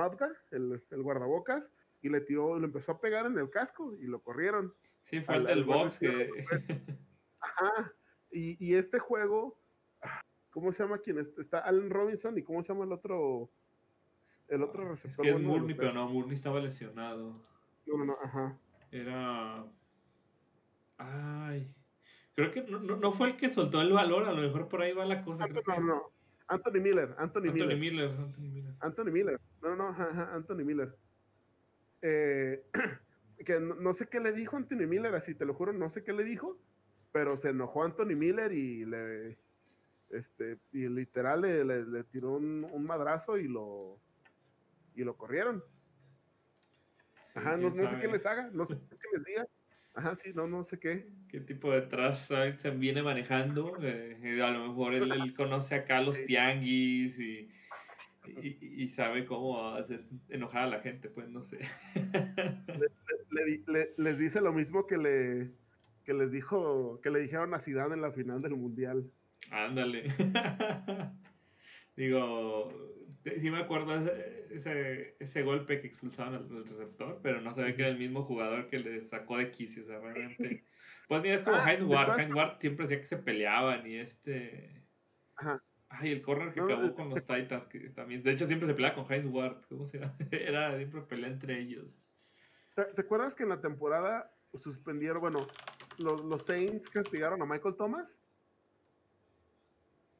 el, 0.51 0.83
el 0.89 1.01
guardabocas 1.01 1.73
y 2.01 2.09
le 2.09 2.21
tiró, 2.21 2.57
le 2.59 2.65
empezó 2.65 2.93
a 2.93 3.01
pegar 3.01 3.25
en 3.25 3.37
el 3.37 3.49
casco 3.49 3.95
y 3.99 4.05
lo 4.05 4.21
corrieron. 4.21 4.73
Sí, 5.05 5.21
fue 5.21 5.35
el 5.35 5.63
box 5.63 5.99
que... 5.99 6.29
Ajá, 7.39 7.93
y, 8.31 8.57
y, 8.65 8.75
este 8.75 8.99
juego, 8.99 9.57
¿cómo 10.57 10.71
se 10.71 10.81
llama 10.81 10.97
quién 10.97 11.19
está? 11.19 11.59
Allen 11.59 11.91
Robinson 11.91 12.35
y 12.35 12.41
cómo 12.41 12.63
se 12.63 12.73
llama 12.73 12.85
el 12.85 12.91
otro, 12.91 13.47
el 14.47 14.63
otro 14.63 14.89
receptor. 14.89 15.23
Es 15.23 15.31
que 15.31 15.37
es 15.37 15.45
Murni, 15.45 15.75
pero 15.75 15.93
no, 15.93 16.09
Murni 16.09 16.33
estaba 16.33 16.59
lesionado. 16.59 17.45
No, 17.85 17.97
no, 17.97 18.05
no, 18.05 18.17
ajá. 18.23 18.57
Era... 18.91 19.63
Ay, 20.97 21.71
creo 22.33 22.51
que 22.51 22.63
no, 22.63 22.79
no, 22.79 23.11
fue 23.11 23.27
el 23.27 23.37
que 23.37 23.51
soltó 23.51 23.81
el 23.81 23.93
valor, 23.93 24.25
a 24.25 24.31
lo 24.31 24.41
mejor 24.41 24.67
por 24.67 24.81
ahí 24.81 24.93
va 24.93 25.05
la 25.05 25.23
cosa. 25.23 25.45
no, 25.45 25.61
no, 25.67 25.79
no. 25.79 26.11
Anthony 26.47 26.81
Miller, 26.81 27.13
Anthony, 27.19 27.49
Anthony 27.49 27.77
Miller. 27.77 28.09
Anthony 28.09 28.49
Miller. 28.49 28.73
Anthony 28.79 29.11
Miller. 29.11 29.41
No, 29.61 29.75
no, 29.75 29.89
ajá, 29.89 30.33
Anthony 30.33 30.65
Miller. 30.65 30.97
Eh, 32.01 32.63
que 33.45 33.59
no, 33.59 33.93
sé 33.93 34.07
qué 34.09 34.19
le 34.19 34.31
dijo 34.31 34.57
Anthony 34.57 34.87
Miller, 34.87 35.13
así 35.13 35.35
te 35.35 35.45
lo 35.45 35.53
juro, 35.53 35.71
no 35.71 35.91
sé 35.91 36.03
qué 36.03 36.13
le 36.13 36.23
dijo, 36.23 36.57
pero 37.11 37.37
se 37.37 37.49
enojó 37.49 37.83
Anthony 37.83 38.15
Miller 38.15 38.51
y 38.53 38.85
le, 38.85 39.37
este, 40.11 40.57
y 40.71 40.87
literal 40.87 41.41
le, 41.41 42.03
tiró 42.05 42.33
un, 42.33 42.85
madrazo 42.85 43.37
y 43.37 43.47
lo, 43.47 43.99
y 44.95 45.03
lo 45.03 45.15
corrieron. 45.17 45.63
Ajá, 47.35 47.57
no, 47.57 47.87
sé 47.87 47.99
qué 47.99 48.07
les 48.07 48.25
haga, 48.25 48.49
no 48.51 48.65
sé 48.65 48.75
qué 48.89 49.07
les 49.13 49.23
diga. 49.23 49.47
Ajá, 49.93 50.15
sí, 50.15 50.31
no, 50.33 50.47
no 50.47 50.63
sé 50.63 50.79
qué. 50.79 51.09
¿Qué 51.27 51.41
tipo 51.41 51.71
de 51.71 51.81
trash 51.81 52.31
se 52.57 52.69
viene 52.71 53.01
manejando? 53.01 53.77
Eh, 53.81 54.41
a 54.43 54.51
lo 54.51 54.69
mejor 54.69 54.93
él, 54.93 55.11
él, 55.11 55.33
conoce 55.35 55.75
acá 55.75 56.01
los 56.01 56.23
tianguis 56.25 57.19
y 57.19 57.49
y, 58.41 58.87
sabe 58.87 59.25
cómo 59.25 59.73
hacer 59.73 59.99
enojar 60.29 60.63
a 60.63 60.67
la 60.67 60.79
gente, 60.79 61.09
pues 61.09 61.29
no 61.29 61.43
sé. 61.43 61.59
les 63.97 64.19
dice 64.19 64.41
lo 64.41 64.53
mismo 64.53 64.87
que 64.87 64.97
le 64.97 65.51
que 66.03 66.13
les 66.13 66.31
dijo, 66.31 67.01
que 67.01 67.09
le 67.09 67.19
dijeron 67.19 67.53
a 67.53 67.59
Zidane 67.59 67.93
en 67.93 68.01
la 68.01 68.11
final 68.11 68.41
del 68.41 68.55
mundial. 68.55 69.11
Ándale. 69.51 70.03
Digo, 71.95 72.71
sí 73.23 73.49
me 73.49 73.59
acuerdo 73.59 73.95
ese, 74.51 75.15
ese, 75.19 75.41
golpe 75.41 75.81
que 75.81 75.87
expulsaron 75.87 76.35
al, 76.35 76.49
receptor, 76.49 77.19
pero 77.23 77.41
no 77.41 77.53
sabía 77.53 77.75
que 77.75 77.81
era 77.81 77.91
el 77.91 77.97
mismo 77.97 78.23
jugador 78.23 78.67
que 78.67 78.79
le 78.79 79.05
sacó 79.05 79.37
de 79.37 79.51
quicio, 79.51 79.83
o 79.83 79.87
sea, 79.87 79.99
realmente. 79.99 80.63
Pues 81.07 81.21
mira, 81.21 81.35
es 81.35 81.43
como 81.43 81.57
ah, 81.57 81.71
Heinz 81.71 81.83
Ward. 81.83 82.19
Heinz 82.19 82.35
Ward 82.35 82.59
siempre 82.59 82.85
decía 82.85 82.99
que 82.99 83.07
se 83.07 83.17
peleaban 83.17 83.87
y 83.87 83.95
este. 83.95 84.83
Ajá. 85.35 85.63
Ay, 85.89 86.11
el 86.11 86.21
corner 86.21 86.53
que 86.53 86.59
acabó 86.59 86.93
con 86.93 87.09
los 87.09 87.25
Titans, 87.25 87.65
que 87.67 87.79
también, 87.91 88.21
de 88.21 88.33
hecho 88.33 88.45
siempre 88.45 88.67
se 88.67 88.73
pelea 88.73 88.93
con 88.93 89.09
Heinz 89.09 89.25
Ward, 89.25 89.65
¿cómo 89.69 89.85
se 89.85 89.99
llama? 89.99 90.17
Era 90.31 90.75
siempre 90.75 91.01
pelea 91.01 91.29
entre 91.29 91.59
ellos. 91.59 92.05
¿Te, 92.75 93.01
acuerdas 93.01 93.33
que 93.33 93.43
en 93.43 93.49
la 93.49 93.61
temporada 93.61 94.31
suspendieron, 94.53 95.21
bueno, 95.21 95.47
los, 95.97 96.23
los, 96.25 96.45
Saints 96.45 96.89
castigaron 96.89 97.41
a 97.41 97.45
Michael 97.45 97.75
Thomas? 97.75 98.19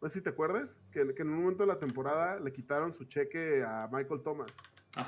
No 0.07 0.11
sé 0.11 0.19
si 0.19 0.23
te 0.23 0.29
acuerdas, 0.29 0.79
que, 0.89 1.13
que, 1.13 1.21
en 1.21 1.31
un 1.31 1.39
momento 1.41 1.63
de 1.63 1.67
la 1.67 1.79
temporada 1.79 2.39
le 2.39 2.53
quitaron 2.53 2.93
su 2.93 3.03
cheque 3.03 3.61
a 3.61 3.89
Michael 3.91 4.23
Thomas 4.23 4.49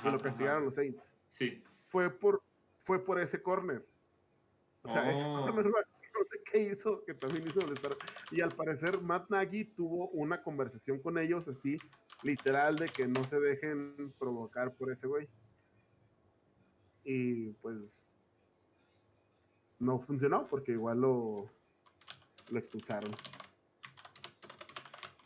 y 0.04 0.10
lo 0.12 0.20
castigaron 0.20 0.66
los 0.66 0.76
Saints. 0.76 1.14
Sí. 1.30 1.64
Fue 1.88 2.10
por, 2.10 2.44
fue 2.84 3.02
por 3.02 3.18
ese 3.18 3.42
corner. 3.42 3.88
O 4.82 4.90
sea, 4.90 5.10
ese 5.10 5.24
oh. 5.26 5.46
corner 5.46 5.68
no 5.68 6.26
sé 6.26 6.42
qué 6.52 6.64
hizo, 6.64 7.02
que 7.06 7.14
también 7.14 7.48
hizo 7.48 7.62
molestar. 7.62 7.96
Y 8.30 8.42
al 8.42 8.52
parecer 8.52 9.00
Matt 9.00 9.30
Nagy 9.30 9.64
tuvo 9.74 10.10
una 10.10 10.44
conversación 10.44 11.00
con 11.00 11.18
ellos 11.18 11.48
así, 11.48 11.78
literal, 12.22 12.76
de 12.76 12.90
que 12.90 13.08
no 13.08 13.24
se 13.26 13.40
dejen 13.40 14.14
provocar 14.20 14.74
por 14.74 14.92
ese 14.92 15.08
güey. 15.08 15.30
Y 17.06 17.54
pues 17.62 18.06
no 19.80 20.02
funcionó 20.02 20.46
porque 20.50 20.74
igual 20.74 21.00
lo, 21.00 21.50
lo 22.50 22.60
expulsaron. 22.60 23.12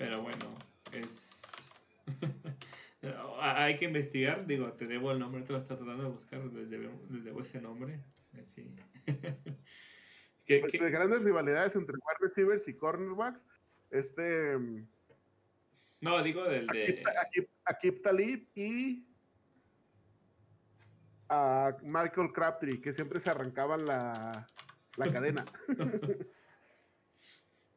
Pero 0.03 0.21
bueno, 0.21 0.53
es... 0.91 1.41
Hay 3.39 3.77
que 3.77 3.85
investigar, 3.85 4.45
digo, 4.45 4.73
te 4.73 4.85
debo 4.85 5.13
el 5.13 5.19
nombre, 5.19 5.43
te 5.43 5.53
lo 5.53 5.59
estoy 5.59 5.77
tratando 5.77 6.03
de 6.03 6.09
buscar 6.09 6.41
desde, 6.51 6.89
desde 7.09 7.39
ese 7.39 7.61
nombre. 7.61 7.99
Así. 8.39 8.69
Pues, 10.45 10.73
de 10.73 10.91
grandes 10.91 11.23
rivalidades 11.23 11.73
entre 11.77 11.95
wide 11.95 12.17
receivers 12.19 12.67
y 12.67 12.75
cornerbacks. 12.75 13.47
Este. 13.89 14.57
No, 16.01 16.21
digo 16.21 16.43
del 16.43 16.67
de. 16.67 17.01
Akip, 17.63 18.03
Talib 18.03 18.45
y. 18.53 19.07
A 21.29 21.77
Michael 21.81 22.33
Crabtree, 22.33 22.81
que 22.81 22.93
siempre 22.93 23.21
se 23.21 23.29
arrancaban 23.29 23.85
la, 23.85 24.45
la 24.97 25.13
cadena. 25.13 25.45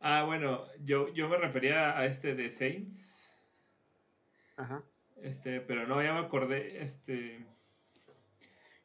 ah, 0.06 0.22
bueno, 0.24 0.66
yo, 0.84 1.12
yo 1.12 1.28
me 1.28 1.36
refería 1.36 1.98
a 1.98 2.06
este 2.06 2.34
de 2.34 2.50
Saints. 2.50 3.30
Ajá. 4.56 4.84
Este, 5.22 5.60
pero 5.60 5.86
no, 5.86 6.02
ya 6.02 6.12
me 6.12 6.20
acordé, 6.20 6.82
este, 6.82 7.44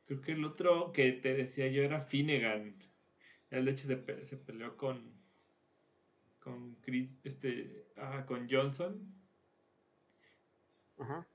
creo 0.06 0.22
que 0.22 0.32
el 0.32 0.46
otro 0.46 0.92
que 0.92 1.12
te 1.12 1.34
decía 1.34 1.68
yo 1.68 1.84
era 1.84 2.02
Finnegan. 2.02 2.76
Él 3.52 3.66
de 3.66 3.72
hecho 3.72 3.86
se, 3.86 4.26
se 4.26 4.38
peleó 4.38 4.78
con, 4.78 5.14
con 6.40 6.76
Chris, 6.82 7.20
este, 7.24 7.86
ah, 7.98 8.26
con 8.26 8.50
Johnson. 8.50 9.00
Ajá. 10.98 11.28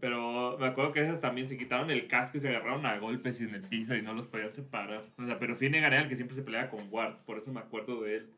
Pero 0.00 0.58
me 0.58 0.66
acuerdo 0.66 0.92
que 0.92 1.00
esas 1.00 1.20
también 1.20 1.48
se 1.48 1.56
quitaron 1.56 1.90
el 1.90 2.08
casco 2.08 2.36
y 2.36 2.40
se 2.40 2.48
agarraron 2.48 2.84
a 2.86 2.98
golpes 2.98 3.40
en 3.40 3.54
el 3.54 3.62
piso 3.62 3.94
y 3.94 4.02
no 4.02 4.12
los 4.12 4.26
podían 4.26 4.52
separar. 4.52 5.08
O 5.16 5.26
sea, 5.26 5.38
pero 5.38 5.56
Finnegan 5.56 5.92
era 5.92 6.02
el 6.02 6.08
que 6.08 6.16
siempre 6.16 6.36
se 6.36 6.42
peleaba 6.42 6.70
con 6.70 6.88
Ward, 6.90 7.24
por 7.24 7.38
eso 7.38 7.52
me 7.52 7.60
acuerdo 7.60 8.02
de 8.02 8.16
él. 8.16 8.35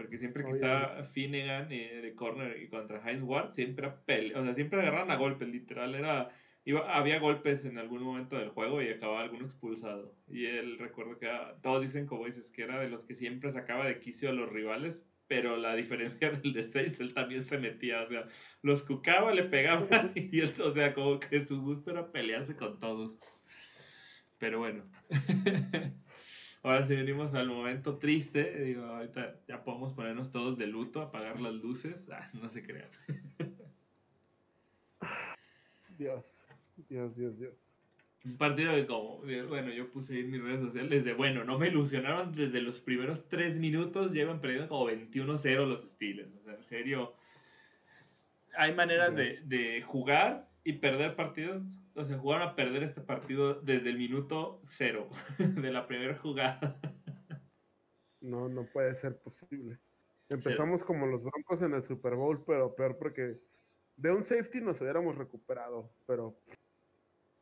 Porque 0.00 0.18
siempre 0.18 0.44
que 0.44 0.50
estaba 0.50 1.04
Finnegan 1.12 1.70
eh, 1.70 2.00
de 2.02 2.14
corner 2.14 2.62
y 2.62 2.68
contra 2.68 3.02
Heinz 3.06 3.22
Ward, 3.22 3.50
siempre 3.50 3.90
pelea, 4.06 4.40
o 4.40 4.44
sea, 4.44 4.54
siempre 4.54 4.80
agarraron 4.80 5.10
a 5.10 5.16
golpes, 5.16 5.48
literal, 5.48 5.94
era 5.94 6.30
iba, 6.64 6.96
había 6.96 7.18
golpes 7.18 7.64
en 7.64 7.78
algún 7.78 8.02
momento 8.02 8.36
del 8.38 8.50
juego 8.50 8.82
y 8.82 8.88
acababa 8.88 9.20
alguno 9.20 9.46
expulsado. 9.46 10.14
Y 10.28 10.46
él 10.46 10.78
recuerdo 10.78 11.18
que 11.18 11.28
todos 11.62 11.82
dicen 11.82 12.06
como 12.06 12.26
dices 12.26 12.50
que 12.50 12.62
era 12.62 12.80
de 12.80 12.88
los 12.88 13.04
que 13.04 13.14
siempre 13.14 13.52
sacaba 13.52 13.86
de 13.86 13.98
quicio 14.00 14.30
a 14.30 14.32
los 14.32 14.50
rivales, 14.50 15.06
pero 15.26 15.56
la 15.56 15.74
diferencia 15.74 16.30
del 16.42 16.52
de 16.52 16.62
Saints, 16.62 17.00
él 17.00 17.14
también 17.14 17.44
se 17.44 17.58
metía, 17.58 18.02
o 18.02 18.08
sea, 18.08 18.26
los 18.62 18.82
cucaba, 18.82 19.32
le 19.32 19.44
pegaba 19.44 19.86
y 20.14 20.40
él, 20.40 20.52
o 20.62 20.70
sea, 20.70 20.94
como 20.94 21.20
que 21.20 21.40
su 21.40 21.60
gusto 21.60 21.90
era 21.90 22.10
pelearse 22.10 22.56
con 22.56 22.78
todos. 22.80 23.18
Pero 24.38 24.58
bueno. 24.60 24.84
Ahora 26.62 26.84
si 26.84 26.94
venimos 26.94 27.32
al 27.34 27.48
momento 27.48 27.96
triste, 27.96 28.64
digo, 28.64 28.84
ahorita 28.84 29.40
ya 29.48 29.64
podemos 29.64 29.94
ponernos 29.94 30.30
todos 30.30 30.58
de 30.58 30.66
luto, 30.66 31.00
apagar 31.00 31.40
las 31.40 31.54
luces, 31.54 32.10
ah, 32.10 32.28
no 32.34 32.50
se 32.50 32.62
crean. 32.62 32.90
Dios, 35.98 36.48
Dios, 36.88 37.16
Dios, 37.16 37.38
Dios. 37.38 37.76
Un 38.24 38.36
partido 38.36 38.74
de 38.74 38.86
como, 38.86 39.20
bueno, 39.20 39.70
yo 39.72 39.90
puse 39.90 40.14
ahí 40.14 40.20
en 40.20 40.30
mis 40.30 40.42
redes 40.42 40.60
sociales 40.60 41.04
de, 41.04 41.14
bueno, 41.14 41.44
no 41.44 41.58
me 41.58 41.68
ilusionaron 41.68 42.34
desde 42.34 42.60
los 42.60 42.80
primeros 42.80 43.26
tres 43.28 43.58
minutos, 43.58 44.12
llevan 44.12 44.40
perdiendo 44.40 44.68
como 44.68 44.90
21-0 44.90 45.66
los 45.66 45.88
Steelers. 45.88 46.34
O 46.34 46.42
sea, 46.42 46.54
en 46.54 46.64
serio, 46.64 47.14
hay 48.56 48.74
maneras 48.74 49.14
de, 49.14 49.40
de 49.44 49.80
jugar 49.80 50.50
y 50.64 50.74
perder 50.74 51.16
partidos, 51.16 51.78
o 52.00 52.04
sea, 52.04 52.18
jugaron 52.18 52.48
a 52.48 52.56
perder 52.56 52.82
este 52.82 53.00
partido 53.00 53.54
desde 53.60 53.90
el 53.90 53.98
minuto 53.98 54.60
cero 54.64 55.08
de 55.38 55.70
la 55.70 55.86
primera 55.86 56.16
jugada. 56.16 56.80
No, 58.20 58.48
no 58.48 58.64
puede 58.66 58.94
ser 58.94 59.18
posible. 59.18 59.78
Empezamos 60.28 60.84
como 60.84 61.06
los 61.06 61.24
Broncos 61.24 61.62
en 61.62 61.74
el 61.74 61.84
Super 61.84 62.14
Bowl, 62.14 62.44
pero 62.44 62.74
peor 62.74 62.96
porque 62.96 63.40
de 63.96 64.12
un 64.12 64.22
safety 64.22 64.60
nos 64.60 64.80
hubiéramos 64.80 65.16
recuperado, 65.16 65.90
pero 66.06 66.40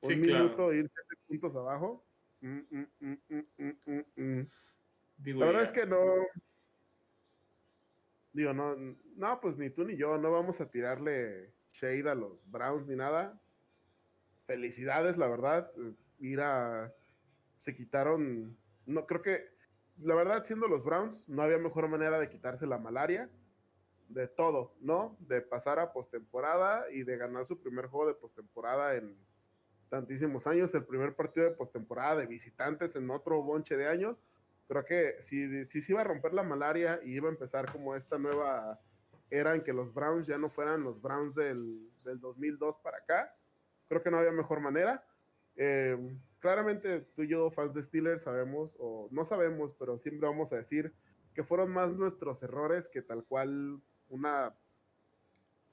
un 0.01 0.21
minuto 0.21 0.73
ir 0.73 0.89
siete 0.89 1.23
puntos 1.27 1.57
abajo. 1.57 2.05
Mm, 2.41 2.61
mm, 2.71 2.87
mm, 4.17 4.47
la 5.39 5.47
verdad 5.47 5.63
es 5.63 5.73
que 5.73 5.87
no. 5.87 5.99
Digo, 8.33 8.53
no, 8.53 8.77
no, 9.17 9.41
pues 9.41 9.59
ni 9.59 9.71
tú 9.71 9.85
ni 9.85 9.97
yo 9.97 10.17
no 10.17 10.31
vamos 10.31 10.61
a 10.61 10.71
tirarle 10.71 11.53
shade 11.73 12.09
a 12.09 12.15
los 12.15 12.49
Browns 12.51 12.87
ni 12.87 12.97
nada. 12.97 13.41
Felicidades, 14.49 15.19
la 15.19 15.29
verdad. 15.29 15.71
Mira, 16.19 16.95
se 17.59 17.77
quitaron. 17.77 18.57
No, 18.87 19.05
creo 19.05 19.21
que, 19.21 19.45
la 19.99 20.15
verdad, 20.15 20.43
siendo 20.43 20.69
los 20.69 20.85
Browns, 20.85 21.23
no 21.29 21.43
había 21.43 21.59
mejor 21.59 21.87
manera 21.87 22.19
de 22.19 22.31
quitarse 22.31 22.67
la 22.67 22.79
malaria. 22.79 23.29
De 24.09 24.27
todo, 24.27 24.75
¿no? 24.81 25.19
De 25.21 25.43
pasar 25.43 25.79
a 25.79 25.93
postemporada 25.93 26.91
y 26.91 27.03
de 27.03 27.19
ganar 27.19 27.45
su 27.45 27.61
primer 27.61 27.89
juego 27.89 28.07
de 28.07 28.15
postemporada 28.15 28.97
en 28.97 29.19
tantísimos 29.91 30.47
años. 30.47 30.75
El 30.75 30.87
primer 30.87 31.15
partido 31.15 31.45
de 31.45 31.55
postemporada 31.55 32.17
de 32.17 32.27
visitantes 32.27 32.97
en 32.97 33.11
otro 33.11 33.43
bonche 33.43 33.77
de 33.77 33.87
años. 33.87 34.17
Creo 34.67 34.83
que 34.87 35.17
si, 35.21 35.67
si 35.67 35.83
se 35.83 35.93
iba 35.93 36.01
a 36.01 36.05
romper 36.05 36.33
la 36.33 36.43
malaria 36.43 37.01
y 37.05 37.17
iba 37.17 37.29
a 37.29 37.33
empezar 37.33 37.71
como 37.71 37.95
esta 37.95 38.19
nueva 38.19 38.81
era 39.29 39.55
en 39.55 39.63
que 39.63 39.75
los 39.75 39.93
Browns 39.93 40.27
ya 40.27 40.39
no 40.39 40.49
fueran 40.49 40.85
los 40.85 41.03
Browns 41.03 41.35
del, 41.35 41.91
del 42.03 42.19
2002 42.19 42.79
para 42.79 42.97
acá. 42.97 43.35
Creo 43.89 44.03
que 44.03 44.11
no 44.11 44.19
había 44.19 44.33
mejor 44.33 44.61
manera. 44.61 45.05
Eh, 45.57 45.97
claramente 46.39 47.01
tú 47.01 47.23
y 47.23 47.29
yo, 47.29 47.51
fans 47.51 47.75
de 47.75 47.83
Steelers, 47.83 48.23
sabemos, 48.23 48.77
o 48.79 49.09
no 49.11 49.25
sabemos, 49.25 49.75
pero 49.75 49.99
siempre 49.99 50.29
vamos 50.29 50.53
a 50.53 50.57
decir 50.57 50.93
que 51.35 51.45
fueron 51.45 51.71
más 51.71 51.93
nuestros 51.93 52.43
errores 52.43 52.89
que 52.89 53.03
tal 53.03 53.25
cual 53.25 53.81
una... 54.09 54.55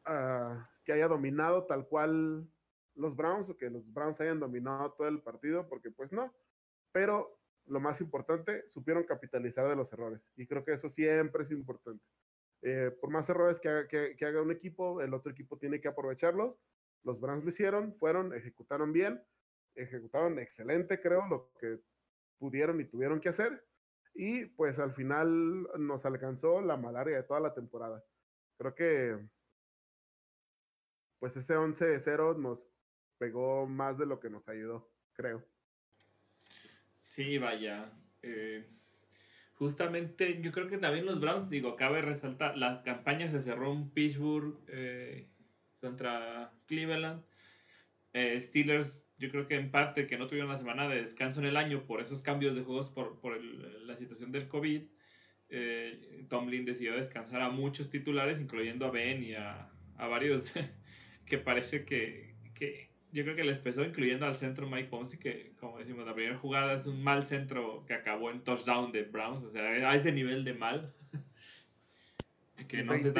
Ah, 0.06 0.70
que 0.84 0.94
haya 0.94 1.08
dominado 1.08 1.64
tal 1.64 1.88
cual 1.88 2.48
los 2.94 3.16
Browns 3.16 3.50
o 3.50 3.58
que 3.58 3.70
los 3.70 3.92
Browns 3.92 4.22
hayan 4.22 4.40
dominado 4.40 4.92
todo 4.92 5.08
el 5.08 5.22
partido, 5.22 5.68
porque 5.68 5.92
pues 5.92 6.14
no. 6.14 6.34
Pero 6.92 7.38
lo 7.68 7.80
más 7.80 8.00
importante, 8.02 8.68
supieron 8.70 9.04
capitalizar 9.04 9.68
de 9.68 9.76
los 9.76 9.92
errores. 9.92 10.30
Y 10.36 10.46
creo 10.46 10.64
que 10.64 10.74
eso 10.74 10.90
siempre 10.90 11.44
es 11.44 11.52
importante. 11.52 12.04
Eh, 12.62 12.96
por 13.00 13.10
más 13.10 13.30
errores 13.30 13.60
que 13.60 13.70
haga, 13.70 14.42
un 14.42 14.52
equipo, 14.52 15.02
el 15.02 15.14
otro 15.14 15.32
equipo 15.32 15.58
tiene 15.58 15.82
que 15.82 15.88
aprovecharlos. 15.88 16.56
Los 17.06 17.22
Browns 17.22 17.44
lo 17.44 17.50
hicieron, 17.50 17.96
fueron, 17.96 18.34
ejecutaron 18.34 18.92
bien, 18.92 19.24
ejecutaron 19.76 20.40
excelente, 20.40 21.00
creo, 21.00 21.26
lo 21.28 21.52
que 21.60 21.80
pudieron 22.40 22.82
y 22.82 22.86
tuvieron 22.86 23.22
que 23.22 23.30
hacer. 23.30 23.64
Y 24.16 24.46
pues 24.46 24.80
al 24.80 24.92
final 24.92 25.68
nos 25.78 26.06
alcanzó 26.06 26.62
la 26.62 26.78
malaria 26.78 27.18
de 27.18 27.24
toda 27.24 27.40
la 27.40 27.54
temporada. 27.54 28.04
Creo 28.58 28.74
que 28.74 29.20
pues 31.20 31.38
ese 31.38 31.56
11-0 31.56 32.38
nos 32.38 32.68
pegó 33.18 33.68
más 33.68 33.98
de 33.98 34.06
lo 34.06 34.20
que 34.20 34.30
nos 34.30 34.50
ayudó, 34.50 34.90
creo. 35.14 35.44
Sí, 37.04 37.38
vaya. 37.38 37.92
Eh, 38.24 38.66
justamente 39.54 40.42
yo 40.42 40.52
creo 40.52 40.68
que 40.68 40.78
también 40.78 41.06
los 41.06 41.20
Browns, 41.20 41.50
digo, 41.50 41.76
cabe 41.76 42.02
resaltar, 42.02 42.58
las 42.58 42.84
campañas 42.84 43.32
se 43.32 43.42
cerró 43.42 43.72
en 43.72 43.90
Pittsburgh 43.92 44.60
eh, 44.68 45.30
contra 45.86 46.52
Cleveland. 46.66 47.24
Eh, 48.14 48.42
Steelers, 48.42 49.04
yo 49.18 49.30
creo 49.30 49.48
que 49.48 49.56
en 49.56 49.70
parte 49.70 50.08
que 50.08 50.18
no 50.18 50.28
tuvieron 50.28 50.50
la 50.50 50.58
semana 50.58 50.90
de 50.90 51.02
descanso 51.02 51.40
en 51.40 51.46
el 51.46 51.58
año 51.58 51.86
por 51.86 52.02
esos 52.02 52.24
cambios 52.24 52.56
de 52.56 52.64
juegos 52.64 52.90
por, 52.90 53.20
por 53.20 53.42
la 53.42 53.96
situación 53.96 54.32
del 54.32 54.48
COVID. 54.48 54.82
Eh, 55.50 56.26
Tomlin 56.28 56.66
decidió 56.66 56.96
descansar 56.96 57.42
a 57.42 57.50
muchos 57.50 57.90
titulares, 57.90 58.42
incluyendo 58.42 58.88
a 58.88 58.92
Ben 58.92 59.24
y 59.24 59.36
a, 59.36 59.70
a 59.98 60.08
varios 60.08 60.52
que 61.26 61.38
parece 61.38 61.86
que, 61.86 62.34
que 62.56 62.90
yo 63.12 63.24
creo 63.24 63.36
que 63.36 63.44
les 63.44 63.60
pesó, 63.60 63.84
incluyendo 63.84 64.26
al 64.26 64.36
centro 64.36 64.68
Mike 64.68 64.90
Ponce, 64.90 65.20
que 65.20 65.54
como 65.60 65.78
decimos, 65.78 66.06
la 66.06 66.16
primera 66.16 66.38
jugada 66.38 66.74
es 66.74 66.86
un 66.88 67.04
mal 67.04 67.26
centro 67.26 67.86
que 67.86 67.94
acabó 67.94 68.32
en 68.32 68.44
touchdown 68.44 68.92
de 68.92 69.04
Browns, 69.04 69.46
o 69.46 69.52
sea, 69.52 69.64
a 69.64 69.96
ese 69.96 70.12
nivel 70.12 70.44
de 70.44 70.54
mal. 70.54 70.94
que, 72.68 72.84
no 72.84 72.98
sé 72.98 73.14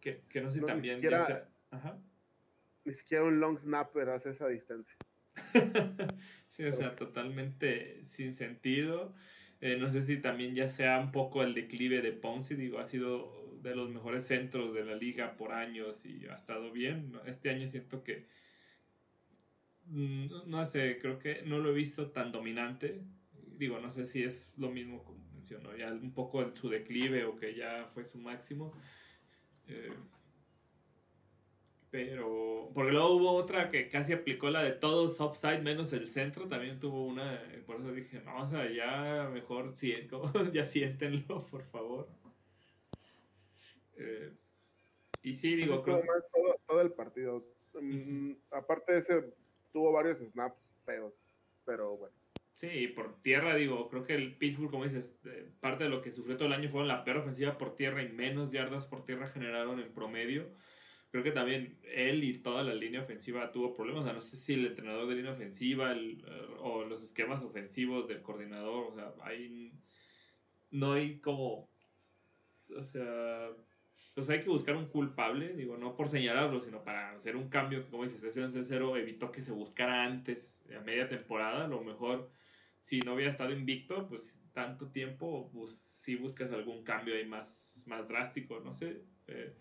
que, 0.00 0.22
que, 0.28 0.40
no 0.40 0.50
sé 0.50 0.60
también. 0.60 1.00
Siquiera, 1.70 1.98
ni 2.84 2.94
siquiera 2.94 3.24
un 3.24 3.40
long 3.40 3.58
snapper 3.58 4.10
hace 4.10 4.30
esa 4.30 4.48
distancia. 4.48 4.96
sí, 6.52 6.64
o 6.64 6.72
sea, 6.72 6.96
totalmente 6.96 8.04
sin 8.08 8.36
sentido. 8.36 9.14
Eh, 9.60 9.76
no 9.76 9.90
sé 9.90 10.02
si 10.02 10.18
también 10.18 10.54
ya 10.54 10.68
sea 10.68 10.98
un 10.98 11.10
poco 11.10 11.42
el 11.42 11.54
declive 11.54 12.00
de 12.00 12.12
Ponce, 12.12 12.54
digo, 12.54 12.78
ha 12.78 12.86
sido 12.86 13.58
de 13.62 13.74
los 13.74 13.90
mejores 13.90 14.26
centros 14.26 14.72
de 14.72 14.84
la 14.84 14.94
liga 14.94 15.36
por 15.36 15.52
años 15.52 16.06
y 16.06 16.26
ha 16.28 16.34
estado 16.34 16.70
bien. 16.70 17.18
Este 17.26 17.50
año 17.50 17.66
siento 17.66 18.04
que 18.04 18.26
Mm, 19.88 20.26
no 20.46 20.64
sé, 20.66 20.98
creo 21.00 21.18
que 21.18 21.42
no 21.42 21.58
lo 21.58 21.70
he 21.70 21.74
visto 21.74 22.10
tan 22.10 22.30
dominante. 22.32 23.02
Digo, 23.56 23.78
no 23.80 23.90
sé 23.90 24.06
si 24.06 24.22
es 24.22 24.52
lo 24.58 24.70
mismo 24.70 25.02
como 25.04 25.18
mencionó, 25.32 25.76
ya 25.76 25.92
un 25.92 26.12
poco 26.12 26.42
en 26.42 26.54
su 26.54 26.68
declive 26.68 27.24
o 27.24 27.36
que 27.36 27.54
ya 27.54 27.86
fue 27.94 28.04
su 28.04 28.18
máximo. 28.18 28.72
Eh, 29.68 29.92
pero, 31.90 32.70
porque 32.74 32.92
luego 32.92 33.16
hubo 33.16 33.32
otra 33.32 33.70
que 33.70 33.88
casi 33.88 34.12
aplicó 34.12 34.50
la 34.50 34.62
de 34.62 34.72
todos 34.72 35.20
offside 35.20 35.62
menos 35.62 35.92
el 35.92 36.06
centro, 36.06 36.46
también 36.46 36.78
tuvo 36.78 37.06
una, 37.06 37.42
por 37.66 37.76
eso 37.76 37.92
dije, 37.92 38.20
no, 38.20 38.42
o 38.42 38.48
sea, 38.48 38.70
ya 38.70 39.28
mejor 39.32 39.72
siento, 39.72 40.22
ya 40.52 40.64
siéntenlo, 40.64 41.46
por 41.46 41.64
favor. 41.64 42.08
Eh, 43.96 44.32
y 45.22 45.34
sí, 45.34 45.56
digo, 45.56 45.82
todo, 45.82 46.02
todo, 46.66 46.80
el 46.80 46.92
partido. 46.92 47.44
Mm, 47.74 48.32
aparte 48.50 48.92
de 48.92 48.98
ese 48.98 49.24
tuvo 49.72 49.92
varios 49.92 50.18
snaps 50.18 50.76
feos, 50.84 51.24
pero 51.64 51.96
bueno. 51.96 52.14
Sí, 52.54 52.88
por 52.88 53.20
tierra, 53.22 53.54
digo, 53.54 53.88
creo 53.88 54.04
que 54.04 54.14
el 54.14 54.36
Pittsburgh, 54.36 54.70
como 54.70 54.84
dices, 54.84 55.16
parte 55.60 55.84
de 55.84 55.90
lo 55.90 56.02
que 56.02 56.10
sufrió 56.10 56.36
todo 56.36 56.48
el 56.48 56.54
año 56.54 56.68
fue 56.70 56.84
la 56.84 57.04
peor 57.04 57.18
ofensiva 57.18 57.56
por 57.56 57.76
tierra 57.76 58.02
y 58.02 58.08
menos 58.08 58.50
yardas 58.50 58.86
por 58.86 59.04
tierra 59.04 59.28
generaron 59.28 59.78
en 59.78 59.92
promedio. 59.92 60.48
Creo 61.10 61.24
que 61.24 61.32
también 61.32 61.78
él 61.84 62.22
y 62.24 62.38
toda 62.42 62.62
la 62.62 62.74
línea 62.74 63.02
ofensiva 63.02 63.50
tuvo 63.50 63.72
problemas. 63.74 64.02
O 64.02 64.04
sea, 64.04 64.12
no 64.12 64.20
sé 64.20 64.36
si 64.36 64.54
el 64.54 64.66
entrenador 64.66 65.08
de 65.08 65.14
línea 65.16 65.32
ofensiva 65.32 65.92
el, 65.92 66.24
o 66.60 66.84
los 66.84 67.02
esquemas 67.02 67.42
ofensivos 67.42 68.08
del 68.08 68.22
coordinador, 68.22 68.88
o 68.88 68.94
sea, 68.94 69.14
hay, 69.22 69.72
no 70.70 70.92
hay 70.92 71.20
como, 71.20 71.70
o 72.76 72.82
sea, 72.84 73.50
pues 74.14 74.28
hay 74.30 74.42
que 74.42 74.50
buscar 74.50 74.76
un 74.76 74.88
culpable, 74.88 75.54
digo, 75.54 75.76
no 75.76 75.96
por 75.96 76.08
señalarlo, 76.08 76.60
sino 76.60 76.84
para 76.84 77.12
hacer 77.12 77.36
un 77.36 77.48
cambio 77.48 77.88
como 77.90 78.04
dices, 78.04 78.22
ese 78.24 78.42
11-0 78.42 78.98
evitó 78.98 79.32
que 79.32 79.42
se 79.42 79.52
buscara 79.52 80.04
antes, 80.04 80.64
a 80.76 80.80
media 80.80 81.08
temporada, 81.08 81.64
a 81.64 81.68
lo 81.68 81.82
mejor 81.82 82.30
si 82.80 83.00
no 83.00 83.14
hubiera 83.14 83.30
estado 83.30 83.52
invicto, 83.52 84.08
pues 84.08 84.42
tanto 84.52 84.90
tiempo, 84.90 85.50
pues 85.52 85.72
si 85.72 86.16
buscas 86.16 86.52
algún 86.52 86.84
cambio 86.84 87.14
ahí 87.14 87.26
más, 87.26 87.84
más 87.86 88.08
drástico, 88.08 88.60
no 88.60 88.74
sé, 88.74 89.04
eh, 89.28 89.54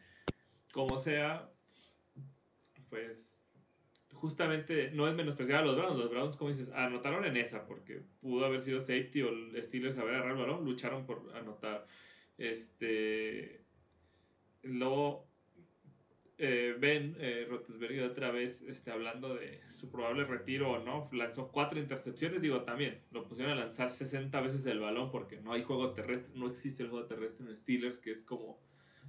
como 0.71 0.99
sea, 0.99 1.49
pues 2.89 3.41
justamente 4.13 4.91
no 4.91 5.07
es 5.07 5.15
menospreciar 5.15 5.59
a 5.63 5.65
los 5.65 5.75
Browns, 5.75 5.97
los 5.97 6.09
Browns, 6.09 6.35
como 6.37 6.51
dices, 6.51 6.69
anotaron 6.73 7.25
en 7.25 7.37
esa, 7.37 7.65
porque 7.65 8.01
pudo 8.19 8.45
haber 8.45 8.61
sido 8.61 8.81
safety 8.81 9.21
o 9.21 9.29
el 9.29 9.63
Steelers 9.63 9.97
haber 9.97 10.15
agarrado 10.15 10.39
el 10.39 10.47
balón, 10.47 10.65
lucharon 10.65 11.05
por 11.05 11.35
anotar. 11.35 11.85
Este, 12.37 13.67
Luego, 14.63 15.27
eh, 16.37 16.75
Ben 16.79 17.15
eh, 17.19 17.47
otra 18.05 18.31
vez 18.31 18.61
este, 18.63 18.91
hablando 18.91 19.35
de 19.35 19.61
su 19.75 19.89
probable 19.89 20.25
retiro 20.25 20.71
o 20.71 20.79
no, 20.79 21.09
lanzó 21.13 21.51
cuatro 21.51 21.79
intercepciones, 21.79 22.41
digo 22.41 22.63
también, 22.63 23.01
lo 23.11 23.23
pusieron 23.27 23.53
a 23.53 23.61
lanzar 23.61 23.91
60 23.91 24.39
veces 24.41 24.65
el 24.65 24.79
balón 24.79 25.09
porque 25.09 25.39
no 25.39 25.53
hay 25.53 25.63
juego 25.63 25.93
terrestre, 25.93 26.31
no 26.35 26.47
existe 26.47 26.83
el 26.83 26.89
juego 26.89 27.05
terrestre 27.05 27.47
en 27.47 27.55
Steelers, 27.55 27.99
que 27.99 28.11
es 28.11 28.25
como, 28.25 28.59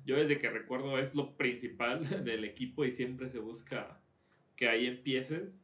yo 0.09 0.17
desde 0.17 0.39
que 0.39 0.49
recuerdo 0.49 0.99
es 0.99 1.15
lo 1.15 1.37
principal 1.37 2.01
del 2.25 2.45
equipo 2.47 2.87
y 2.87 2.91
siempre 2.91 3.29
se 3.29 3.41
busca 3.41 4.01
que 4.57 4.67
ahí 4.67 4.87
empieces. 4.87 5.63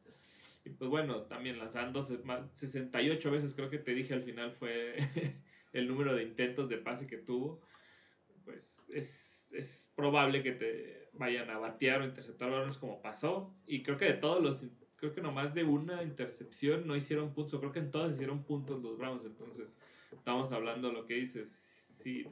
Y 0.63 0.69
pues 0.69 0.87
bueno, 0.87 1.23
también 1.23 1.57
lanzando 1.57 2.03
68 2.03 3.31
veces, 3.31 3.55
creo 3.55 3.71
que 3.71 3.79
te 3.79 3.95
dije 3.95 4.13
al 4.13 4.21
final 4.21 4.51
fue 4.51 4.97
el 5.73 5.87
número 5.87 6.15
de 6.15 6.23
intentos 6.23 6.69
de 6.69 6.77
pase 6.77 7.07
que 7.07 7.17
tuvo. 7.17 7.59
Pues 8.43 8.85
es 8.93 9.31
es 9.51 9.91
probable 9.95 10.43
que 10.43 10.51
te 10.51 11.09
vayan 11.13 11.49
a 11.49 11.57
batear 11.57 12.01
o 12.01 12.05
interceptar 12.05 12.51
balones 12.51 12.77
como 12.77 13.01
pasó. 13.01 13.51
Y 13.65 13.81
creo 13.81 13.97
que 13.97 14.05
de 14.05 14.13
todos 14.13 14.43
los, 14.43 14.63
creo 14.95 15.13
que 15.13 15.21
nomás 15.21 15.55
de 15.55 15.63
una 15.63 16.03
intercepción 16.03 16.85
no 16.85 16.95
hicieron 16.95 17.33
puntos. 17.33 17.59
Creo 17.59 17.71
que 17.71 17.79
en 17.79 17.89
todas 17.89 18.13
hicieron 18.13 18.43
puntos 18.43 18.83
los 18.83 18.97
Browns. 18.97 19.25
Entonces, 19.25 19.75
estamos 20.11 20.51
hablando 20.51 20.89
de 20.89 20.93
lo 20.93 21.05
que 21.05 21.15
dices. 21.15 21.71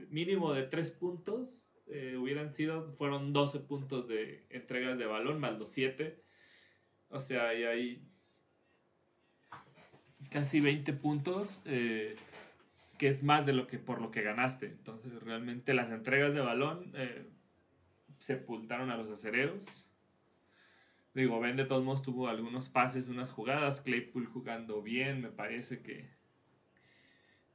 Mínimo 0.09 0.53
de 0.53 0.63
tres 0.63 0.91
puntos 0.91 1.72
eh, 1.87 2.15
hubieran 2.17 2.53
sido, 2.53 2.93
fueron 2.93 3.33
12 3.33 3.59
puntos 3.59 4.07
de 4.07 4.45
entregas 4.49 4.97
de 4.97 5.05
balón 5.05 5.39
más 5.39 5.57
los 5.57 5.69
7. 5.69 6.21
O 7.09 7.19
sea, 7.19 7.53
y 7.53 7.63
hay 7.63 8.07
casi 10.29 10.59
20 10.59 10.93
puntos. 10.93 11.61
Eh, 11.65 12.15
que 12.97 13.09
es 13.09 13.23
más 13.23 13.45
de 13.45 13.53
lo 13.53 13.67
que 13.67 13.79
por 13.79 14.01
lo 14.01 14.11
que 14.11 14.21
ganaste. 14.21 14.67
Entonces, 14.67 15.11
realmente 15.23 15.73
las 15.73 15.91
entregas 15.91 16.33
de 16.33 16.39
balón 16.39 16.91
eh, 16.95 17.25
sepultaron 18.19 18.91
a 18.91 18.97
los 18.97 19.09
acereros. 19.09 19.85
Digo, 21.13 21.39
Ben 21.39 21.57
de 21.57 21.65
todos 21.65 21.83
modos 21.83 22.01
tuvo 22.01 22.29
algunos 22.29 22.69
pases, 22.69 23.07
unas 23.09 23.29
jugadas. 23.29 23.81
Claypool 23.81 24.25
jugando 24.27 24.81
bien, 24.81 25.21
me 25.21 25.29
parece 25.29 25.81
que, 25.81 26.11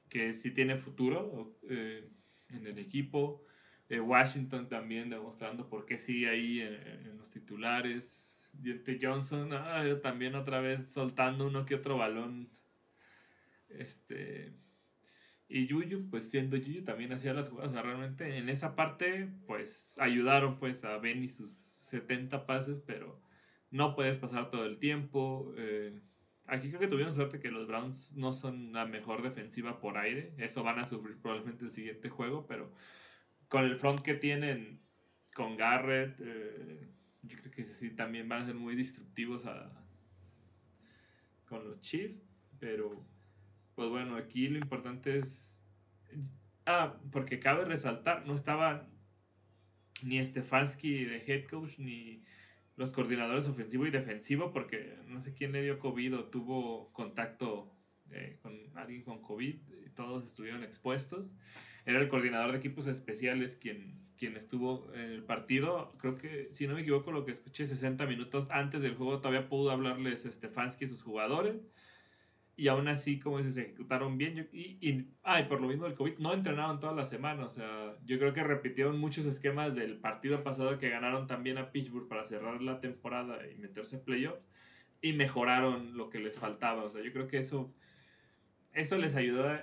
que 0.09 0.35
sí 0.35 0.51
tiene 0.51 0.77
futuro 0.77 1.57
en 1.69 2.67
el 2.67 2.79
equipo. 2.79 3.48
Eh, 3.89 4.01
Washington 4.01 4.69
también 4.69 5.11
demostrando 5.11 5.69
por 5.69 5.87
qué 5.87 5.99
sigue 5.99 6.29
ahí 6.29 6.61
en, 6.61 7.19
los 7.19 7.31
titulares. 7.31 8.25
Johnson 9.01 9.53
ah, 9.53 9.85
también 10.03 10.35
otra 10.35 10.61
vez 10.61 10.89
soltando 10.89 11.47
uno 11.47 11.65
que 11.65 11.75
otro 11.75 11.97
balón. 11.97 12.49
Este 13.69 14.53
y 15.49 15.67
Yuyu, 15.67 16.11
pues 16.11 16.29
siendo 16.31 16.57
Yuyu, 16.57 16.85
también 16.85 17.13
hacía 17.13 17.33
las 17.33 17.49
jugadas. 17.49 17.71
O 17.71 17.73
sea, 17.73 17.83
realmente 17.83 18.37
en 18.37 18.49
esa 18.51 18.77
parte, 18.77 19.29
pues 19.47 19.97
ayudaron 19.99 20.59
pues 20.59 20.85
a 20.85 20.99
Ben 20.99 21.25
y 21.25 21.29
sus 21.31 21.51
70 21.51 22.47
pases, 22.47 22.81
pero 22.81 23.19
no 23.71 23.95
puedes 23.95 24.19
pasar 24.19 24.51
todo 24.51 24.67
el 24.67 24.79
tiempo. 24.79 25.55
Eh, 25.57 25.99
aquí 26.47 26.69
creo 26.69 26.81
que 26.81 26.89
tuvieron 26.89 27.15
suerte 27.15 27.41
que 27.41 27.51
los 27.51 27.67
Browns 27.67 28.15
no 28.15 28.33
son 28.35 28.73
la 28.75 28.85
mejor 28.85 29.23
defensiva 29.23 29.81
por 29.81 29.97
aire. 29.97 30.35
Eso 30.37 30.63
van 30.63 30.79
a 30.81 30.85
sufrir 30.85 31.17
probablemente 31.17 31.65
el 31.65 31.73
siguiente 31.73 32.11
juego, 32.11 32.47
pero 32.47 32.71
con 33.49 33.65
el 33.65 33.77
front 33.77 34.01
que 34.01 34.15
tienen 34.15 34.81
con 35.35 35.57
Garrett, 35.57 36.17
eh, 36.21 36.89
yo 37.23 37.39
creo 37.39 37.51
que 37.53 37.65
sí 37.65 37.91
también 37.91 38.29
van 38.29 38.43
a 38.43 38.47
ser 38.47 38.55
muy 38.55 38.77
destructivos 38.77 39.45
con 41.47 41.65
los 41.65 41.81
Chiefs, 41.81 42.23
pero 42.59 43.05
pues 43.75 43.89
bueno, 43.89 44.17
aquí 44.17 44.49
lo 44.49 44.59
importante 44.59 45.19
es. 45.19 45.63
Ah, 46.67 46.97
porque 47.13 47.41
cabe 47.41 47.65
resaltar, 47.65 48.27
no 48.27 48.35
estaba 48.35 48.87
ni 50.03 50.25
Stefanski 50.25 51.05
de 51.05 51.25
head 51.27 51.49
coach 51.49 51.79
ni 51.79 52.23
los 52.77 52.93
coordinadores 52.93 53.47
ofensivo 53.47 53.87
y 53.87 53.91
defensivo, 53.91 54.53
porque 54.53 54.97
no 55.07 55.21
sé 55.21 55.33
quién 55.33 55.53
le 55.53 55.63
dio 55.63 55.79
COVID 55.79 56.17
o 56.17 56.25
tuvo 56.25 56.93
contacto 56.93 57.73
eh, 58.11 58.39
con 58.43 58.57
alguien 58.77 59.03
con 59.03 59.23
COVID, 59.23 59.57
todos 59.95 60.25
estuvieron 60.27 60.63
expuestos. 60.63 61.33
Era 61.89 62.01
el 62.01 62.09
coordinador 62.09 62.53
de 62.53 62.59
equipos 62.59 62.87
especiales 62.87 63.57
quien, 63.57 63.99
quien 64.19 64.37
estuvo 64.37 64.93
en 64.93 65.11
el 65.11 65.25
partido. 65.25 65.95
Creo 65.99 66.17
que, 66.17 66.49
si 66.53 66.67
no 66.67 66.75
me 66.75 66.83
equivoco, 66.83 67.13
lo 67.13 67.25
que 67.25 67.33
escuché 67.33 67.67
60 67.67 68.05
minutos 68.05 68.47
antes 68.51 68.83
del 68.83 68.95
juego 68.95 69.21
todavía 69.21 69.49
pudo 69.49 69.71
hablarles 69.71 70.25
Stefanski 70.25 70.85
y 70.85 70.89
sus 70.89 71.03
jugadores 71.03 71.57
y 72.59 72.67
aún 72.67 72.89
así, 72.89 73.21
como 73.21 73.41
se 73.41 73.63
ejecutaron 73.63 74.19
bien. 74.19 74.49
Y, 74.53 74.77
y, 74.81 75.09
ah, 75.23 75.47
por 75.49 75.61
lo 75.61 75.69
mismo 75.69 75.85
del 75.85 75.95
COVID, 75.95 76.19
no 76.19 76.35
entrenaron 76.35 76.81
toda 76.81 76.93
la 76.93 77.05
semana. 77.05 77.47
O 77.47 77.49
sea, 77.49 77.95
yo 78.05 78.19
creo 78.19 78.35
que 78.35 78.43
repitieron 78.43 78.99
muchos 78.99 79.27
esquemas 79.27 79.77
del 79.77 79.97
partido 79.99 80.43
pasado 80.43 80.77
que 80.77 80.91
ganaron 80.91 81.29
también 81.29 81.57
a 81.57 81.71
Pittsburgh 81.71 82.09
para 82.09 82.25
cerrar 82.25 82.61
la 82.61 82.81
temporada 82.81 83.39
y 83.49 83.57
meterse 83.59 83.97
en 83.97 84.05
playoffs. 84.05 84.45
Y 85.01 85.13
mejoraron 85.13 85.97
lo 85.97 86.11
que 86.11 86.19
les 86.19 86.37
faltaba. 86.37 86.83
O 86.83 86.91
sea, 86.91 87.01
yo 87.01 87.13
creo 87.13 87.29
que 87.29 87.39
eso, 87.39 87.73
eso 88.73 88.99
les 88.99 89.15
ayudó 89.15 89.57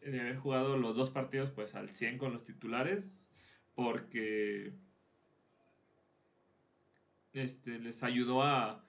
de 0.00 0.20
haber 0.20 0.36
jugado 0.36 0.76
los 0.76 0.96
dos 0.96 1.10
partidos 1.10 1.50
pues 1.50 1.74
al 1.74 1.90
100 1.90 2.18
con 2.18 2.32
los 2.32 2.44
titulares. 2.44 3.28
Porque 3.74 4.74
este, 7.32 7.78
les 7.78 8.02
ayudó 8.02 8.42
a 8.42 8.84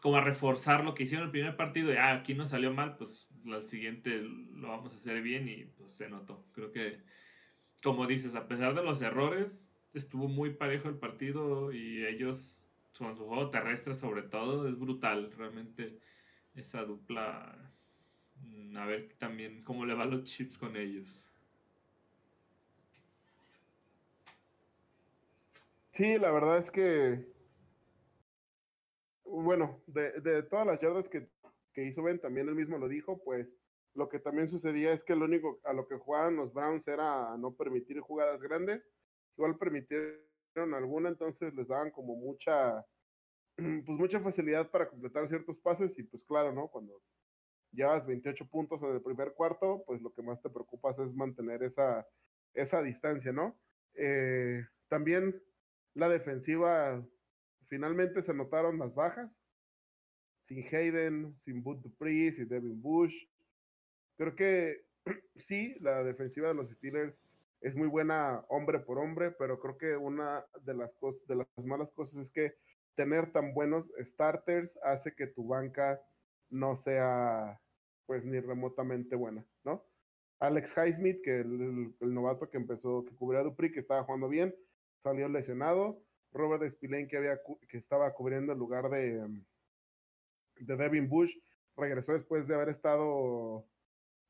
como 0.00 0.16
a 0.16 0.20
reforzar 0.20 0.84
lo 0.84 0.94
que 0.94 1.02
hicieron 1.04 1.26
el 1.26 1.32
primer 1.32 1.56
partido, 1.56 1.92
y 1.92 1.96
ah, 1.96 2.14
aquí 2.14 2.34
no 2.34 2.46
salió 2.46 2.72
mal, 2.72 2.96
pues 2.96 3.28
al 3.46 3.62
siguiente 3.62 4.20
lo 4.20 4.68
vamos 4.68 4.92
a 4.92 4.96
hacer 4.96 5.22
bien 5.22 5.48
y 5.48 5.64
pues 5.64 5.92
se 5.92 6.08
notó. 6.08 6.46
Creo 6.52 6.70
que, 6.70 7.00
como 7.82 8.06
dices, 8.06 8.34
a 8.34 8.46
pesar 8.46 8.74
de 8.74 8.82
los 8.82 9.02
errores, 9.02 9.76
estuvo 9.94 10.28
muy 10.28 10.50
parejo 10.54 10.88
el 10.88 10.98
partido 10.98 11.72
y 11.72 12.06
ellos, 12.06 12.64
con 12.96 13.16
su 13.16 13.26
juego 13.26 13.50
terrestre 13.50 13.94
sobre 13.94 14.22
todo, 14.22 14.68
es 14.68 14.78
brutal, 14.78 15.32
realmente 15.36 15.98
esa 16.54 16.84
dupla, 16.84 17.72
a 18.76 18.86
ver 18.86 19.14
también 19.18 19.62
cómo 19.62 19.84
le 19.84 19.94
va 19.94 20.04
los 20.04 20.24
chips 20.24 20.56
con 20.58 20.76
ellos. 20.76 21.24
Sí, 25.90 26.18
la 26.18 26.30
verdad 26.30 26.58
es 26.58 26.70
que 26.70 27.26
bueno, 29.30 29.80
de, 29.86 30.42
todas 30.44 30.66
las 30.66 30.80
yardas 30.80 31.08
que, 31.08 31.28
hizo 31.76 32.02
Ben, 32.02 32.18
también 32.18 32.48
él 32.48 32.56
mismo 32.56 32.76
lo 32.78 32.88
dijo, 32.88 33.22
pues 33.22 33.56
lo 33.94 34.08
que 34.08 34.18
también 34.18 34.48
sucedía 34.48 34.92
es 34.92 35.04
que 35.04 35.14
lo 35.14 35.26
único 35.26 35.60
a 35.64 35.72
lo 35.72 35.86
que 35.86 35.96
jugaban 35.96 36.36
los 36.36 36.52
Browns 36.52 36.88
era 36.88 37.36
no 37.36 37.54
permitir 37.54 38.00
jugadas 38.00 38.40
grandes, 38.40 38.88
igual 39.36 39.56
permitieron 39.58 40.74
alguna, 40.74 41.08
entonces 41.08 41.54
les 41.54 41.68
daban 41.68 41.90
como 41.90 42.16
mucha, 42.16 42.84
pues 43.56 43.98
mucha 43.98 44.20
facilidad 44.20 44.70
para 44.70 44.88
completar 44.88 45.28
ciertos 45.28 45.60
pases 45.60 45.96
y 45.98 46.02
pues 46.02 46.24
claro, 46.24 46.52
¿no? 46.52 46.68
Cuando 46.68 47.00
llevas 47.72 48.06
28 48.06 48.48
puntos 48.48 48.82
en 48.82 48.90
el 48.90 49.02
primer 49.02 49.34
cuarto, 49.34 49.82
pues 49.86 50.00
lo 50.02 50.12
que 50.12 50.22
más 50.22 50.40
te 50.40 50.50
preocupas 50.50 50.98
es 50.98 51.14
mantener 51.14 51.62
esa, 51.62 52.06
esa 52.54 52.82
distancia, 52.82 53.32
¿no? 53.32 53.58
Eh, 53.94 54.64
también 54.88 55.42
la 55.94 56.08
defensiva 56.08 57.04
finalmente 57.62 58.22
se 58.22 58.34
notaron 58.34 58.78
las 58.78 58.94
bajas. 58.94 59.40
Sin 60.40 60.64
Hayden, 60.64 61.36
sin 61.36 61.62
Bud 61.62 61.78
Dupree, 61.78 62.32
sin 62.32 62.48
Devin 62.48 62.80
Bush. 62.80 63.26
Creo 64.16 64.34
que 64.34 64.86
sí, 65.36 65.76
la 65.80 66.02
defensiva 66.02 66.48
de 66.48 66.54
los 66.54 66.70
Steelers 66.70 67.22
es 67.60 67.76
muy 67.76 67.88
buena 67.88 68.44
hombre 68.48 68.78
por 68.78 68.98
hombre, 68.98 69.32
pero 69.32 69.60
creo 69.60 69.76
que 69.76 69.96
una 69.96 70.46
de 70.62 70.74
las 70.74 70.94
cosas, 70.94 71.26
de 71.26 71.36
las 71.36 71.66
malas 71.66 71.90
cosas 71.90 72.18
es 72.18 72.30
que 72.30 72.54
tener 72.94 73.32
tan 73.32 73.52
buenos 73.52 73.92
starters 74.00 74.78
hace 74.82 75.14
que 75.14 75.26
tu 75.26 75.46
banca 75.46 76.00
no 76.50 76.76
sea 76.76 77.60
pues 78.06 78.24
ni 78.24 78.40
remotamente 78.40 79.16
buena, 79.16 79.44
¿no? 79.64 79.84
Alex 80.40 80.74
Highsmith, 80.76 81.20
que 81.22 81.40
el, 81.40 81.94
novato 82.00 82.48
que 82.48 82.56
empezó, 82.56 83.04
que 83.04 83.14
cubría 83.14 83.40
a 83.40 83.44
Dupree, 83.44 83.72
que 83.72 83.80
estaba 83.80 84.04
jugando 84.04 84.28
bien, 84.28 84.54
salió 84.98 85.28
lesionado. 85.28 86.02
Robert 86.32 86.70
Spillane, 86.70 87.08
que, 87.08 87.16
había, 87.16 87.40
que 87.68 87.76
estaba 87.78 88.12
cubriendo 88.14 88.52
el 88.52 88.58
lugar 88.58 88.88
de, 88.88 89.26
mm, 89.26 89.44
de 90.60 90.76
Devin 90.76 91.08
Bush, 91.08 91.34
regresó 91.76 92.12
después 92.12 92.46
de 92.46 92.54
haber 92.54 92.68
estado 92.68 93.66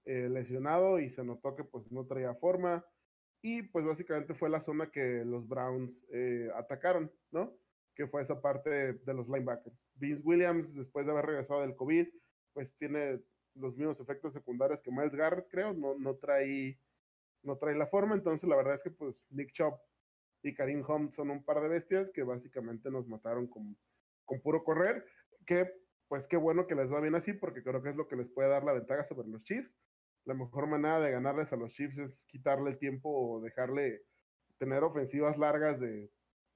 eh, 0.04 0.28
lesionado 0.28 0.98
y 0.98 1.10
se 1.10 1.24
notó 1.24 1.54
que 1.54 1.64
pues 1.64 1.92
no 1.92 2.06
traía 2.06 2.34
forma. 2.34 2.84
Y 3.42 3.62
pues 3.62 3.84
básicamente 3.84 4.34
fue 4.34 4.50
la 4.50 4.60
zona 4.60 4.90
que 4.90 5.24
los 5.24 5.46
Browns 5.46 6.04
eh, 6.10 6.48
atacaron, 6.56 7.12
¿no? 7.30 7.56
Que 7.98 8.06
fue 8.06 8.22
esa 8.22 8.40
parte 8.40 8.94
de, 8.94 9.14
los 9.14 9.28
linebackers. 9.28 9.84
Vince 9.96 10.22
Williams, 10.24 10.74
después 10.74 11.04
de 11.04 11.12
haber 11.12 11.26
regresado 11.26 11.62
del 11.62 11.74
COVID, 11.74 12.06
pues 12.54 12.74
tiene 12.76 13.20
los 13.54 13.76
mismos 13.76 13.98
efectos 13.98 14.32
secundarios 14.32 14.80
que 14.80 14.92
Miles 14.92 15.14
Garrett, 15.14 15.48
creo, 15.50 15.74
no, 15.74 15.98
no, 15.98 16.14
trae, 16.14 16.78
no 17.42 17.58
trae 17.58 17.74
la 17.74 17.88
forma, 17.88 18.14
entonces 18.14 18.48
la 18.48 18.54
verdad 18.54 18.76
es 18.76 18.84
que 18.84 18.90
pues 18.90 19.26
Nick 19.30 19.52
Chop 19.52 19.80
y 20.44 20.54
Karim 20.54 20.84
Hunt 20.88 21.10
son 21.10 21.30
un 21.30 21.44
par 21.44 21.60
de 21.60 21.68
bestias 21.68 22.12
que 22.12 22.22
básicamente 22.22 22.88
nos 22.88 23.08
mataron 23.08 23.48
con, 23.48 23.76
con 24.24 24.40
puro 24.40 24.62
correr, 24.62 25.04
que 25.44 25.68
pues 26.06 26.26
qué 26.28 26.36
bueno 26.36 26.66
que 26.66 26.74
les 26.74 26.90
va 26.92 27.00
bien 27.00 27.16
así, 27.16 27.32
porque 27.32 27.62
creo 27.62 27.82
que 27.82 27.90
es 27.90 27.96
lo 27.96 28.06
que 28.06 28.16
les 28.16 28.30
puede 28.30 28.48
dar 28.48 28.64
la 28.64 28.72
ventaja 28.72 29.04
sobre 29.04 29.28
los 29.28 29.42
Chiefs. 29.42 29.76
La 30.24 30.34
mejor 30.34 30.66
manera 30.66 31.00
de 31.00 31.10
ganarles 31.10 31.52
a 31.52 31.56
los 31.56 31.72
Chiefs 31.72 31.98
es 31.98 32.26
quitarle 32.26 32.70
el 32.70 32.78
tiempo 32.78 33.10
o 33.10 33.40
dejarle 33.40 34.02
tener 34.58 34.84
ofensivas 34.84 35.38
largas 35.38 35.80
de 35.80 36.10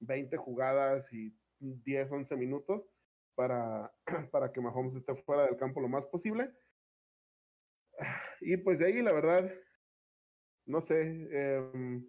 20 0.05 0.37
jugadas 0.37 1.11
y 1.13 1.35
10, 1.59 2.11
11 2.11 2.35
minutos 2.37 2.87
para, 3.35 3.93
para 4.31 4.51
que 4.51 4.61
Mahomes 4.61 4.95
esté 4.95 5.15
fuera 5.15 5.45
del 5.45 5.57
campo 5.57 5.81
lo 5.81 5.87
más 5.87 6.05
posible. 6.05 6.51
Y 8.41 8.57
pues 8.57 8.79
de 8.79 8.87
ahí, 8.87 9.01
la 9.01 9.13
verdad, 9.13 9.51
no 10.65 10.81
sé, 10.81 11.01
em, 11.31 12.05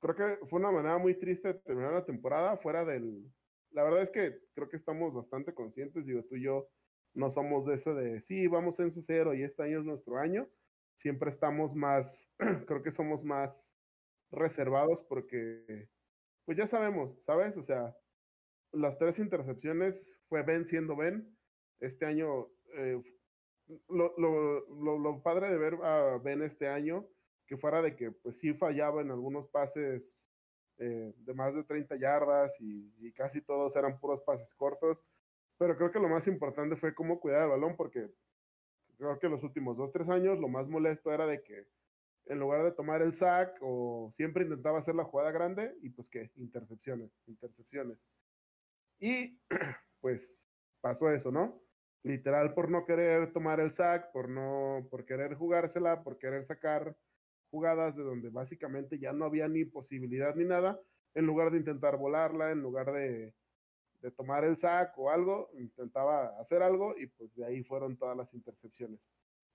creo 0.00 0.14
que 0.14 0.46
fue 0.46 0.60
una 0.60 0.70
manera 0.70 0.98
muy 0.98 1.14
triste 1.14 1.48
de 1.48 1.54
terminar 1.54 1.92
la 1.92 2.04
temporada 2.04 2.56
fuera 2.56 2.84
del, 2.84 3.32
la 3.70 3.82
verdad 3.82 4.02
es 4.02 4.10
que 4.10 4.40
creo 4.54 4.68
que 4.68 4.76
estamos 4.76 5.12
bastante 5.14 5.54
conscientes, 5.54 6.06
digo, 6.06 6.24
tú 6.24 6.36
y 6.36 6.44
yo 6.44 6.68
no 7.14 7.30
somos 7.30 7.66
de 7.66 7.74
ese 7.74 7.94
de, 7.94 8.20
sí, 8.20 8.46
vamos 8.48 8.78
en 8.80 8.90
cero 8.90 9.34
y 9.34 9.42
este 9.42 9.62
año 9.62 9.80
es 9.80 9.84
nuestro 9.84 10.18
año. 10.18 10.48
Siempre 10.94 11.30
estamos 11.30 11.74
más, 11.74 12.30
creo 12.66 12.82
que 12.82 12.92
somos 12.92 13.24
más 13.24 13.78
reservados 14.30 15.02
porque, 15.02 15.88
pues 16.44 16.58
ya 16.58 16.66
sabemos, 16.66 17.16
¿sabes? 17.22 17.56
O 17.56 17.62
sea, 17.62 17.96
las 18.72 18.98
tres 18.98 19.18
intercepciones 19.18 20.20
fue 20.28 20.42
Ben 20.42 20.64
siendo 20.64 20.96
Ben. 20.96 21.36
Este 21.80 22.06
año, 22.06 22.48
eh, 22.74 23.00
lo, 23.88 24.14
lo, 24.18 24.98
lo, 24.98 25.22
padre 25.22 25.48
de 25.48 25.58
ver 25.58 25.74
a 25.82 26.18
Ben 26.18 26.42
este 26.42 26.68
año, 26.68 27.06
que 27.46 27.56
fuera 27.56 27.82
de 27.82 27.96
que 27.96 28.10
pues 28.10 28.38
sí 28.38 28.54
fallaba 28.54 29.00
en 29.00 29.10
algunos 29.10 29.48
pases 29.48 30.30
eh, 30.78 31.12
de 31.16 31.34
más 31.34 31.54
de 31.54 31.62
30 31.62 31.96
yardas 31.96 32.60
y, 32.60 33.12
casi 33.12 33.40
todos 33.40 33.76
eran 33.76 33.98
puros 33.98 34.22
pases 34.22 34.52
cortos. 34.54 34.98
Pero 35.56 35.76
creo 35.76 35.92
que 35.92 36.00
lo 36.00 36.08
más 36.08 36.26
importante 36.26 36.76
fue 36.76 36.94
cómo 36.94 37.20
cuidar 37.20 37.44
el 37.44 37.50
balón, 37.50 37.76
porque 37.76 38.10
creo 38.98 39.18
que 39.18 39.28
los 39.28 39.42
últimos 39.44 39.76
dos, 39.76 39.92
tres 39.92 40.08
años 40.08 40.38
lo 40.40 40.48
más 40.48 40.68
molesto 40.68 41.12
era 41.12 41.26
de 41.26 41.42
que 41.42 41.66
en 42.26 42.38
lugar 42.38 42.62
de 42.62 42.72
tomar 42.72 43.02
el 43.02 43.12
sack 43.12 43.58
o 43.60 44.10
siempre 44.12 44.44
intentaba 44.44 44.78
hacer 44.78 44.94
la 44.94 45.04
jugada 45.04 45.30
grande 45.30 45.74
y 45.82 45.90
pues 45.90 46.08
qué, 46.08 46.30
intercepciones, 46.36 47.10
intercepciones. 47.26 48.06
Y 48.98 49.38
pues 50.00 50.48
pasó 50.80 51.10
eso, 51.10 51.30
¿no? 51.30 51.60
Literal 52.02 52.54
por 52.54 52.70
no 52.70 52.84
querer 52.84 53.32
tomar 53.32 53.60
el 53.60 53.70
sack, 53.70 54.12
por 54.12 54.28
no, 54.28 54.86
por 54.90 55.04
querer 55.04 55.34
jugársela, 55.34 56.02
por 56.02 56.18
querer 56.18 56.44
sacar 56.44 56.96
jugadas 57.50 57.96
de 57.96 58.02
donde 58.02 58.30
básicamente 58.30 58.98
ya 58.98 59.12
no 59.12 59.24
había 59.24 59.48
ni 59.48 59.64
posibilidad 59.64 60.34
ni 60.34 60.44
nada, 60.44 60.80
en 61.14 61.24
lugar 61.24 61.50
de 61.50 61.58
intentar 61.58 61.96
volarla, 61.96 62.50
en 62.50 62.60
lugar 62.60 62.92
de, 62.92 63.32
tomar 64.16 64.44
el 64.44 64.58
sack 64.58 64.98
o 64.98 65.08
algo, 65.08 65.48
intentaba 65.54 66.38
hacer 66.38 66.62
algo 66.62 66.94
y 66.98 67.06
pues 67.06 67.34
de 67.36 67.46
ahí 67.46 67.62
fueron 67.62 67.96
todas 67.96 68.14
las 68.14 68.34
intercepciones. 68.34 69.00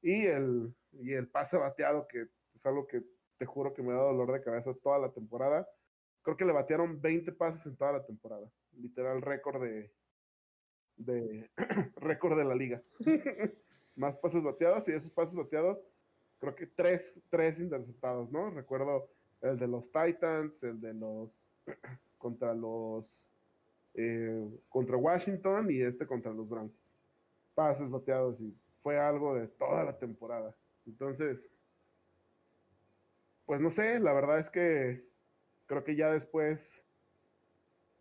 Y 0.01 0.25
el, 0.25 0.73
y 0.93 1.13
el 1.13 1.27
pase 1.27 1.57
bateado, 1.57 2.07
que 2.07 2.29
es 2.59 2.65
algo 2.65 2.85
que 2.87 3.01
te 3.37 3.45
juro 3.45 3.73
que 3.73 3.81
me 3.81 3.93
da 3.93 4.01
dolor 4.01 4.33
de 4.33 4.43
cabeza 4.43 4.73
toda 4.83 4.99
la 4.99 5.11
temporada. 5.11 5.67
Creo 6.21 6.35
que 6.35 6.43
le 6.43 6.51
batearon 6.51 6.99
20 6.99 7.31
pases 7.31 7.65
en 7.65 7.77
toda 7.77 7.93
la 7.93 8.05
temporada. 8.05 8.51
Literal 8.73 9.21
récord 9.21 9.61
de, 9.63 9.91
de 10.97 11.49
récord 11.95 12.37
de 12.37 12.43
la 12.43 12.55
liga. 12.55 12.83
Más 13.95 14.17
pases 14.17 14.43
bateados 14.43 14.89
y 14.89 14.91
esos 14.91 15.11
pases 15.11 15.35
bateados 15.35 15.81
creo 16.39 16.55
que 16.55 16.67
tres, 16.67 17.13
tres 17.29 17.59
interceptados, 17.59 18.29
¿no? 18.29 18.49
Recuerdo 18.49 19.09
el 19.41 19.57
de 19.57 19.67
los 19.67 19.89
Titans, 19.91 20.61
el 20.63 20.81
de 20.81 20.93
los 20.93 21.49
contra 22.17 22.53
los 22.53 23.29
eh, 23.93 24.49
contra 24.67 24.97
Washington 24.97 25.71
y 25.71 25.81
este 25.81 26.05
contra 26.05 26.33
los 26.33 26.47
Browns. 26.47 26.77
Pases 27.55 27.89
bateados 27.89 28.41
y 28.41 28.53
fue 28.83 28.99
algo 28.99 29.35
de 29.35 29.47
toda 29.47 29.85
la 29.85 29.97
temporada. 29.97 30.53
Entonces, 30.85 31.49
pues 33.49 33.61
no 33.61 33.71
sé, 33.71 33.99
la 33.99 34.13
verdad 34.13 34.37
es 34.37 34.51
que 34.51 35.03
creo 35.65 35.83
que 35.83 35.95
ya 35.95 36.11
después 36.11 36.85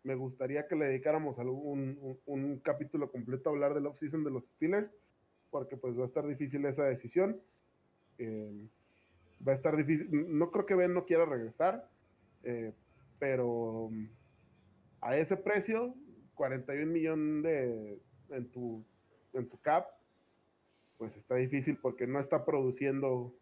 me 0.03 0.13
gustaría 0.13 0.67
que 0.67 0.75
le 0.75 0.85
dedicáramos 0.85 1.39
algún 1.39 2.19
un, 2.27 2.59
capítulo 2.59 3.11
completo 3.11 3.49
a 3.49 3.53
hablar 3.53 3.73
del 3.73 3.87
off-season 3.87 4.23
de 4.23 4.29
los 4.29 4.45
Steelers, 4.45 4.93
porque 5.49 5.75
pues 5.75 5.97
va 5.97 6.03
a 6.03 6.05
estar 6.05 6.27
difícil 6.27 6.63
esa 6.65 6.83
decisión. 6.83 7.41
Eh, 8.19 8.67
va 9.41 9.53
a 9.53 9.55
estar 9.55 9.75
difícil. 9.75 10.07
No 10.11 10.51
creo 10.51 10.67
que 10.67 10.75
Ben 10.75 10.93
no 10.93 11.05
quiera 11.05 11.25
regresar, 11.25 11.89
eh, 12.43 12.71
pero 13.17 13.89
a 15.01 15.17
ese 15.17 15.35
precio, 15.35 15.95
41 16.35 16.91
millones 16.91 17.41
de, 17.41 17.99
en, 18.37 18.51
tu, 18.51 18.85
en 19.33 19.49
tu 19.49 19.59
cap, 19.61 19.87
pues 20.99 21.17
está 21.17 21.33
difícil 21.33 21.79
porque 21.81 22.05
no 22.05 22.19
está 22.19 22.45
produciendo 22.45 23.33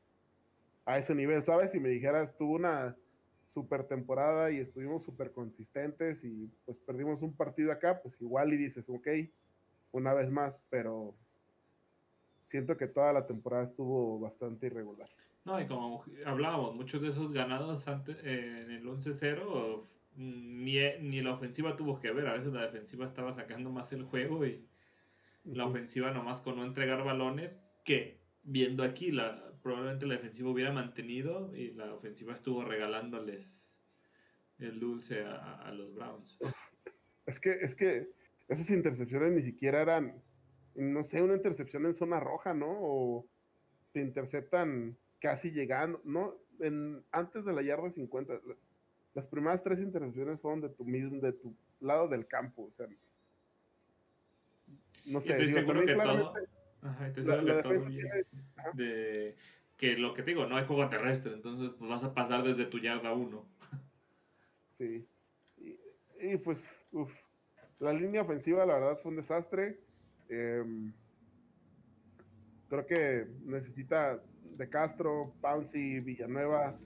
a 0.88 0.98
ese 0.98 1.14
nivel, 1.14 1.44
¿sabes? 1.44 1.74
Si 1.74 1.82
me 1.82 1.90
dijeras, 1.90 2.36
tuvo 2.38 2.56
una 2.56 2.96
super 3.46 3.84
temporada 3.84 4.52
y 4.52 4.58
estuvimos 4.58 5.04
súper 5.04 5.34
consistentes 5.34 6.24
y 6.24 6.50
pues 6.66 6.78
perdimos 6.80 7.22
un 7.22 7.36
partido 7.36 7.74
acá, 7.74 8.02
pues 8.02 8.20
igual 8.22 8.54
y 8.54 8.58
dices, 8.58 8.90
ok, 8.90 9.08
una 9.92 10.14
vez 10.14 10.32
más, 10.32 10.62
pero 10.70 11.14
siento 12.44 12.78
que 12.78 12.88
toda 12.88 13.12
la 13.12 13.28
temporada 13.28 13.66
estuvo 13.66 14.18
bastante 14.18 14.68
irregular. 14.68 15.10
No, 15.44 15.60
y 15.60 15.68
como 15.68 16.06
hablábamos, 16.26 16.74
muchos 16.74 17.02
de 17.02 17.10
esos 17.10 17.34
ganados 17.34 17.86
antes, 17.90 18.18
en 18.24 18.72
el 18.72 18.86
11-0, 18.86 19.86
ni, 20.16 20.78
ni 21.02 21.22
la 21.22 21.34
ofensiva 21.34 21.76
tuvo 21.76 22.00
que 22.00 22.12
ver. 22.12 22.28
A 22.28 22.34
veces 22.34 22.54
la 22.54 22.62
defensiva 22.62 23.06
estaba 23.06 23.34
sacando 23.34 23.70
más 23.70 23.92
el 23.92 24.04
juego 24.04 24.46
y 24.46 24.66
la 25.44 25.66
ofensiva 25.66 26.12
nomás 26.12 26.40
con 26.40 26.56
no 26.56 26.64
entregar 26.64 27.04
balones, 27.04 27.70
que 27.84 28.22
viendo 28.44 28.84
aquí, 28.84 29.12
la, 29.12 29.47
probablemente 29.62 30.06
la 30.06 30.16
defensiva 30.16 30.50
hubiera 30.50 30.72
mantenido 30.72 31.56
y 31.56 31.72
la 31.74 31.94
ofensiva 31.94 32.34
estuvo 32.34 32.64
regalándoles 32.64 33.78
el 34.60 34.80
dulce 34.80 35.24
a, 35.24 35.62
a 35.62 35.72
los 35.72 35.94
Browns. 35.94 36.38
Es 37.26 37.42
que, 37.42 37.52
es 37.60 37.76
que 37.76 38.10
esas 38.48 38.70
intercepciones 38.70 39.34
ni 39.34 39.42
siquiera 39.42 39.82
eran 39.82 40.24
no 40.78 41.04
sé, 41.04 41.22
una 41.22 41.36
intercepción 41.36 41.86
en 41.86 41.94
zona 41.94 42.20
roja, 42.20 42.54
¿no? 42.54 42.68
O 42.70 43.28
te 43.92 44.00
interceptan 44.00 44.96
casi 45.20 45.52
llegando, 45.52 46.00
¿no? 46.04 46.36
En, 46.60 47.04
antes 47.12 47.46
de 47.46 47.54
la 47.54 47.64
yarda 47.64 47.90
50, 47.90 48.40
las 49.16 49.28
primeras 49.28 49.64
tres 49.64 49.80
intercepciones 49.80 50.40
fueron 50.40 50.62
de 50.62 50.70
tu 50.70 50.86
mismo, 50.86 51.20
de 51.20 51.34
tu 51.34 51.56
lado 51.80 52.08
del 52.08 52.28
campo, 52.28 52.64
o 52.66 52.72
sea, 52.72 52.88
no 55.06 55.22
sé, 55.22 55.38
digo, 55.38 55.66
también 55.66 55.88
que 55.88 55.94
claramente, 55.94 56.40
ajá, 56.82 57.12
la, 57.18 57.42
la 57.42 57.56
defensa 57.56 57.90
de 58.74 59.36
que 59.78 59.96
lo 59.96 60.14
que 60.14 60.24
te 60.24 60.32
digo, 60.32 60.48
no 60.48 60.58
hay 60.58 60.66
juego 60.66 60.90
terrestre, 60.90 61.34
entonces 61.34 61.72
pues 61.78 61.90
vas 61.90 62.04
a 62.04 62.14
pasar 62.14 62.44
desde 62.44 62.66
tu 62.66 62.80
yarda 62.80 63.14
1. 63.14 63.46
Sí, 64.72 65.08
y, 65.58 65.80
y 66.20 66.38
pues, 66.38 66.84
uff, 66.92 67.14
la 67.80 67.94
línea 67.94 68.22
ofensiva 68.22 68.66
la 68.66 68.74
verdad 68.74 68.98
fue 68.98 69.12
un 69.12 69.18
desastre. 69.18 69.80
Em, 70.30 70.94
creo 72.70 72.86
que 72.86 73.28
necesita 73.46 74.22
de 74.44 74.70
Castro, 74.70 75.36
Pouncy, 75.42 76.00
Villanueva. 76.00 76.80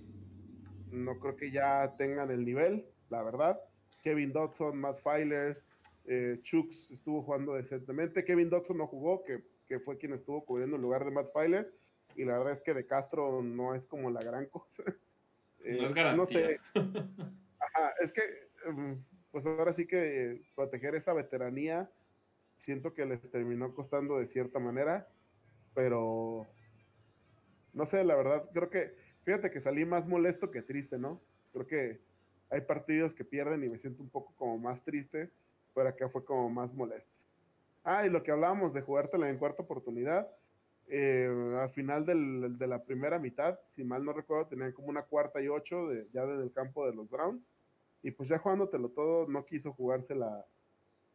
No 0.91 1.17
creo 1.19 1.37
que 1.37 1.51
ya 1.51 1.95
tengan 1.97 2.29
el 2.31 2.43
nivel, 2.43 2.85
la 3.09 3.23
verdad. 3.23 3.59
Kevin 4.03 4.33
Dodson, 4.33 4.77
Matt 4.77 4.99
Filer, 4.99 5.63
eh, 6.05 6.39
Chooks 6.43 6.91
estuvo 6.91 7.23
jugando 7.23 7.53
decentemente. 7.53 8.25
Kevin 8.25 8.49
Dodson 8.49 8.77
no 8.77 8.87
jugó, 8.87 9.23
que, 9.23 9.43
que, 9.71 9.79
fue 9.79 9.97
quien 9.97 10.13
estuvo 10.13 10.43
cubriendo 10.43 10.75
en 10.75 10.81
lugar 10.81 11.05
de 11.05 11.11
Matt 11.11 11.31
Filer. 11.33 11.73
Y 12.15 12.25
la 12.25 12.37
verdad 12.37 12.53
es 12.53 12.61
que 12.61 12.73
de 12.73 12.85
Castro 12.85 13.41
no 13.41 13.73
es 13.73 13.85
como 13.85 14.09
la 14.11 14.21
gran 14.21 14.45
cosa. 14.49 14.83
Eh, 15.63 15.91
no, 16.15 16.25
sé. 16.25 16.59
es 18.01 18.11
que, 18.11 18.21
em, 18.65 19.01
pues 19.31 19.45
ahora 19.45 19.71
sí 19.71 19.87
que 19.87 20.41
proteger 20.55 20.95
esa 20.95 21.13
veteranía 21.13 21.89
siento 22.55 22.93
que 22.93 23.05
les 23.05 23.31
terminó 23.31 23.73
costando 23.73 24.19
de 24.19 24.27
cierta 24.27 24.59
manera, 24.59 25.07
pero 25.73 26.47
no 27.73 27.85
sé, 27.85 28.03
la 28.03 28.15
verdad, 28.15 28.49
creo 28.53 28.69
que, 28.69 28.95
fíjate 29.23 29.49
que 29.49 29.61
salí 29.61 29.85
más 29.85 30.07
molesto 30.07 30.51
que 30.51 30.61
triste, 30.61 30.97
¿no? 30.97 31.21
Creo 31.53 31.65
que 31.65 32.01
hay 32.49 32.61
partidos 32.61 33.13
que 33.13 33.23
pierden 33.23 33.63
y 33.63 33.69
me 33.69 33.79
siento 33.79 34.03
un 34.03 34.09
poco 34.09 34.35
como 34.35 34.57
más 34.57 34.83
triste, 34.83 35.31
pero 35.73 35.89
acá 35.89 36.09
fue 36.09 36.25
como 36.25 36.49
más 36.49 36.73
molesto. 36.73 37.13
Ah, 37.83 38.05
y 38.05 38.09
lo 38.09 38.21
que 38.23 38.31
hablábamos 38.31 38.73
de 38.73 38.81
jugártela 38.81 39.29
en 39.29 39.37
cuarta 39.37 39.63
oportunidad, 39.63 40.29
eh, 40.87 41.29
al 41.59 41.69
final 41.69 42.05
del, 42.05 42.57
de 42.57 42.67
la 42.67 42.83
primera 42.83 43.17
mitad, 43.17 43.59
si 43.67 43.83
mal 43.83 44.03
no 44.03 44.13
recuerdo, 44.13 44.47
tenían 44.47 44.73
como 44.73 44.89
una 44.89 45.03
cuarta 45.03 45.41
y 45.41 45.47
ocho 45.47 45.87
de, 45.87 46.07
ya 46.13 46.25
desde 46.25 46.43
el 46.43 46.51
campo 46.51 46.85
de 46.85 46.93
los 46.93 47.09
Browns. 47.09 47.47
Y 48.03 48.11
pues 48.11 48.29
ya 48.29 48.39
jugándotelo 48.39 48.89
todo, 48.89 49.27
no 49.27 49.45
quiso 49.45 49.73
jugársela 49.73 50.45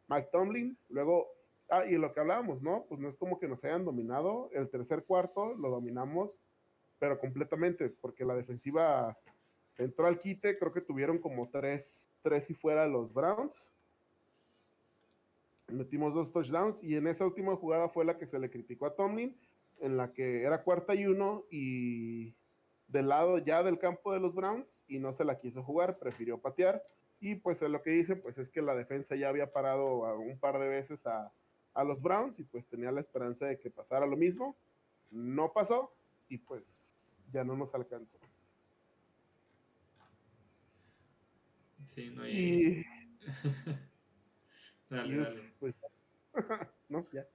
Mike 0.07 0.29
Tomlin. 0.31 0.77
Luego, 0.89 1.27
ah, 1.69 1.85
y 1.85 1.97
lo 1.97 2.13
que 2.13 2.19
hablábamos, 2.19 2.61
¿no? 2.61 2.85
Pues 2.89 2.99
no 2.99 3.09
es 3.09 3.17
como 3.17 3.39
que 3.39 3.47
nos 3.47 3.63
hayan 3.63 3.85
dominado. 3.85 4.49
El 4.53 4.69
tercer 4.69 5.03
cuarto 5.03 5.53
lo 5.55 5.69
dominamos, 5.69 6.41
pero 6.99 7.19
completamente, 7.19 7.89
porque 7.89 8.25
la 8.25 8.35
defensiva 8.35 9.17
entró 9.77 10.07
al 10.07 10.19
quite. 10.19 10.57
Creo 10.57 10.73
que 10.73 10.81
tuvieron 10.81 11.19
como 11.19 11.49
tres, 11.49 12.09
tres 12.21 12.49
y 12.49 12.53
fuera 12.53 12.87
los 12.87 13.13
Browns. 13.13 13.69
Metimos 15.69 16.13
dos 16.13 16.31
touchdowns 16.31 16.81
y 16.81 16.95
en 16.95 17.07
esa 17.07 17.25
última 17.25 17.55
jugada 17.55 17.89
fue 17.89 18.05
la 18.05 18.17
que 18.17 18.27
se 18.27 18.39
le 18.39 18.49
criticó 18.49 18.85
a 18.85 18.95
Tomlin, 18.95 19.35
en 19.79 19.97
la 19.97 20.13
que 20.13 20.43
era 20.43 20.63
cuarta 20.63 20.95
y 20.95 21.05
uno 21.05 21.45
y 21.51 22.35
del 22.87 23.09
lado 23.09 23.37
ya 23.39 23.63
del 23.63 23.77
campo 23.77 24.13
de 24.13 24.19
los 24.19 24.33
Browns 24.33 24.83
y 24.87 24.99
no 24.99 25.13
se 25.13 25.25
la 25.25 25.39
quiso 25.39 25.63
jugar, 25.63 25.99
prefirió 25.99 26.39
patear. 26.39 26.83
Y 27.19 27.35
pues 27.35 27.61
lo 27.61 27.81
que 27.81 27.91
dice, 27.91 28.15
pues 28.15 28.37
es 28.37 28.49
que 28.49 28.61
la 28.61 28.75
defensa 28.75 29.15
ya 29.15 29.29
había 29.29 29.51
parado 29.51 30.17
un 30.19 30.39
par 30.39 30.59
de 30.59 30.67
veces 30.67 31.05
a, 31.05 31.31
a 31.73 31.83
los 31.83 32.01
Browns 32.01 32.39
y 32.39 32.43
pues 32.43 32.67
tenía 32.67 32.91
la 32.91 33.01
esperanza 33.01 33.45
de 33.45 33.59
que 33.59 33.69
pasara 33.69 34.05
lo 34.05 34.15
mismo. 34.15 34.55
No 35.11 35.51
pasó 35.51 35.93
y 36.29 36.37
pues 36.37 36.93
ya 37.31 37.43
no 37.43 37.55
nos 37.57 37.73
alcanzó. 37.75 38.19
Sí, 41.87 42.11
no 42.15 42.23
hay... 42.23 42.85
dale, 44.89 45.17
dale. 45.17 45.53
Pues, 45.59 45.75
no, 46.89 47.07
ya. 47.11 47.27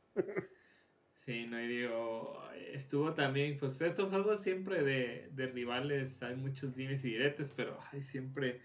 Sí, 1.25 1.47
no, 1.47 1.61
y 1.61 1.69
digo, 1.69 2.43
estuvo 2.73 3.15
también, 3.15 3.57
pues 3.59 3.81
estos 3.81 4.09
juegos 4.11 4.43
siempre 4.43 4.83
de, 4.83 5.29
de 5.33 5.47
rivales, 5.47 6.23
hay 6.23 6.35
muchos 6.37 6.75
dimes 6.75 7.05
y 7.05 7.11
diretes, 7.11 7.53
pero 7.53 7.79
hay 7.93 8.03
siempre, 8.03 8.61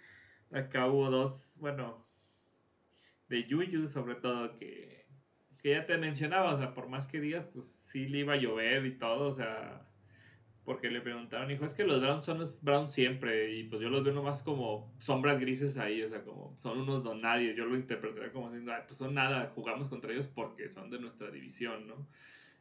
acá 0.51 0.87
hubo 0.87 1.09
dos, 1.11 1.55
bueno, 1.59 2.07
de 3.29 3.43
Yuyu 3.45 3.87
sobre 3.87 4.15
todo, 4.15 4.57
que, 4.57 5.05
que 5.59 5.71
ya 5.71 5.85
te 5.85 5.97
mencionaba, 5.97 6.55
o 6.55 6.57
sea, 6.57 6.73
por 6.73 6.87
más 6.89 7.07
que 7.07 7.19
digas, 7.19 7.45
pues 7.47 7.65
sí 7.65 8.07
le 8.07 8.19
iba 8.19 8.33
a 8.33 8.37
llover 8.37 8.85
y 8.85 8.97
todo, 8.97 9.29
o 9.29 9.35
sea, 9.35 9.86
porque 10.67 10.89
le 10.89 10.99
preguntaron, 10.99 11.47
dijo, 11.47 11.63
es 11.63 11.73
que 11.73 11.85
los 11.85 12.01
Browns 12.01 12.25
son 12.25 12.39
los 12.39 12.61
Browns 12.61 12.91
siempre, 12.91 13.53
y 13.53 13.63
pues 13.63 13.81
yo 13.81 13.87
los 13.87 14.03
veo 14.03 14.13
nomás 14.13 14.43
como 14.43 14.93
sombras 14.99 15.39
grises 15.39 15.77
ahí, 15.77 16.03
o 16.03 16.09
sea, 16.09 16.25
como 16.25 16.57
son 16.59 16.79
unos 16.79 17.05
donadies, 17.05 17.55
yo 17.55 17.63
lo 17.63 17.77
interpretaría 17.77 18.33
como 18.33 18.49
diciendo, 18.49 18.73
pues 18.85 18.97
son 18.97 19.13
nada, 19.13 19.49
jugamos 19.55 19.87
contra 19.87 20.11
ellos 20.11 20.27
porque 20.27 20.67
son 20.67 20.89
de 20.89 20.99
nuestra 20.99 21.31
división, 21.31 21.87
¿no? 21.87 22.05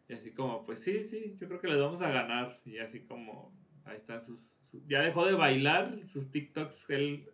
Y 0.08 0.12
así 0.12 0.30
como, 0.30 0.64
pues 0.64 0.84
sí, 0.84 1.02
sí, 1.02 1.36
yo 1.40 1.48
creo 1.48 1.60
que 1.60 1.66
les 1.66 1.80
vamos 1.80 2.00
a 2.00 2.08
ganar. 2.10 2.60
Y 2.64 2.78
así 2.78 3.00
como, 3.00 3.52
ahí 3.84 3.96
están 3.96 4.22
sus... 4.22 4.70
ya 4.86 5.00
dejó 5.00 5.26
de 5.26 5.34
bailar 5.34 6.06
sus 6.06 6.30
TikToks, 6.30 6.88
él 6.90 7.28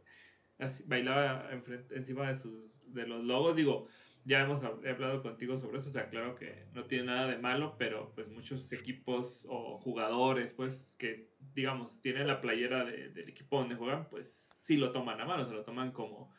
bailaba 0.87 1.51
encima 1.91 2.29
de, 2.29 2.37
sus, 2.37 2.95
de 2.95 3.07
los 3.07 3.23
logos. 3.23 3.57
Digo, 3.57 3.89
ya 4.25 4.43
hemos 4.43 4.63
hablado 4.63 5.23
contigo 5.23 5.59
sobre 5.59 5.79
eso, 5.79 5.89
o 5.89 5.93
sea, 5.93 6.09
claro 6.09 6.35
que 6.35 6.67
no 6.73 6.85
tiene 6.85 7.05
nada 7.05 7.29
de 7.29 7.39
malo, 7.39 7.77
pero 7.79 8.13
pues 8.15 8.29
muchos 8.29 8.73
equipos 8.73 9.47
o 9.49 9.79
jugadores, 9.79 10.53
pues 10.53 10.97
que 10.99 11.33
digamos, 11.55 12.01
tienen 12.01 12.29
la 12.29 12.41
playera 12.41 12.85
del 12.85 13.29
equipo 13.29 13.59
donde 13.59 13.75
juegan, 13.75 14.09
pues 14.09 14.51
sí 14.57 14.77
lo 14.77 14.93
toman 14.93 15.21
a 15.21 15.25
mano, 15.25 15.45
se 15.45 15.53
lo 15.53 15.65
toman 15.65 15.93
como, 15.93 16.33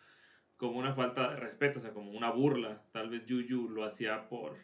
como 0.58 0.80
una 0.80 0.94
falta 0.94 1.32
de 1.32 1.36
respeto, 1.38 1.80
o 1.80 1.82
sea, 1.82 1.92
como 1.92 2.12
una 2.12 2.32
burla. 2.32 2.84
Tal 2.92 3.10
vez 3.10 3.26
Yuyu 3.26 3.70
lo 3.70 3.84
hacía 3.84 4.30
por 4.30 4.58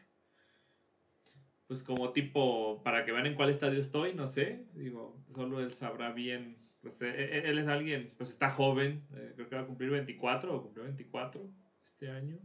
pues 1.70 1.84
como 1.84 2.12
tipo, 2.14 2.82
para 2.84 3.06
que 3.06 3.12
vean 3.12 3.28
en 3.28 3.36
cuál 3.36 3.52
estadio 3.52 3.80
estoy, 3.80 4.16
no 4.16 4.28
sé, 4.28 4.66
digo, 4.74 5.24
solo 5.36 5.60
él 5.60 5.72
sabrá 5.72 6.12
bien, 6.12 6.58
pues 6.82 7.00
e, 7.04 7.10
e, 7.10 7.48
él 7.48 7.60
es 7.60 7.68
alguien, 7.68 8.12
pues 8.18 8.32
está 8.32 8.50
joven, 8.50 9.06
eh, 9.14 9.34
creo 9.36 9.48
que 9.48 9.56
va 9.56 9.62
a 9.62 9.68
cumplir 9.68 9.92
24 9.92 10.52
o 10.52 10.64
cumplió 10.64 10.86
24 10.86 11.48
este 11.84 12.10
año. 12.10 12.40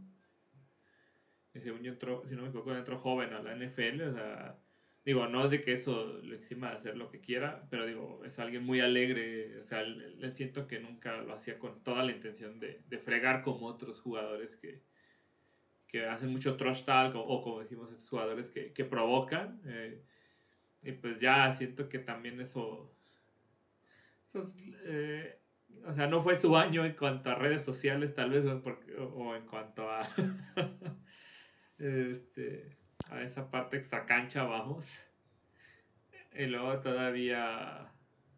Y 1.55 1.61
según 1.61 1.81
yo 1.83 1.93
si 2.27 2.35
no 2.35 2.43
me 2.43 2.49
equivoco, 2.49 2.75
entró 2.75 2.99
joven 2.99 3.33
a 3.33 3.41
la 3.41 3.55
NFL, 3.55 4.01
o 4.09 4.13
sea, 4.13 4.59
digo, 5.05 5.27
no 5.27 5.45
es 5.45 5.51
de 5.51 5.61
que 5.61 5.73
eso 5.73 6.19
le 6.21 6.35
exima 6.35 6.69
de 6.71 6.75
hacer 6.75 6.97
lo 6.97 7.09
que 7.09 7.21
quiera, 7.21 7.67
pero 7.69 7.85
digo, 7.85 8.23
es 8.25 8.39
alguien 8.39 8.63
muy 8.63 8.81
alegre, 8.81 9.57
o 9.59 9.63
sea, 9.63 9.81
le 9.83 10.31
siento 10.31 10.67
que 10.67 10.79
nunca 10.79 11.21
lo 11.21 11.33
hacía 11.33 11.57
con 11.57 11.83
toda 11.83 12.03
la 12.03 12.11
intención 12.11 12.59
de, 12.59 12.81
de 12.87 12.97
fregar 12.99 13.41
como 13.41 13.67
otros 13.67 14.01
jugadores 14.01 14.57
que, 14.57 14.81
que 15.95 16.05
hacen 16.05 16.29
mucho 16.29 16.57
trash 16.57 16.83
talk 16.83 17.15
o, 17.15 17.41
como 17.41 17.61
decimos 17.61 17.89
estos 17.89 18.09
jugadores 18.09 18.49
que, 18.51 18.73
que 18.73 18.83
provocan 18.83 19.61
eh, 19.65 20.03
y 20.83 20.91
pues 20.91 21.19
ya 21.19 21.51
siento 21.53 21.87
que 21.87 21.99
también 21.99 22.41
eso 22.41 22.91
pues, 24.33 24.57
eh, 24.83 25.39
o 25.85 25.93
sea 25.93 26.07
no 26.07 26.19
fue 26.21 26.35
su 26.35 26.57
año 26.57 26.85
en 26.85 26.93
cuanto 26.95 27.29
a 27.29 27.35
redes 27.35 27.63
sociales 27.63 28.13
tal 28.13 28.31
vez 28.31 28.45
o, 28.45 29.35
en 29.35 29.45
cuanto 29.45 29.89
a 29.89 30.01
este 31.79 32.77
a 33.09 33.21
esa 33.21 33.51
parte 33.51 33.77
extra 33.77 34.05
cancha 34.05 34.43
vamos 34.43 34.99
y 36.33 36.45
luego 36.45 36.79
todavía 36.79 37.91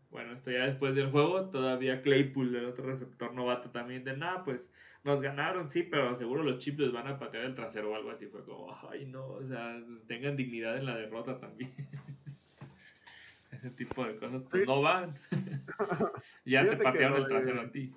bueno, 0.09 0.34
esto 0.34 0.51
ya 0.51 0.65
después 0.65 0.95
del 0.95 1.11
juego, 1.11 1.49
todavía 1.49 2.01
Claypool, 2.01 2.55
el 2.55 2.65
otro 2.65 2.85
receptor 2.85 3.34
novato 3.34 3.72
también, 3.72 4.03
de 4.03 4.15
nada, 4.15 4.43
pues 4.43 4.72
nos 5.03 5.22
ganaron, 5.22 5.69
sí, 5.69 5.84
pero 5.84 6.15
seguro 6.15 6.43
los 6.43 6.59
chips 6.59 6.80
les 6.80 6.91
van 6.91 7.07
a 7.07 7.19
patear 7.19 7.45
el 7.45 7.55
trasero 7.55 7.91
o 7.91 7.95
algo 7.95 8.11
así. 8.11 8.27
Fue 8.27 8.43
como, 8.43 8.76
ay, 8.89 9.05
no, 9.05 9.26
o 9.26 9.45
sea, 9.45 9.81
tengan 10.07 10.35
dignidad 10.35 10.77
en 10.77 10.85
la 10.85 10.95
derrota 10.95 11.39
también. 11.39 11.73
Ese 13.51 13.69
tipo 13.72 14.05
de 14.05 14.18
cosas 14.18 14.43
pues 14.49 14.65
no 14.65 14.81
van. 14.81 15.14
ya 16.45 16.65
te 16.65 16.77
patearon 16.77 17.22
el 17.22 17.27
trasero 17.27 17.61
a 17.61 17.72
ti. 17.72 17.93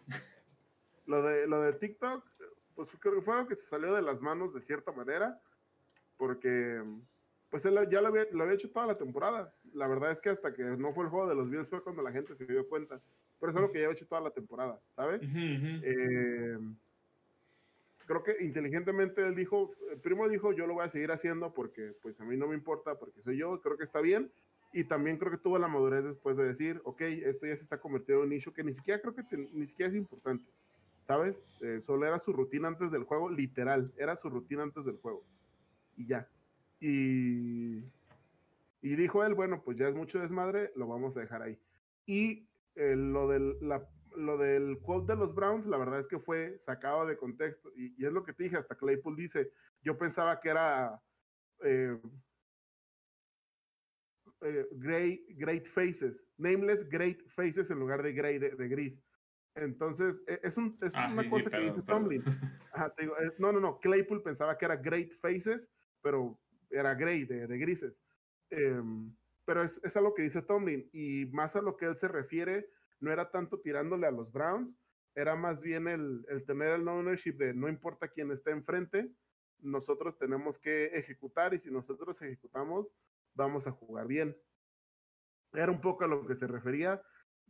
Lo 1.07 1.23
de, 1.23 1.47
lo 1.47 1.61
de 1.61 1.73
TikTok, 1.75 2.25
pues 2.81 2.97
creo 2.99 3.17
que 3.17 3.21
fue 3.21 3.35
algo 3.35 3.47
que 3.47 3.57
se 3.57 3.67
salió 3.67 3.95
de 3.95 4.01
las 4.01 4.23
manos 4.23 4.55
de 4.55 4.63
cierta 4.63 4.91
manera, 4.91 5.39
porque 6.17 6.83
pues 7.51 7.65
él 7.67 7.77
ya 7.91 8.01
lo 8.01 8.09
había, 8.09 8.27
lo 8.33 8.43
había 8.43 8.55
hecho 8.55 8.71
toda 8.71 8.87
la 8.87 8.97
temporada. 8.97 9.53
La 9.75 9.87
verdad 9.87 10.13
es 10.13 10.21
que 10.21 10.31
hasta 10.31 10.55
que 10.55 10.63
no 10.63 10.95
fue 10.95 11.05
el 11.05 11.11
juego 11.11 11.29
de 11.29 11.35
los 11.35 11.51
Bills 11.51 11.69
fue 11.69 11.83
cuando 11.83 12.01
la 12.01 12.11
gente 12.11 12.35
se 12.35 12.47
dio 12.47 12.67
cuenta. 12.67 12.99
Pero 13.39 13.53
es 13.53 13.57
algo 13.57 13.71
que 13.71 13.81
ya 13.81 13.85
había 13.85 13.97
hecho 13.97 14.07
toda 14.07 14.23
la 14.23 14.31
temporada, 14.31 14.81
¿sabes? 14.97 15.23
Eh, 15.25 16.59
creo 18.07 18.23
que 18.23 18.37
inteligentemente 18.41 19.27
él 19.27 19.35
dijo, 19.35 19.73
el 19.91 19.99
primo 19.99 20.27
dijo, 20.29 20.53
yo 20.53 20.67
lo 20.67 20.75
voy 20.75 20.85
a 20.85 20.89
seguir 20.89 21.11
haciendo 21.11 21.53
porque 21.53 21.93
pues 22.01 22.19
a 22.21 22.25
mí 22.25 22.37
no 22.39 22.47
me 22.47 22.55
importa, 22.55 22.95
porque 22.95 23.21
soy 23.21 23.37
yo, 23.37 23.61
creo 23.61 23.77
que 23.77 23.85
está 23.85 24.01
bien. 24.01 24.33
Y 24.73 24.85
también 24.85 25.19
creo 25.19 25.33
que 25.33 25.39
tuvo 25.39 25.59
la 25.59 25.69
madurez 25.69 26.05
después 26.05 26.37
de 26.39 26.45
decir, 26.45 26.81
ok, 26.85 27.03
esto 27.03 27.47
ya 27.47 27.57
se 27.57 27.63
está 27.63 27.79
convirtiendo 27.79 28.23
en 28.23 28.29
un 28.31 28.35
nicho 28.35 28.55
que 28.55 28.65
ni 28.65 28.73
siquiera 28.73 29.03
creo 29.03 29.15
que 29.15 29.25
ni 29.53 29.67
siquiera 29.67 29.91
es 29.91 29.97
importante, 29.97 30.51
¿sabes? 31.11 31.43
Eh, 31.61 31.81
solo 31.85 32.07
era 32.07 32.21
su 32.21 32.33
rutina 32.33 32.69
antes 32.69 32.93
del 32.93 33.03
juego, 33.03 33.29
literal, 33.29 33.93
era 33.97 34.15
su 34.15 34.31
rutina 34.31 34.63
antes 34.63 34.85
del 34.85 34.97
juego. 34.99 35.27
Y 35.97 36.07
ya. 36.07 36.29
Y, 36.79 37.79
y 38.81 38.95
dijo 38.95 39.25
él, 39.25 39.35
bueno, 39.35 39.61
pues 39.65 39.77
ya 39.77 39.89
es 39.89 39.95
mucho 39.97 40.21
desmadre, 40.21 40.71
lo 40.77 40.87
vamos 40.87 41.17
a 41.17 41.21
dejar 41.21 41.43
ahí. 41.43 41.59
Y 42.07 42.47
eh, 42.77 42.95
lo, 42.95 43.27
del, 43.27 43.57
la, 43.61 43.89
lo 44.15 44.39
del 44.39 44.79
quote 44.79 45.15
de 45.15 45.19
los 45.19 45.35
Browns, 45.35 45.67
la 45.67 45.79
verdad 45.79 45.99
es 45.99 46.07
que 46.07 46.21
fue 46.21 46.57
sacado 46.61 47.05
de 47.05 47.17
contexto. 47.17 47.73
Y, 47.75 48.07
es 48.07 48.13
lo 48.13 48.23
que 48.23 48.33
te 48.33 48.45
dije, 48.45 48.57
hasta 48.57 48.77
Claypool 48.77 49.17
dice, 49.17 49.51
yo 49.83 49.99
pensaba 49.99 50.39
que 50.39 50.51
era 50.51 51.03
eh, 51.65 51.99
eh, 54.43 54.67
great 54.71 55.67
faces, 55.67 56.23
nameless 56.39 56.89
great 56.89 57.21
faces 57.27 57.69
en 57.69 57.81
lugar 57.81 58.01
de 58.01 58.13
gray, 58.13 58.39
de, 58.39 58.69
gris. 58.69 59.01
Entonces, 59.55 60.23
e, 60.27 60.41
es, 60.43 60.57
un, 60.57 60.79
es 60.83 60.95
ah, 60.95 61.09
una 61.13 61.29
cosa 61.29 61.51
que 61.51 61.61
dice 61.61 61.83
Tomlin. 61.83 62.23
no, 63.39 63.53
no, 63.53 63.61
no, 63.61 63.81
Claypool 63.81 64.23
pensaba 64.23 64.57
que 64.57 64.65
era 64.65 64.77
great 64.77 65.13
faces, 65.13 65.69
pero 66.03 66.39
era 66.71 66.95
gray, 66.95 67.25
de, 67.25 67.47
de 67.47 67.59
grises. 67.59 67.99
Em, 68.51 69.15
pero 69.45 69.65
es, 69.65 69.81
es 69.83 69.97
algo 69.97 70.15
que 70.15 70.23
dice 70.23 70.43
Tomlin 70.43 70.89
y 70.93 71.27
más 71.27 71.57
a 71.57 71.63
lo 71.63 71.77
que 71.77 71.87
él 71.87 71.97
se 71.97 72.09
refiere, 72.09 72.71
no 73.01 73.11
era 73.13 73.31
tanto 73.31 73.61
tirándole 73.61 74.07
a 74.07 74.11
los 74.13 74.33
Browns, 74.33 74.79
era 75.15 75.35
más 75.35 75.63
bien 75.63 75.89
el, 75.89 76.25
el 76.29 76.45
tener 76.45 76.75
el 76.75 76.87
ownership 76.87 77.33
de 77.33 77.53
no 77.53 77.69
importa 77.69 78.09
quién 78.09 78.31
esté 78.31 78.53
enfrente, 78.53 79.11
nosotros 79.63 80.17
tenemos 80.19 80.59
que 80.59 80.87
ejecutar 80.87 81.55
y 81.55 81.59
si 81.59 81.71
nosotros 81.71 82.21
ejecutamos, 82.23 82.87
vamos 83.35 83.67
a 83.67 83.73
jugar 83.73 84.07
bien. 84.07 84.37
Era 85.53 85.71
un 85.71 85.81
poco 85.81 86.05
a 86.05 86.09
lo 86.09 86.27
que 86.27 86.37
se 86.37 86.47
refería. 86.47 87.03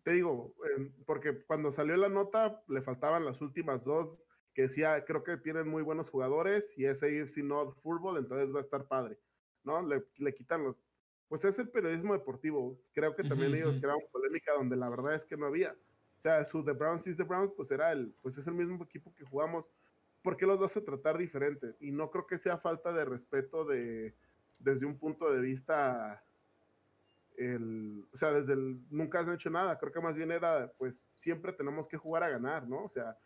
Te 0.02 0.12
digo, 0.12 0.54
em, 0.76 0.92
porque 1.04 1.42
cuando 1.44 1.72
salió 1.72 1.96
la 1.96 2.08
nota 2.08 2.62
le 2.68 2.82
faltaban 2.82 3.24
las 3.24 3.40
últimas 3.40 3.84
dos 3.84 4.24
que 4.54 4.62
decía, 4.62 5.04
creo 5.04 5.22
que 5.22 5.36
tienen 5.36 5.68
muy 5.68 5.82
buenos 5.82 6.10
jugadores 6.10 6.76
y 6.76 6.86
ese 6.86 7.26
si 7.26 7.42
no 7.42 7.72
fútbol, 7.72 8.18
entonces 8.18 8.52
va 8.54 8.58
a 8.58 8.62
estar 8.62 8.86
padre, 8.86 9.18
¿no? 9.64 9.80
Le, 9.82 10.04
le, 10.16 10.34
quitan 10.34 10.64
los... 10.64 10.76
Pues 11.28 11.44
es 11.44 11.58
el 11.58 11.68
periodismo 11.68 12.14
deportivo. 12.14 12.80
Creo 12.92 13.14
que 13.14 13.22
también 13.22 13.54
ellos 13.54 13.76
crearon 13.76 14.02
polémica 14.10 14.52
donde 14.54 14.76
la 14.76 14.88
verdad 14.88 15.14
es 15.14 15.24
que 15.24 15.36
no 15.36 15.46
había. 15.46 15.76
O 16.18 16.20
sea, 16.20 16.44
su 16.44 16.64
The 16.64 16.72
Browns 16.72 17.06
is 17.06 17.16
The 17.16 17.22
Browns, 17.22 17.52
pues 17.56 17.70
era 17.70 17.92
el, 17.92 18.12
pues 18.20 18.36
es 18.36 18.46
el 18.46 18.54
mismo 18.54 18.82
equipo 18.82 19.14
que 19.14 19.24
jugamos. 19.24 19.64
¿Por 20.22 20.36
qué 20.36 20.44
los 20.44 20.58
vas 20.58 20.76
a 20.76 20.84
tratar 20.84 21.16
diferente? 21.16 21.76
Y 21.78 21.92
no 21.92 22.10
creo 22.10 22.26
que 22.26 22.36
sea 22.36 22.58
falta 22.58 22.92
de 22.92 23.04
respeto 23.04 23.64
de, 23.64 24.16
desde 24.58 24.86
un 24.86 24.98
punto 24.98 25.32
de 25.32 25.40
vista 25.40 26.22
el, 27.40 28.06
o 28.12 28.16
sea, 28.16 28.32
desde 28.32 28.52
el, 28.52 28.80
nunca 28.90 29.20
has 29.20 29.28
hecho 29.28 29.48
nada, 29.48 29.78
creo 29.78 29.92
que 29.92 30.00
más 30.00 30.14
bien 30.14 30.30
era, 30.30 30.70
pues 30.76 31.08
siempre 31.14 31.52
tenemos 31.52 31.88
que 31.88 31.96
jugar 31.96 32.22
a 32.22 32.28
ganar, 32.28 32.68
¿no? 32.68 32.84
O 32.84 32.88
sea, 32.88 33.16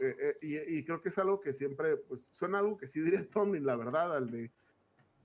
eh, 0.00 0.16
eh, 0.18 0.36
y, 0.42 0.78
y, 0.78 0.84
creo 0.84 1.00
que 1.00 1.10
es 1.10 1.18
algo 1.18 1.40
que 1.40 1.52
siempre, 1.54 1.96
pues 1.96 2.28
suena 2.32 2.58
algo 2.58 2.76
que 2.76 2.88
sí 2.88 3.00
diría 3.00 3.24
Tomlin, 3.30 3.64
la 3.64 3.76
verdad, 3.76 4.16
al 4.16 4.30
de, 4.30 4.50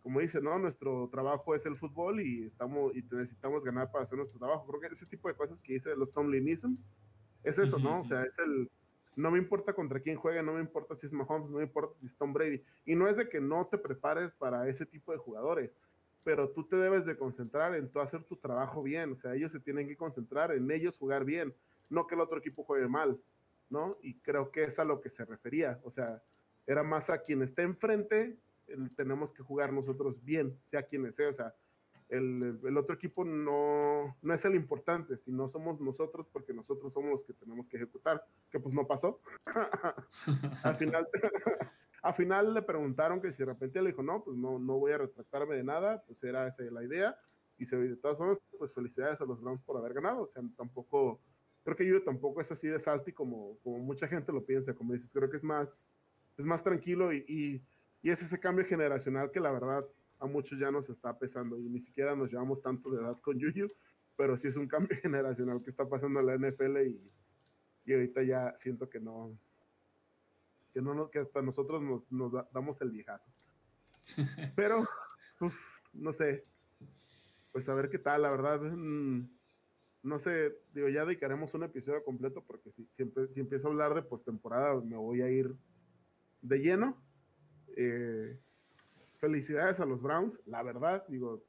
como 0.04 0.20
dice, 0.20 0.40
¿no? 0.40 0.60
Nuestro 0.60 1.10
trabajo 1.10 1.56
es 1.56 1.66
el 1.66 1.76
fútbol 1.76 2.22
y 2.22 2.46
estamos 2.46 2.96
y 2.96 3.02
necesitamos 3.02 3.66
ganar 3.66 3.92
para 3.92 4.04
hacer 4.04 4.18
nuestro 4.18 4.40
trabajo. 4.40 4.68
Creo 4.68 4.80
que 4.80 4.88
ese 4.88 5.08
tipo 5.08 5.28
de 5.28 5.36
cosas 5.36 5.60
que 5.60 5.74
dice 5.74 5.96
los 5.96 6.12
Tomlinism 6.12 6.76
es 7.44 7.58
eso, 7.58 7.80
¿no? 7.80 8.02
O 8.02 8.04
sea, 8.04 8.24
es 8.24 8.38
el, 8.40 8.70
no 9.16 9.32
me 9.32 9.40
importa 9.40 9.74
contra 9.74 10.00
quién 10.00 10.16
juegue, 10.16 10.44
no 10.44 10.54
me 10.54 10.62
importa 10.62 10.96
si 10.96 11.08
es 11.08 11.14
Mahomes, 11.14 11.50
no 11.50 11.58
me 11.58 11.64
importa 11.64 12.00
si 12.00 12.06
es 12.06 12.16
Tom 12.16 12.34
Brady. 12.34 12.64
Y 12.86 12.96
no 12.96 13.08
es 13.08 13.18
de 13.18 13.28
que 13.28 13.42
no 13.42 13.68
te 13.68 13.78
prepares 13.80 14.32
para 14.34 14.70
ese 14.70 14.86
tipo 14.86 15.12
de 15.12 15.18
jugadores, 15.18 15.72
pero 16.28 16.50
tú 16.50 16.66
te 16.66 16.76
debes 16.76 17.06
de 17.06 17.16
concentrar 17.16 17.74
en 17.74 17.88
tú 17.88 18.02
hacer 18.02 18.22
tu 18.22 18.36
trabajo 18.36 18.84
bien. 18.84 19.14
O 19.14 19.16
sea, 19.16 19.34
ellos 19.34 19.50
se 19.50 19.62
tienen 19.62 19.88
que 19.88 19.96
concentrar 19.96 20.52
en 20.52 20.70
ellos 20.70 20.98
jugar 20.98 21.24
bien, 21.24 21.56
no 21.90 22.06
que 22.06 22.16
el 22.16 22.20
otro 22.20 22.40
equipo 22.40 22.66
juegue 22.66 22.90
mal, 22.90 23.18
¿no? 23.70 23.96
Y 24.02 24.16
creo 24.16 24.52
que 24.52 24.64
es 24.64 24.78
a 24.78 24.84
lo 24.84 25.00
que 25.00 25.10
se 25.10 25.24
refería. 25.24 25.80
O 25.86 25.90
sea, 25.90 26.22
era 26.66 26.84
más 26.84 27.10
a 27.10 27.22
quien 27.22 27.44
esté 27.44 27.62
enfrente, 27.62 28.36
tenemos 28.98 29.32
que 29.32 29.42
jugar 29.42 29.72
nosotros 29.72 30.22
bien, 30.22 30.60
sea 30.64 30.84
quien 30.84 31.10
sea. 31.14 31.30
O 31.30 31.34
sea, 31.34 31.56
el, 32.10 32.60
el, 32.62 32.78
otro 32.78 32.96
equipo 32.96 33.24
no, 33.24 34.18
no 34.22 34.34
es 34.34 34.44
el 34.44 34.56
importante, 34.56 35.16
sino 35.16 35.48
somos 35.48 35.80
nosotros 35.80 36.28
porque 36.28 36.52
nosotros 36.52 36.92
somos 36.92 37.10
los 37.10 37.24
que 37.24 37.32
tenemos 37.36 37.70
que 37.70 37.78
ejecutar, 37.78 38.22
que 38.52 38.60
pues 38.60 38.76
no 38.76 38.86
pasó. 38.86 39.22
al, 40.64 40.76
final, 40.76 41.08
al 42.02 42.14
final 42.14 42.54
le 42.54 42.62
preguntaron 42.62 43.22
que 43.22 43.32
si 43.32 43.40
de 43.40 43.46
repente 43.46 43.82
le 43.82 43.90
dijo, 43.90 44.04
no, 44.04 44.24
pues 44.24 44.38
no, 44.38 44.60
no 44.60 44.78
voy 44.78 44.92
a 44.92 45.00
retractarme 45.00 45.56
de 45.56 45.64
nada, 45.64 46.04
pues 46.06 46.24
era 46.24 46.48
esa 46.48 46.64
la 46.64 46.84
idea. 46.84 47.18
Y 47.58 47.66
se, 47.66 47.76
de 47.76 47.96
todas 47.96 48.18
formas, 48.18 48.38
pues 48.58 48.74
felicidades 48.74 49.20
a 49.22 49.26
los 49.26 49.42
Browns 49.42 49.62
por 49.64 49.78
haber 49.78 49.94
ganado. 49.94 50.24
O 50.24 50.28
sea, 50.28 50.44
tampoco, 50.56 51.20
creo 51.64 51.76
que 51.76 51.88
yo 51.88 52.04
tampoco 52.04 52.42
es 52.42 52.52
así 52.52 52.68
de 52.68 52.80
salty 52.80 53.12
como, 53.12 53.58
como 53.64 53.80
mucha 53.80 54.08
gente 54.08 54.32
lo 54.32 54.46
piensa, 54.46 54.76
como 54.76 54.94
dices, 54.94 55.12
creo 55.12 55.30
que 55.30 55.38
es 55.38 55.44
más, 55.44 55.88
es 56.38 56.46
más 56.46 56.64
tranquilo 56.64 57.12
y, 57.12 57.26
y, 57.28 57.64
y 58.04 58.12
es 58.12 58.22
ese 58.22 58.40
cambio 58.40 58.66
generacional 58.66 59.32
que 59.32 59.40
la 59.40 59.52
verdad 59.52 59.86
a 60.20 60.26
muchos 60.28 60.60
ya 60.60 60.72
nos 60.72 60.90
está 60.90 61.18
pesando 61.18 61.60
y 61.60 61.68
ni 61.68 61.80
siquiera 61.80 62.16
nos 62.16 62.32
llevamos 62.32 62.62
tanto 62.62 62.90
de 62.92 63.02
edad 63.02 63.20
con 63.22 63.40
Yuyu, 63.40 63.70
pero 64.16 64.38
sí 64.38 64.48
es 64.48 64.56
un 64.56 64.68
cambio 64.68 64.98
generacional 65.02 65.64
que 65.64 65.70
está 65.70 65.88
pasando 65.88 66.20
en 66.20 66.26
la 66.26 66.36
NFL 66.38 66.78
y, 66.86 67.12
y 67.86 67.94
ahorita 67.94 68.24
ya 68.24 68.54
siento 68.58 68.90
que 68.90 69.00
no, 69.00 69.38
que 71.12 71.20
hasta 71.20 71.42
nosotros 71.42 71.82
nos, 72.10 72.32
damos 72.52 72.82
el 72.82 72.92
viejazo. 72.92 73.30
Pero, 74.56 74.88
no 75.94 76.12
sé, 76.12 76.46
pues 77.52 77.68
a 77.70 77.74
ver 77.74 77.90
qué 77.90 78.00
tal, 78.00 78.22
la 78.22 78.32
verdad, 78.32 78.62
mm, 78.62 79.30
no 80.04 80.20
sé, 80.20 80.58
digo, 80.74 80.88
ya 80.90 81.06
dedicaremos 81.06 81.54
un 81.54 81.64
episodio 81.64 82.04
completo 82.04 82.44
porque 82.46 82.72
si, 82.72 82.88
siempre, 82.92 83.28
si 83.28 83.40
empiezo 83.40 83.68
a 83.68 83.72
hablar 83.72 83.94
de 83.94 84.04
postemporada 84.04 84.80
me 84.82 84.96
voy 84.96 85.22
a 85.22 85.30
ir 85.30 85.56
de 86.42 86.60
lleno. 86.60 87.02
Eh, 87.76 88.40
felicidades 89.18 89.80
a 89.80 89.86
los 89.86 90.02
Browns, 90.02 90.42
la 90.46 90.64
verdad, 90.64 91.06
digo, 91.08 91.44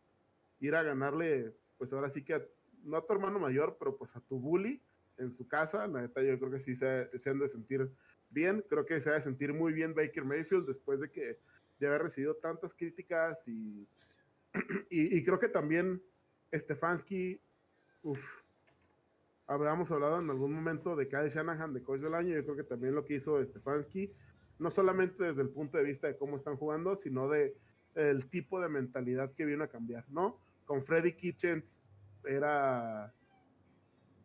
ir 0.60 0.74
a 0.74 0.82
ganarle, 0.82 1.54
pues 1.76 1.92
ahora 1.92 2.10
sí 2.10 2.24
que, 2.24 2.48
no 2.82 2.96
a 2.96 3.06
tu 3.06 3.12
hermano 3.12 3.38
mayor, 3.38 3.76
pero 3.78 3.96
pues 3.96 4.16
a 4.16 4.20
tu 4.20 4.38
bully 4.38 4.82
en 5.18 5.32
su 5.32 5.46
casa, 5.46 5.86
la 5.86 6.02
neta 6.02 6.22
yo 6.22 6.38
creo 6.38 6.50
que 6.50 6.60
sí 6.60 6.74
se, 6.74 7.10
se 7.18 7.30
han 7.30 7.38
de 7.38 7.48
sentir 7.48 7.90
bien, 8.30 8.64
creo 8.68 8.84
que 8.86 9.00
se 9.00 9.10
ha 9.10 9.14
de 9.14 9.22
sentir 9.22 9.52
muy 9.52 9.72
bien 9.72 9.94
Baker 9.94 10.24
Mayfield 10.24 10.66
después 10.66 11.00
de 11.00 11.10
que 11.10 11.38
ya 11.78 11.88
haber 11.88 12.02
recibido 12.02 12.34
tantas 12.36 12.74
críticas 12.74 13.46
y, 13.46 13.86
y, 14.90 15.24
creo 15.24 15.38
que 15.38 15.48
también 15.48 16.02
Stefanski, 16.52 17.40
uff, 18.02 18.20
habíamos 19.46 19.90
hablado 19.90 20.20
en 20.20 20.30
algún 20.30 20.52
momento 20.52 20.96
de 20.96 21.08
Kyle 21.08 21.28
Shanahan 21.28 21.72
de 21.72 21.82
coach 21.82 22.00
del 22.00 22.14
año, 22.14 22.34
yo 22.34 22.44
creo 22.44 22.56
que 22.56 22.64
también 22.64 22.94
lo 22.94 23.04
que 23.04 23.14
hizo 23.14 23.42
Stefanski 23.44 24.12
no 24.58 24.70
solamente 24.70 25.24
desde 25.24 25.42
el 25.42 25.50
punto 25.50 25.78
de 25.78 25.84
vista 25.84 26.08
de 26.08 26.16
cómo 26.16 26.36
están 26.36 26.56
jugando, 26.56 26.96
sino 26.96 27.28
de 27.28 27.56
el 27.94 28.28
tipo 28.28 28.60
de 28.60 28.68
mentalidad 28.68 29.32
que 29.32 29.44
vino 29.44 29.64
a 29.64 29.68
cambiar, 29.68 30.04
¿no? 30.08 30.38
Con 30.64 30.84
Freddy 30.84 31.12
Kitchens 31.12 31.82
era 32.24 33.12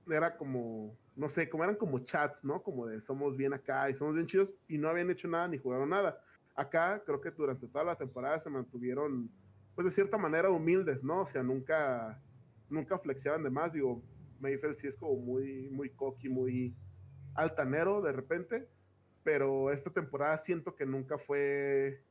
era 0.07 0.35
como 0.35 0.97
no 1.15 1.29
sé, 1.29 1.49
como 1.49 1.63
eran 1.63 1.75
como 1.75 1.99
chats, 1.99 2.43
¿no? 2.43 2.61
Como 2.61 2.87
de 2.87 3.01
somos 3.01 3.37
bien 3.37 3.53
acá 3.53 3.89
y 3.89 3.95
somos 3.95 4.15
bien 4.15 4.27
chidos 4.27 4.55
y 4.67 4.77
no 4.77 4.89
habían 4.89 5.09
hecho 5.11 5.27
nada 5.27 5.47
ni 5.47 5.57
jugaron 5.57 5.89
nada. 5.89 6.19
Acá 6.55 7.01
creo 7.05 7.21
que 7.21 7.31
durante 7.31 7.67
toda 7.67 7.83
la 7.83 7.95
temporada 7.95 8.39
se 8.39 8.49
mantuvieron 8.49 9.29
pues 9.75 9.85
de 9.85 9.91
cierta 9.91 10.17
manera 10.17 10.49
humildes, 10.49 11.03
¿no? 11.03 11.21
O 11.21 11.25
sea, 11.25 11.43
nunca 11.43 12.21
nunca 12.69 12.97
flexeaban 12.97 13.43
de 13.43 13.49
más, 13.49 13.73
digo, 13.73 14.01
Mayfield 14.39 14.75
sí 14.75 14.87
es 14.87 14.97
como 14.97 15.15
muy 15.15 15.69
muy 15.69 15.89
cocky, 15.89 16.29
muy 16.29 16.75
altanero 17.35 18.01
de 18.01 18.11
repente, 18.11 18.67
pero 19.23 19.71
esta 19.71 19.91
temporada 19.91 20.37
siento 20.37 20.75
que 20.75 20.85
nunca 20.85 21.17
fue 21.17 22.03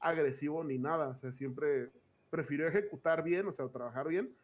agresivo 0.00 0.62
ni 0.64 0.78
nada, 0.78 1.08
o 1.08 1.16
sea, 1.16 1.32
siempre 1.32 1.90
prefirió 2.30 2.68
ejecutar 2.68 3.22
bien, 3.22 3.46
o 3.46 3.52
sea, 3.52 3.68
trabajar 3.68 4.08
bien, 4.08 4.34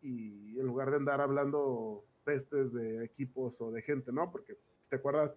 y 0.00 0.58
en 0.58 0.66
lugar 0.66 0.90
de 0.90 0.96
andar 0.96 1.20
hablando 1.20 2.04
pestes 2.24 2.72
de 2.72 3.04
equipos 3.04 3.60
o 3.60 3.70
de 3.70 3.82
gente, 3.82 4.12
¿no? 4.12 4.30
Porque, 4.30 4.58
¿te 4.88 4.96
acuerdas? 4.96 5.36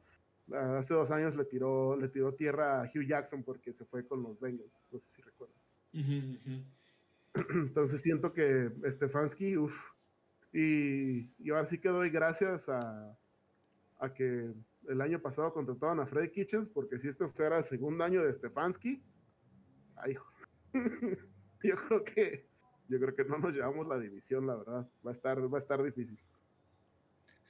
Hace 0.52 0.94
dos 0.94 1.12
años 1.12 1.36
le 1.36 1.46
tiró, 1.46 1.96
le 1.98 2.08
tiró 2.08 2.34
tierra 2.34 2.82
a 2.82 2.86
Hugh 2.86 3.06
Jackson 3.06 3.44
porque 3.44 3.74
se 3.74 3.86
fue 3.86 4.08
con 4.08 4.24
los 4.24 4.40
Bengals, 4.40 4.86
no 4.92 5.00
sé 5.00 5.10
si 5.10 5.22
recuerdas. 5.22 5.58
Entonces 7.54 8.02
siento 8.02 8.34
que 8.34 8.72
Stefanski, 8.90 9.58
uff, 9.58 9.92
y, 10.54 11.30
y 11.38 11.50
ahora 11.50 11.66
sí 11.66 11.78
que 11.80 11.90
doy 11.90 12.10
gracias 12.10 12.70
a, 12.70 13.18
a 14.00 14.14
que 14.14 14.54
el 14.88 15.02
año 15.02 15.22
pasado 15.22 15.52
contrataban 15.54 16.00
a 16.00 16.06
Freddy 16.06 16.30
Kitchens, 16.30 16.70
porque 16.70 16.98
si 16.98 17.10
este 17.10 17.28
fuera 17.28 17.58
el 17.58 17.66
segundo 17.66 18.04
año 18.04 18.24
de 18.24 18.34
Stefanski, 18.34 19.04
ay, 19.98 20.18
yo 21.64 21.76
creo 21.76 22.04
que 22.04 22.48
yo 22.90 23.00
creo 23.00 23.16
que 23.16 23.26
no 23.26 23.38
nos 23.38 23.54
llevamos 23.54 23.88
la 23.88 24.00
división, 24.00 24.48
la 24.48 24.56
verdad. 24.56 24.90
Va 25.06 25.12
a 25.12 25.14
estar, 25.14 25.54
va 25.54 25.58
a 25.58 25.60
estar 25.60 25.84
difícil. 25.84 26.20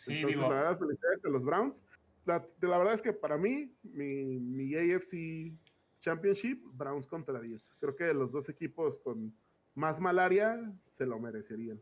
Entonces, 0.05 0.41
la 0.41 0.49
verdad, 0.49 0.79
felicidades 0.79 1.25
a 1.25 1.29
los 1.29 1.43
Browns. 1.43 1.83
La, 2.25 2.45
la, 2.61 2.77
verdad 2.77 2.93
es 2.93 3.01
que 3.01 3.13
para 3.13 3.37
mí, 3.37 3.73
mi, 3.83 4.39
mi 4.39 4.75
AFC 4.75 5.53
Championship, 5.99 6.61
Browns 6.73 7.07
contra 7.07 7.39
Bills. 7.39 7.75
Creo 7.79 7.95
que 7.95 8.13
los 8.13 8.31
dos 8.31 8.49
equipos 8.49 8.99
con 8.99 9.33
más 9.73 9.99
malaria 9.99 10.71
se 10.93 11.05
lo 11.05 11.19
merecerían. 11.19 11.81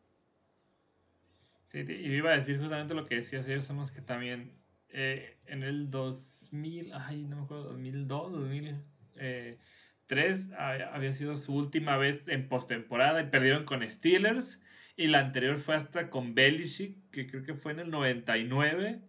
Sí, 1.68 1.86
y 1.88 2.16
iba 2.16 2.32
a 2.32 2.38
decir 2.38 2.60
justamente 2.60 2.94
lo 2.94 3.06
que 3.06 3.16
decías, 3.16 3.48
ellos 3.48 3.66
somos 3.66 3.92
que 3.92 4.02
también 4.02 4.54
eh, 4.90 5.38
en 5.46 5.64
el 5.64 5.90
2000, 5.90 6.94
ay, 6.94 7.26
no 7.26 7.38
me 7.38 7.44
acuerdo, 7.44 7.72
2002, 7.72 8.32
2003, 8.32 10.52
había 10.58 11.14
sido 11.14 11.36
su 11.36 11.54
última 11.54 11.98
vez 11.98 12.28
en 12.28 12.48
postemporada 12.48 13.22
y 13.22 13.30
perdieron 13.30 13.66
con 13.66 13.88
Steelers. 13.90 14.62
Y 14.96 15.08
la 15.08 15.20
anterior 15.20 15.58
fue 15.58 15.76
hasta 15.76 16.10
con 16.10 16.36
Belichick, 16.36 17.12
que 17.12 17.28
creo 17.28 17.44
que 17.44 17.54
fue 17.54 17.74
en 17.74 17.80
el 17.80 17.90
99. 17.90 19.02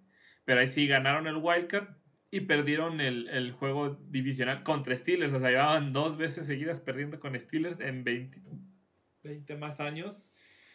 Pero 0.44 0.60
ahí 0.60 0.68
sí 0.68 0.86
ganaron 0.86 1.26
el 1.26 1.36
wildcard 1.36 1.88
y 2.30 2.40
perdieron 2.40 3.00
el, 3.00 3.28
el 3.28 3.52
juego 3.52 3.94
divisional 4.08 4.62
contra 4.62 4.96
Steelers. 4.96 5.32
O 5.32 5.40
sea, 5.40 5.50
llevaban 5.50 5.92
dos 5.92 6.16
veces 6.16 6.46
seguidas 6.46 6.80
perdiendo 6.80 7.20
con 7.20 7.38
Steelers 7.38 7.80
en 7.80 8.04
20, 8.04 8.40
20 9.22 9.56
más 9.56 9.80
años. 9.80 10.32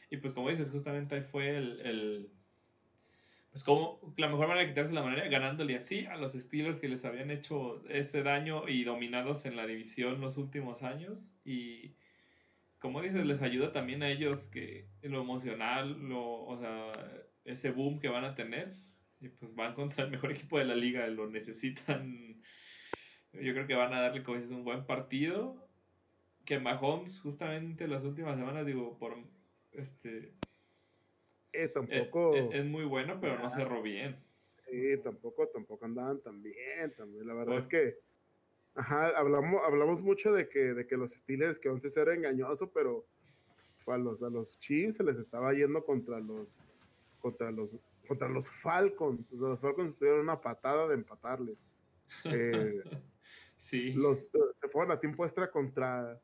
Y 0.09 0.17
pues 0.17 0.33
como 0.33 0.49
dices, 0.49 0.69
justamente 0.69 1.15
ahí 1.15 1.21
fue 1.21 1.57
el 1.57 2.31
pues 3.51 3.65
como 3.65 3.99
la 4.15 4.29
mejor 4.29 4.47
manera 4.47 4.65
de 4.65 4.69
quitarse 4.69 4.93
la 4.93 5.03
manera, 5.03 5.27
ganándole 5.27 5.75
así 5.75 6.05
a 6.05 6.15
los 6.15 6.31
Steelers 6.33 6.79
que 6.79 6.87
les 6.87 7.03
habían 7.03 7.31
hecho 7.31 7.85
ese 7.89 8.23
daño 8.23 8.67
y 8.69 8.85
dominados 8.85 9.45
en 9.45 9.57
la 9.57 9.67
división 9.67 10.21
los 10.21 10.37
últimos 10.37 10.83
años. 10.83 11.35
Y 11.43 11.91
como 12.81 13.01
dices, 13.01 13.25
les 13.25 13.41
ayuda 13.41 13.71
también 13.71 14.03
a 14.03 14.09
ellos 14.09 14.47
que 14.47 14.87
lo 15.03 15.21
emocional, 15.21 16.09
lo, 16.09 16.43
o 16.43 16.57
sea, 16.57 16.91
ese 17.45 17.71
boom 17.71 17.99
que 17.99 18.09
van 18.09 18.25
a 18.25 18.35
tener. 18.35 18.73
Y 19.21 19.29
pues 19.29 19.53
van 19.53 19.75
contra 19.75 20.03
el 20.03 20.11
mejor 20.11 20.31
equipo 20.31 20.57
de 20.57 20.65
la 20.65 20.75
liga, 20.75 21.07
lo 21.07 21.29
necesitan. 21.29 22.41
Yo 23.33 23.53
creo 23.53 23.67
que 23.67 23.75
van 23.75 23.93
a 23.93 24.01
darle, 24.01 24.23
como 24.23 24.37
dices, 24.37 24.51
un 24.51 24.65
buen 24.65 24.85
partido. 24.85 25.69
Que 26.43 26.59
Mahomes, 26.59 27.19
justamente 27.19 27.87
las 27.87 28.03
últimas 28.03 28.35
semanas, 28.35 28.65
digo, 28.65 28.97
por 28.97 29.15
este 29.71 30.33
eh, 31.53 31.67
tampoco. 31.67 32.35
Es, 32.35 32.65
muy 32.65 32.85
bueno, 32.85 33.19
pero 33.21 33.37
no 33.37 33.49
cerró 33.51 33.81
bien. 33.81 34.17
Sí, 34.69 34.97
tampoco, 35.03 35.47
tampoco 35.49 35.85
andaban 35.85 36.21
tan 36.21 36.41
bien. 36.41 36.93
También. 36.97 37.27
La 37.27 37.33
verdad 37.33 37.57
es 37.57 37.67
que. 37.67 37.99
Ajá, 38.75 39.09
hablamos, 39.17 39.61
hablamos 39.65 40.01
mucho 40.01 40.31
de 40.31 40.47
que, 40.47 40.73
de 40.73 40.87
que 40.87 40.97
los 40.97 41.13
Steelers, 41.13 41.59
que 41.59 41.69
11 41.69 41.99
era 41.99 42.13
engañoso, 42.13 42.71
pero 42.71 43.05
a 43.87 43.97
los, 43.97 44.23
a 44.23 44.29
los 44.29 44.59
Chiefs 44.59 44.97
se 44.97 45.03
les 45.03 45.17
estaba 45.17 45.53
yendo 45.53 45.83
contra 45.83 46.19
los, 46.19 46.61
contra 47.19 47.51
los, 47.51 47.69
contra 48.07 48.29
los 48.29 48.49
Falcons. 48.49 49.31
los 49.31 49.59
Falcons 49.59 49.97
tuvieron 49.97 50.21
una 50.21 50.39
patada 50.39 50.87
de 50.87 50.95
empatarles. 50.95 51.57
Eh, 52.25 52.81
sí. 53.59 53.93
Los, 53.93 54.29
se 54.61 54.69
fueron 54.69 54.91
a 54.91 54.99
tiempo 54.99 55.25
extra 55.25 55.49
contra 55.49 56.21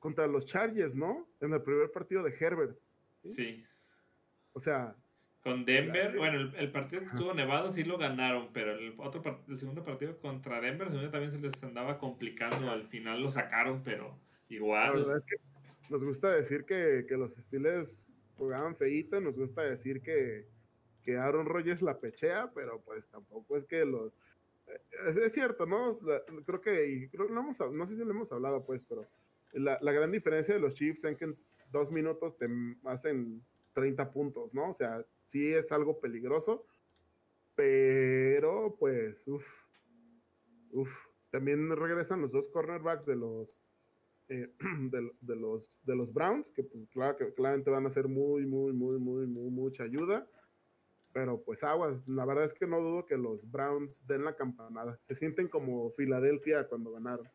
contra 0.00 0.26
los 0.26 0.46
Chargers, 0.46 0.96
¿no? 0.96 1.28
En 1.40 1.52
el 1.52 1.62
primer 1.62 1.92
partido 1.92 2.22
de 2.22 2.34
Herbert. 2.34 2.76
Sí. 3.22 3.64
O 4.52 4.58
sea. 4.58 4.96
Con 5.42 5.64
Denver, 5.64 6.16
bueno, 6.18 6.52
el, 6.54 6.70
partido 6.70 7.00
que 7.00 7.08
estuvo 7.08 7.32
nevado 7.32 7.70
sí 7.70 7.82
lo 7.82 7.96
ganaron, 7.96 8.50
pero 8.52 8.72
el 8.72 8.94
otro 8.98 9.42
el 9.48 9.58
segundo 9.58 9.82
partido 9.82 10.18
contra 10.18 10.60
Denver 10.60 10.88
también 11.10 11.32
se 11.32 11.40
les 11.40 11.62
andaba 11.64 11.98
complicando. 11.98 12.70
Al 12.70 12.86
final 12.88 13.22
lo 13.22 13.30
sacaron, 13.30 13.82
pero 13.82 14.18
igual. 14.50 15.00
La 15.00 15.06
verdad 15.06 15.16
es 15.18 15.24
que 15.24 15.36
nos 15.88 16.04
gusta 16.04 16.30
decir 16.30 16.66
que, 16.66 17.06
que 17.08 17.16
los 17.16 17.32
Steelers 17.32 18.14
jugaban 18.36 18.76
feíto, 18.76 19.18
nos 19.20 19.38
gusta 19.38 19.62
decir 19.62 20.02
que, 20.02 20.46
que 21.02 21.16
Aaron 21.16 21.46
Rodgers 21.46 21.80
la 21.80 21.98
pechea, 21.98 22.50
pero 22.54 22.82
pues 22.82 23.08
tampoco 23.08 23.56
es 23.56 23.64
que 23.64 23.86
los 23.86 24.12
es, 25.06 25.32
cierto, 25.32 25.66
¿no? 25.66 25.98
creo 26.44 26.60
que, 26.60 27.08
creo 27.10 27.26
que 27.26 27.32
no, 27.32 27.40
hemos, 27.40 27.58
no 27.72 27.86
sé 27.86 27.96
si 27.96 28.04
lo 28.04 28.10
hemos 28.10 28.30
hablado, 28.32 28.64
pues, 28.64 28.84
pero 28.84 29.08
la, 29.52 29.78
la, 29.80 29.92
gran 29.92 30.12
diferencia 30.12 30.54
de 30.54 30.60
los 30.60 30.74
Chiefs 30.74 31.04
es 31.04 31.16
que 31.16 31.24
en 31.24 31.36
dos 31.70 31.90
minutos 31.90 32.36
te 32.36 32.46
hacen 32.84 33.42
30 33.80 34.12
puntos, 34.12 34.54
¿no? 34.54 34.70
O 34.70 34.74
sea, 34.74 35.04
sí 35.24 35.52
es 35.52 35.72
algo 35.72 36.00
peligroso, 36.00 36.66
pero 37.54 38.76
pues, 38.78 39.26
uff, 39.26 39.46
uff. 40.72 40.90
También 41.30 41.74
regresan 41.76 42.20
los 42.20 42.32
dos 42.32 42.48
cornerbacks 42.48 43.06
de 43.06 43.16
los, 43.16 43.62
eh, 44.28 44.52
de, 44.90 45.36
los, 45.36 45.80
de 45.84 45.96
los 45.96 46.12
Browns, 46.12 46.50
que 46.50 46.62
pues, 46.62 46.88
claro, 46.88 47.16
que 47.16 47.32
claramente 47.32 47.70
van 47.70 47.86
a 47.86 47.90
ser 47.90 48.08
muy, 48.08 48.44
muy, 48.44 48.72
muy, 48.72 48.98
muy, 48.98 49.26
muy, 49.26 49.50
mucha 49.50 49.84
ayuda. 49.84 50.28
Pero 51.12 51.42
pues 51.42 51.64
aguas, 51.64 52.06
la 52.06 52.24
verdad 52.24 52.44
es 52.44 52.54
que 52.54 52.66
no 52.66 52.80
dudo 52.80 53.04
que 53.04 53.16
los 53.16 53.50
Browns 53.50 54.06
den 54.06 54.24
la 54.24 54.36
campanada. 54.36 54.98
Se 55.02 55.14
sienten 55.14 55.48
como 55.48 55.90
Filadelfia 55.92 56.68
cuando 56.68 56.92
ganaron. 56.92 57.28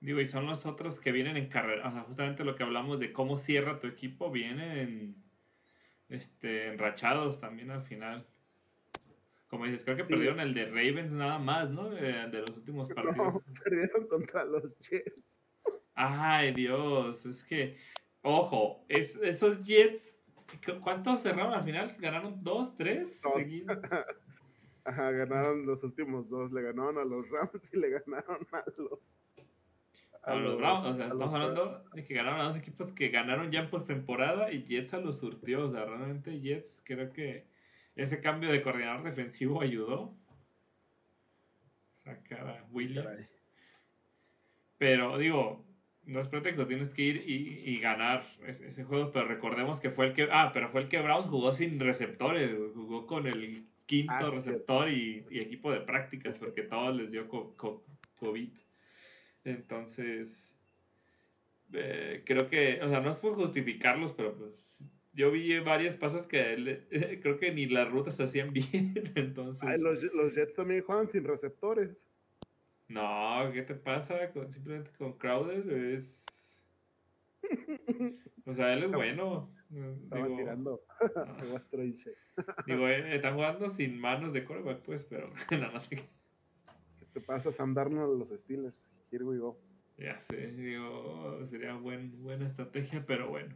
Digo, 0.00 0.20
y 0.20 0.26
son 0.26 0.46
los 0.46 0.64
otros 0.64 1.00
que 1.00 1.12
vienen 1.12 1.36
en 1.36 1.48
carrera. 1.48 1.88
O 1.88 1.92
sea, 1.92 2.02
justamente 2.04 2.44
lo 2.44 2.54
que 2.54 2.62
hablamos 2.62 3.00
de 3.00 3.12
cómo 3.12 3.36
cierra 3.36 3.80
tu 3.80 3.88
equipo, 3.88 4.30
vienen 4.30 5.16
este, 6.08 6.68
enrachados 6.68 7.40
también 7.40 7.70
al 7.70 7.82
final. 7.82 8.26
Como 9.48 9.64
dices, 9.64 9.82
creo 9.84 9.96
que 9.96 10.04
perdieron 10.04 10.40
el 10.40 10.52
de 10.52 10.66
Ravens 10.66 11.12
nada 11.12 11.38
más, 11.38 11.70
¿no? 11.70 11.88
De, 11.88 12.28
los 12.28 12.50
últimos 12.50 12.88
partidos. 12.94 13.34
No, 13.34 13.42
perdieron 13.64 14.06
contra 14.08 14.44
los 14.44 14.78
Jets. 14.78 15.40
Ay, 15.94 16.52
Dios, 16.54 17.26
es 17.26 17.42
que, 17.42 17.76
ojo, 18.22 18.84
es, 18.88 19.16
esos 19.16 19.66
Jets 19.66 20.18
¿Cuántos 20.82 21.22
cerraron 21.22 21.52
al 21.52 21.64
final? 21.64 21.94
¿Ganaron 21.98 22.42
dos, 22.42 22.76
tres? 22.76 23.20
Dos. 23.22 23.34
Ajá, 24.84 25.10
ganaron 25.10 25.66
los 25.66 25.84
últimos 25.84 26.30
dos. 26.30 26.50
Le 26.52 26.62
ganaron 26.62 26.98
a 26.98 27.04
los 27.04 27.28
Rams 27.28 27.72
y 27.72 27.78
le 27.78 27.90
ganaron 27.90 28.46
a 28.52 28.64
los. 28.78 29.20
A, 30.22 30.34
los, 30.34 30.58
Browns. 30.58 30.84
O 30.84 30.94
sea, 30.94 31.06
estamos 31.06 31.34
hablando 31.34 31.84
de 31.94 32.04
que 32.04 32.14
ganaron 32.14 32.40
a 32.40 32.48
dos 32.48 32.56
equipos 32.56 32.92
que 32.92 33.08
ganaron 33.08 33.50
ya 33.50 33.60
en 33.60 33.70
postemporada 33.70 34.52
y 34.52 34.64
Jets 34.64 34.94
a 34.94 35.00
los 35.00 35.18
surtió. 35.18 35.66
O 35.66 35.70
sea, 35.70 35.84
realmente 35.84 36.40
Jets 36.40 36.82
creo 36.84 37.12
que 37.12 37.46
ese 37.96 38.20
cambio 38.20 38.50
de 38.50 38.62
coordinador 38.62 39.02
defensivo 39.02 39.60
ayudó. 39.60 40.14
Sacar 42.04 42.46
a 42.48 42.64
Williams. 42.70 43.32
Pero 44.78 45.18
digo, 45.18 45.64
no 46.08 46.20
es 46.20 46.28
pretexto, 46.28 46.66
tienes 46.66 46.94
que 46.94 47.02
ir 47.02 47.24
y, 47.26 47.78
ganar 47.80 48.24
ese, 48.46 48.84
juego, 48.84 49.12
pero 49.12 49.26
recordemos 49.26 49.78
que 49.78 49.90
fue 49.90 50.06
el 50.06 50.14
que, 50.14 50.28
ah, 50.32 50.50
pero 50.54 50.70
fue 50.70 50.82
el 50.82 50.88
que 50.88 51.02
Browns 51.02 51.26
jugó 51.26 51.52
sin 51.52 51.78
receptores, 51.78 52.54
jugó 52.74 53.06
con 53.06 53.26
el 53.26 53.66
quinto 53.84 54.14
ah, 54.14 54.30
receptor 54.32 54.88
y, 54.88 55.26
equipo 55.30 55.70
de 55.70 55.80
prácticas, 55.80 56.38
porque 56.38 56.62
todos 56.62 56.96
les 56.96 57.12
dio 57.12 57.28
COVID. 57.28 58.48
Entonces, 59.48 60.54
eh, 61.72 62.22
creo 62.26 62.48
que, 62.48 62.80
o 62.82 62.88
sea, 62.88 63.00
no 63.00 63.10
es 63.10 63.16
por 63.16 63.34
justificarlos, 63.34 64.12
pero 64.12 64.34
pues 64.36 64.52
yo 65.14 65.30
vi 65.30 65.58
varias 65.58 65.96
pasas 65.96 66.26
que 66.26 66.86
creo 67.22 67.38
que 67.38 67.52
ni 67.52 67.66
las 67.66 67.90
rutas 67.90 68.16
se 68.16 68.24
hacían 68.24 68.52
bien, 68.52 68.94
entonces... 69.14 69.80
los, 69.80 70.02
los 70.14 70.34
Jets 70.34 70.54
también 70.54 70.82
juegan 70.82 71.08
sin 71.08 71.24
receptores. 71.24 72.06
No, 72.88 73.50
¿qué 73.52 73.62
te 73.62 73.74
pasa? 73.74 74.30
Con, 74.32 74.50
simplemente 74.50 74.90
con 74.98 75.14
Crowder 75.18 75.70
es. 75.94 76.24
O 78.46 78.54
sea, 78.54 78.72
él 78.72 78.84
es 78.84 78.90
bueno. 78.90 79.52
Estaba 80.04 80.26
tirando 80.26 80.82
Digo, 82.66 82.88
eh, 82.88 83.14
está 83.14 83.34
jugando 83.34 83.68
sin 83.68 84.00
manos 84.00 84.32
de 84.32 84.42
coreback, 84.42 84.80
pues, 84.80 85.04
pero 85.04 85.30
nada 85.50 85.82
¿Qué 85.90 86.02
te 87.18 87.24
pasa, 87.24 87.52
Sam 87.52 87.74
Darnold 87.74 88.14
a 88.14 88.18
los 88.18 88.28
Steelers? 88.40 88.92
Here 89.10 89.24
we 89.24 89.38
go. 89.38 89.58
Ya 89.96 90.18
sé, 90.20 90.52
digo, 90.52 91.44
sería 91.46 91.74
buen, 91.74 92.22
buena 92.22 92.46
estrategia, 92.46 93.04
pero 93.06 93.28
bueno. 93.28 93.54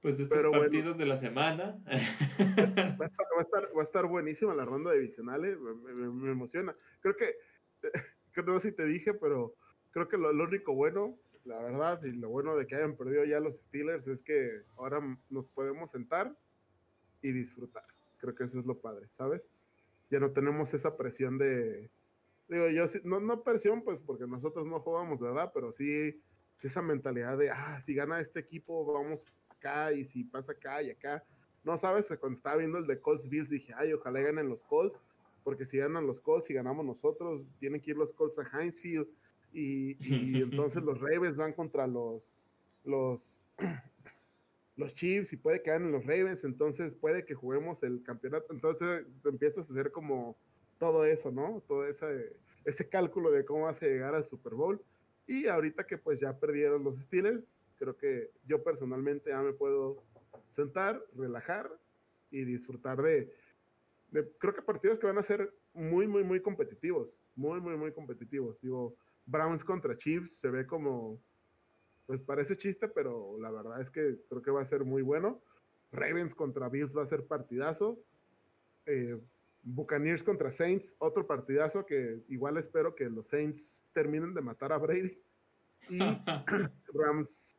Pues 0.00 0.20
estos 0.20 0.42
partidos 0.50 0.96
de 0.96 1.06
la 1.06 1.16
semana. 1.16 1.82
Va 1.86 3.04
a, 3.04 3.08
estar, 3.08 3.26
va, 3.36 3.38
a 3.38 3.42
estar, 3.42 3.68
va 3.76 3.80
a 3.80 3.82
estar 3.82 4.06
buenísima 4.06 4.54
la 4.54 4.64
ronda 4.64 4.92
divisional, 4.92 5.44
eh, 5.44 5.56
me 5.56 6.30
emociona. 6.30 6.74
Creo 7.00 7.16
que 7.16 7.34
que 8.32 8.42
no 8.42 8.58
sé 8.60 8.70
si 8.70 8.76
te 8.76 8.84
dije, 8.86 9.14
pero 9.14 9.54
creo 9.90 10.08
que 10.08 10.16
lo, 10.16 10.30
único 10.30 10.74
bueno, 10.74 11.18
la 11.44 11.60
verdad, 11.62 12.02
y 12.04 12.12
lo 12.12 12.28
bueno 12.28 12.56
de 12.56 12.66
que 12.66 12.76
hayan 12.76 12.96
perdido 12.96 13.24
ya 13.24 13.40
los 13.40 13.56
Steelers 13.56 14.06
es 14.06 14.22
que 14.22 14.62
ahora 14.76 15.00
nos 15.28 15.48
podemos 15.48 15.90
sentar 15.90 16.36
y 17.22 17.32
disfrutar. 17.32 17.84
Creo 18.18 18.34
que 18.34 18.44
eso 18.44 18.58
es 18.58 18.66
lo 18.66 18.80
padre, 18.80 19.08
¿sabes? 19.10 19.48
Ya 20.10 20.20
no 20.20 20.32
tenemos 20.32 20.74
esa 20.74 20.96
presión 20.96 21.38
de, 21.38 21.90
digo, 22.50 22.68
yo 22.68 22.84
no, 23.04 23.20
no 23.20 23.42
presión, 23.42 23.82
pues 23.82 24.00
porque 24.02 24.26
nosotros 24.26 24.66
no 24.66 24.80
jugamos, 24.80 25.20
¿verdad? 25.20 25.50
Pero 25.54 25.72
sí, 25.72 26.20
sí, 26.56 26.66
esa 26.66 26.82
mentalidad 26.82 27.38
de, 27.38 27.50
ah, 27.50 27.80
si 27.80 27.94
gana 27.94 28.20
este 28.20 28.40
equipo, 28.40 28.92
vamos 28.92 29.24
acá, 29.48 29.92
y 29.92 30.04
si 30.04 30.24
pasa 30.24 30.52
acá 30.52 30.82
y 30.82 30.90
acá. 30.90 31.24
No, 31.64 31.76
¿sabes? 31.76 32.08
Cuando 32.18 32.36
estaba 32.36 32.56
viendo 32.56 32.78
el 32.78 32.86
de 32.86 33.00
Colts 33.00 33.28
Bills, 33.28 33.50
dije, 33.50 33.72
ay, 33.76 33.92
ojalá 33.92 34.20
ganen 34.20 34.48
los 34.48 34.62
Colts 34.62 35.00
porque 35.44 35.64
si 35.64 35.78
ganan 35.78 36.06
los 36.06 36.20
Colts 36.20 36.50
y 36.50 36.54
ganamos 36.54 36.84
nosotros, 36.84 37.42
tienen 37.58 37.80
que 37.80 37.92
ir 37.92 37.96
los 37.96 38.12
Colts 38.12 38.38
a 38.38 38.62
Hinesfield 38.62 39.08
y, 39.52 39.96
y 40.00 40.42
entonces 40.42 40.82
los 40.82 41.00
Ravens 41.00 41.36
van 41.36 41.52
contra 41.52 41.86
los, 41.86 42.34
los, 42.84 43.42
los 44.76 44.94
Chiefs 44.94 45.32
y 45.32 45.36
puede 45.36 45.62
que 45.62 45.70
ganen 45.70 45.92
los 45.92 46.04
Ravens, 46.04 46.44
entonces 46.44 46.94
puede 46.94 47.24
que 47.24 47.34
juguemos 47.34 47.82
el 47.82 48.02
campeonato, 48.02 48.52
entonces 48.52 49.06
empiezas 49.24 49.68
a 49.68 49.72
hacer 49.72 49.90
como 49.90 50.36
todo 50.80 51.04
eso, 51.04 51.30
¿no? 51.30 51.62
Todo 51.68 51.86
ese, 51.86 52.34
ese 52.64 52.88
cálculo 52.88 53.30
de 53.30 53.44
cómo 53.44 53.66
vas 53.66 53.80
a 53.82 53.86
llegar 53.86 54.14
al 54.14 54.24
Super 54.24 54.54
Bowl. 54.54 54.82
Y 55.26 55.46
ahorita 55.46 55.86
que 55.86 55.98
pues 55.98 56.18
ya 56.18 56.36
perdieron 56.40 56.82
los 56.82 56.98
Steelers, 56.98 57.60
creo 57.76 57.96
que 57.96 58.30
yo 58.46 58.64
personalmente 58.64 59.30
ya 59.30 59.42
me 59.42 59.52
puedo 59.52 60.02
sentar, 60.50 61.04
relajar 61.14 61.70
y 62.30 62.44
disfrutar 62.44 63.02
de, 63.02 63.30
creo 64.38 64.54
que 64.54 64.62
partidos 64.62 64.98
que 64.98 65.06
van 65.06 65.18
a 65.18 65.22
ser 65.22 65.52
muy, 65.74 66.08
muy, 66.08 66.24
muy 66.24 66.40
competitivos. 66.40 67.20
Muy, 67.36 67.60
muy, 67.60 67.76
muy 67.76 67.92
competitivos. 67.92 68.60
Digo, 68.62 68.96
Browns 69.26 69.62
contra 69.62 69.98
Chiefs 69.98 70.38
se 70.38 70.48
ve 70.48 70.66
como, 70.66 71.20
pues 72.06 72.22
parece 72.22 72.56
chiste, 72.56 72.88
pero 72.88 73.38
la 73.38 73.50
verdad 73.50 73.82
es 73.82 73.90
que 73.90 74.16
creo 74.30 74.40
que 74.40 74.50
va 74.50 74.62
a 74.62 74.66
ser 74.66 74.84
muy 74.84 75.02
bueno. 75.02 75.42
Ravens 75.92 76.34
contra 76.34 76.70
Bills 76.70 76.96
va 76.96 77.02
a 77.02 77.06
ser 77.06 77.26
partidazo. 77.26 78.02
Eh, 78.86 79.20
Buccaneers 79.62 80.22
contra 80.22 80.50
Saints, 80.50 80.94
otro 80.98 81.26
partidazo 81.26 81.84
que 81.84 82.22
igual 82.28 82.56
espero 82.56 82.94
que 82.94 83.10
los 83.10 83.28
Saints 83.28 83.84
terminen 83.92 84.34
de 84.34 84.40
matar 84.40 84.72
a 84.72 84.78
Brady. 84.78 85.18
Y 85.88 85.98
Rams, 86.94 87.56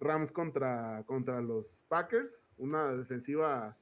Rams 0.00 0.32
contra, 0.32 1.02
contra 1.06 1.40
los 1.40 1.84
Packers, 1.88 2.44
una 2.58 2.92
defensiva 2.92 3.76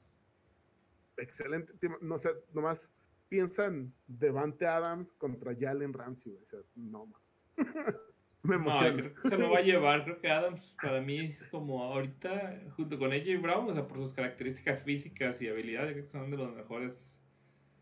excelente. 1.17 1.73
No 2.01 2.19
sé, 2.19 2.31
nomás 2.53 2.93
piensan 3.29 3.93
Devante 4.07 4.67
Adams 4.67 5.13
contra 5.13 5.55
Jalen 5.59 5.93
Ramsey, 5.93 6.37
O 6.37 6.47
sea, 6.47 6.61
no, 6.77 7.09
Me 8.43 8.57
emociona. 8.57 8.97
creo 8.97 9.15
que 9.15 9.29
se 9.29 9.39
lo 9.39 9.51
va 9.51 9.59
a 9.59 9.63
llevar. 9.63 10.05
Creo 10.05 10.21
que 10.21 10.31
Adams 10.31 10.77
para 10.83 11.01
mí 11.01 11.19
es 11.19 11.43
como 11.45 11.83
ahorita, 11.83 12.61
junto 12.77 12.99
con 12.99 13.11
AJ 13.11 13.41
Brown, 13.41 13.71
o 13.71 13.75
sea, 13.75 13.89
por 13.89 13.97
sus 13.97 14.13
características 14.13 14.83
físicas 14.83 15.41
y 15.41 15.49
habilidades, 15.49 15.93
creo 15.93 16.05
que 16.05 16.11
son 16.11 16.31
de 16.31 16.37
los 16.37 16.55
mejores. 16.55 17.14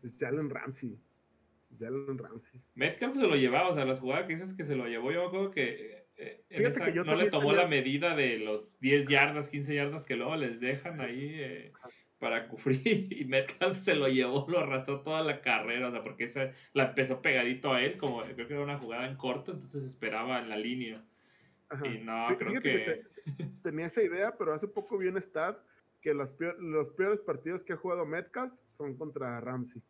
Es 0.03 0.17
Jalen 0.17 0.49
Ramsey. 0.49 0.99
Jalen 1.77 2.17
Ramsey. 2.17 2.61
Metcalf 2.75 3.15
se 3.15 3.23
lo 3.23 3.35
llevaba, 3.35 3.69
o 3.69 3.75
sea, 3.75 3.85
las 3.85 3.99
jugadas 3.99 4.27
que 4.27 4.35
dices 4.35 4.53
que 4.53 4.65
se 4.65 4.75
lo 4.75 4.87
llevó, 4.87 5.11
yo 5.11 5.21
me 5.21 5.27
acuerdo 5.27 5.51
que, 5.51 6.05
eh, 6.17 6.45
no 7.05 7.15
le 7.15 7.29
tomó 7.29 7.53
la 7.53 7.67
medida 7.67 8.15
de 8.15 8.37
los 8.37 8.79
10 8.79 9.07
yardas, 9.07 9.49
15 9.49 9.73
yardas 9.73 10.05
que 10.05 10.15
luego 10.15 10.35
les 10.35 10.59
dejan 10.59 11.01
ahí. 11.01 11.31
Eh, 11.33 11.71
para 12.23 12.47
cubrir 12.47 12.79
y 13.11 13.25
Metcalf 13.25 13.77
se 13.77 13.95
lo 13.95 14.07
llevó, 14.07 14.45
lo 14.47 14.59
arrastró 14.59 15.01
toda 15.01 15.21
la 15.21 15.41
carrera, 15.41 15.89
o 15.89 15.91
sea, 15.91 16.03
porque 16.03 16.23
esa 16.23 16.53
la 16.73 16.85
empezó 16.85 17.21
pegadito 17.21 17.73
a 17.73 17.83
él, 17.83 17.97
como 17.97 18.23
creo 18.23 18.47
que 18.47 18.53
era 18.53 18.63
una 18.63 18.79
jugada 18.79 19.07
en 19.07 19.17
corto, 19.17 19.51
entonces 19.51 19.83
esperaba 19.83 20.39
en 20.39 20.47
la 20.47 20.55
línea. 20.55 21.03
Y 21.83 21.97
no, 21.97 22.27
creo 22.37 22.61
que... 22.61 23.03
tenía 23.61 23.87
esa 23.87 24.01
idea, 24.01 24.37
pero 24.37 24.53
hace 24.53 24.69
poco 24.69 24.97
vi 24.97 25.07
un 25.07 25.17
stat 25.17 25.57
que 25.99 26.13
los, 26.13 26.33
los 26.59 26.91
peores 26.91 27.19
partidos 27.19 27.61
que 27.61 27.73
ha 27.73 27.77
jugado 27.77 28.05
Metcalf 28.05 28.53
son 28.67 28.95
contra 28.95 29.41
Ramsey. 29.41 29.81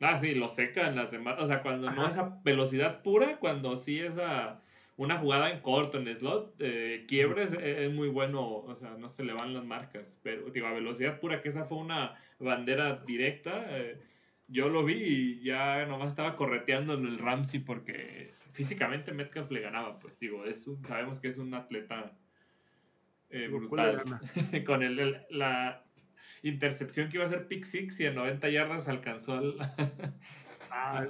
Ah, 0.00 0.18
sí, 0.18 0.34
lo 0.34 0.48
seca 0.48 0.88
en 0.88 0.96
las 0.96 1.10
demás, 1.10 1.36
o 1.38 1.46
sea, 1.46 1.62
cuando 1.62 1.90
no 1.90 2.06
esa 2.06 2.40
velocidad 2.44 3.02
pura, 3.02 3.38
cuando 3.38 3.76
sí 3.76 3.98
esa 3.98 4.60
una 4.98 5.18
jugada 5.18 5.50
en 5.50 5.60
corto, 5.60 5.98
en 5.98 6.14
slot, 6.14 6.54
eh, 6.58 7.04
quiebres, 7.06 7.52
es, 7.52 7.92
muy 7.92 8.08
bueno, 8.08 8.46
o 8.46 8.74
sea, 8.74 8.96
no 8.96 9.08
se 9.08 9.24
le 9.24 9.34
van 9.34 9.52
las 9.52 9.64
marcas, 9.64 10.18
pero 10.22 10.50
digo, 10.50 10.66
a 10.66 10.72
velocidad 10.72 11.20
pura, 11.20 11.42
que 11.42 11.50
esa 11.50 11.66
fue 11.66 11.78
una 11.78 12.14
bandera 12.38 13.02
directa, 13.06 13.66
eh, 13.70 14.00
yo 14.48 14.68
lo 14.68 14.84
vi 14.84 14.94
y 14.94 15.42
ya 15.42 15.84
nomás 15.86 16.08
estaba 16.08 16.36
correteando 16.36 16.94
en 16.94 17.06
el 17.06 17.18
Ramsey 17.18 17.60
porque 17.60 18.34
físicamente 18.52 19.12
Metcalf 19.12 19.50
le 19.50 19.60
ganaba, 19.60 19.98
pues 19.98 20.18
digo, 20.18 20.44
es 20.44 20.66
sabemos 20.86 21.20
que 21.20 21.28
es 21.28 21.36
un 21.36 21.52
atleta 21.52 22.12
eh, 23.30 23.48
brutal. 23.48 24.02
Con 24.66 24.82
el, 24.82 25.26
la 25.30 25.82
intercepción 26.48 27.08
que 27.08 27.16
iba 27.16 27.26
a 27.26 27.28
ser 27.28 27.48
pick 27.48 27.64
six 27.64 27.98
y 28.00 28.06
en 28.06 28.14
90 28.14 28.48
yardas 28.48 28.88
alcanzó 28.88 29.34
al, 29.34 29.56
ah, 30.70 31.06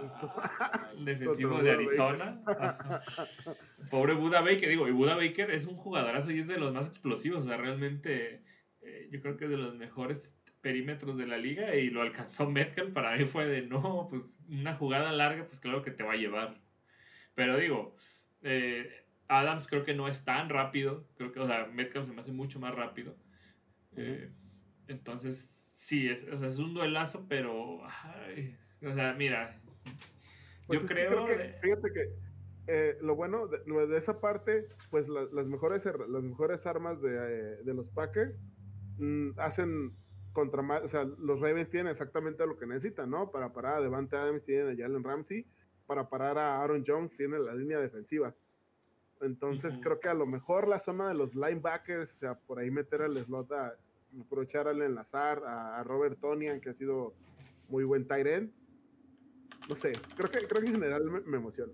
defensivo 0.99 1.63
de 1.63 1.73
Arizona. 1.73 2.41
Pobre 3.91 4.15
Buda 4.15 4.41
Baker, 4.41 4.69
digo, 4.69 4.89
y 4.89 4.93
Buda 4.93 5.17
Baker 5.17 5.51
es 5.51 5.67
un 5.67 5.77
jugadorazo 5.77 6.31
y 6.31 6.41
es 6.41 6.49
de 6.49 6.59
los 6.59 6.73
más 6.73 6.87
explosivos, 6.87 7.45
o 7.45 7.49
sea, 7.49 7.57
realmente 7.57 8.43
eh, 8.83 9.09
yo 9.11 9.21
creo 9.21 9.37
que 9.37 9.45
es 9.45 9.51
de 9.51 9.57
los 9.57 9.75
mejores 9.75 10.37
perímetros 10.61 11.17
de 11.17 11.27
la 11.27 11.39
liga 11.39 11.77
y 11.77 11.91
lo 11.91 12.03
alcanzó 12.03 12.51
Metcalf, 12.51 12.93
para 12.93 13.17
mí 13.17 13.25
fue 13.25 13.47
de 13.47 13.63
no, 13.63 14.09
pues 14.11 14.41
una 14.49 14.75
jugada 14.75 15.13
larga, 15.13 15.45
pues 15.45 15.61
claro 15.61 15.83
que 15.83 15.93
te 15.93 16.03
va 16.03 16.15
a 16.15 16.17
llevar. 16.17 16.61
Pero 17.35 17.57
digo, 17.59 17.95
eh, 18.43 19.05
Adams 19.29 19.67
creo 19.67 19.85
que 19.85 19.95
no 19.95 20.09
es 20.09 20.25
tan 20.25 20.49
rápido, 20.49 21.07
creo 21.17 21.33
que, 21.33 21.41
o 21.41 21.47
sea, 21.47 21.67
Metcalf 21.67 22.07
se 22.07 22.13
me 22.13 22.21
hace 22.21 22.33
mucho 22.33 22.59
más 22.59 22.75
rápido. 22.75 23.15
Eh, 23.97 24.31
entonces, 24.89 25.71
sí, 25.75 26.09
es, 26.09 26.25
o 26.33 26.39
sea, 26.39 26.49
es 26.49 26.59
un 26.59 26.75
duelazo, 26.75 27.27
pero, 27.29 27.79
o 27.79 28.95
sea, 28.95 29.15
mira, 29.15 29.61
pues 30.67 30.83
yo 30.83 30.89
creo... 30.89 31.27
Que, 31.27 31.55
fíjate 31.61 31.93
que 31.93 32.13
eh, 32.69 32.99
lo 33.01 33.15
bueno 33.15 33.47
de, 33.47 33.59
de, 33.87 33.97
esa 33.97 34.21
parte, 34.21 34.67
pues 34.91 35.09
las, 35.09 35.49
mejores, 35.49 35.85
las 35.85 36.23
mejores 36.23 36.67
armas 36.67 37.01
de, 37.01 37.63
de 37.63 37.75
los 37.75 37.89
Packers 37.91 38.41
mm, 38.99 39.39
hacen 39.39 39.95
contra 40.37 40.63
o 40.83 40.89
sea, 40.89 41.05
los 41.05 41.41
Ravens 41.41 41.71
tienen 41.71 41.91
exactamente 41.91 42.47
lo 42.47 42.59
que 42.59 42.67
necesitan, 42.67 43.09
¿no? 43.09 43.31
Para 43.31 43.55
parar 43.55 43.79
a 43.79 43.81
Devante 43.81 44.17
Adams 44.17 44.45
tienen 44.45 44.69
a 44.69 44.77
Jalen 44.77 45.03
Ramsey, 45.03 45.47
para 45.87 46.11
parar 46.11 46.37
a 46.37 46.61
Aaron 46.61 46.85
Jones 46.87 47.17
tienen 47.17 47.43
la 47.43 47.55
línea 47.55 47.79
defensiva. 47.79 48.35
Entonces 49.23 49.79
creo 49.83 49.99
que 49.99 50.11
a 50.11 50.15
lo 50.15 50.27
mejor 50.27 50.69
la 50.69 50.79
zona 50.79 51.09
de 51.09 51.15
los 51.15 51.35
linebackers, 51.35 52.13
o 52.13 52.17
sea, 52.17 52.35
por 52.35 52.59
ahí 52.59 52.71
meter 52.71 53.01
al 53.01 53.25
slot 53.25 53.51
a 53.53 53.77
aprovechar 54.21 54.69
al 54.69 54.83
enlazar 54.83 55.43
a, 55.45 55.83
Robert 55.85 56.19
Tonian, 56.21 56.61
que 56.61 56.71
ha 56.71 56.75
sido 56.75 57.15
muy 57.69 57.85
buen 57.85 58.07
tight 58.07 58.27
end. 58.27 58.53
No 59.69 59.77
sé, 59.77 59.93
creo 60.17 60.31
que, 60.31 60.47
creo 60.47 60.63
que 60.63 60.69
en 60.69 60.75
general 60.75 61.05
me 61.25 61.37
emociona. 61.37 61.73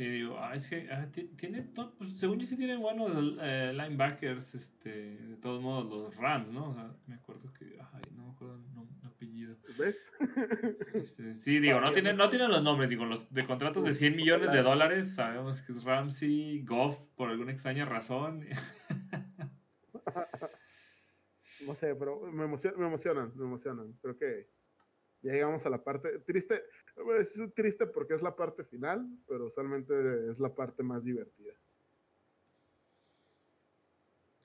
Sí, 0.00 0.08
digo, 0.08 0.38
ah, 0.38 0.54
es 0.54 0.66
que 0.66 0.88
ah, 0.90 1.08
tiene, 1.36 1.60
todo, 1.60 1.92
pues, 1.98 2.16
según 2.16 2.38
yo 2.38 2.46
sí 2.46 2.56
tienen 2.56 2.80
buenos 2.80 3.36
eh, 3.42 3.70
linebackers, 3.74 4.54
este, 4.54 5.16
de 5.18 5.36
todos 5.36 5.60
modos 5.60 5.90
los 5.90 6.16
Rams, 6.16 6.48
¿no? 6.48 6.70
O 6.70 6.74
sea, 6.74 6.90
me 7.06 7.16
acuerdo 7.16 7.52
que, 7.52 7.76
ay, 7.92 8.02
no 8.16 8.24
me 8.24 8.30
acuerdo 8.30 8.54
el 8.54 9.06
apellido. 9.06 9.56
¿Ves? 9.78 10.00
Este, 10.94 11.34
sí, 11.34 11.58
digo, 11.58 11.80
no 11.80 11.92
tienen, 11.92 12.16
no 12.16 12.30
tienen 12.30 12.50
los 12.50 12.62
nombres, 12.62 12.88
digo, 12.88 13.04
los 13.04 13.30
de 13.30 13.44
contratos 13.44 13.84
de 13.84 13.92
100 13.92 14.16
millones 14.16 14.52
de 14.52 14.62
dólares, 14.62 15.14
sabemos 15.14 15.60
que 15.60 15.72
es 15.72 15.84
Ramsey, 15.84 16.62
Goff, 16.62 16.98
por 17.14 17.28
alguna 17.28 17.52
extraña 17.52 17.84
razón. 17.84 18.46
no 21.66 21.74
sé, 21.74 21.94
pero 21.94 22.20
me 22.20 22.44
emocionan, 22.44 22.80
me 22.80 22.86
emocionan, 22.86 23.32
me 23.36 23.44
emocionan, 23.44 23.92
creo 24.00 24.16
que 24.16 24.48
ya 25.22 25.32
llegamos 25.32 25.64
a 25.66 25.70
la 25.70 25.82
parte 25.82 26.18
triste. 26.20 26.62
Es 27.18 27.38
triste 27.54 27.86
porque 27.86 28.14
es 28.14 28.22
la 28.22 28.34
parte 28.34 28.64
final, 28.64 29.06
pero 29.28 29.46
usualmente 29.46 30.30
es 30.30 30.38
la 30.38 30.54
parte 30.54 30.82
más 30.82 31.04
divertida. 31.04 31.52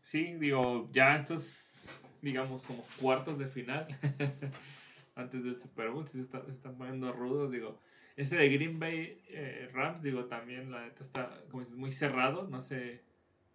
Sí, 0.03 0.35
digo, 0.35 0.89
ya 0.91 1.15
estos, 1.15 1.73
digamos, 2.21 2.65
como 2.65 2.83
cuartos 3.01 3.39
de 3.39 3.47
final, 3.47 3.87
antes 5.15 5.43
del 5.43 5.57
Super 5.57 5.89
Bowl, 5.89 6.07
se, 6.07 6.21
están 6.21 6.77
poniendo 6.77 7.11
rudos, 7.13 7.51
digo. 7.51 7.81
Ese 8.15 8.37
de 8.37 8.49
Green 8.49 8.79
Bay 8.79 9.23
eh, 9.27 9.69
Rams, 9.73 10.01
digo, 10.01 10.25
también 10.25 10.71
la 10.71 10.85
neta 10.85 11.01
está 11.01 11.41
como 11.49 11.63
es 11.63 11.73
muy 11.73 11.91
cerrado, 11.91 12.47
no 12.47 12.61
sé 12.61 13.03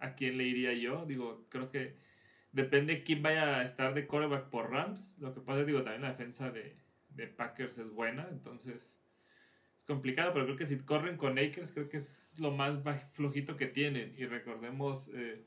a 0.00 0.14
quién 0.14 0.38
le 0.38 0.44
iría 0.44 0.72
yo, 0.74 1.04
digo, 1.06 1.46
creo 1.48 1.70
que 1.70 1.96
depende 2.52 3.02
quién 3.02 3.22
vaya 3.22 3.58
a 3.58 3.64
estar 3.64 3.94
de 3.94 4.06
coreback 4.06 4.48
por 4.50 4.70
Rams, 4.70 5.18
lo 5.18 5.34
que 5.34 5.40
pasa, 5.40 5.64
digo, 5.64 5.82
también 5.82 6.02
la 6.02 6.10
defensa 6.10 6.50
de, 6.50 6.76
de 7.10 7.26
Packers 7.28 7.78
es 7.78 7.90
buena, 7.90 8.28
entonces 8.30 9.00
es 9.76 9.84
complicado, 9.84 10.32
pero 10.32 10.44
creo 10.44 10.56
que 10.56 10.66
si 10.66 10.78
corren 10.78 11.16
con 11.16 11.38
Akers, 11.38 11.72
creo 11.72 11.88
que 11.88 11.98
es 11.98 12.36
lo 12.38 12.50
más 12.50 12.82
flojito 13.12 13.56
que 13.56 13.66
tienen. 13.66 14.14
Y 14.16 14.26
recordemos, 14.26 15.10
eh, 15.14 15.46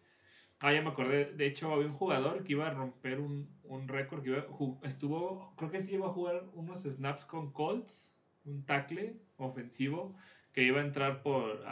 ah, 0.60 0.74
ya 0.74 0.82
me 0.82 0.90
acordé, 0.90 1.26
de 1.34 1.46
hecho 1.46 1.72
había 1.72 1.88
un 1.88 1.94
jugador 1.94 2.44
que 2.44 2.54
iba 2.54 2.68
a 2.68 2.74
romper 2.74 3.20
un, 3.20 3.48
un 3.64 3.88
récord, 3.88 4.24
que 4.24 4.30
iba, 4.30 4.46
estuvo, 4.84 5.54
creo 5.56 5.72
que 5.72 5.82
sí 5.82 5.94
iba 5.94 6.08
a 6.08 6.14
jugar 6.14 6.44
unos 6.54 6.84
snaps 6.84 7.26
con 7.26 7.52
Colts, 7.54 8.18
un 8.46 8.66
tackle 8.66 9.22
ofensivo, 9.38 10.16
que 10.52 10.64
iba 10.64 10.82
a 10.82 10.86
entrar 10.86 11.22
por... 11.22 11.64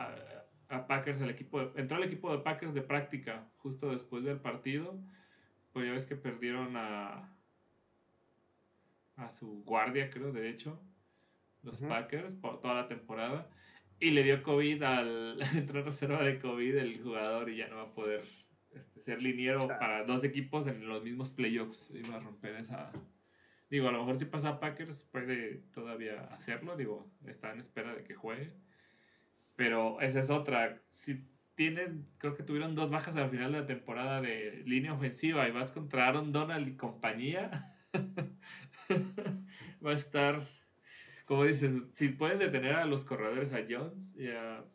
Packers 0.87 1.21
al 1.21 1.29
equipo 1.29 1.71
entró 1.75 1.97
al 1.97 2.03
equipo 2.03 2.31
de 2.31 2.43
Packers 2.43 2.73
de 2.73 2.81
práctica 2.81 3.47
justo 3.57 3.91
después 3.91 4.23
del 4.23 4.39
partido 4.39 4.99
pues 5.73 5.85
ya 5.85 5.91
ves 5.93 6.05
que 6.05 6.15
perdieron 6.15 6.75
a 6.75 7.31
a 9.21 9.29
su 9.29 9.63
guardia, 9.63 10.09
creo, 10.09 10.31
de 10.31 10.49
hecho, 10.49 10.79
los 11.63 11.81
Packers, 11.81 12.35
por 12.35 12.59
toda 12.59 12.75
la 12.75 12.87
temporada. 12.87 13.49
Y 13.99 14.11
le 14.11 14.23
dio 14.23 14.41
COVID 14.41 14.81
al 14.83 15.41
entrar 15.55 15.85
reserva 15.85 16.23
de 16.23 16.39
COVID 16.39 16.75
el 16.75 17.01
jugador 17.01 17.49
y 17.49 17.57
ya 17.57 17.67
no 17.67 17.77
va 17.77 17.83
a 17.83 17.93
poder 17.93 18.23
este, 18.73 18.99
ser 18.99 19.21
liniero 19.21 19.67
para 19.67 20.03
dos 20.05 20.23
equipos 20.23 20.65
en 20.67 20.87
los 20.87 21.03
mismos 21.03 21.29
playoffs. 21.29 21.91
Iba 21.93 22.15
a 22.15 22.19
romper 22.19 22.55
esa. 22.55 22.91
Digo, 23.69 23.87
a 23.87 23.91
lo 23.91 23.99
mejor 23.99 24.17
si 24.17 24.25
pasa 24.25 24.49
a 24.49 24.59
Packers 24.59 25.03
puede 25.11 25.61
todavía 25.73 26.21
hacerlo. 26.33 26.75
Digo, 26.75 27.11
está 27.25 27.51
en 27.51 27.59
espera 27.59 27.93
de 27.93 28.03
que 28.03 28.15
juegue. 28.15 28.51
Pero 29.61 30.01
esa 30.01 30.21
es 30.21 30.31
otra. 30.31 30.81
Si 30.89 31.23
tienen, 31.53 32.07
creo 32.17 32.33
que 32.33 32.41
tuvieron 32.41 32.73
dos 32.73 32.89
bajas 32.89 33.15
al 33.15 33.29
final 33.29 33.51
de 33.51 33.59
la 33.59 33.67
temporada 33.67 34.19
de 34.19 34.63
línea 34.65 34.91
ofensiva 34.91 35.47
y 35.47 35.51
vas 35.51 35.71
contra 35.71 36.07
Aaron 36.07 36.31
Donald 36.31 36.67
y 36.67 36.75
compañía. 36.77 37.71
va 39.85 39.91
a 39.91 39.93
estar, 39.93 40.41
como 41.25 41.43
dices, 41.43 41.83
si 41.93 42.09
pueden 42.09 42.39
detener 42.39 42.73
a 42.73 42.87
los 42.87 43.05
corredores, 43.05 43.53
a 43.53 43.63
Jones 43.69 44.15
y 44.17 44.29
a, 44.29 44.65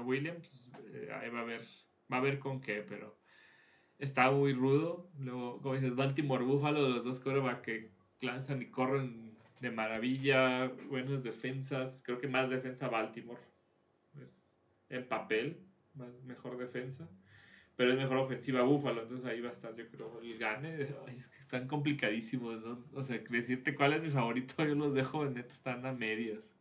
Williams, 0.00 0.50
eh, 0.94 1.10
ahí 1.12 1.28
va 1.28 1.40
a 1.40 1.44
ver, 1.44 1.60
va 2.10 2.16
a 2.16 2.22
ver 2.22 2.38
con 2.38 2.62
qué, 2.62 2.82
pero 2.82 3.20
está 3.98 4.30
muy 4.30 4.54
rudo. 4.54 5.10
Luego, 5.18 5.60
como 5.60 5.74
dices, 5.74 5.94
Baltimore 5.94 6.44
Buffalo, 6.44 6.88
los 6.88 7.04
dos 7.04 7.20
corebacks 7.20 7.60
que 7.60 7.90
lanzan 8.22 8.62
y 8.62 8.70
corren 8.70 9.36
de 9.60 9.70
maravilla, 9.70 10.68
buenas 10.88 11.22
defensas, 11.22 12.02
creo 12.06 12.18
que 12.18 12.26
más 12.26 12.48
defensa 12.48 12.88
Baltimore, 12.88 13.42
es 14.22 14.54
en 14.88 15.08
papel, 15.08 15.60
mejor 16.24 16.58
defensa 16.58 17.08
pero 17.76 17.92
es 17.92 17.98
mejor 17.98 18.16
ofensiva 18.16 18.62
Búfalo, 18.62 19.02
entonces 19.02 19.26
ahí 19.26 19.40
va 19.40 19.50
a 19.50 19.52
estar, 19.52 19.76
yo 19.76 19.86
creo, 19.88 20.20
el 20.22 20.38
gane. 20.38 20.82
es 21.16 21.28
que 21.28 21.38
están 21.38 21.68
complicadísimos, 21.68 22.64
¿no? 22.64 22.82
O 22.94 23.02
sea, 23.02 23.18
decirte 23.18 23.74
cuál 23.74 23.92
es 23.92 24.02
mi 24.02 24.10
favorito, 24.10 24.54
yo 24.64 24.74
los 24.74 24.94
dejo, 24.94 25.24
neto, 25.26 25.52
están 25.52 25.84
a 25.84 25.92
medias. 25.92 26.54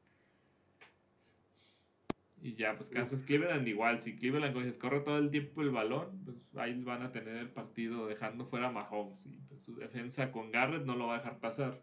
Y 2.41 2.53
ya, 2.53 2.75
pues 2.75 2.89
Kansas 2.89 3.23
Cleveland 3.23 3.67
igual, 3.67 4.01
si 4.01 4.15
Cleveland 4.17 4.53
pues, 4.53 4.77
corre 4.77 4.99
todo 4.99 5.17
el 5.17 5.31
tiempo 5.31 5.61
el 5.61 5.71
balón, 5.71 6.21
pues 6.25 6.37
ahí 6.57 6.79
van 6.83 7.01
a 7.01 7.11
tener 7.11 7.37
el 7.37 7.49
partido 7.49 8.05
dejando 8.05 8.45
fuera 8.45 8.67
a 8.67 8.71
Mahomes. 8.71 9.25
Y 9.25 9.39
pues, 9.47 9.63
su 9.63 9.77
defensa 9.77 10.31
con 10.31 10.51
Garrett 10.51 10.85
no 10.85 10.95
lo 10.95 11.07
va 11.07 11.15
a 11.15 11.17
dejar 11.19 11.39
pasar. 11.39 11.81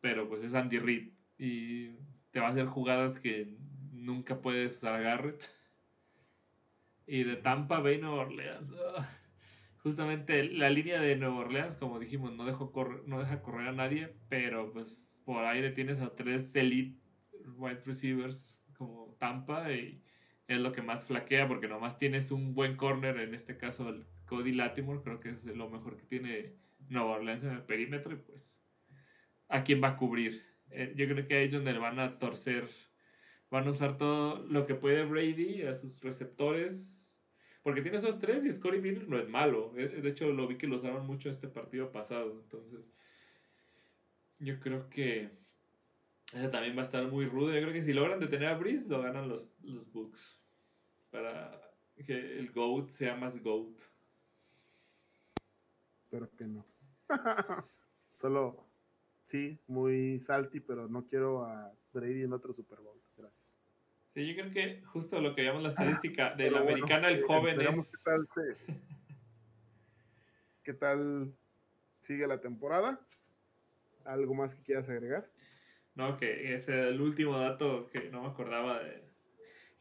Pero 0.00 0.26
pues 0.26 0.42
es 0.42 0.54
Andy 0.54 0.78
Reid. 0.78 1.12
Y 1.36 1.90
te 2.30 2.40
va 2.40 2.46
a 2.46 2.50
hacer 2.50 2.64
jugadas 2.64 3.20
que 3.20 3.58
nunca 4.00 4.40
puedes 4.40 4.76
usar 4.76 4.94
a 4.94 5.00
Garrett 5.00 5.48
y 7.06 7.24
de 7.24 7.36
Tampa 7.36 7.80
Bay 7.80 7.98
Nueva 7.98 8.22
Orleans. 8.22 8.72
Ah, 8.96 9.08
justamente 9.78 10.44
la 10.44 10.70
línea 10.70 11.00
de 11.00 11.16
Nueva 11.16 11.36
Orleans, 11.36 11.76
como 11.76 11.98
dijimos, 11.98 12.32
no, 12.32 12.44
no 12.44 13.18
deja 13.18 13.42
correr 13.42 13.68
a 13.68 13.72
nadie, 13.72 14.14
pero 14.28 14.72
pues 14.72 15.22
por 15.24 15.54
le 15.54 15.70
tienes 15.70 16.00
a 16.00 16.14
tres 16.14 16.54
elite 16.56 16.98
wide 17.56 17.82
receivers 17.84 18.62
como 18.76 19.16
Tampa 19.18 19.72
y 19.72 20.02
es 20.48 20.58
lo 20.58 20.72
que 20.72 20.82
más 20.82 21.04
flaquea 21.04 21.46
porque 21.46 21.68
nomás 21.68 21.98
tienes 21.98 22.30
un 22.30 22.54
buen 22.54 22.76
corner, 22.76 23.18
en 23.18 23.34
este 23.34 23.56
caso 23.56 23.88
el 23.88 24.06
Cody 24.26 24.52
Latimore, 24.52 25.02
creo 25.02 25.20
que 25.20 25.30
es 25.30 25.44
lo 25.44 25.68
mejor 25.68 25.96
que 25.96 26.06
tiene 26.06 26.56
Nueva 26.88 27.16
Orleans 27.16 27.44
en 27.44 27.52
el 27.52 27.62
perímetro 27.62 28.12
y 28.12 28.16
pues 28.16 28.64
a 29.48 29.62
quién 29.64 29.82
va 29.82 29.88
a 29.88 29.96
cubrir. 29.96 30.44
Eh, 30.70 30.94
yo 30.96 31.06
creo 31.08 31.26
que 31.26 31.36
ahí 31.36 31.44
es 31.46 31.52
donde 31.52 31.72
le 31.72 31.78
van 31.78 31.98
a 31.98 32.18
torcer, 32.18 32.68
van 33.50 33.66
a 33.66 33.70
usar 33.70 33.98
todo 33.98 34.38
lo 34.46 34.66
que 34.66 34.74
puede 34.74 35.04
Brady 35.04 35.62
a 35.62 35.74
sus 35.74 36.00
receptores 36.00 37.00
porque 37.62 37.82
tiene 37.82 37.98
esos 37.98 38.18
tres 38.18 38.44
y 38.44 38.52
Scotty 38.52 38.78
Miller 38.78 39.08
no 39.08 39.18
es 39.18 39.28
malo. 39.28 39.72
Eh, 39.76 39.88
de 39.88 40.08
hecho, 40.08 40.32
lo 40.32 40.46
vi 40.46 40.56
que 40.56 40.66
lo 40.66 40.76
usaron 40.76 41.06
mucho 41.06 41.28
este 41.28 41.48
partido 41.48 41.92
pasado. 41.92 42.32
Entonces, 42.32 42.80
yo 44.38 44.58
creo 44.60 44.88
que 44.88 45.30
Ese 46.32 46.48
también 46.48 46.76
va 46.76 46.82
a 46.82 46.84
estar 46.84 47.06
muy 47.08 47.26
rudo. 47.26 47.52
Yo 47.52 47.60
creo 47.60 47.72
que 47.72 47.82
si 47.82 47.92
logran 47.92 48.20
detener 48.20 48.48
a 48.48 48.58
Breeze, 48.58 48.88
lo 48.88 49.02
ganan 49.02 49.28
los, 49.28 49.48
los 49.62 49.90
Bucks. 49.92 50.38
Para 51.10 51.60
que 52.06 52.38
el 52.38 52.50
GOAT 52.52 52.88
sea 52.88 53.14
más 53.16 53.38
GOAT. 53.42 53.78
Pero 56.08 56.30
que 56.36 56.44
no. 56.44 56.64
Solo, 58.10 58.66
sí, 59.22 59.58
muy 59.66 60.18
salty, 60.20 60.60
pero 60.60 60.88
no 60.88 61.06
quiero 61.06 61.44
a 61.44 61.72
Brady 61.92 62.22
en 62.22 62.32
otro 62.32 62.52
Super 62.54 62.80
Bowl. 62.80 63.00
Gracias. 63.20 63.58
Sí, 64.14 64.26
yo 64.26 64.34
creo 64.34 64.52
que 64.52 64.82
justo 64.86 65.20
lo 65.20 65.34
que 65.34 65.42
llamamos 65.42 65.62
la 65.62 65.68
estadística 65.68 66.34
de 66.34 66.50
la 66.50 66.60
americana, 66.60 67.08
el 67.08 67.20
eh, 67.20 67.24
joven 67.26 67.60
es. 67.60 67.92
Qué 67.92 67.98
tal, 68.04 68.28
¿Qué 70.64 70.74
tal 70.74 71.34
sigue 72.00 72.26
la 72.26 72.40
temporada? 72.40 73.00
¿Algo 74.04 74.34
más 74.34 74.56
que 74.56 74.62
quieras 74.62 74.90
agregar? 74.90 75.30
No, 75.94 76.16
que 76.16 76.54
es 76.54 76.68
el 76.68 77.00
último 77.00 77.38
dato 77.38 77.88
que 77.90 78.10
no 78.10 78.22
me 78.22 78.28
acordaba 78.28 78.82
de. 78.82 79.04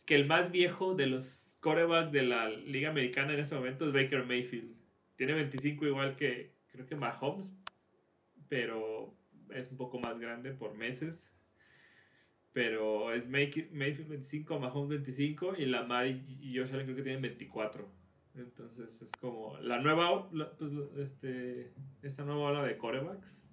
Que 0.06 0.16
el 0.16 0.28
más 0.28 0.52
viejo 0.52 0.94
de 0.94 1.08
los 1.08 1.58
corebacks 1.60 2.12
de 2.12 2.24
la 2.24 2.50
Liga 2.50 2.90
Americana 2.90 3.34
en 3.34 3.40
ese 3.40 3.56
momento 3.56 3.88
es 3.88 3.94
Baker 3.94 4.26
Mayfield. 4.26 4.76
Tiene 5.16 5.34
25 5.34 5.86
igual 5.86 6.16
que, 6.16 6.56
creo 6.72 6.86
que 6.86 6.96
Mahomes, 6.96 7.54
pero 8.48 9.14
es 9.52 9.72
un 9.72 9.78
poco 9.78 10.00
más 10.00 10.20
grande 10.20 10.52
por 10.52 10.74
meses. 10.76 11.32
Pero 12.54 13.14
es 13.14 13.30
Mayfield 13.30 14.08
25, 14.08 14.60
Mahomes 14.60 14.90
25 14.90 15.56
y 15.58 15.66
Lamar 15.66 16.08
y 16.08 16.58
Josh 16.58 16.74
Allen 16.74 16.86
creo 16.86 16.96
que 16.96 17.04
tienen 17.04 17.22
24. 17.22 17.88
Entonces 18.36 19.02
es 19.02 19.12
como 19.20 19.58
la 19.60 19.80
nueva, 19.80 20.30
pues, 20.30 20.72
este, 20.98 21.74
esta 22.02 22.24
nueva 22.24 22.52
ola 22.52 22.64
de 22.64 22.78
corebacks. 22.78 23.48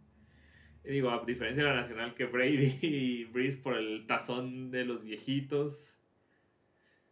Y 0.85 0.91
digo, 0.91 1.11
a 1.11 1.25
diferencia 1.25 1.65
de 1.65 1.71
la 1.71 1.83
nacional 1.83 2.15
que 2.15 2.27
Brady 2.27 2.79
y 2.83 3.25
Breeze 3.25 3.59
por 3.59 3.77
el 3.77 4.07
tazón 4.07 4.71
de 4.71 4.85
los 4.85 5.03
viejitos. 5.03 5.95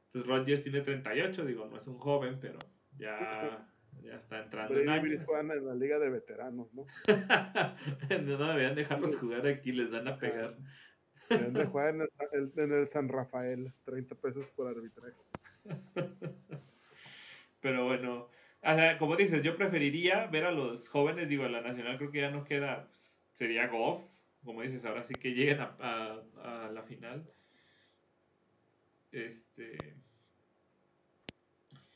Entonces 0.07 0.31
Rodgers 0.31 0.63
tiene 0.63 0.81
38, 0.81 1.45
digo, 1.45 1.67
no 1.67 1.77
es 1.77 1.87
un 1.87 1.99
joven, 1.99 2.39
pero 2.41 2.59
ya 2.97 3.69
ya 4.03 4.17
está 4.17 4.43
entrando. 4.43 4.75
Pero 4.75 4.93
en 4.93 5.19
juegan 5.25 5.51
en 5.51 5.67
la 5.67 5.75
liga 5.75 5.99
de 5.99 6.11
veteranos, 6.11 6.73
¿no? 6.75 6.87
no 8.11 8.49
deberían 8.49 8.75
dejarlos 8.75 9.17
jugar 9.17 9.47
aquí, 9.47 9.73
les 9.73 9.91
van 9.91 10.09
a 10.09 10.19
pegar. 10.19 10.57
Deberían 11.29 11.53
de 11.55 11.67
jugar 11.67 11.95
en 11.95 12.01
el, 12.03 12.53
en 12.57 12.73
el, 12.73 12.89
San 12.89 13.09
Rafael, 13.09 13.73
30 13.85 14.15
pesos 14.17 14.47
por 14.51 14.69
arbitraje. 14.69 15.17
Pero 17.61 17.85
bueno, 17.87 18.29
como 18.99 19.17
dices, 19.17 19.43
yo 19.43 19.57
preferiría 19.57 20.27
ver 20.27 20.45
a 20.45 20.53
los 20.53 20.89
jóvenes, 20.89 21.29
digo, 21.29 21.45
a 21.45 21.49
la 21.49 21.63
nacional 21.63 21.97
creo 21.97 22.11
que 22.11 22.21
ya 22.21 22.31
no 22.31 22.45
queda, 22.45 22.85
pues, 22.85 23.19
sería 23.33 23.69
Goff, 23.69 24.03
como 24.45 24.63
dices, 24.63 24.85
ahora 24.85 25.05
sí 25.05 25.15
que 25.15 25.33
lleguen 25.33 25.61
a, 25.61 25.77
a, 25.81 26.67
a 26.67 26.71
la 26.71 26.83
final. 26.83 27.27
Este 29.13 29.79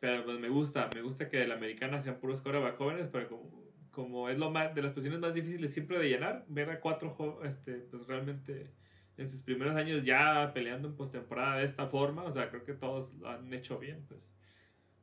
pero 0.01 0.25
pues 0.25 0.39
me 0.39 0.49
gusta, 0.49 0.89
me 0.95 1.03
gusta 1.03 1.29
que 1.29 1.39
de 1.39 1.49
la 1.49 1.55
americana 1.55 2.01
sean 2.01 2.21
puros 2.21 2.41
coreback 2.41 2.77
jóvenes, 2.77 3.09
pero 3.11 3.29
como, 3.29 3.65
como, 3.91 4.29
es 4.29 4.39
lo 4.39 4.51
más, 4.51 4.75
de 4.75 4.83
las 4.83 4.93
posiciones 4.93 5.21
más 5.21 5.35
difíciles 5.35 5.73
siempre 5.73 5.99
de 5.99 6.09
llenar, 6.09 6.45
ver 6.49 6.71
a 6.71 6.81
cuatro 6.81 7.41
este, 7.45 7.79
pues 7.91 8.07
realmente 8.07 8.71
en 9.19 9.29
sus 9.29 9.43
primeros 9.43 9.77
años 9.77 10.05
ya 10.05 10.53
peleando 10.55 10.89
en 10.89 10.95
postemporada 10.95 11.59
de 11.59 11.65
esta 11.65 11.89
forma, 11.89 12.23
o 12.23 12.33
sea, 12.33 12.49
creo 12.51 12.65
que 12.65 12.73
todos 12.73 13.13
lo 13.15 13.29
han 13.29 13.53
hecho 13.53 13.79
bien, 13.79 14.05
pues 14.09 14.33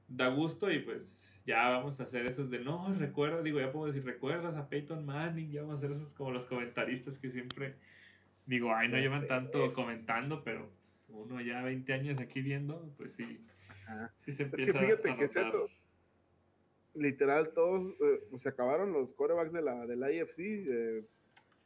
da 0.07 0.29
gusto 0.29 0.71
y 0.71 0.79
pues 0.79 1.29
ya 1.45 1.69
vamos 1.69 1.99
a 1.99 2.03
hacer 2.03 2.25
esos 2.25 2.49
de 2.49 2.59
no, 2.59 2.93
recuerda, 2.95 3.41
digo, 3.41 3.59
ya 3.59 3.71
puedo 3.71 3.87
decir, 3.87 4.05
recuerdas 4.05 4.55
a 4.55 4.69
Peyton 4.69 5.05
Manning, 5.05 5.51
ya 5.51 5.61
vamos 5.61 5.75
a 5.75 5.77
hacer 5.77 5.91
esos 5.91 6.13
como 6.13 6.31
los 6.31 6.45
comentaristas 6.45 7.17
que 7.19 7.29
siempre, 7.29 7.75
digo, 8.45 8.73
ay, 8.73 8.87
no 8.87 8.97
llevan 8.97 9.27
tanto 9.27 9.73
comentando, 9.73 10.43
pero 10.43 10.69
pues, 10.77 11.07
uno 11.09 11.41
ya 11.41 11.61
20 11.61 11.93
años 11.93 12.19
aquí 12.19 12.41
viendo, 12.41 12.89
pues 12.97 13.13
sí, 13.13 13.45
es 14.25 14.37
que 14.37 14.73
fíjate 14.73 15.15
que 15.15 15.25
es 15.25 15.35
eso. 15.35 15.69
Literal, 16.95 17.51
todos 17.53 17.93
eh, 18.01 18.37
se 18.37 18.49
acabaron 18.49 18.93
los 18.93 19.13
corebacks 19.13 19.51
de 19.51 19.61
la, 19.61 19.85
de 19.85 19.97
la 19.97 20.11
IFC. 20.13 20.39
Eh, 20.39 21.05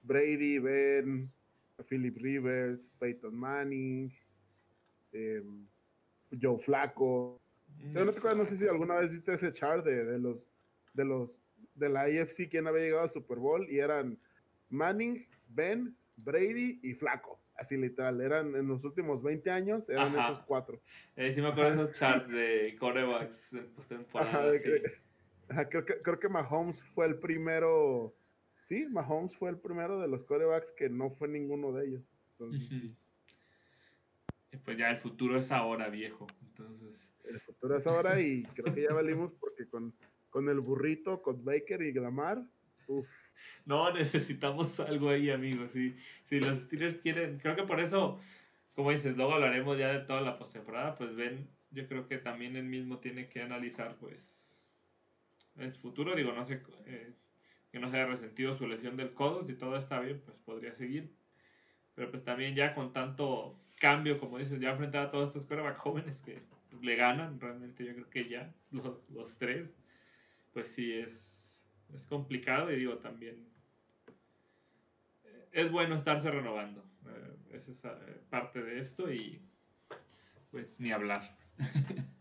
Brady, 0.02 0.58
Ben, 0.58 1.32
Philip 1.84 2.18
Rivers, 2.18 2.90
Peyton 3.00 3.36
Manning, 3.36 4.12
em, 5.12 5.66
Joe 6.42 6.60
Flaco. 6.60 7.40
no, 7.94 8.12
te 8.12 8.18
acuerdas, 8.18 8.38
no 8.38 8.46
sé 8.46 8.58
si 8.58 8.68
alguna 8.68 8.96
vez 8.96 9.12
viste 9.12 9.34
ese 9.34 9.54
chart 9.54 9.86
de, 9.86 10.06
de, 10.06 10.20
los 10.20 10.50
de 10.94 11.06
los 11.06 11.42
de 11.76 11.90
la 11.90 12.10
IFC 12.10 12.50
quién 12.50 12.68
había 12.68 12.82
llegado 12.82 13.04
al 13.04 13.12
Super 13.12 13.38
Bowl 13.38 13.68
y 13.70 13.80
eran 13.80 14.18
Manning, 14.70 15.26
Ben, 15.48 15.96
Brady 16.18 16.80
y 16.84 16.94
Flaco. 16.94 17.40
Así 17.56 17.76
literal, 17.76 18.22
eran 18.22 18.56
en 18.56 18.68
los 18.68 18.86
últimos 18.86 19.22
20 19.22 19.52
años, 19.52 19.90
eran 19.90 20.18
esos 20.18 20.40
cuatro. 20.42 20.80
Eh, 21.18 21.34
sí 21.34 21.42
me 21.42 21.50
acuerdo 21.50 21.72
de 21.72 21.84
esos 21.84 22.00
charts 22.00 22.32
de 22.32 22.78
corebacks 22.80 23.54
que, 25.70 25.82
creo 26.02 26.20
que 26.20 26.30
Mahomes 26.30 26.82
fue 26.84 27.08
el 27.08 27.18
primero, 27.18 28.16
sí, 28.70 28.88
Mahomes 28.88 29.36
fue 29.36 29.50
el 29.50 29.58
primero 29.58 30.00
de 30.00 30.08
los 30.08 30.24
corebacks 30.24 30.72
que 30.72 30.90
no 30.90 31.10
fue 31.10 31.28
ninguno 31.28 31.72
de 31.72 31.88
ellos. 31.88 32.22
Pues 34.64 34.78
ya 34.78 34.92
el 34.92 34.98
futuro 34.98 35.40
es 35.40 35.52
ahora, 35.52 35.90
viejo. 35.90 36.28
Entonces... 36.42 37.10
El 37.24 37.40
futuro 37.42 37.78
es 37.78 37.86
ahora 37.88 38.22
y 38.22 38.44
creo 38.44 38.74
que 38.74 38.84
ya 38.84 38.94
valimos 38.94 39.34
porque 39.34 39.68
con, 39.68 39.94
con 40.30 40.50
el 40.50 40.60
burrito, 40.60 41.22
con 41.22 41.44
Baker 41.44 41.82
y 41.82 41.92
Glamar, 41.92 42.44
uff 42.88 43.08
no, 43.66 43.92
necesitamos 43.94 44.80
algo 44.80 45.10
ahí, 45.10 45.30
amigos. 45.30 45.72
Si, 45.72 45.96
si 46.26 46.40
los 46.40 46.62
Steelers 46.62 46.96
quieren, 46.98 47.38
creo 47.40 47.56
que 47.56 47.64
por 47.64 47.80
eso, 47.80 48.20
como 48.74 48.92
dices, 48.92 49.16
luego 49.16 49.34
hablaremos 49.34 49.78
ya 49.78 49.94
de 49.94 50.00
toda 50.00 50.22
la 50.22 50.38
postemporada, 50.38 50.96
pues 50.96 51.16
ven, 51.16 51.48
yo 51.72 51.88
creo 51.88 52.08
que 52.08 52.18
también 52.18 52.56
él 52.56 52.66
mismo 52.66 53.00
tiene 53.00 53.30
que 53.30 53.42
analizar, 53.42 53.96
pues, 54.00 54.66
el 55.58 55.72
futuro. 55.74 56.16
Digo, 56.16 56.34
no 56.34 56.46
sé, 56.46 56.62
eh, 56.86 57.14
que 57.72 57.80
no 57.80 57.90
se 57.90 57.98
haya 57.98 58.06
resentido 58.06 58.56
su 58.56 58.68
lesión 58.68 58.98
del 58.98 59.14
codo, 59.14 59.44
si 59.44 59.56
todo 59.56 59.76
está 59.78 60.00
bien, 60.00 60.22
pues 60.26 60.38
podría 60.40 60.74
seguir. 60.74 61.12
Pero 61.96 62.10
pues 62.12 62.24
también 62.24 62.56
ya 62.56 62.74
con 62.74 62.94
tanto 62.94 63.60
cambio, 63.80 64.20
como 64.20 64.38
dices, 64.38 64.60
ya 64.60 64.72
enfrentar 64.72 65.08
a 65.08 65.12
todos 65.12 65.28
estos 65.30 65.46
quarterback 65.46 65.78
jóvenes 65.78 66.22
que 66.22 66.42
le 66.82 66.96
ganan, 66.96 67.40
realmente 67.40 67.86
yo 67.86 67.94
creo 67.94 68.10
que 68.10 68.28
ya 68.28 68.54
los, 68.72 69.10
los 69.10 69.38
tres, 69.38 69.76
pues 70.54 70.68
sí 70.68 70.94
es 70.94 71.38
es 71.94 72.06
complicado 72.06 72.72
y 72.72 72.78
digo 72.78 72.98
también 73.00 73.50
es 75.52 75.72
bueno 75.72 75.96
estarse 75.96 76.30
renovando. 76.30 76.86
Eh, 77.08 77.56
esa 77.56 77.72
es 77.72 77.86
eh, 77.86 78.22
parte 78.30 78.62
de 78.62 78.80
esto 78.80 79.12
y 79.12 79.42
pues 80.52 80.80
ni 80.80 80.92
hablar. 80.92 81.36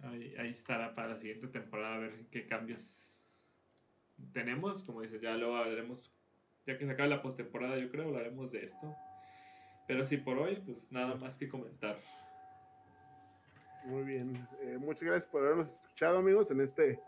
ahí, 0.00 0.34
estará 0.50 0.94
para 0.94 1.08
la 1.08 1.16
siguiente 1.16 1.48
temporada 1.48 1.96
a 1.96 1.98
ver 1.98 2.26
qué 2.30 2.46
cambios 2.46 3.13
tenemos. 4.32 4.82
Como 4.82 5.02
dices, 5.02 5.20
ya 5.20 5.36
luego 5.36 5.56
hablaremos, 5.56 6.12
ya 6.66 6.78
que 6.78 6.86
se 6.86 6.92
acabe 6.92 7.08
la 7.08 7.22
postemporada, 7.22 7.78
yo 7.78 7.90
creo, 7.90 8.06
hablaremos 8.06 8.52
de 8.52 8.64
esto. 8.64 8.94
Pero 9.86 10.04
sí, 10.04 10.16
por 10.16 10.38
hoy, 10.38 10.62
pues 10.64 10.90
nada 10.90 11.14
más 11.16 11.36
que 11.36 11.48
comentar. 11.48 12.00
Muy 13.84 14.02
bien. 14.02 14.48
Eh, 14.62 14.78
muchas 14.78 15.02
gracias 15.02 15.26
por 15.26 15.44
habernos 15.44 15.70
escuchado, 15.70 16.18
amigos, 16.18 16.50
en 16.50 16.60
este 16.60 17.00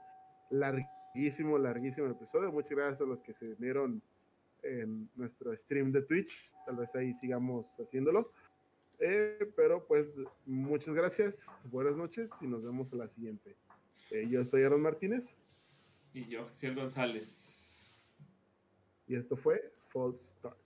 larguísimo, 0.50 1.56
larguísimo 1.58 2.06
episodio. 2.08 2.52
Muchas 2.52 2.72
gracias 2.72 3.00
a 3.00 3.04
los 3.04 3.22
que 3.22 3.32
se 3.32 3.54
vieron 3.54 4.02
en 4.62 5.08
nuestro 5.16 5.56
stream 5.56 5.90
de 5.90 6.02
Twitch. 6.02 6.52
Tal 6.66 6.76
vez 6.76 6.94
ahí 6.94 7.14
sigamos 7.14 7.78
haciéndolo. 7.80 8.30
Eh, 8.98 9.50
pero 9.56 9.86
pues 9.86 10.18
muchas 10.46 10.94
gracias, 10.94 11.46
buenas 11.64 11.96
noches 11.96 12.30
y 12.40 12.46
nos 12.46 12.64
vemos 12.64 12.92
a 12.92 12.96
la 12.96 13.08
siguiente. 13.08 13.54
Eh, 14.10 14.26
yo 14.28 14.44
soy 14.44 14.62
Aaron 14.62 14.80
Martínez. 14.80 15.36
Y 16.16 16.26
yo, 16.28 16.48
Jesús 16.48 16.74
González. 16.74 17.94
Y 19.06 19.16
esto 19.16 19.36
fue 19.36 19.70
False 19.88 20.28
Start. 20.32 20.56